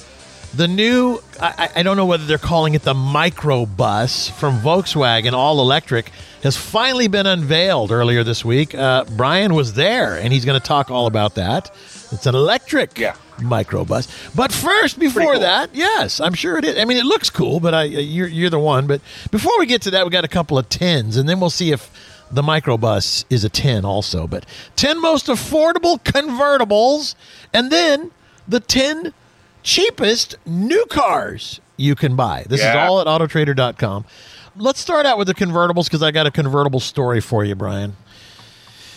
The 0.56 0.68
new, 0.68 1.22
I, 1.40 1.70
I 1.76 1.84
don't 1.84 1.96
know 1.96 2.08
whether 2.08 2.26
they're 2.26 2.40
calling 2.40 2.74
it 2.74 2.82
the 2.82 2.96
microbus 2.96 4.32
from 4.32 4.62
Volkswagen, 4.62 5.34
all 5.34 5.62
electric, 5.62 6.10
has 6.46 6.56
finally 6.56 7.08
been 7.08 7.26
unveiled 7.26 7.92
earlier 7.92 8.24
this 8.24 8.46
week. 8.46 8.76
Uh, 8.76 9.04
Brian 9.18 9.54
was 9.56 9.74
there, 9.74 10.16
and 10.16 10.32
he's 10.32 10.46
going 10.46 10.60
to 10.60 10.66
talk 10.66 10.92
all 10.92 11.08
about 11.08 11.36
that. 11.36 11.72
It's 12.12 12.26
an 12.28 12.36
electric 12.36 12.98
Yeah. 13.00 13.16
microbus. 13.40 14.08
But 14.36 14.52
first, 14.52 15.00
before 15.00 15.34
cool. 15.34 15.40
that, 15.42 15.72
yes, 15.74 16.20
I'm 16.22 16.36
sure 16.36 16.58
it 16.60 16.64
is. 16.66 16.78
I 16.78 16.86
mean, 16.86 16.98
it 16.98 17.06
looks 17.06 17.30
cool, 17.32 17.60
but 17.60 17.74
I, 17.74 17.84
you're, 17.84 18.28
you're 18.28 18.52
the 18.52 18.60
one. 18.60 18.86
But 18.86 19.02
before 19.32 19.58
we 19.58 19.66
get 19.66 19.82
to 19.84 19.92
that, 19.92 20.06
we 20.06 20.12
got 20.12 20.24
a 20.24 20.28
couple 20.30 20.58
of 20.58 20.70
tens, 20.70 21.18
and 21.18 21.28
then 21.28 21.40
we'll 21.40 21.50
see 21.50 21.72
if 21.72 21.90
the 22.32 22.44
microbus 22.44 23.26
is 23.30 23.44
a 23.44 23.50
10 23.50 23.84
also. 23.84 24.28
But 24.28 24.46
10 24.76 25.02
most 25.02 25.26
affordable 25.26 26.00
convertibles, 26.04 27.16
and 27.54 27.72
then 27.72 28.12
the 28.48 28.60
10 28.60 29.14
cheapest 29.64 30.36
new 30.46 30.86
cars 30.92 31.60
you 31.78 31.96
can 31.96 32.16
buy. 32.16 32.46
This 32.48 32.62
is 32.62 32.68
all 32.76 33.02
at 33.02 33.08
autotrader.com. 33.08 34.06
Let's 34.58 34.80
start 34.80 35.06
out 35.06 35.18
with 35.18 35.28
the 35.28 35.36
convertibles 35.36 35.86
because 35.86 36.02
I 36.02 36.12
got 36.12 36.28
a 36.28 36.32
convertible 36.32 36.80
story 36.80 37.20
for 37.20 37.44
you, 37.44 37.56
Brian. 37.56 37.96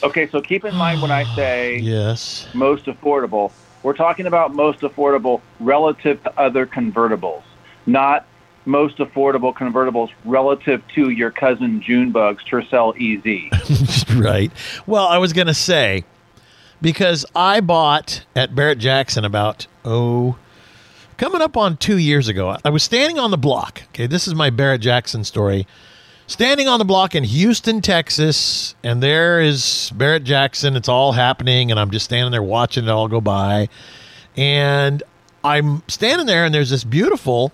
Okay, 0.04 0.28
so 0.28 0.40
keep 0.40 0.64
in 0.64 0.74
mind 0.74 1.02
when 1.02 1.10
I 1.10 1.24
say 1.36 1.78
Yes. 1.78 2.46
most 2.54 2.84
affordable, 2.84 3.50
we're 3.82 3.96
talking 3.96 4.26
about 4.26 4.54
most 4.54 4.80
affordable 4.80 5.40
relative 5.58 6.22
to 6.22 6.40
other 6.40 6.66
convertibles, 6.66 7.42
not 7.86 8.26
most 8.66 8.98
affordable 8.98 9.52
convertibles 9.54 10.10
relative 10.24 10.82
to 10.94 11.10
your 11.10 11.30
cousin 11.30 11.80
Junebug's 11.80 12.44
Tercel 12.44 12.94
EZ. 12.96 14.04
right. 14.16 14.52
Well, 14.86 15.06
I 15.06 15.18
was 15.18 15.32
going 15.32 15.46
to 15.46 15.54
say 15.54 16.04
because 16.80 17.26
I 17.34 17.60
bought 17.60 18.24
at 18.36 18.54
Barrett 18.54 18.78
Jackson 18.78 19.24
about 19.24 19.66
oh 19.84 20.36
coming 21.18 21.42
up 21.42 21.56
on 21.56 21.76
2 21.76 21.98
years 21.98 22.28
ago. 22.28 22.56
I 22.64 22.70
was 22.70 22.82
standing 22.82 23.18
on 23.18 23.30
the 23.30 23.36
block. 23.36 23.82
Okay, 23.88 24.06
this 24.06 24.26
is 24.26 24.34
my 24.34 24.48
Barrett 24.48 24.80
Jackson 24.80 25.24
story. 25.24 25.66
Standing 26.26 26.68
on 26.68 26.78
the 26.78 26.84
block 26.84 27.14
in 27.14 27.24
Houston, 27.24 27.80
Texas, 27.80 28.74
and 28.82 29.02
there 29.02 29.40
is 29.40 29.90
Barrett 29.94 30.24
Jackson. 30.24 30.76
It's 30.76 30.88
all 30.88 31.12
happening 31.12 31.70
and 31.70 31.80
I'm 31.80 31.90
just 31.90 32.04
standing 32.04 32.32
there 32.32 32.42
watching 32.42 32.84
it 32.84 32.90
all 32.90 33.08
go 33.08 33.20
by. 33.20 33.68
And 34.36 35.02
I'm 35.42 35.82
standing 35.88 36.26
there 36.26 36.44
and 36.44 36.54
there's 36.54 36.70
this 36.70 36.84
beautiful 36.84 37.52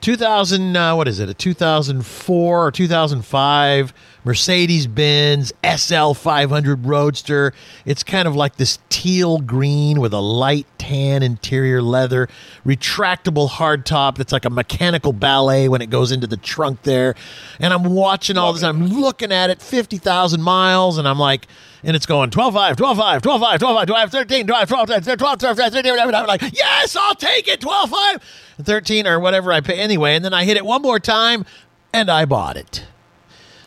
2000 0.00 0.76
uh, 0.76 0.94
what 0.96 1.08
is 1.08 1.18
it 1.18 1.28
a 1.28 1.34
2004 1.34 2.66
or 2.66 2.70
2005 2.70 3.94
mercedes-benz 4.24 5.52
sl 5.76 6.12
500 6.12 6.86
roadster 6.86 7.52
it's 7.84 8.02
kind 8.02 8.26
of 8.26 8.34
like 8.34 8.56
this 8.56 8.78
teal 8.88 9.38
green 9.38 10.00
with 10.00 10.12
a 10.12 10.20
light 10.20 10.66
tan 10.78 11.22
interior 11.22 11.82
leather 11.82 12.28
retractable 12.64 13.48
hardtop 13.48 14.16
that's 14.16 14.32
like 14.32 14.44
a 14.44 14.50
mechanical 14.50 15.12
ballet 15.12 15.68
when 15.68 15.80
it 15.82 15.90
goes 15.90 16.10
into 16.10 16.26
the 16.26 16.36
trunk 16.36 16.82
there 16.82 17.14
and 17.58 17.72
i'm 17.72 17.84
watching 17.84 18.36
all 18.36 18.52
this 18.52 18.62
i'm 18.62 18.86
looking 18.88 19.30
at 19.32 19.50
it 19.50 19.60
50000 19.60 20.42
miles 20.42 20.98
and 20.98 21.06
i'm 21.06 21.18
like 21.18 21.46
and 21.82 21.94
it's 21.94 22.06
going 22.06 22.30
12 22.30 22.54
5 22.54 22.76
12 22.76 22.96
5 22.96 23.22
12 23.22 23.40
5 23.40 23.58
12 23.60 23.76
5 23.76 23.86
do 23.86 23.94
i 23.94 24.00
have 24.00 24.10
13 24.10 24.46
do 24.46 24.54
i 24.54 24.60
have 24.60 24.68
12 24.68 24.86
12 24.86 25.04
12 25.18 25.38
12 25.38 25.58
13 25.58 25.86
and 25.86 26.16
i'm 26.16 26.26
like 26.26 26.40
yes 26.40 26.96
i'll 26.96 27.14
take 27.14 27.46
it 27.46 27.60
12 27.60 27.90
5 27.90 28.22
13 28.62 29.06
or 29.06 29.20
whatever 29.20 29.52
i 29.52 29.60
pay 29.60 29.78
anyway 29.78 30.14
and 30.14 30.24
then 30.24 30.34
i 30.34 30.44
hit 30.44 30.56
it 30.56 30.64
one 30.64 30.82
more 30.82 30.98
time 30.98 31.44
and 31.92 32.10
i 32.10 32.24
bought 32.24 32.56
it 32.56 32.84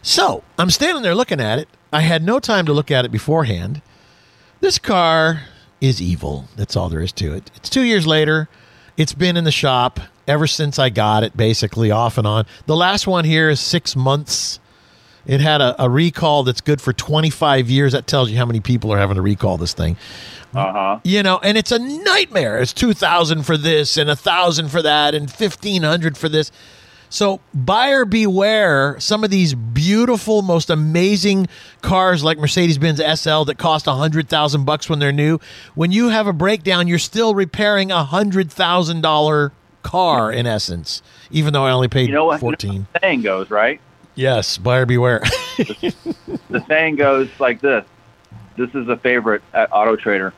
so 0.08 0.42
i'm 0.58 0.70
standing 0.70 1.04
there 1.04 1.14
looking 1.14 1.42
at 1.42 1.60
it 1.60 1.68
i 1.92 2.02
had 2.02 2.24
no 2.24 2.40
time 2.40 2.66
to 2.66 2.72
look 2.72 2.90
at 2.90 3.04
it 3.04 3.12
beforehand 3.12 3.82
this 4.62 4.80
car 4.80 5.44
is 5.82 6.02
evil 6.02 6.48
that's 6.56 6.76
all 6.76 6.88
there 6.88 7.02
is 7.02 7.12
to 7.12 7.34
it 7.34 7.52
it's 7.56 7.70
two 7.70 7.84
years 7.84 8.08
later 8.08 8.48
it's 8.96 9.14
been 9.14 9.36
in 9.36 9.44
the 9.44 9.52
shop 9.52 10.00
ever 10.26 10.48
since 10.48 10.80
i 10.80 10.90
got 10.90 11.24
it 11.24 11.36
basically 11.36 11.92
off 11.92 12.18
and 12.18 12.26
on 12.26 12.46
the 12.68 12.76
last 12.76 13.06
one 13.06 13.26
here 13.26 13.50
is 13.50 13.60
six 13.60 13.96
months 13.96 14.60
it 15.28 15.42
had 15.42 15.60
a, 15.60 15.84
a 15.84 15.90
recall 15.90 16.44
that's 16.44 16.62
good 16.62 16.80
for 16.82 16.94
25 16.94 17.70
years. 17.70 17.92
That 17.92 18.08
tells 18.08 18.32
you 18.32 18.38
how 18.38 18.46
many 18.46 18.62
people 18.62 18.94
are 18.94 18.98
having 18.98 19.16
to 19.16 19.22
recall 19.22 19.58
this 19.58 19.74
thing. 19.74 19.98
Uh 20.56 20.72
huh. 20.72 21.00
You 21.04 21.22
know, 21.22 21.38
and 21.44 21.58
it's 21.58 21.74
a 21.74 21.80
nightmare. 21.80 22.60
It's 22.60 22.72
2000 22.72 23.44
for 23.44 23.58
this 23.58 23.98
and 23.98 24.10
a 24.10 24.16
1000 24.16 24.70
for 24.70 24.82
that 24.82 25.14
and 25.14 25.30
1500 25.30 26.18
for 26.18 26.30
this. 26.30 26.50
So 27.10 27.40
buyer 27.54 28.04
beware 28.06 29.00
some 29.00 29.24
of 29.24 29.30
these 29.30 29.54
beautiful, 29.54 30.42
most 30.42 30.70
amazing 30.70 31.48
cars 31.82 32.24
like 32.24 32.38
Mercedes-Benz 32.38 33.00
SL 33.20 33.44
that 33.46 33.58
cost 33.58 33.88
a 33.88 33.94
hundred 33.94 34.28
thousand 34.28 34.66
bucks 34.66 34.90
when 34.90 35.00
they're 35.00 35.12
new. 35.14 35.40
When 35.76 35.92
you 35.92 36.10
have 36.10 36.28
a 36.28 36.34
breakdown, 36.34 36.88
you're 36.88 37.00
still 37.00 37.34
repairing 37.34 37.92
a 37.92 38.04
hundred 38.04 38.52
thousand 38.52 39.02
dollar 39.02 39.54
car 39.84 40.32
in 40.32 40.46
essence, 40.46 41.02
even 41.32 41.54
though 41.54 41.64
I 41.64 41.72
only 41.72 41.88
paid 41.88 42.10
You 42.10 42.16
know 42.16 42.26
what 42.26 42.40
fourteen. 42.42 42.88
the 42.94 43.00
saying 43.00 43.22
goes, 43.22 43.50
right? 43.50 43.80
Yes, 44.16 44.58
buyer 44.58 44.86
beware. 44.86 45.22
The 46.50 46.64
saying 46.68 46.96
goes 46.96 47.30
like 47.40 47.62
this. 47.62 47.86
This 48.58 48.74
is 48.74 48.88
a 48.90 48.98
favorite 48.98 49.42
at 49.54 49.70
Auto 49.72 49.96
Trader. 49.96 50.34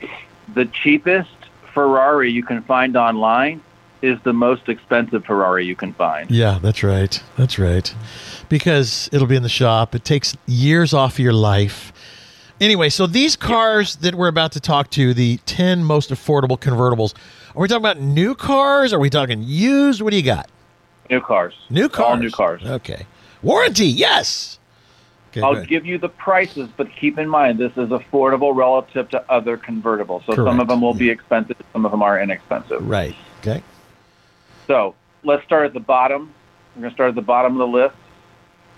The 0.53 0.65
cheapest 0.65 1.29
Ferrari 1.73 2.31
you 2.31 2.43
can 2.43 2.61
find 2.63 2.95
online 2.97 3.61
is 4.01 4.17
the 4.23 4.33
most 4.33 4.69
expensive 4.69 5.25
Ferrari 5.25 5.65
you 5.65 5.75
can 5.75 5.93
find. 5.93 6.29
Yeah, 6.31 6.59
that's 6.61 6.83
right. 6.83 7.21
That's 7.37 7.59
right. 7.59 7.93
Because 8.47 9.09
it'll 9.11 9.27
be 9.27 9.35
in 9.35 9.43
the 9.43 9.49
shop. 9.49 9.95
It 9.95 10.03
takes 10.03 10.35
years 10.45 10.93
off 10.93 11.19
your 11.19 11.33
life. 11.33 11.91
Anyway, 12.61 12.89
so 12.89 13.07
these 13.07 13.35
cars 13.35 13.97
that 13.97 14.15
we're 14.15 14.27
about 14.27 14.51
to 14.53 14.59
talk 14.59 14.89
to, 14.91 15.13
the 15.13 15.37
10 15.45 15.83
most 15.83 16.09
affordable 16.09 16.59
convertibles, 16.59 17.13
are 17.55 17.61
we 17.61 17.67
talking 17.67 17.81
about 17.81 17.99
new 17.99 18.35
cars? 18.35 18.91
Are 18.91 18.99
we 18.99 19.09
talking 19.09 19.41
used? 19.43 20.01
What 20.01 20.11
do 20.11 20.17
you 20.17 20.23
got? 20.23 20.49
New 21.09 21.21
cars. 21.21 21.55
New 21.69 21.89
cars. 21.89 22.07
All 22.07 22.17
new 22.17 22.29
cars. 22.29 22.61
Okay. 22.63 23.05
Warranty, 23.41 23.87
yes. 23.87 24.59
Okay, 25.31 25.41
I'll 25.41 25.63
give 25.63 25.85
you 25.85 25.99
the 25.99 26.09
prices, 26.09 26.69
but 26.75 26.87
keep 26.95 27.19
in 27.19 27.29
mind 27.29 27.59
this 27.59 27.71
is 27.73 27.89
affordable 27.89 28.55
relative 28.55 29.09
to 29.11 29.23
other 29.31 29.57
convertibles. 29.57 30.25
So 30.25 30.33
some 30.33 30.59
of 30.59 30.67
them 30.67 30.81
will 30.81 30.95
be 30.95 31.09
expensive, 31.09 31.55
some 31.71 31.85
of 31.85 31.91
them 31.91 32.01
are 32.01 32.19
inexpensive. 32.19 32.87
Right. 32.87 33.15
Okay. 33.39 33.61
So 34.69 34.93
let's 35.23 35.43
start 35.43 35.65
at 35.65 35.73
the 35.73 35.79
bottom. 35.79 36.31
We're 36.75 36.81
going 36.83 36.91
to 36.91 36.95
start 36.95 37.09
at 37.09 37.15
the 37.15 37.21
bottom 37.23 37.53
of 37.53 37.57
the 37.57 37.67
list, 37.67 37.95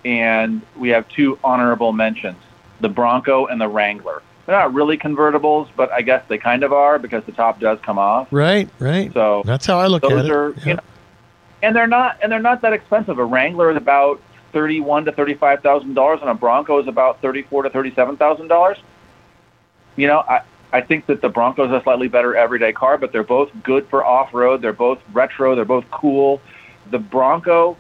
and 0.06 0.62
we 0.78 0.90
have 0.90 1.08
two 1.10 1.38
honorable 1.44 1.92
mentions: 1.92 2.38
the 2.80 2.88
Bronco 2.90 3.48
and 3.48 3.60
the 3.60 3.68
Wrangler. 3.68 4.24
They're 4.46 4.56
not 4.58 4.74
really 4.74 4.98
convertibles, 4.98 5.68
but 5.76 5.92
I 5.92 6.02
guess 6.02 6.24
they 6.28 6.38
kind 6.38 6.64
of 6.64 6.72
are 6.74 6.98
because 6.98 7.24
the 7.26 7.32
top 7.34 7.60
does 7.60 7.78
come 7.82 8.00
off. 8.00 8.30
Right, 8.32 8.70
right. 8.80 9.14
So 9.14 9.44
That's 9.46 9.66
how 9.66 9.80
I 9.80 9.88
look 9.88 10.04
at 10.04 10.12
it. 10.14 10.32
are, 10.32 10.52
Yeah. 10.60 10.66
you 10.66 10.74
know, 10.76 10.82
and 11.62 11.76
they're 11.76 11.88
not, 11.88 12.18
and 12.24 12.32
they're 12.32 12.40
not 12.40 12.62
that 12.62 12.74
expensive. 12.74 13.20
A 13.20 13.26
Wrangler 13.26 13.70
is 13.70 13.78
about 13.78 14.22
thirty-one 14.54 15.06
to 15.06 15.12
thirty-five 15.12 15.62
thousand 15.62 15.94
dollars, 15.94 16.20
and 16.22 16.30
a 16.30 16.34
Bronco 16.34 16.80
is 16.80 16.88
about 16.88 17.22
thirty-four 17.22 17.64
to 17.64 17.70
thirty-seven 17.70 18.16
thousand 18.16 18.48
dollars. 18.48 18.78
You 19.98 20.08
know, 20.08 20.20
I 20.28 20.42
I 20.74 20.82
think 20.82 21.06
that 21.08 21.22
the 21.22 21.30
Bronco 21.30 21.66
is 21.66 21.72
a 21.72 21.82
slightly 21.84 22.08
better 22.08 22.36
everyday 22.36 22.72
car, 22.72 22.98
but 22.98 23.12
they're 23.12 23.24
both 23.24 23.52
good 23.64 23.88
for 23.90 24.06
off-road. 24.06 24.62
They're 24.62 24.74
both 24.74 25.00
retro. 25.12 25.56
They're 25.56 25.66
both 25.66 25.90
cool. 25.92 26.42
The 26.90 27.00
Bronco 27.00 27.78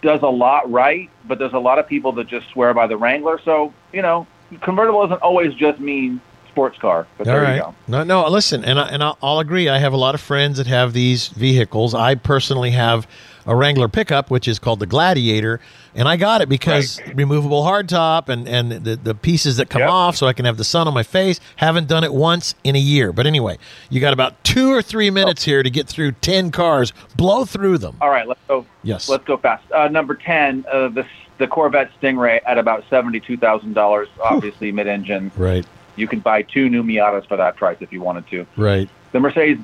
does 0.00 0.22
a 0.22 0.28
lot 0.28 0.70
right, 0.70 1.10
but 1.26 1.38
there's 1.38 1.52
a 1.52 1.58
lot 1.58 1.78
of 1.78 1.86
people 1.88 2.12
that 2.12 2.26
just 2.26 2.48
swear 2.50 2.74
by 2.74 2.86
the 2.86 2.96
Wrangler. 2.96 3.40
So 3.44 3.72
you 3.92 4.02
know, 4.02 4.26
convertible 4.60 5.02
doesn't 5.02 5.22
always 5.22 5.54
just 5.54 5.80
mean 5.80 6.20
sports 6.48 6.78
car. 6.78 7.06
But 7.18 7.24
there 7.24 7.36
All 7.36 7.42
right. 7.42 7.56
you 7.56 7.62
go. 7.62 7.74
No, 7.88 8.04
no. 8.04 8.28
Listen, 8.28 8.64
and 8.64 8.78
I, 8.78 8.88
and 8.88 9.02
I'll, 9.02 9.18
I'll 9.22 9.38
agree. 9.38 9.68
I 9.68 9.78
have 9.78 9.92
a 9.92 9.96
lot 9.96 10.14
of 10.14 10.20
friends 10.20 10.58
that 10.58 10.66
have 10.66 10.92
these 10.92 11.28
vehicles. 11.28 11.94
I 11.94 12.14
personally 12.14 12.70
have 12.72 13.06
a 13.46 13.54
Wrangler 13.56 13.88
pickup, 13.88 14.30
which 14.30 14.46
is 14.48 14.58
called 14.58 14.80
the 14.80 14.86
Gladiator, 14.86 15.60
and 15.94 16.08
I 16.08 16.16
got 16.16 16.40
it 16.40 16.48
because 16.48 17.00
removable 17.14 17.62
hardtop 17.64 18.28
and 18.28 18.48
and 18.48 18.70
the 18.72 18.96
the 18.96 19.14
pieces 19.14 19.56
that 19.56 19.68
come 19.70 19.80
Yep. 19.82 19.90
off, 19.90 20.16
so 20.16 20.26
I 20.26 20.32
can 20.32 20.44
have 20.44 20.56
the 20.56 20.64
sun 20.64 20.86
on 20.88 20.94
my 20.94 21.02
face. 21.02 21.40
Haven't 21.56 21.88
done 21.88 22.04
it 22.04 22.12
once 22.14 22.54
in 22.64 22.76
a 22.76 22.80
year, 22.80 23.12
but 23.12 23.26
anyway, 23.26 23.58
you 23.90 24.00
got 24.00 24.12
about 24.12 24.42
two 24.44 24.72
or 24.72 24.82
three 24.82 25.10
minutes 25.10 25.42
here 25.44 25.62
to 25.62 25.70
get 25.70 25.88
through 25.88 26.12
ten 26.12 26.50
cars. 26.50 26.92
Blow 27.16 27.44
through 27.44 27.78
them. 27.78 27.96
All 28.00 28.10
right, 28.10 28.26
let's 28.28 28.40
go. 28.48 28.64
Yes. 28.82 29.08
Let's 29.08 29.24
go 29.24 29.36
fast. 29.36 29.64
Uh, 29.72 29.88
number 29.88 30.14
ten, 30.14 30.64
uh, 30.72 30.88
the 30.88 31.06
the 31.38 31.46
Corvette 31.48 31.90
Stingray 32.00 32.40
at 32.46 32.58
about 32.58 32.84
seventy 32.88 33.18
two 33.20 33.36
thousand 33.36 33.72
dollars. 33.74 34.08
Obviously, 34.22 34.70
mid 34.72 34.86
engine. 34.86 35.30
Right. 35.36 35.66
You 35.96 36.06
can 36.08 36.20
buy 36.20 36.42
two 36.42 36.70
new 36.70 36.82
Miatas 36.82 37.26
for 37.28 37.36
that 37.36 37.56
price 37.56 37.76
if 37.80 37.92
you 37.92 38.00
wanted 38.00 38.26
to. 38.28 38.46
Right. 38.56 38.88
The 39.12 39.20
Mercedes 39.20 39.58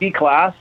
E 0.00 0.10
Class 0.10 0.54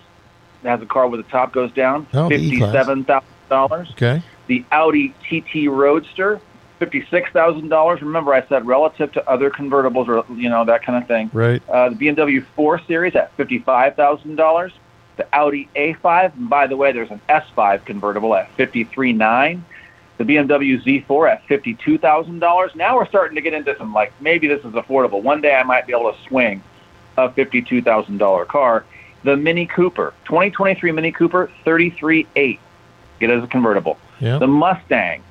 has 0.63 0.81
a 0.81 0.85
car 0.85 1.07
where 1.07 1.17
the 1.17 1.29
top 1.29 1.51
goes 1.53 1.71
down, 1.71 2.07
Oh, 2.13 2.29
fifty-seven 2.29 3.05
thousand 3.05 3.27
dollars. 3.49 3.89
Okay. 3.91 4.21
The 4.47 4.65
Audi 4.71 5.13
TT 5.29 5.67
Roadster, 5.69 6.39
fifty-six 6.79 7.29
thousand 7.31 7.69
dollars. 7.69 8.01
Remember, 8.01 8.33
I 8.33 8.45
said 8.47 8.65
relative 8.67 9.11
to 9.13 9.29
other 9.29 9.49
convertibles 9.49 10.07
or 10.07 10.25
you 10.35 10.49
know 10.49 10.65
that 10.65 10.83
kind 10.83 11.01
of 11.01 11.07
thing. 11.07 11.29
Right. 11.33 11.61
Uh, 11.69 11.89
the 11.89 11.95
BMW 11.95 12.45
4 12.55 12.81
Series 12.87 13.15
at 13.15 13.31
fifty-five 13.37 13.95
thousand 13.95 14.35
dollars. 14.35 14.71
The 15.17 15.27
Audi 15.35 15.67
A5, 15.75 16.33
and 16.37 16.49
by 16.49 16.65
the 16.67 16.77
way, 16.77 16.93
there's 16.93 17.11
an 17.11 17.19
S5 17.27 17.83
convertible 17.85 18.33
at 18.35 18.49
fifty-three 18.53 19.11
nine. 19.13 19.65
The 20.17 20.23
BMW 20.23 20.81
Z4 20.83 21.29
at 21.31 21.45
fifty-two 21.47 21.97
thousand 21.97 22.39
dollars. 22.39 22.71
Now 22.75 22.95
we're 22.97 23.07
starting 23.07 23.35
to 23.35 23.41
get 23.41 23.53
into 23.53 23.75
some 23.77 23.93
like 23.93 24.13
maybe 24.21 24.47
this 24.47 24.59
is 24.59 24.73
affordable. 24.73 25.21
One 25.21 25.41
day 25.41 25.55
I 25.55 25.63
might 25.63 25.85
be 25.87 25.93
able 25.93 26.11
to 26.11 26.17
swing 26.27 26.61
a 27.17 27.31
fifty-two 27.31 27.81
thousand 27.81 28.17
dollar 28.17 28.45
car. 28.45 28.85
The 29.23 29.35
Mini 29.35 29.65
Cooper, 29.65 30.13
2023 30.25 30.91
Mini 30.91 31.11
Cooper, 31.11 31.51
33.8. 31.65 32.59
Get 33.19 33.29
it 33.29 33.37
as 33.37 33.43
a 33.43 33.47
convertible. 33.47 33.97
Yeah. 34.19 34.37
The 34.37 34.47
Mustang 34.47 35.23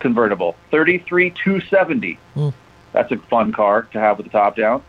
convertible, 0.00 0.56
thirty-three 0.70 1.30
two 1.30 1.60
seventy. 1.60 2.18
Hmm. 2.34 2.48
That's 2.92 3.12
a 3.12 3.16
fun 3.16 3.52
car 3.52 3.82
to 3.92 4.00
have 4.00 4.16
with 4.16 4.26
the 4.26 4.32
top 4.32 4.56
down. 4.56 4.82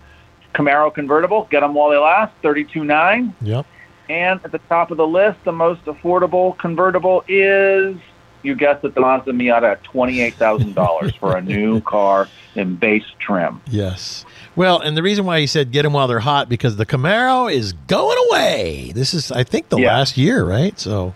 Camaro 0.56 0.94
convertible, 0.94 1.48
get 1.52 1.60
them 1.60 1.74
while 1.76 1.90
they 1.92 1.98
last, 1.98 2.34
thirty-two 2.42 2.84
nine. 2.84 3.36
Yep. 3.42 3.66
And 4.10 4.40
at 4.44 4.52
the 4.52 4.58
top 4.58 4.92
of 4.92 4.98
the 4.98 5.08
list, 5.08 5.44
the 5.46 5.52
most 5.52 5.86
affordable 5.86 6.58
convertible 6.58 7.24
is, 7.28 7.96
you 8.44 8.56
guessed 8.56 8.84
it, 8.84 8.96
the 8.96 9.02
Mazda 9.02 9.32
Miata 9.32 9.74
at 9.74 9.84
twenty-eight 9.84 10.34
thousand 10.36 10.74
dollars 10.74 11.14
for 11.20 11.38
a 11.38 11.42
new 11.42 11.82
car 11.82 12.28
in 12.56 12.76
base 12.76 13.06
trim. 13.20 13.62
Yes. 13.68 14.26
Well, 14.56 14.80
and 14.80 14.98
the 14.98 15.04
reason 15.04 15.26
why 15.26 15.40
he 15.40 15.48
said 15.48 15.72
get 15.72 15.84
them 15.84 15.94
while 15.94 16.08
they're 16.08 16.20
hot 16.20 16.50
because 16.50 16.76
the 16.76 16.86
Camaro 16.86 17.52
is 17.52 17.74
going 17.88 18.18
away. 18.30 18.92
This 18.94 19.14
is, 19.14 19.32
I 19.32 19.44
think, 19.44 19.70
the 19.70 19.78
Yeah. 19.78 19.96
last 19.96 20.18
year, 20.18 20.44
right? 20.44 20.78
So, 20.80 21.14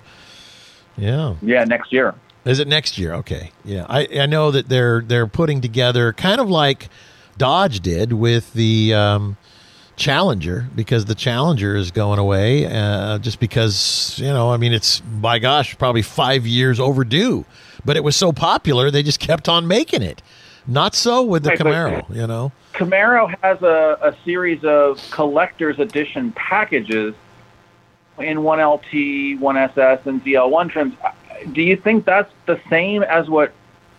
yeah. 0.97 1.35
Yeah, 1.41 1.63
next 1.65 1.91
year. 1.91 2.15
Is 2.45 2.59
it 2.59 2.67
next 2.67 2.97
year? 2.97 3.13
Okay. 3.15 3.51
Yeah. 3.65 3.85
I, 3.89 4.07
I 4.19 4.25
know 4.27 4.51
that 4.51 4.69
they're 4.69 5.01
they're 5.01 5.27
putting 5.27 5.61
together 5.61 6.13
kind 6.13 6.39
of 6.39 6.49
like 6.49 6.89
Dodge 7.37 7.79
did 7.81 8.13
with 8.13 8.53
the 8.53 8.93
um, 8.93 9.35
Challenger 9.95 10.67
because 10.75 11.05
the 11.05 11.15
Challenger 11.15 11.75
is 11.75 11.89
going 11.91 12.19
away 12.19 12.67
uh, 12.67 13.17
just 13.17 13.39
because 13.39 14.15
you 14.19 14.27
know 14.27 14.51
I 14.53 14.57
mean 14.57 14.73
it's 14.73 14.99
by 14.99 15.39
gosh 15.39 15.75
probably 15.77 16.03
five 16.03 16.45
years 16.45 16.79
overdue, 16.79 17.45
but 17.83 17.97
it 17.97 18.03
was 18.03 18.15
so 18.15 18.31
popular 18.31 18.91
they 18.91 19.03
just 19.03 19.19
kept 19.19 19.49
on 19.49 19.67
making 19.67 20.03
it. 20.03 20.21
Not 20.67 20.95
so 20.95 21.23
with 21.23 21.43
the 21.43 21.49
Right, 21.51 21.59
but- 21.59 21.67
Camaro, 21.67 22.15
you 22.15 22.27
know. 22.27 22.51
Camaro 22.73 23.33
has 23.41 23.61
a, 23.61 23.97
a 24.01 24.15
series 24.25 24.63
of 24.65 24.99
collector's 25.11 25.79
edition 25.79 26.31
packages 26.33 27.15
in 28.17 28.39
1LT, 28.39 29.39
1SS, 29.39 30.05
and 30.05 30.23
ZL1 30.23 30.69
trims. 30.69 30.95
Do 31.53 31.61
you 31.61 31.77
think 31.77 32.05
that's 32.05 32.31
the 32.45 32.59
same 32.69 33.03
as 33.03 33.29
what 33.29 33.53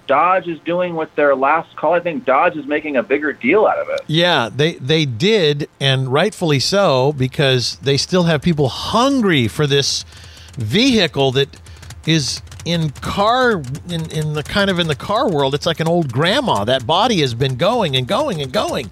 Dodge 0.06 0.46
is 0.46 0.60
doing 0.60 0.94
with 0.94 1.14
their 1.16 1.34
last 1.34 1.74
call? 1.76 1.94
I 1.94 2.00
think 2.00 2.24
Dodge 2.24 2.56
is 2.56 2.66
making 2.66 2.96
a 2.96 3.02
bigger 3.02 3.32
deal 3.32 3.66
out 3.66 3.78
of 3.78 3.88
it. 3.88 4.00
Yeah, 4.06 4.48
they 4.54 4.74
they 4.74 5.04
did, 5.04 5.68
and 5.80 6.08
rightfully 6.12 6.60
so, 6.60 7.12
because 7.12 7.76
they 7.78 7.96
still 7.96 8.24
have 8.24 8.40
people 8.42 8.68
hungry 8.68 9.48
for 9.48 9.66
this 9.66 10.04
vehicle 10.56 11.32
that 11.32 11.48
is 12.06 12.40
in 12.66 12.90
car 12.90 13.62
in, 13.88 14.10
in 14.10 14.32
the 14.34 14.42
kind 14.42 14.68
of 14.68 14.78
in 14.78 14.88
the 14.88 14.94
car 14.96 15.30
world. 15.30 15.54
It's 15.54 15.66
like 15.66 15.80
an 15.80 15.88
old 15.88 16.12
grandma. 16.12 16.64
That 16.64 16.86
body 16.86 17.20
has 17.20 17.32
been 17.32 17.56
going 17.56 17.96
and 17.96 18.06
going 18.06 18.42
and 18.42 18.52
going. 18.52 18.90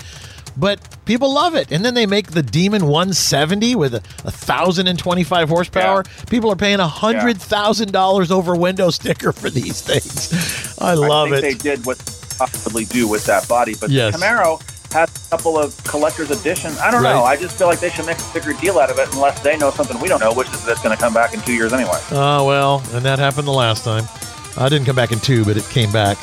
But 0.57 0.79
people 1.05 1.35
love 1.35 1.57
it. 1.57 1.73
And 1.73 1.85
then 1.85 1.95
they 1.95 2.07
make 2.07 2.29
the 2.29 2.43
Demon 2.43 2.87
170 2.87 3.75
with 3.75 3.95
a, 3.95 4.03
a 4.25 4.31
thousand 4.31 4.87
and 4.87 4.97
twenty-five 4.97 5.49
horsepower. 5.49 6.05
People 6.31 6.51
are 6.53 6.57
paying 6.57 6.79
a 6.79 6.87
hundred 6.87 7.41
thousand 7.41 7.91
dollars 7.93 8.31
over 8.31 8.55
window 8.55 8.91
sticker 8.91 9.33
for 9.33 9.51
these 9.51 9.83
things. 9.83 10.79
I 10.81 10.95
love 10.95 11.33
I 11.33 11.41
think 11.41 11.57
it. 11.57 11.63
they 11.63 11.71
did 11.75 11.85
what 11.85 11.99
possibly 12.39 12.85
do 12.85 13.09
with 13.09 13.27
that 13.27 13.49
body, 13.49 13.75
but 13.81 13.91
Yes. 13.91 14.17
Camaro 14.17 14.61
has 14.95 15.09
a 15.11 15.31
couple 15.31 15.59
of 15.59 15.77
collector's 15.85 16.31
editions. 16.31 16.79
I 16.79 16.91
don't 16.91 17.03
Right. 17.03 17.13
know. 17.13 17.25
I 17.25 17.37
just 17.37 17.57
feel 17.59 17.67
like 17.67 17.81
they 17.81 17.91
should 17.91 18.07
make 18.07 18.19
a 18.19 18.25
bigger 18.33 18.53
deal 18.55 18.79
out 18.79 18.91
of 18.91 18.99
it, 18.99 19.13
unless 19.13 19.39
they 19.41 19.57
know 19.59 19.71
something 19.71 19.99
we 20.01 20.09
don't 20.09 20.21
know, 20.21 20.33
which 20.33 20.49
is 20.49 20.65
that's 20.65 20.81
going 20.81 20.97
to 20.97 21.01
come 21.03 21.13
back 21.13 21.35
in 21.35 21.41
two 21.43 21.53
years 21.53 21.73
anyway. 21.73 21.99
Oh 22.13 22.45
well, 22.47 22.83
and 22.93 23.05
that 23.05 23.19
happened 23.19 23.47
the 23.47 23.53
last 23.53 23.85
time. 23.85 24.09
I 24.57 24.69
didn't 24.69 24.87
come 24.87 24.97
back 24.97 25.13
in 25.13 25.19
two, 25.21 25.45
but 25.45 25.57
it 25.57 25.65
came 25.69 25.91
back. 25.93 26.17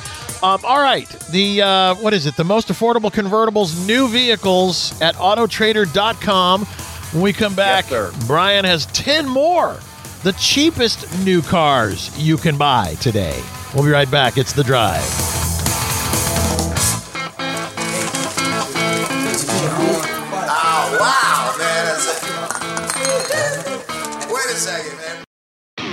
Um, 0.44 0.60
all 0.64 0.80
right, 0.82 1.08
the 1.30 1.62
uh, 1.62 1.96
what 1.96 2.14
is 2.14 2.26
it? 2.26 2.36
The 2.36 2.44
most 2.44 2.70
affordable 2.70 3.12
convertibles, 3.12 3.86
new 3.86 4.08
vehicles 4.08 5.00
at 5.02 5.16
AutoTrader.com. 5.16 6.66
When 6.66 7.22
we 7.22 7.34
come 7.34 7.54
back, 7.56 7.86
sir. 7.86 8.12
Brian 8.26 8.64
has 8.66 8.86
ten 8.88 9.28
more, 9.28 9.78
the 10.24 10.32
cheapest 10.34 11.06
new 11.26 11.42
cars 11.42 12.10
you 12.18 12.38
can 12.38 12.58
buy 12.58 12.96
today. 13.02 13.40
We'll 13.76 13.84
be 13.84 13.92
right 13.92 14.10
back. 14.10 14.38
It's 14.38 14.54
the 14.54 14.64
drive. 14.64 15.41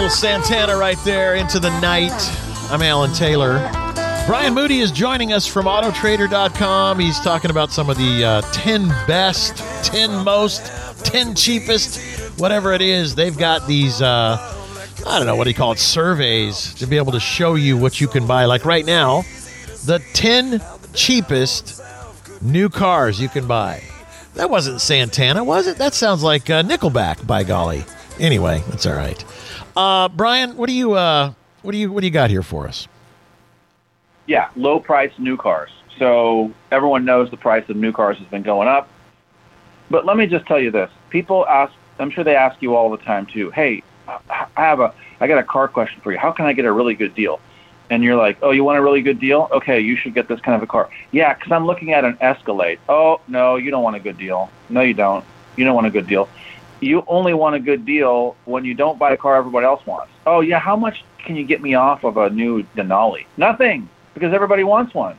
Little 0.00 0.16
Santana 0.16 0.78
right 0.78 0.96
there 1.04 1.34
into 1.34 1.60
the 1.60 1.68
night. 1.80 2.10
I'm 2.70 2.80
Alan 2.80 3.12
Taylor. 3.12 3.58
Brian 4.26 4.54
Moody 4.54 4.80
is 4.80 4.90
joining 4.90 5.34
us 5.34 5.46
from 5.46 5.66
Autotrader.com. 5.66 6.98
He's 6.98 7.20
talking 7.20 7.50
about 7.50 7.70
some 7.70 7.90
of 7.90 7.98
the 7.98 8.24
uh, 8.24 8.40
10 8.52 8.88
best, 9.06 9.58
10 9.84 10.24
most, 10.24 10.64
10 11.04 11.34
cheapest, 11.34 12.00
whatever 12.40 12.72
it 12.72 12.80
is. 12.80 13.14
They've 13.14 13.36
got 13.36 13.66
these, 13.66 14.00
uh, 14.00 14.38
I 15.06 15.18
don't 15.18 15.26
know, 15.26 15.36
what 15.36 15.46
he 15.46 15.52
called 15.52 15.78
surveys 15.78 16.72
to 16.76 16.86
be 16.86 16.96
able 16.96 17.12
to 17.12 17.20
show 17.20 17.54
you 17.54 17.76
what 17.76 18.00
you 18.00 18.08
can 18.08 18.26
buy. 18.26 18.46
Like 18.46 18.64
right 18.64 18.86
now, 18.86 19.24
the 19.84 20.02
10 20.14 20.62
cheapest 20.94 21.82
new 22.40 22.70
cars 22.70 23.20
you 23.20 23.28
can 23.28 23.46
buy. 23.46 23.82
That 24.32 24.48
wasn't 24.48 24.80
Santana, 24.80 25.44
was 25.44 25.66
it? 25.66 25.76
That 25.76 25.92
sounds 25.92 26.22
like 26.22 26.48
uh, 26.48 26.62
Nickelback, 26.62 27.26
by 27.26 27.44
golly. 27.44 27.84
Anyway, 28.18 28.62
that's 28.68 28.86
all 28.86 28.94
right. 28.94 29.22
Uh, 29.76 30.08
Brian, 30.08 30.56
what 30.56 30.68
do 30.68 30.74
you 30.74 30.92
uh, 30.92 31.32
what 31.62 31.72
do 31.72 31.78
you 31.78 31.92
what 31.92 32.00
do 32.00 32.06
you 32.06 32.12
got 32.12 32.30
here 32.30 32.42
for 32.42 32.66
us? 32.66 32.88
Yeah, 34.26 34.48
low 34.56 34.80
price 34.80 35.12
new 35.18 35.36
cars. 35.36 35.70
So 35.98 36.52
everyone 36.70 37.04
knows 37.04 37.30
the 37.30 37.36
price 37.36 37.68
of 37.68 37.76
new 37.76 37.92
cars 37.92 38.16
has 38.18 38.26
been 38.28 38.42
going 38.42 38.68
up. 38.68 38.88
But 39.90 40.06
let 40.06 40.16
me 40.16 40.26
just 40.26 40.46
tell 40.46 40.60
you 40.60 40.70
this: 40.70 40.90
people 41.10 41.46
ask. 41.46 41.72
I'm 41.98 42.10
sure 42.10 42.24
they 42.24 42.36
ask 42.36 42.62
you 42.62 42.74
all 42.74 42.90
the 42.90 42.96
time 42.96 43.26
too. 43.26 43.50
Hey, 43.50 43.82
I 44.08 44.46
have 44.56 44.80
a 44.80 44.94
I 45.20 45.26
got 45.26 45.38
a 45.38 45.42
car 45.42 45.68
question 45.68 46.00
for 46.00 46.12
you. 46.12 46.18
How 46.18 46.32
can 46.32 46.46
I 46.46 46.52
get 46.52 46.64
a 46.64 46.72
really 46.72 46.94
good 46.94 47.14
deal? 47.14 47.40
And 47.90 48.04
you're 48.04 48.16
like, 48.16 48.38
oh, 48.40 48.52
you 48.52 48.62
want 48.62 48.78
a 48.78 48.82
really 48.82 49.02
good 49.02 49.18
deal? 49.18 49.48
Okay, 49.50 49.80
you 49.80 49.96
should 49.96 50.14
get 50.14 50.28
this 50.28 50.40
kind 50.40 50.54
of 50.54 50.62
a 50.62 50.66
car. 50.66 50.88
Yeah, 51.10 51.34
because 51.34 51.50
I'm 51.50 51.66
looking 51.66 51.92
at 51.92 52.04
an 52.04 52.16
Escalade. 52.20 52.78
Oh 52.88 53.20
no, 53.28 53.56
you 53.56 53.70
don't 53.70 53.82
want 53.82 53.96
a 53.96 54.00
good 54.00 54.16
deal. 54.16 54.50
No, 54.68 54.80
you 54.80 54.94
don't. 54.94 55.24
You 55.56 55.64
don't 55.64 55.74
want 55.74 55.88
a 55.88 55.90
good 55.90 56.06
deal. 56.06 56.28
You 56.80 57.04
only 57.08 57.34
want 57.34 57.54
a 57.54 57.60
good 57.60 57.84
deal 57.84 58.36
when 58.44 58.64
you 58.64 58.74
don't 58.74 58.98
buy 58.98 59.12
a 59.12 59.16
car 59.16 59.36
everybody 59.36 59.66
else 59.66 59.84
wants. 59.86 60.12
Oh 60.26 60.40
yeah, 60.40 60.58
how 60.58 60.76
much 60.76 61.04
can 61.18 61.36
you 61.36 61.44
get 61.44 61.60
me 61.62 61.74
off 61.74 62.04
of 62.04 62.16
a 62.16 62.30
new 62.30 62.62
Denali? 62.76 63.26
Nothing, 63.36 63.88
because 64.14 64.32
everybody 64.32 64.64
wants 64.64 64.94
one. 64.94 65.16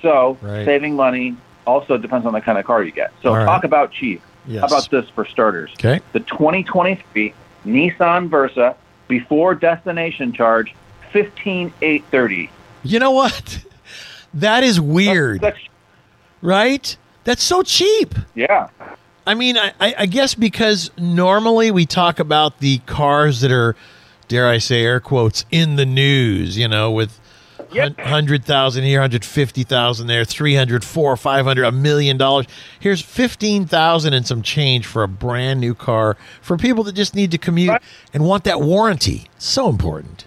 So 0.00 0.38
Right. 0.42 0.64
saving 0.64 0.94
money 0.96 1.36
also 1.66 1.96
depends 1.98 2.26
on 2.26 2.32
the 2.32 2.40
kind 2.40 2.58
of 2.58 2.64
car 2.64 2.82
you 2.82 2.90
get. 2.92 3.12
So 3.22 3.30
All 3.30 3.36
right. 3.36 3.44
talk 3.44 3.64
about 3.64 3.92
cheap. 3.92 4.20
Yes. 4.46 4.60
How 4.62 4.66
about 4.66 4.90
this 4.90 5.08
for 5.10 5.24
starters? 5.24 5.70
Okay. 5.74 6.00
The 6.12 6.20
2023 6.20 7.32
Nissan 7.66 8.28
Versa 8.28 8.74
before 9.08 9.54
destination 9.54 10.32
charge, 10.32 10.74
fifteen 11.12 11.72
eight 11.82 12.04
thirty. 12.10 12.50
You 12.82 12.98
know 12.98 13.10
what? 13.12 13.64
That 14.34 14.64
is 14.64 14.80
weird, 14.80 15.42
That's 15.42 15.58
right? 16.40 16.96
That's 17.24 17.42
so 17.42 17.62
cheap. 17.62 18.14
yeah. 18.34 18.68
I 19.26 19.34
mean, 19.34 19.56
I, 19.56 19.72
I 19.80 20.06
guess 20.06 20.34
because 20.34 20.90
normally 20.98 21.70
we 21.70 21.86
talk 21.86 22.18
about 22.18 22.58
the 22.58 22.78
cars 22.86 23.40
that 23.42 23.52
are, 23.52 23.76
dare 24.28 24.48
I 24.48 24.58
say, 24.58 24.82
air 24.82 25.00
quotes, 25.00 25.44
in 25.50 25.76
the 25.76 25.86
news, 25.86 26.56
you 26.58 26.68
know, 26.68 26.90
with 26.90 27.18
Yep. 27.70 27.96
100,000 27.98 28.84
here, 28.84 28.98
150,000 29.00 30.06
there, 30.06 30.24
300, 30.26 30.84
400, 30.84 31.16
500, 31.16 31.64
a 31.64 31.72
million 31.72 32.18
dollars. 32.18 32.44
Here's 32.78 33.00
15,000 33.00 34.12
and 34.12 34.26
some 34.26 34.42
change 34.42 34.84
for 34.84 35.02
a 35.02 35.08
brand 35.08 35.58
new 35.60 35.74
car 35.74 36.18
for 36.42 36.58
people 36.58 36.84
that 36.84 36.94
just 36.94 37.14
need 37.14 37.30
to 37.30 37.38
commute 37.38 37.70
Right. 37.70 37.82
and 38.12 38.26
want 38.26 38.44
that 38.44 38.60
warranty. 38.60 39.24
So 39.38 39.70
important. 39.70 40.26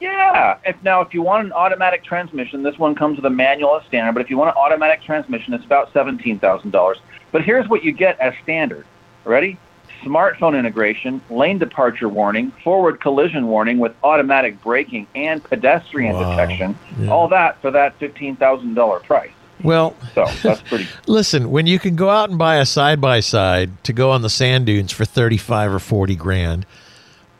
Yeah. 0.00 0.56
If 0.64 0.82
now, 0.82 1.02
if 1.02 1.12
you 1.12 1.20
want 1.20 1.44
an 1.44 1.52
automatic 1.52 2.02
transmission, 2.02 2.62
this 2.62 2.78
one 2.78 2.94
comes 2.94 3.16
with 3.16 3.26
a 3.26 3.30
manual 3.30 3.76
as 3.76 3.84
standard. 3.86 4.12
But 4.14 4.22
if 4.22 4.30
you 4.30 4.38
want 4.38 4.48
an 4.48 4.56
automatic 4.56 5.02
transmission, 5.02 5.52
it's 5.52 5.66
about 5.66 5.92
seventeen 5.92 6.38
thousand 6.38 6.70
dollars. 6.70 6.96
But 7.32 7.42
here's 7.44 7.68
what 7.68 7.84
you 7.84 7.92
get 7.92 8.18
as 8.20 8.34
standard. 8.42 8.86
Ready? 9.24 9.58
Smartphone 10.04 10.56
integration, 10.58 11.20
lane 11.28 11.58
departure 11.58 12.08
warning, 12.08 12.52
forward 12.62 13.00
collision 13.00 13.48
warning 13.48 13.78
with 13.78 13.92
automatic 14.04 14.62
braking 14.62 15.06
and 15.14 15.42
pedestrian 15.42 16.14
Wow. 16.14 16.30
detection. 16.30 16.78
Yeah. 17.00 17.10
All 17.10 17.28
that 17.28 17.60
for 17.60 17.70
that 17.72 17.94
fifteen 17.96 18.36
thousand 18.36 18.74
dollar 18.74 19.00
price. 19.00 19.30
Well, 19.62 19.96
So 20.14 20.24
that's 20.44 20.60
pretty. 20.62 20.86
Listen, 21.08 21.50
when 21.50 21.66
you 21.66 21.80
can 21.80 21.96
go 21.96 22.10
out 22.10 22.30
and 22.30 22.38
buy 22.38 22.56
a 22.58 22.64
side 22.64 23.00
by 23.00 23.18
side 23.18 23.82
to 23.84 23.92
go 23.92 24.12
on 24.12 24.22
the 24.22 24.30
sand 24.30 24.66
dunes 24.66 24.92
for 24.92 25.04
35 25.04 25.74
or 25.74 25.78
40 25.80 26.14
grand, 26.14 26.64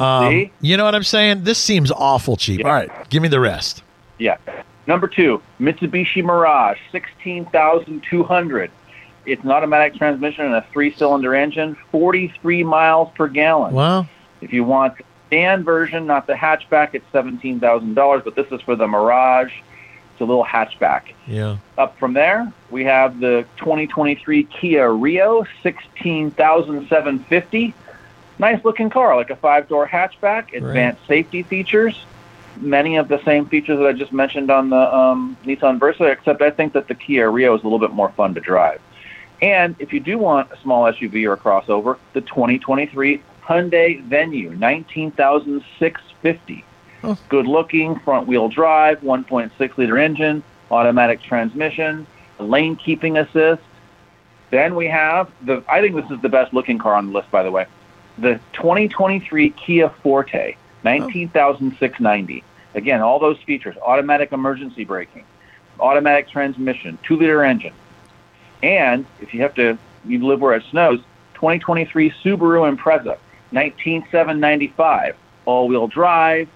um, 0.00 0.50
you 0.60 0.76
know 0.76 0.84
what 0.84 0.96
I'm 0.96 1.04
saying? 1.04 1.44
This 1.44 1.58
seems 1.58 1.92
awful 1.92 2.36
cheap. 2.36 2.60
Yeah. 2.60 2.66
All 2.66 2.72
right, 2.72 2.90
give 3.08 3.22
me 3.22 3.28
the 3.28 3.38
rest. 3.40 3.84
Yeah. 4.18 4.36
Number 4.88 5.06
two, 5.06 5.40
Mitsubishi 5.60 6.24
Mirage, 6.24 6.78
sixteen 6.90 7.44
thousand 7.46 8.02
two 8.08 8.24
hundred. 8.24 8.70
It's 9.28 9.44
an 9.44 9.50
automatic 9.50 9.94
transmission 9.94 10.46
and 10.46 10.54
a 10.54 10.66
three-cylinder 10.72 11.34
engine, 11.34 11.76
forty-three 11.92 12.64
miles 12.64 13.10
per 13.14 13.28
gallon. 13.28 13.74
Wow. 13.74 14.06
If 14.40 14.52
you 14.52 14.64
want 14.64 14.96
the 14.98 15.04
sedan 15.30 15.64
version, 15.64 16.06
not 16.06 16.26
the 16.26 16.32
hatchback, 16.34 16.90
it's 16.94 17.04
seventeen 17.12 17.60
thousand 17.60 17.94
dollars. 17.94 18.22
But 18.24 18.34
this 18.34 18.50
is 18.50 18.60
for 18.62 18.76
the 18.76 18.86
Mirage. 18.86 19.52
It's 20.12 20.20
a 20.20 20.24
little 20.24 20.44
hatchback. 20.44 21.12
Yeah. 21.26 21.58
Up 21.76 21.96
from 21.98 22.12
there, 22.12 22.52
we 22.70 22.84
have 22.84 23.20
the 23.20 23.46
2023 23.58 24.44
Kia 24.44 24.90
Rio, 24.90 25.44
sixteen 25.62 26.30
thousand 26.30 26.88
seven 26.88 27.18
fifty. 27.20 27.74
Nice 28.40 28.64
looking 28.64 28.88
car, 28.88 29.16
like 29.16 29.30
a 29.30 29.36
five-door 29.36 29.86
hatchback. 29.86 30.52
Advanced 30.54 31.04
safety 31.08 31.42
features, 31.42 32.04
many 32.60 32.96
of 32.96 33.08
the 33.08 33.22
same 33.24 33.46
features 33.46 33.78
that 33.78 33.86
I 33.86 33.92
just 33.92 34.12
mentioned 34.12 34.50
on 34.50 34.70
the 34.70 34.96
um, 34.96 35.36
Nissan 35.44 35.80
Versa, 35.80 36.04
except 36.04 36.40
I 36.40 36.50
think 36.50 36.72
that 36.74 36.88
the 36.88 36.94
Kia 36.94 37.30
Rio 37.30 37.56
is 37.56 37.62
a 37.62 37.64
little 37.64 37.80
bit 37.80 37.90
more 37.90 38.10
fun 38.10 38.34
to 38.34 38.40
drive. 38.40 38.80
And 39.40 39.76
if 39.78 39.92
you 39.92 40.00
do 40.00 40.18
want 40.18 40.50
a 40.52 40.58
small 40.60 40.92
SUV 40.92 41.28
or 41.28 41.34
a 41.34 41.36
crossover, 41.36 41.96
the 42.12 42.22
2023 42.22 43.22
Hyundai 43.42 44.02
Venue, 44.02 44.56
19650 44.56 46.64
Oh. 47.04 47.16
Good 47.28 47.46
looking, 47.46 47.98
front 48.00 48.26
wheel 48.26 48.48
drive, 48.48 49.00
1.6 49.02 49.78
liter 49.78 49.98
engine, 49.98 50.42
automatic 50.70 51.22
transmission, 51.22 52.06
lane 52.38 52.76
keeping 52.76 53.16
assist. 53.16 53.62
Then 54.50 54.74
we 54.74 54.86
have 54.86 55.30
the, 55.42 55.62
I 55.68 55.80
think 55.80 55.94
this 55.94 56.10
is 56.10 56.20
the 56.22 56.28
best 56.28 56.52
looking 56.52 56.78
car 56.78 56.94
on 56.94 57.08
the 57.08 57.12
list, 57.12 57.30
by 57.30 57.42
the 57.42 57.50
way, 57.50 57.66
the 58.16 58.40
2023 58.54 59.50
Kia 59.50 59.90
Forte, 60.02 60.56
19690 60.82 62.44
Again, 62.74 63.00
all 63.00 63.18
those 63.18 63.38
features 63.38 63.76
automatic 63.78 64.32
emergency 64.32 64.84
braking, 64.84 65.24
automatic 65.80 66.28
transmission, 66.28 66.98
two 67.02 67.16
liter 67.16 67.44
engine. 67.44 67.72
And 68.62 69.06
if 69.20 69.34
you 69.34 69.42
have 69.42 69.54
to, 69.54 69.78
you 70.06 70.26
live 70.26 70.40
where 70.40 70.54
it 70.54 70.64
snows, 70.70 71.00
2023 71.34 72.10
Subaru 72.22 72.76
Impreza, 72.76 73.18
19795 73.52 75.16
all 75.46 75.66
wheel 75.68 75.88
drive, 75.88 76.48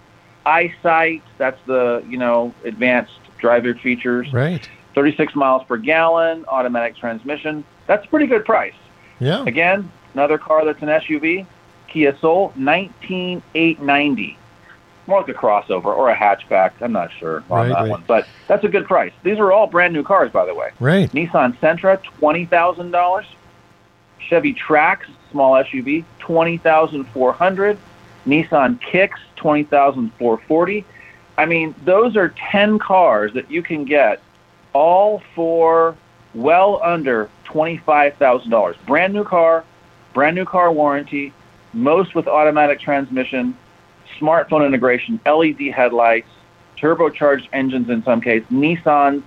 eyesight, 0.45 1.23
that's 1.37 1.59
the, 1.65 2.03
you 2.07 2.17
know, 2.17 2.53
advanced 2.63 3.19
driver 3.39 3.73
features, 3.73 4.31
Right. 4.31 4.69
36 4.93 5.33
miles 5.35 5.63
per 5.63 5.77
gallon, 5.77 6.45
automatic 6.47 6.95
transmission. 6.95 7.63
That's 7.87 8.05
a 8.05 8.07
pretty 8.07 8.27
good 8.27 8.45
price. 8.45 8.75
Yeah. 9.19 9.43
Again, 9.45 9.91
another 10.13 10.37
car 10.37 10.63
that's 10.63 10.81
an 10.83 10.89
SUV, 10.89 11.47
Kia 11.87 12.15
Soul, 12.19 12.53
19890 12.55 14.37
More 15.07 15.19
like 15.19 15.29
a 15.29 15.33
crossover 15.33 15.85
or 15.85 16.09
a 16.09 16.15
hatchback. 16.15 16.71
I'm 16.81 16.93
not 16.93 17.11
sure 17.19 17.43
on 17.49 17.59
Right, 17.59 17.67
that 17.69 17.73
right. 17.75 17.89
one, 17.89 18.03
but 18.07 18.25
that's 18.47 18.63
a 18.63 18.69
good 18.69 18.85
price. 18.87 19.11
These 19.23 19.37
are 19.37 19.51
all 19.51 19.67
brand 19.67 19.93
new 19.93 20.03
cars, 20.03 20.31
by 20.31 20.45
the 20.45 20.55
way. 20.55 20.69
Right. 20.79 21.11
Nissan 21.11 21.57
Sentra, 21.57 22.01
twenty 22.01 22.45
thousand 22.45 22.91
dollars. 22.91 23.25
Chevy 24.19 24.53
Trax, 24.53 24.99
small 25.31 25.53
SUV, 25.63 26.05
twenty 26.19 26.57
thousand 26.57 27.03
four 27.09 27.33
hundred. 27.33 27.77
Nissan 28.25 28.79
Kicks, 28.79 29.19
twenty 29.35 29.63
thousand 29.63 30.13
four 30.13 30.37
forty. 30.47 30.85
I 31.37 31.45
mean, 31.45 31.75
those 31.83 32.15
are 32.15 32.29
ten 32.29 32.79
cars 32.79 33.33
that 33.33 33.51
you 33.51 33.61
can 33.61 33.83
get, 33.83 34.21
all 34.71 35.21
for 35.35 35.97
well 36.33 36.79
under 36.81 37.29
twenty-five 37.43 38.15
thousand 38.15 38.51
dollars. 38.51 38.77
Brand 38.85 39.13
new 39.13 39.25
car, 39.25 39.65
brand 40.13 40.35
new 40.37 40.45
car 40.45 40.71
warranty, 40.71 41.33
most 41.73 42.15
with 42.15 42.27
automatic 42.27 42.79
transmission, 42.79 43.57
smartphone 44.19 44.65
integration, 44.65 45.19
LED 45.25 45.73
headlights, 45.73 46.29
turbocharged 46.77 47.47
engines 47.53 47.89
in 47.89 48.03
some 48.03 48.21
case. 48.21 48.43
Nissan 48.51 49.23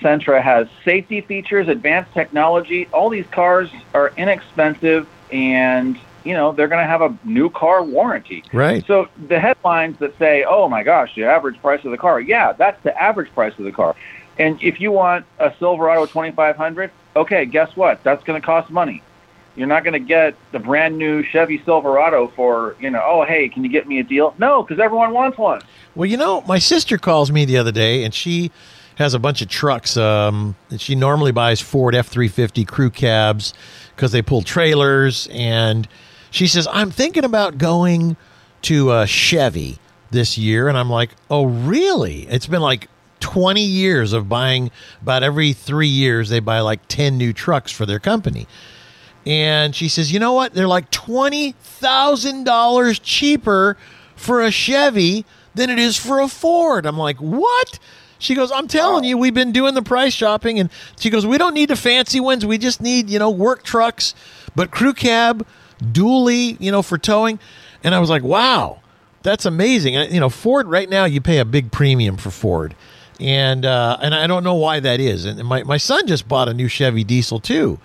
Sentra 0.00 0.42
has 0.42 0.68
safety 0.84 1.20
features, 1.20 1.68
advanced 1.68 2.12
technology. 2.12 2.88
All 2.92 3.08
these 3.08 3.26
cars 3.30 3.70
are 3.94 4.12
inexpensive 4.16 5.08
and, 5.30 5.98
you 6.24 6.34
know, 6.34 6.52
they're 6.52 6.68
going 6.68 6.82
to 6.82 6.88
have 6.88 7.02
a 7.02 7.16
new 7.24 7.48
car 7.50 7.82
warranty. 7.82 8.44
Right. 8.52 8.84
So 8.86 9.08
the 9.28 9.40
headlines 9.40 9.98
that 9.98 10.18
say, 10.18 10.44
"Oh 10.44 10.68
my 10.68 10.82
gosh, 10.82 11.14
the 11.14 11.24
average 11.24 11.60
price 11.62 11.84
of 11.84 11.90
the 11.90 11.96
car." 11.96 12.20
Yeah, 12.20 12.52
that's 12.52 12.82
the 12.82 13.00
average 13.00 13.32
price 13.32 13.56
of 13.58 13.64
the 13.64 13.72
car. 13.72 13.96
And 14.38 14.62
if 14.62 14.80
you 14.80 14.92
want 14.92 15.24
a 15.38 15.52
Silverado 15.58 16.06
2500, 16.06 16.90
okay, 17.16 17.44
guess 17.46 17.76
what? 17.76 18.02
That's 18.02 18.22
going 18.24 18.40
to 18.40 18.44
cost 18.44 18.70
money. 18.70 19.02
You're 19.54 19.66
not 19.66 19.84
going 19.84 19.92
to 19.92 19.98
get 20.06 20.34
the 20.52 20.58
brand 20.58 20.96
new 20.96 21.22
Chevy 21.22 21.62
Silverado 21.64 22.32
for, 22.34 22.74
you 22.80 22.88
know, 22.88 23.02
oh, 23.04 23.24
hey, 23.24 23.48
can 23.48 23.62
you 23.62 23.70
get 23.70 23.86
me 23.86 23.98
a 23.98 24.02
deal? 24.02 24.34
No, 24.38 24.62
because 24.62 24.80
everyone 24.80 25.12
wants 25.12 25.36
one. 25.36 25.60
Well, 25.94 26.06
you 26.06 26.16
know, 26.16 26.40
my 26.42 26.58
sister 26.58 26.96
calls 26.96 27.30
me 27.30 27.44
the 27.44 27.58
other 27.58 27.72
day, 27.72 28.02
and 28.04 28.14
she 28.14 28.50
has 28.96 29.14
a 29.14 29.18
bunch 29.18 29.42
of 29.42 29.48
trucks. 29.48 29.96
Um, 29.96 30.56
she 30.78 30.94
normally 30.94 31.32
buys 31.32 31.60
Ford 31.60 31.94
F 31.94 32.08
three 32.08 32.28
fifty 32.28 32.64
crew 32.64 32.90
cabs 32.90 33.52
because 33.94 34.12
they 34.12 34.22
pull 34.22 34.42
trailers. 34.42 35.28
And 35.32 35.86
she 36.30 36.46
says, 36.46 36.66
"I'm 36.70 36.90
thinking 36.90 37.24
about 37.24 37.58
going 37.58 38.16
to 38.62 38.92
a 38.92 39.06
Chevy 39.06 39.78
this 40.10 40.38
year." 40.38 40.68
And 40.68 40.78
I'm 40.78 40.90
like, 40.90 41.10
"Oh, 41.30 41.44
really?" 41.44 42.22
It's 42.28 42.46
been 42.46 42.62
like 42.62 42.88
20 43.20 43.62
years 43.62 44.12
of 44.12 44.28
buying. 44.28 44.70
About 45.00 45.22
every 45.22 45.52
three 45.52 45.88
years, 45.88 46.28
they 46.28 46.40
buy 46.40 46.60
like 46.60 46.86
10 46.88 47.16
new 47.16 47.32
trucks 47.32 47.72
for 47.72 47.86
their 47.86 47.98
company. 48.00 48.46
And 49.26 49.74
she 49.74 49.88
says, 49.88 50.12
you 50.12 50.18
know 50.18 50.32
what? 50.32 50.54
They're 50.54 50.68
like 50.68 50.90
$20,000 50.90 53.00
cheaper 53.02 53.76
for 54.16 54.42
a 54.42 54.50
Chevy 54.50 55.24
than 55.54 55.70
it 55.70 55.78
is 55.78 55.96
for 55.96 56.20
a 56.20 56.28
Ford. 56.28 56.84
I'm 56.86 56.98
like, 56.98 57.18
what? 57.18 57.78
She 58.18 58.34
goes, 58.34 58.52
I'm 58.52 58.68
telling 58.68 59.04
you, 59.04 59.16
we've 59.18 59.34
been 59.34 59.52
doing 59.52 59.74
the 59.74 59.82
price 59.82 60.12
shopping. 60.12 60.60
And 60.60 60.70
she 60.98 61.10
goes, 61.10 61.26
we 61.26 61.38
don't 61.38 61.54
need 61.54 61.70
the 61.70 61.76
fancy 61.76 62.20
ones. 62.20 62.46
We 62.46 62.58
just 62.58 62.80
need, 62.80 63.10
you 63.10 63.18
know, 63.18 63.30
work 63.30 63.64
trucks, 63.64 64.14
but 64.54 64.70
crew 64.70 64.94
cab, 64.94 65.44
dually, 65.80 66.56
you 66.60 66.70
know, 66.70 66.82
for 66.82 66.98
towing. 66.98 67.40
And 67.82 67.94
I 67.94 68.00
was 68.00 68.10
like, 68.10 68.22
wow, 68.22 68.80
that's 69.22 69.44
amazing. 69.44 69.94
You 69.94 70.20
know, 70.20 70.28
Ford 70.28 70.68
right 70.68 70.88
now, 70.88 71.04
you 71.04 71.20
pay 71.20 71.38
a 71.38 71.44
big 71.44 71.72
premium 71.72 72.16
for 72.16 72.30
Ford. 72.30 72.76
And 73.20 73.64
uh, 73.64 73.98
and 74.00 74.14
I 74.14 74.26
don't 74.26 74.42
know 74.42 74.54
why 74.54 74.80
that 74.80 74.98
is. 74.98 75.24
And 75.24 75.44
my, 75.44 75.62
my 75.62 75.76
son 75.76 76.06
just 76.06 76.26
bought 76.26 76.48
a 76.48 76.54
new 76.54 76.66
Chevy 76.66 77.04
diesel 77.04 77.38
too. 77.38 77.78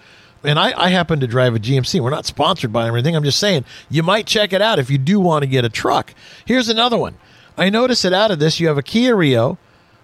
And 0.44 0.60
I, 0.60 0.74
I 0.80 0.90
happen 0.90 1.20
to 1.20 1.28
drive 1.28 1.56
a 1.56 1.60
GMC. 1.60 2.00
We're 2.00 2.10
not 2.10 2.26
sponsored 2.26 2.72
by 2.72 2.86
them 2.86 2.94
or 2.94 2.98
anything. 2.98 3.16
I'm 3.16 3.24
just 3.24 3.40
saying 3.40 3.66
you 3.90 4.04
might 4.04 4.28
check 4.28 4.54
it 4.54 4.62
out 4.62 4.80
if 4.80 4.90
you 4.90 4.98
do 4.98 5.20
want 5.20 5.44
to 5.44 5.48
get 5.48 5.66
a 5.66 5.70
truck. 5.70 6.14
Here's 6.46 6.70
another 6.70 6.98
one. 6.98 7.16
I 7.58 7.70
noticed 7.70 8.04
that 8.04 8.14
out 8.14 8.30
of 8.32 8.40
this, 8.40 8.60
you 8.60 8.68
have 8.68 8.78
a 8.78 8.84
Kia 8.84 9.16
Rio, 9.16 9.58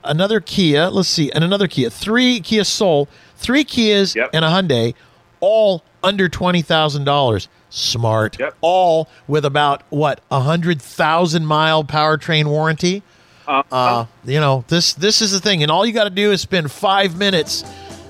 another 0.03 0.39
Kia, 0.39 0.89
let's 0.89 1.07
see, 1.09 1.31
and 1.31 1.43
another 1.43 1.67
Kia, 1.67 1.89
three 1.89 2.39
Kia 2.39 2.63
Soul, 2.63 3.07
three 3.37 3.63
Kias, 3.63 4.15
Yep. 4.15 4.31
and 4.33 4.43
a 4.43 4.49
Hyundai, 4.49 4.95
all 5.39 5.83
under 6.03 6.27
$20,000. 6.27 7.47
smart, 7.69 8.37
all 8.61 9.07
with 9.27 9.45
about 9.45 9.81
what 9.89 10.21
a 10.29 10.39
hundred 10.41 10.81
thousand 10.81 11.45
mile 11.45 11.83
powertrain 11.83 12.45
warranty. 12.45 13.01
Uh, 13.47 14.05
you 14.25 14.39
know 14.39 14.63
this 14.67 14.93
this 14.93 15.21
is 15.21 15.31
the 15.31 15.39
thing, 15.39 15.63
and 15.63 15.71
all 15.71 15.85
you 15.85 15.91
got 15.91 16.03
to 16.05 16.09
do 16.09 16.31
is 16.31 16.39
spend 16.41 16.71
five 16.71 17.17
minutes 17.17 17.63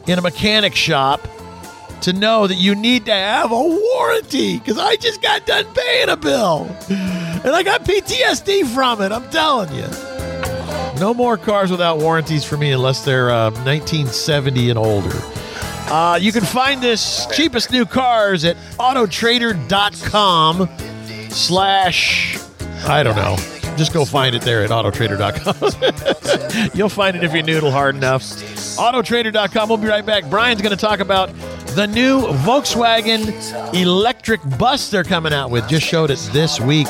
in 0.05 0.19
a 0.19 0.21
mechanic 0.21 0.75
shop 0.75 1.25
to 2.03 2.13
know 2.13 2.47
that 2.47 2.55
you 2.55 2.75
need 2.75 3.05
to 3.05 3.13
have 3.13 3.51
a 3.51 3.61
warranty. 3.61 4.59
Because 4.59 4.77
I 4.77 4.95
just 4.95 5.21
got 5.21 5.45
done 5.45 5.65
paying 5.73 6.09
a 6.09 6.17
bill, 6.17 6.67
and 6.89 7.49
I 7.49 7.63
got 7.63 7.83
PTSD 7.85 8.73
from 8.73 9.01
it. 9.01 9.11
I'm 9.11 9.29
telling 9.29 9.73
you. 9.75 9.87
No 10.99 11.13
more 11.13 11.37
cars 11.37 11.71
without 11.71 11.97
warranties 11.97 12.45
for 12.45 12.55
me 12.55 12.71
unless 12.71 13.03
they're 13.03 13.31
uh, 13.31 13.49
1970 13.51 14.69
and 14.69 14.77
older. 14.77 15.09
Uh, 15.89 16.17
you 16.21 16.31
can 16.31 16.43
find 16.43 16.81
this 16.81 17.25
cheapest 17.35 17.71
new 17.71 17.85
cars 17.85 18.45
at 18.45 18.55
autotrader.com 18.79 20.69
slash, 21.29 22.37
I 22.85 23.03
don't 23.03 23.15
know. 23.15 23.35
Just 23.75 23.91
go 23.91 24.05
find 24.05 24.35
it 24.35 24.43
there 24.43 24.63
at 24.63 24.69
autotrader.com. 24.69 26.71
You'll 26.75 26.89
find 26.89 27.17
it 27.17 27.23
if 27.23 27.33
you 27.33 27.41
noodle 27.41 27.71
hard 27.71 27.95
enough. 27.95 28.21
Autotrader.com. 28.21 29.67
We'll 29.67 29.79
be 29.79 29.87
right 29.87 30.05
back. 30.05 30.29
Brian's 30.29 30.61
going 30.61 30.75
to 30.75 30.81
talk 30.81 30.99
about 30.99 31.31
the 31.75 31.87
new 31.87 32.21
Volkswagen 32.21 33.73
electric 33.73 34.41
bus 34.57 34.89
they're 34.89 35.03
coming 35.03 35.33
out 35.33 35.49
with. 35.49 35.67
Just 35.67 35.85
showed 35.85 36.11
it 36.11 36.19
this 36.31 36.59
week. 36.59 36.87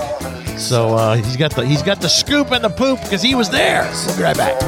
So 0.58 0.96
uh, 0.96 1.16
he's 1.16 1.38
got 1.38 1.56
the 1.56 1.66
he's 1.66 1.82
got 1.82 2.02
the 2.02 2.10
scoop 2.10 2.52
and 2.52 2.64
the 2.64 2.70
poop 2.70 3.02
because 3.02 3.22
he 3.22 3.36
was 3.36 3.50
there. 3.50 3.90
We'll 4.08 4.18
be 4.18 4.24
right 4.24 4.38
back. 4.38 4.62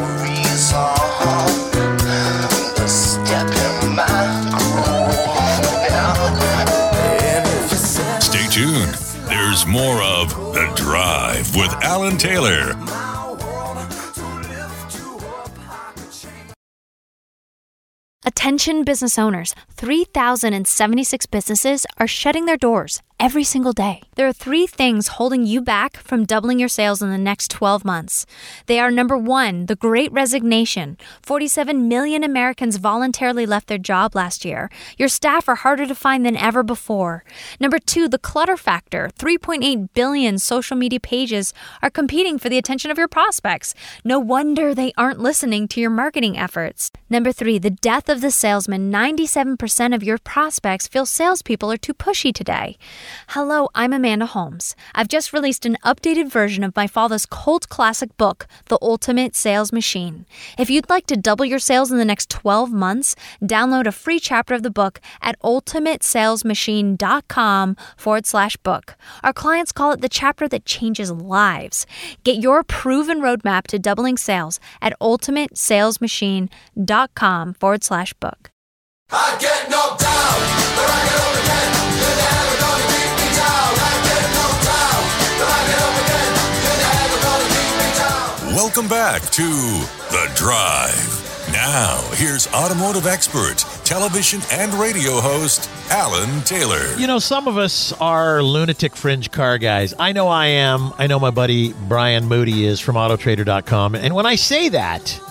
Stay 8.21 8.47
tuned. 8.49 8.93
There's 9.27 9.65
more 9.65 10.01
of 10.01 10.29
The 10.53 10.71
Drive 10.75 11.55
with 11.55 11.71
Alan 11.83 12.17
Taylor. 12.17 12.73
Attention 18.27 18.83
business 18.83 19.19
owners 19.19 19.53
3,076 19.73 21.27
businesses 21.27 21.85
are 21.99 22.07
shutting 22.07 22.45
their 22.45 22.57
doors 22.57 23.03
every 23.19 23.43
single 23.43 23.71
day. 23.71 24.01
There 24.15 24.27
are 24.27 24.33
three 24.33 24.67
things 24.67 25.07
holding 25.07 25.45
you 25.45 25.61
back 25.61 25.97
from 25.97 26.25
doubling 26.25 26.59
your 26.59 26.69
sales 26.69 27.01
in 27.01 27.09
the 27.09 27.17
next 27.17 27.49
12 27.49 27.85
months. 27.85 28.25
They 28.65 28.79
are 28.79 28.91
number 28.91 29.17
one, 29.17 29.67
the 29.67 29.75
great 29.75 30.11
resignation. 30.11 30.97
47 31.21 31.87
million 31.87 32.23
Americans 32.23 32.77
voluntarily 32.77 33.45
left 33.45 33.67
their 33.67 33.77
job 33.77 34.15
last 34.15 34.43
year. 34.43 34.69
Your 34.97 35.07
staff 35.07 35.47
are 35.47 35.55
harder 35.55 35.85
to 35.85 35.95
find 35.95 36.25
than 36.25 36.35
ever 36.35 36.61
before. 36.61 37.23
Number 37.59 37.79
two, 37.79 38.07
the 38.07 38.19
clutter 38.19 38.57
factor. 38.57 39.09
3.8 39.17 39.89
billion 39.93 40.37
social 40.37 40.75
media 40.75 40.99
pages 40.99 41.53
are 41.81 41.89
competing 41.89 42.37
for 42.37 42.49
the 42.49 42.57
attention 42.57 42.91
of 42.91 42.97
your 42.97 43.07
prospects. 43.07 43.73
No 44.03 44.19
wonder 44.19 44.73
they 44.73 44.93
aren't 44.97 45.19
listening 45.19 45.67
to 45.69 45.79
your 45.81 45.89
marketing 45.89 46.37
efforts. 46.37 46.91
Number 47.09 47.31
three, 47.31 47.57
the 47.59 47.69
death 47.69 48.09
of 48.09 48.21
the 48.21 48.31
salesman. 48.31 48.91
97% 48.91 49.95
of 49.95 50.03
your 50.03 50.17
prospects 50.17 50.87
feel 50.87 51.05
salespeople 51.05 51.71
are 51.71 51.77
too 51.77 51.93
pushy 51.93 52.33
today. 52.33 52.77
Hello, 53.29 53.69
I'm 53.75 53.93
Amanda 53.93 54.25
Holmes. 54.25 54.75
I've 54.93 55.07
just 55.07 55.31
released 55.33 55.65
an 55.65 55.77
updated 55.83 56.29
version 56.29 56.63
of 56.63 56.75
my 56.75 56.87
father's 56.87 57.25
cult 57.25 57.69
classic 57.69 58.15
book, 58.17 58.45
The 58.65 58.77
Ultimate 58.81 59.33
Sales 59.35 59.71
Machine. 59.71 60.25
If 60.57 60.69
you'd 60.69 60.89
like 60.89 61.05
to 61.07 61.17
double 61.17 61.45
your 61.45 61.59
sales 61.59 61.91
in 61.91 61.97
the 61.97 62.05
next 62.05 62.29
12 62.29 62.71
months, 62.71 63.15
download 63.41 63.87
a 63.87 63.91
free 63.91 64.19
chapter 64.19 64.53
of 64.53 64.61
the 64.63 64.69
book 64.69 65.01
at 65.21 65.39
ultimatesalesmachine.com 65.41 67.77
forward 67.97 68.25
slash 68.25 68.57
book. 68.57 68.95
Our 69.23 69.33
clients 69.33 69.71
call 69.71 69.91
it 69.91 70.01
the 70.01 70.09
chapter 70.09 70.47
that 70.47 70.65
changes 70.65 71.11
lives. 71.11 71.85
Get 72.23 72.37
your 72.37 72.63
proven 72.63 73.21
roadmap 73.21 73.67
to 73.67 73.77
doubling 73.79 74.17
sales 74.17 74.59
at 74.81 74.97
ultimatesalesmachine.com 74.99 77.53
forward 77.53 77.83
slash 77.83 78.13
book. 78.13 78.49
I 79.11 79.37
get 79.39 79.69
knocked 79.69 80.01
down, 80.01 80.39
but 80.75 80.89
I 80.89 81.03
get 81.05 81.19
up 81.21 81.43
again. 81.43 81.94
Welcome 88.75 88.89
back 88.89 89.21
to 89.21 89.41
The 89.41 90.29
Drive. 90.35 91.47
Now, 91.53 91.97
here's 92.15 92.45
automotive 92.47 93.07
expert, 93.07 93.59
television 93.85 94.41
and 94.51 94.73
radio 94.73 95.21
host, 95.21 95.69
Alan 95.89 96.41
Taylor. 96.41 96.93
You 96.97 97.07
know, 97.07 97.17
some 97.17 97.47
of 97.47 97.57
us 97.57 97.93
are 98.01 98.43
lunatic 98.43 98.97
fringe 98.97 99.31
car 99.31 99.59
guys. 99.59 99.93
I 99.97 100.11
know 100.11 100.27
I 100.27 100.47
am. 100.47 100.91
I 100.97 101.07
know 101.07 101.21
my 101.21 101.29
buddy 101.29 101.71
Brian 101.87 102.25
Moody 102.25 102.65
is 102.65 102.81
from 102.81 102.97
Autotrader.com. 102.97 103.95
And 103.95 104.13
when 104.13 104.25
I 104.25 104.35
say 104.35 104.67
that, 104.67 105.21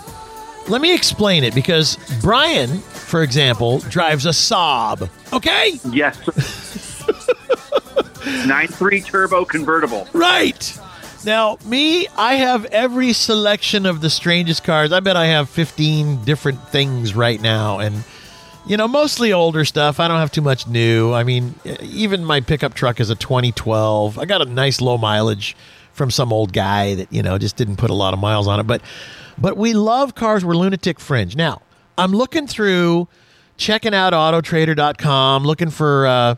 let 0.66 0.80
me 0.80 0.94
explain 0.94 1.44
it 1.44 1.54
because 1.54 1.98
Brian, 2.22 2.78
for 2.78 3.22
example, 3.22 3.80
drives 3.80 4.24
a 4.24 4.30
Saab. 4.30 5.10
Okay? 5.34 5.78
Yes. 5.92 6.16
9.3 8.24 9.04
turbo 9.04 9.44
convertible. 9.44 10.08
Right. 10.14 10.78
Now, 11.24 11.56
me, 11.64 12.06
I 12.16 12.34
have 12.34 12.66
every 12.66 13.12
selection 13.14 13.86
of 13.86 14.00
the 14.02 14.10
strangest 14.10 14.62
cars. 14.62 14.92
I 14.92 15.00
bet 15.00 15.16
I 15.16 15.26
have 15.26 15.48
15 15.48 16.24
different 16.24 16.68
things 16.68 17.14
right 17.14 17.40
now. 17.40 17.78
And, 17.78 18.04
you 18.66 18.76
know, 18.76 18.86
mostly 18.86 19.32
older 19.32 19.64
stuff. 19.64 20.00
I 20.00 20.08
don't 20.08 20.18
have 20.18 20.32
too 20.32 20.42
much 20.42 20.66
new. 20.66 21.12
I 21.14 21.24
mean, 21.24 21.54
even 21.80 22.24
my 22.24 22.40
pickup 22.40 22.74
truck 22.74 23.00
is 23.00 23.08
a 23.08 23.14
2012. 23.14 24.18
I 24.18 24.26
got 24.26 24.42
a 24.42 24.44
nice 24.44 24.82
low 24.82 24.98
mileage 24.98 25.56
from 25.92 26.10
some 26.10 26.32
old 26.32 26.52
guy 26.52 26.94
that, 26.96 27.12
you 27.12 27.22
know, 27.22 27.38
just 27.38 27.56
didn't 27.56 27.76
put 27.76 27.90
a 27.90 27.94
lot 27.94 28.12
of 28.12 28.20
miles 28.20 28.46
on 28.46 28.60
it. 28.60 28.66
But, 28.66 28.82
but 29.38 29.56
we 29.56 29.72
love 29.72 30.14
cars. 30.14 30.44
We're 30.44 30.56
lunatic 30.56 31.00
fringe. 31.00 31.36
Now, 31.36 31.62
I'm 31.96 32.12
looking 32.12 32.46
through, 32.46 33.08
checking 33.56 33.94
out 33.94 34.12
autotrader.com, 34.12 35.44
looking 35.44 35.70
for, 35.70 36.06
uh, 36.06 36.34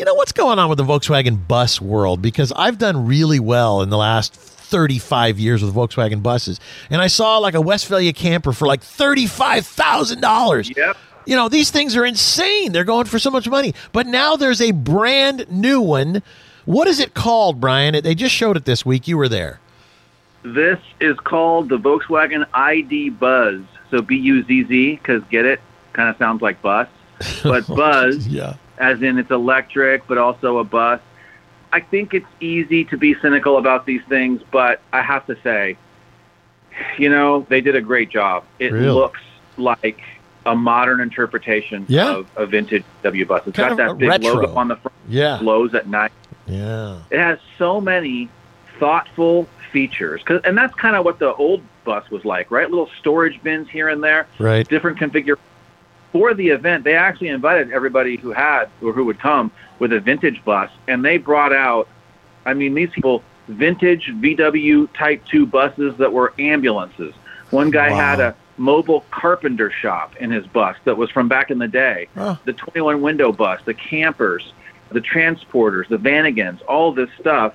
you 0.00 0.06
know, 0.06 0.14
what's 0.14 0.32
going 0.32 0.58
on 0.58 0.70
with 0.70 0.78
the 0.78 0.84
Volkswagen 0.84 1.46
bus 1.46 1.78
world 1.78 2.22
because 2.22 2.52
I've 2.52 2.78
done 2.78 3.06
really 3.06 3.38
well 3.38 3.82
in 3.82 3.90
the 3.90 3.98
last 3.98 4.34
35 4.34 5.38
years 5.38 5.62
with 5.62 5.74
Volkswagen 5.74 6.22
buses. 6.22 6.58
And 6.88 7.02
I 7.02 7.06
saw 7.06 7.36
like 7.36 7.52
a 7.52 7.60
Westphalia 7.60 8.14
camper 8.14 8.54
for 8.54 8.66
like 8.66 8.80
$35,000. 8.80 10.74
Yep. 10.74 10.96
You 11.26 11.36
know, 11.36 11.50
these 11.50 11.70
things 11.70 11.96
are 11.96 12.06
insane. 12.06 12.72
They're 12.72 12.84
going 12.84 13.04
for 13.04 13.18
so 13.18 13.30
much 13.30 13.46
money. 13.46 13.74
But 13.92 14.06
now 14.06 14.36
there's 14.36 14.62
a 14.62 14.70
brand 14.70 15.44
new 15.50 15.82
one. 15.82 16.22
What 16.64 16.88
is 16.88 16.98
it 16.98 17.12
called, 17.12 17.60
Brian? 17.60 18.02
They 18.02 18.14
just 18.14 18.34
showed 18.34 18.56
it 18.56 18.64
this 18.64 18.86
week. 18.86 19.06
You 19.06 19.18
were 19.18 19.28
there. 19.28 19.60
This 20.42 20.78
is 20.98 21.18
called 21.18 21.68
the 21.68 21.76
Volkswagen 21.76 22.46
ID 22.54 23.10
Buzz. 23.10 23.60
So 23.90 24.00
B 24.00 24.16
U 24.16 24.42
Z 24.44 24.64
Z, 24.64 24.96
because 24.96 25.22
get 25.30 25.44
it? 25.44 25.60
Kind 25.92 26.08
of 26.08 26.16
sounds 26.16 26.40
like 26.40 26.62
bus. 26.62 26.88
But 27.42 27.66
Buzz, 27.66 28.26
Yeah. 28.26 28.54
As 28.80 29.02
in 29.02 29.18
it's 29.18 29.30
electric, 29.30 30.08
but 30.08 30.18
also 30.18 30.58
a 30.58 30.64
bus. 30.64 31.00
I 31.72 31.78
think 31.80 32.14
it's 32.14 32.26
easy 32.40 32.84
to 32.86 32.96
be 32.96 33.14
cynical 33.22 33.58
about 33.58 33.86
these 33.86 34.02
things, 34.08 34.42
but 34.50 34.80
I 34.92 35.02
have 35.02 35.24
to 35.26 35.36
say, 35.44 35.76
you 36.98 37.10
know, 37.10 37.46
they 37.48 37.60
did 37.60 37.76
a 37.76 37.80
great 37.80 38.08
job. 38.10 38.44
It 38.58 38.72
Really? 38.72 38.88
looks 38.88 39.20
like 39.56 40.00
a 40.46 40.56
modern 40.56 41.00
interpretation 41.00 41.84
Yeah. 41.86 42.16
of 42.16 42.26
a 42.36 42.46
vintage 42.46 42.82
W 43.02 43.24
bus. 43.26 43.42
It's 43.46 43.56
Kind 43.56 43.76
got 43.76 43.88
that 43.88 43.98
big 43.98 44.08
retro. 44.08 44.32
logo 44.34 44.54
on 44.54 44.68
the 44.68 44.76
front, 44.76 44.96
Yeah. 45.08 45.36
glows 45.38 45.74
at 45.74 45.86
night. 45.86 46.12
Yeah. 46.46 46.96
It 47.10 47.18
has 47.20 47.38
so 47.58 47.80
many 47.80 48.30
thoughtful 48.80 49.46
features, 49.70 50.22
'Cause- 50.24 50.40
and 50.44 50.56
that's 50.56 50.74
kind 50.74 50.96
of 50.96 51.04
what 51.04 51.18
the 51.18 51.34
old 51.34 51.62
bus 51.84 52.10
was 52.10 52.24
like, 52.24 52.50
right? 52.50 52.68
Little 52.68 52.90
storage 52.98 53.40
bins 53.42 53.68
here 53.68 53.88
and 53.88 54.02
there, 54.02 54.26
Right. 54.38 54.66
different 54.66 54.98
configure. 54.98 55.36
For 56.12 56.34
the 56.34 56.48
event, 56.48 56.84
they 56.84 56.94
actually 56.94 57.28
invited 57.28 57.70
everybody 57.70 58.16
who 58.16 58.32
had 58.32 58.66
or 58.82 58.92
who 58.92 59.04
would 59.04 59.18
come 59.20 59.50
with 59.78 59.92
a 59.92 60.00
vintage 60.00 60.44
bus, 60.44 60.70
and 60.88 61.04
they 61.04 61.18
brought 61.18 61.52
out, 61.52 61.88
I 62.44 62.54
mean, 62.54 62.74
these 62.74 62.90
people 62.90 63.22
vintage 63.48 64.08
VW 64.08 64.92
Type 64.94 65.24
2 65.26 65.46
buses 65.46 65.96
that 65.98 66.12
were 66.12 66.32
ambulances. 66.38 67.14
One 67.50 67.70
guy 67.70 67.90
Wow. 67.90 67.96
had 67.96 68.20
a 68.20 68.34
mobile 68.58 69.04
carpenter 69.10 69.70
shop 69.70 70.14
in 70.16 70.30
his 70.30 70.46
bus 70.46 70.76
that 70.84 70.96
was 70.96 71.10
from 71.10 71.28
back 71.28 71.50
in 71.50 71.58
the 71.58 71.66
day. 71.68 72.08
Huh. 72.14 72.36
The 72.44 72.52
21 72.52 73.00
window 73.00 73.32
bus, 73.32 73.60
the 73.64 73.74
campers, 73.74 74.52
the 74.90 75.00
transporters, 75.00 75.88
the 75.88 75.98
vanagons, 75.98 76.60
all 76.62 76.92
this 76.92 77.08
stuff. 77.18 77.54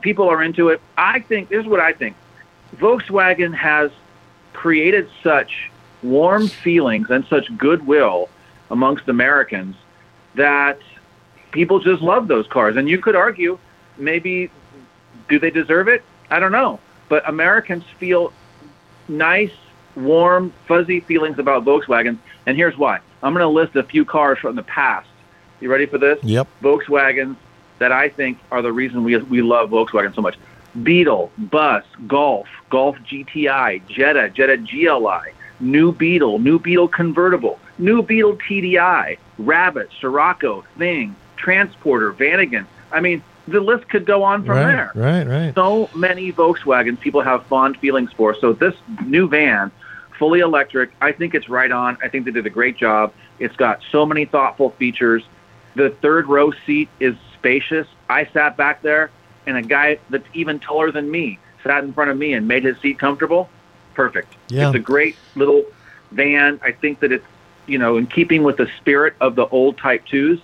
People 0.00 0.28
are 0.28 0.42
into 0.42 0.68
it. 0.68 0.80
I 0.96 1.20
think, 1.20 1.48
this 1.48 1.60
is 1.60 1.66
what 1.66 1.80
I 1.80 1.92
think. 1.92 2.16
Volkswagen 2.76 3.54
has 3.54 3.90
created 4.52 5.08
such 5.22 5.70
warm 6.02 6.48
feelings 6.48 7.10
and 7.10 7.24
such 7.26 7.56
goodwill 7.56 8.28
amongst 8.70 9.08
Americans 9.08 9.76
that 10.34 10.78
people 11.50 11.80
just 11.80 12.02
love 12.02 12.28
those 12.28 12.46
cars. 12.46 12.76
And 12.76 12.88
you 12.88 12.98
could 12.98 13.16
argue, 13.16 13.58
maybe, 13.96 14.50
do 15.28 15.38
they 15.38 15.50
deserve 15.50 15.88
it? 15.88 16.04
I 16.30 16.38
don't 16.40 16.52
know. 16.52 16.80
But 17.08 17.28
Americans 17.28 17.84
feel 17.98 18.32
nice, 19.08 19.52
warm, 19.96 20.52
fuzzy 20.66 21.00
feelings 21.00 21.38
about 21.38 21.64
Volkswagen. 21.64 22.18
And 22.46 22.56
here's 22.56 22.76
why. 22.76 23.00
I'm 23.22 23.32
going 23.32 23.42
to 23.42 23.48
list 23.48 23.74
a 23.76 23.82
few 23.82 24.04
cars 24.04 24.38
from 24.38 24.56
the 24.56 24.62
past. 24.62 25.08
You 25.60 25.70
ready 25.70 25.86
for 25.86 25.98
this? 25.98 26.22
Yep. 26.22 26.46
Volkswagens 26.62 27.36
that 27.78 27.92
I 27.92 28.08
think 28.08 28.38
are 28.50 28.62
the 28.62 28.72
reason 28.72 29.04
we 29.04 29.16
we 29.16 29.42
love 29.42 29.70
Volkswagen 29.70 30.14
so 30.14 30.22
much. 30.22 30.36
Beetle, 30.82 31.32
Bus, 31.38 31.84
Golf, 32.06 32.46
Golf 32.70 32.96
GTI, 32.98 33.86
Jetta, 33.88 34.28
Jetta 34.30 34.56
GLI, 34.56 35.32
new 35.60 35.92
Beetle, 35.92 36.38
new 36.38 36.58
Beetle 36.58 36.88
convertible, 36.88 37.58
new 37.78 38.02
Beetle 38.02 38.36
TDI, 38.36 39.18
Rabbit, 39.38 39.90
Scirocco, 40.00 40.64
Thing, 40.76 41.14
Transporter, 41.36 42.12
Vanagon. 42.12 42.66
I 42.92 43.00
mean, 43.00 43.22
the 43.46 43.60
list 43.60 43.88
could 43.88 44.04
go 44.04 44.22
on 44.22 44.44
from 44.44 44.56
right, 44.56 44.66
there 44.66 44.92
right, 44.94 45.26
right. 45.26 45.54
so 45.54 45.88
many 45.94 46.32
Volkswagens 46.32 47.00
people 47.00 47.22
have 47.22 47.46
fond 47.46 47.78
feelings 47.78 48.12
for. 48.12 48.34
So 48.34 48.52
this 48.52 48.74
new 49.06 49.28
van, 49.28 49.70
fully 50.18 50.40
electric, 50.40 50.90
I 51.00 51.12
think 51.12 51.34
it's 51.34 51.48
right 51.48 51.70
on. 51.70 51.96
I 52.02 52.08
think 52.08 52.24
they 52.26 52.30
did 52.30 52.46
a 52.46 52.50
great 52.50 52.76
job. 52.76 53.12
It's 53.38 53.56
got 53.56 53.80
so 53.90 54.04
many 54.04 54.26
thoughtful 54.26 54.70
features. 54.70 55.22
The 55.76 55.90
third 56.02 56.26
row 56.26 56.52
seat 56.66 56.88
is 57.00 57.14
spacious. 57.34 57.86
I 58.08 58.26
sat 58.26 58.56
back 58.56 58.82
there, 58.82 59.10
and 59.46 59.56
a 59.56 59.62
guy 59.62 59.98
that's 60.10 60.26
even 60.34 60.58
taller 60.58 60.90
than 60.90 61.10
me 61.10 61.38
sat 61.64 61.84
in 61.84 61.92
front 61.92 62.10
of 62.10 62.16
me 62.16 62.34
and 62.34 62.46
made 62.46 62.64
his 62.64 62.78
seat 62.78 62.98
comfortable. 62.98 63.48
Perfect. 63.98 64.32
Yeah. 64.48 64.68
It's 64.68 64.76
a 64.76 64.78
great 64.78 65.16
little 65.34 65.64
van. 66.12 66.60
I 66.62 66.70
think 66.70 67.00
that 67.00 67.10
it's 67.10 67.26
you 67.66 67.78
know 67.78 67.96
in 67.96 68.06
keeping 68.06 68.44
with 68.44 68.56
the 68.56 68.70
spirit 68.78 69.14
of 69.20 69.34
the 69.34 69.46
old 69.48 69.76
Type 69.76 70.04
Twos. 70.06 70.38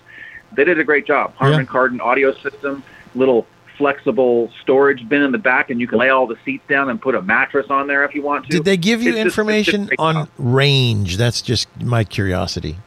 They 0.57 0.65
did 0.65 0.81
a 0.81 0.85
great 0.85 1.07
job. 1.07 1.37
Harman 1.37 1.65
Kardon 1.65 2.01
audio 2.01 2.35
system, 2.35 2.83
little 3.15 3.47
flexible 3.79 4.51
storage 4.61 5.09
bin 5.09 5.23
in 5.23 5.31
the 5.31 5.39
back, 5.39 5.71
and 5.71 5.81
you 5.81 5.87
can 5.87 5.99
lay 6.01 6.09
all 6.09 6.27
the 6.27 6.37
seats 6.45 6.65
down 6.69 6.91
and 6.91 7.01
put 7.01 7.15
a 7.15 7.23
mattress 7.23 7.67
on 7.71 7.87
there 7.87 8.05
if 8.05 8.13
you 8.13 8.23
want 8.23 8.45
to. 8.47 8.51
Did 8.51 8.65
they 8.65 8.77
give 8.77 9.01
you 9.03 9.11
It's 9.11 9.19
just- 9.19 9.25
just 9.25 9.39
information 9.39 9.91
on 9.99 10.15
job. 10.15 10.29
range? 10.37 11.17
That's 11.17 11.41
just 11.41 11.69
my 11.81 12.03
curiosity. 12.03 12.79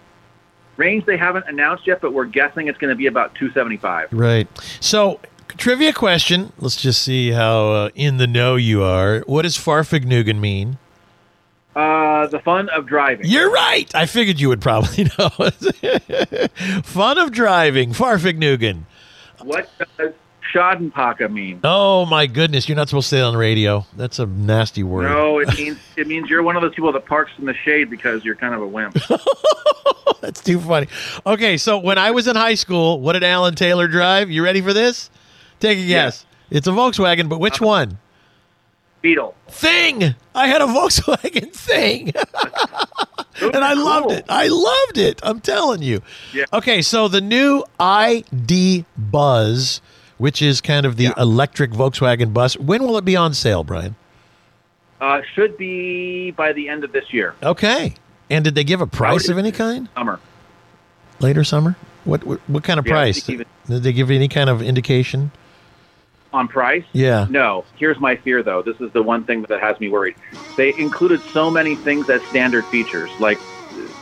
range? 0.75 1.05
They 1.05 1.17
haven't 1.17 1.45
announced 1.47 1.87
yet, 1.87 2.01
but 2.01 2.11
we're 2.13 2.25
guessing 2.25 2.67
it's 2.67 2.77
going 2.77 2.91
to 2.91 2.95
be 2.95 3.07
about 3.07 3.33
275. 3.35 4.09
Right. 4.11 4.47
So, 4.81 5.19
trivia 5.55 5.93
question. 5.93 6.51
Let's 6.59 6.75
just 6.81 7.01
see 7.03 7.31
how 7.31 7.69
uh, 7.71 7.89
in 7.95 8.17
the 8.17 8.27
know 8.27 8.55
you 8.55 8.83
are. 8.83 9.21
What 9.27 9.43
does 9.43 9.57
Fahrvergnügen 9.57 10.39
mean? 10.39 10.77
Uh, 11.75 12.25
the 12.27 12.39
fun 12.39 12.69
of 12.69 12.87
driving. 12.87 13.27
You're 13.27 13.51
right. 13.51 13.93
I 13.93 14.07
figured 14.07 14.39
you 14.39 14.49
would 14.49 14.61
probably 14.61 15.03
know. 15.19 15.29
Fun 16.83 17.17
of 17.19 17.31
driving, 17.31 17.91
Fahrvergnügen. 17.93 18.83
What 19.43 19.69
does 19.97 20.13
Schadenpaka 20.53 21.31
mean? 21.31 21.59
Oh 21.63 22.05
my 22.05 22.25
goodness, 22.25 22.67
you're 22.67 22.75
not 22.75 22.89
supposed 22.89 23.09
to 23.09 23.15
say 23.15 23.19
that 23.19 23.25
on 23.25 23.33
the 23.33 23.39
radio. 23.39 23.85
That's 23.95 24.17
a 24.19 24.25
nasty 24.25 24.83
word. 24.83 25.03
No, 25.03 25.39
it 25.39 25.49
means 25.57 25.77
it 25.95 26.07
means 26.07 26.29
you're 26.29 26.43
one 26.43 26.55
of 26.55 26.61
those 26.61 26.73
people 26.73 26.91
that 26.93 27.05
parks 27.05 27.31
in 27.37 27.45
the 27.45 27.53
shade 27.53 27.89
because 27.89 28.25
you're 28.25 28.35
kind 28.35 28.53
of 28.55 28.61
a 28.61 28.67
wimp. 28.67 28.97
That's 30.21 30.41
too 30.41 30.59
funny. 30.59 30.87
Okay, 31.25 31.57
so 31.57 31.77
when 31.77 31.97
I 31.97 32.11
was 32.11 32.27
in 32.27 32.35
high 32.35 32.55
school, 32.55 32.99
what 33.01 33.13
did 33.13 33.23
Alan 33.23 33.55
Taylor 33.55 33.87
drive? 33.87 34.31
You 34.31 34.43
ready 34.43 34.61
for 34.61 34.73
this? 34.73 35.09
Take 35.59 35.79
a 35.79 35.85
guess. 35.87 36.25
It's 36.49 36.67
a 36.67 36.71
Volkswagen, 36.71 37.27
but 37.29 37.39
which 37.39 37.59
one? 37.59 37.97
Beetle. 39.01 39.35
Thing. 39.47 40.15
I 40.33 40.47
had 40.47 40.61
a 40.61 40.65
Volkswagen 40.65 41.51
Thing. 41.53 42.13
and 43.41 43.63
I 43.63 43.73
loved 43.73 44.11
it. 44.11 44.25
I 44.29 44.47
loved 44.47 44.97
it. 44.97 45.19
I'm 45.23 45.39
telling 45.39 45.81
you. 45.83 46.01
Yeah. 46.33 46.45
Okay, 46.53 46.81
so 46.81 47.07
the 47.07 47.21
new 47.21 47.63
ID 47.79 48.85
Buzz, 48.97 49.81
which 50.17 50.41
is 50.41 50.61
kind 50.61 50.85
of 50.85 50.97
the 50.97 51.13
electric 51.17 51.71
Volkswagen 51.71 52.33
bus, 52.33 52.57
when 52.57 52.83
will 52.83 52.97
it 52.97 53.05
be 53.05 53.15
on 53.15 53.33
sale, 53.33 53.63
Brian? 53.63 53.95
Uh, 54.99 55.21
should 55.35 55.57
be 55.57 56.31
by 56.31 56.53
the 56.53 56.69
end 56.69 56.83
of 56.83 56.91
this 56.91 57.13
year, 57.13 57.35
Okay. 57.43 57.93
And 58.29 58.43
did 58.43 58.55
they 58.55 58.63
give 58.65 58.81
a 58.81 58.87
price 58.87 59.29
of 59.29 59.37
any 59.37 59.51
kind? 59.53 59.87
summer. 59.95 60.19
Later 61.19 61.43
summer? 61.45 61.77
What 62.03 62.25
what, 62.25 62.39
what 62.49 62.63
kind 62.63 62.77
of 62.79 62.85
Yeah, 62.85 62.91
price? 62.93 63.21
Did 63.23 63.45
they 63.67 63.93
give 63.93 64.11
any 64.11 64.27
kind 64.27 64.49
of 64.49 64.61
indication? 64.61 65.31
On 66.33 66.47
price? 66.47 66.83
Yeah. 66.93 67.27
No. 67.29 67.63
Here's 67.77 67.99
my 67.99 68.15
fear, 68.15 68.43
though. 68.43 68.61
This 68.61 68.79
is 68.81 68.91
the 68.91 69.01
one 69.01 69.23
thing 69.23 69.43
that 69.43 69.61
has 69.61 69.79
me 69.79 69.89
worried. 69.89 70.15
They 70.57 70.77
included 70.77 71.21
so 71.21 71.49
many 71.49 71.75
things 71.75 72.09
as 72.09 72.21
standard 72.23 72.65
features, 72.65 73.09
like 73.19 73.39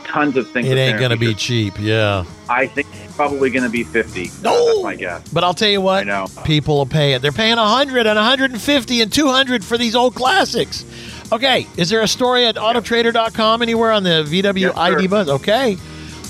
tons 0.04 0.36
of 0.36 0.50
things. 0.50 0.66
It 0.66 0.76
ain't 0.76 0.98
going 0.98 1.10
to 1.12 1.16
be 1.16 1.34
cheap, 1.34 1.74
yeah. 1.78 2.24
I 2.48 2.66
think 2.66 2.88
it's 2.92 3.14
probably 3.16 3.50
going 3.50 3.62
to 3.64 3.70
be 3.70 3.84
50. 3.84 4.30
No. 4.42 4.66
That's 4.66 4.82
my 4.82 4.96
guess. 4.96 5.28
But 5.28 5.44
I'll 5.44 5.54
tell 5.54 5.68
you 5.68 5.80
what, 5.80 6.00
I 6.00 6.04
know. 6.04 6.26
people 6.44 6.76
will 6.78 6.86
pay 6.86 7.14
it. 7.14 7.22
They're 7.22 7.32
paying 7.32 7.56
100 7.56 8.06
and 8.06 8.16
150 8.16 9.00
and 9.00 9.12
200 9.12 9.64
for 9.64 9.78
these 9.78 9.94
old 9.94 10.14
classics. 10.14 10.84
Okay, 11.32 11.66
is 11.76 11.90
there 11.90 12.02
a 12.02 12.08
story 12.08 12.46
at 12.46 12.54
autotrader.com 12.54 13.60
anywhere 13.62 13.90
on 13.90 14.04
the 14.04 14.24
VW 14.28 14.60
Yes, 14.60 14.74
sir. 14.74 14.80
ID 14.80 15.06
Buzz? 15.08 15.28
Okay. 15.28 15.76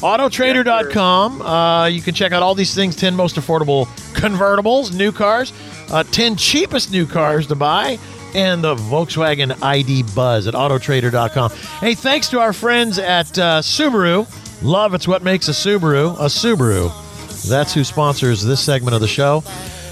Autotrader.com. 0.00 1.42
Uh, 1.42 1.86
you 1.86 2.02
can 2.02 2.14
check 2.14 2.32
out 2.32 2.42
all 2.42 2.54
these 2.54 2.74
things 2.74 2.96
10 2.96 3.14
most 3.14 3.36
affordable 3.36 3.86
convertibles, 4.14 4.94
new 4.94 5.12
cars, 5.12 5.52
uh, 5.90 6.02
10 6.04 6.36
cheapest 6.36 6.90
new 6.90 7.06
cars 7.06 7.46
to 7.46 7.54
buy, 7.54 7.98
and 8.34 8.62
the 8.62 8.74
Volkswagen 8.74 9.60
ID 9.62 10.02
Buzz 10.14 10.46
at 10.46 10.54
autotrader.com. 10.54 11.50
Hey, 11.80 11.94
thanks 11.94 12.28
to 12.30 12.40
our 12.40 12.52
friends 12.52 12.98
at 12.98 13.38
uh, 13.38 13.60
Subaru. 13.62 14.26
Love 14.62 14.94
it's 14.94 15.06
what 15.06 15.22
makes 15.22 15.48
a 15.48 15.52
Subaru 15.52 16.14
a 16.14 16.26
Subaru. 16.26 16.90
That's 17.48 17.72
who 17.74 17.84
sponsors 17.84 18.42
this 18.42 18.60
segment 18.60 18.94
of 18.94 19.00
the 19.00 19.08
show. 19.08 19.44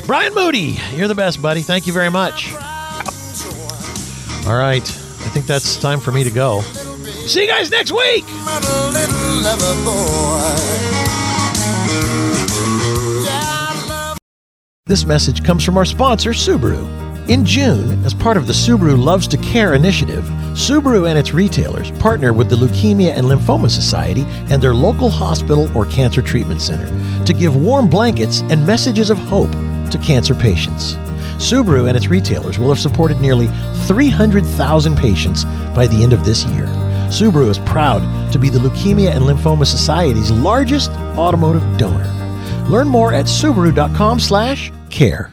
Brian 0.06 0.34
Moody, 0.34 0.78
you're 0.94 1.08
the 1.08 1.14
best, 1.14 1.40
buddy. 1.40 1.62
Thank 1.62 1.86
you 1.86 1.92
very 1.92 2.10
much. 2.10 2.52
All 4.46 4.56
right. 4.58 4.82
I 4.82 5.28
think 5.28 5.46
that's 5.46 5.76
time 5.78 6.00
for 6.00 6.12
me 6.12 6.24
to 6.24 6.30
go. 6.30 6.60
See 7.26 7.42
you 7.42 7.48
guys 7.48 7.70
next 7.70 7.92
week. 7.92 8.24
Lover 9.42 9.74
boy. 9.84 10.84
This 14.86 15.06
message 15.06 15.42
comes 15.42 15.64
from 15.64 15.78
our 15.78 15.86
sponsor, 15.86 16.30
Subaru. 16.30 17.04
In 17.26 17.46
June, 17.46 18.04
as 18.04 18.12
part 18.12 18.36
of 18.36 18.46
the 18.46 18.52
Subaru 18.52 19.02
Loves 19.02 19.26
to 19.28 19.38
Care 19.38 19.72
initiative, 19.72 20.24
Subaru 20.52 21.08
and 21.08 21.18
its 21.18 21.32
retailers 21.32 21.90
partner 21.92 22.34
with 22.34 22.50
the 22.50 22.56
Leukemia 22.56 23.16
and 23.16 23.26
Lymphoma 23.26 23.70
Society 23.70 24.26
and 24.50 24.62
their 24.62 24.74
local 24.74 25.08
hospital 25.08 25.74
or 25.74 25.86
cancer 25.86 26.20
treatment 26.20 26.60
center 26.60 26.86
to 27.24 27.32
give 27.32 27.56
warm 27.56 27.88
blankets 27.88 28.42
and 28.50 28.66
messages 28.66 29.08
of 29.08 29.16
hope 29.16 29.50
to 29.90 29.98
cancer 30.04 30.34
patients. 30.34 30.96
Subaru 31.38 31.88
and 31.88 31.96
its 31.96 32.08
retailers 32.08 32.58
will 32.58 32.68
have 32.68 32.78
supported 32.78 33.18
nearly 33.22 33.48
300,000 33.86 34.94
patients 34.94 35.44
by 35.74 35.86
the 35.86 36.02
end 36.02 36.12
of 36.12 36.26
this 36.26 36.44
year. 36.44 36.83
Subaru 37.08 37.48
is 37.48 37.58
proud 37.60 38.02
to 38.32 38.38
be 38.38 38.48
the 38.48 38.58
Leukemia 38.58 39.14
and 39.14 39.24
Lymphoma 39.24 39.66
Society's 39.66 40.30
largest 40.30 40.90
automotive 41.16 41.62
donor. 41.78 42.04
Learn 42.68 42.88
more 42.88 43.12
at 43.12 43.26
subaru.com/care. 43.26 45.30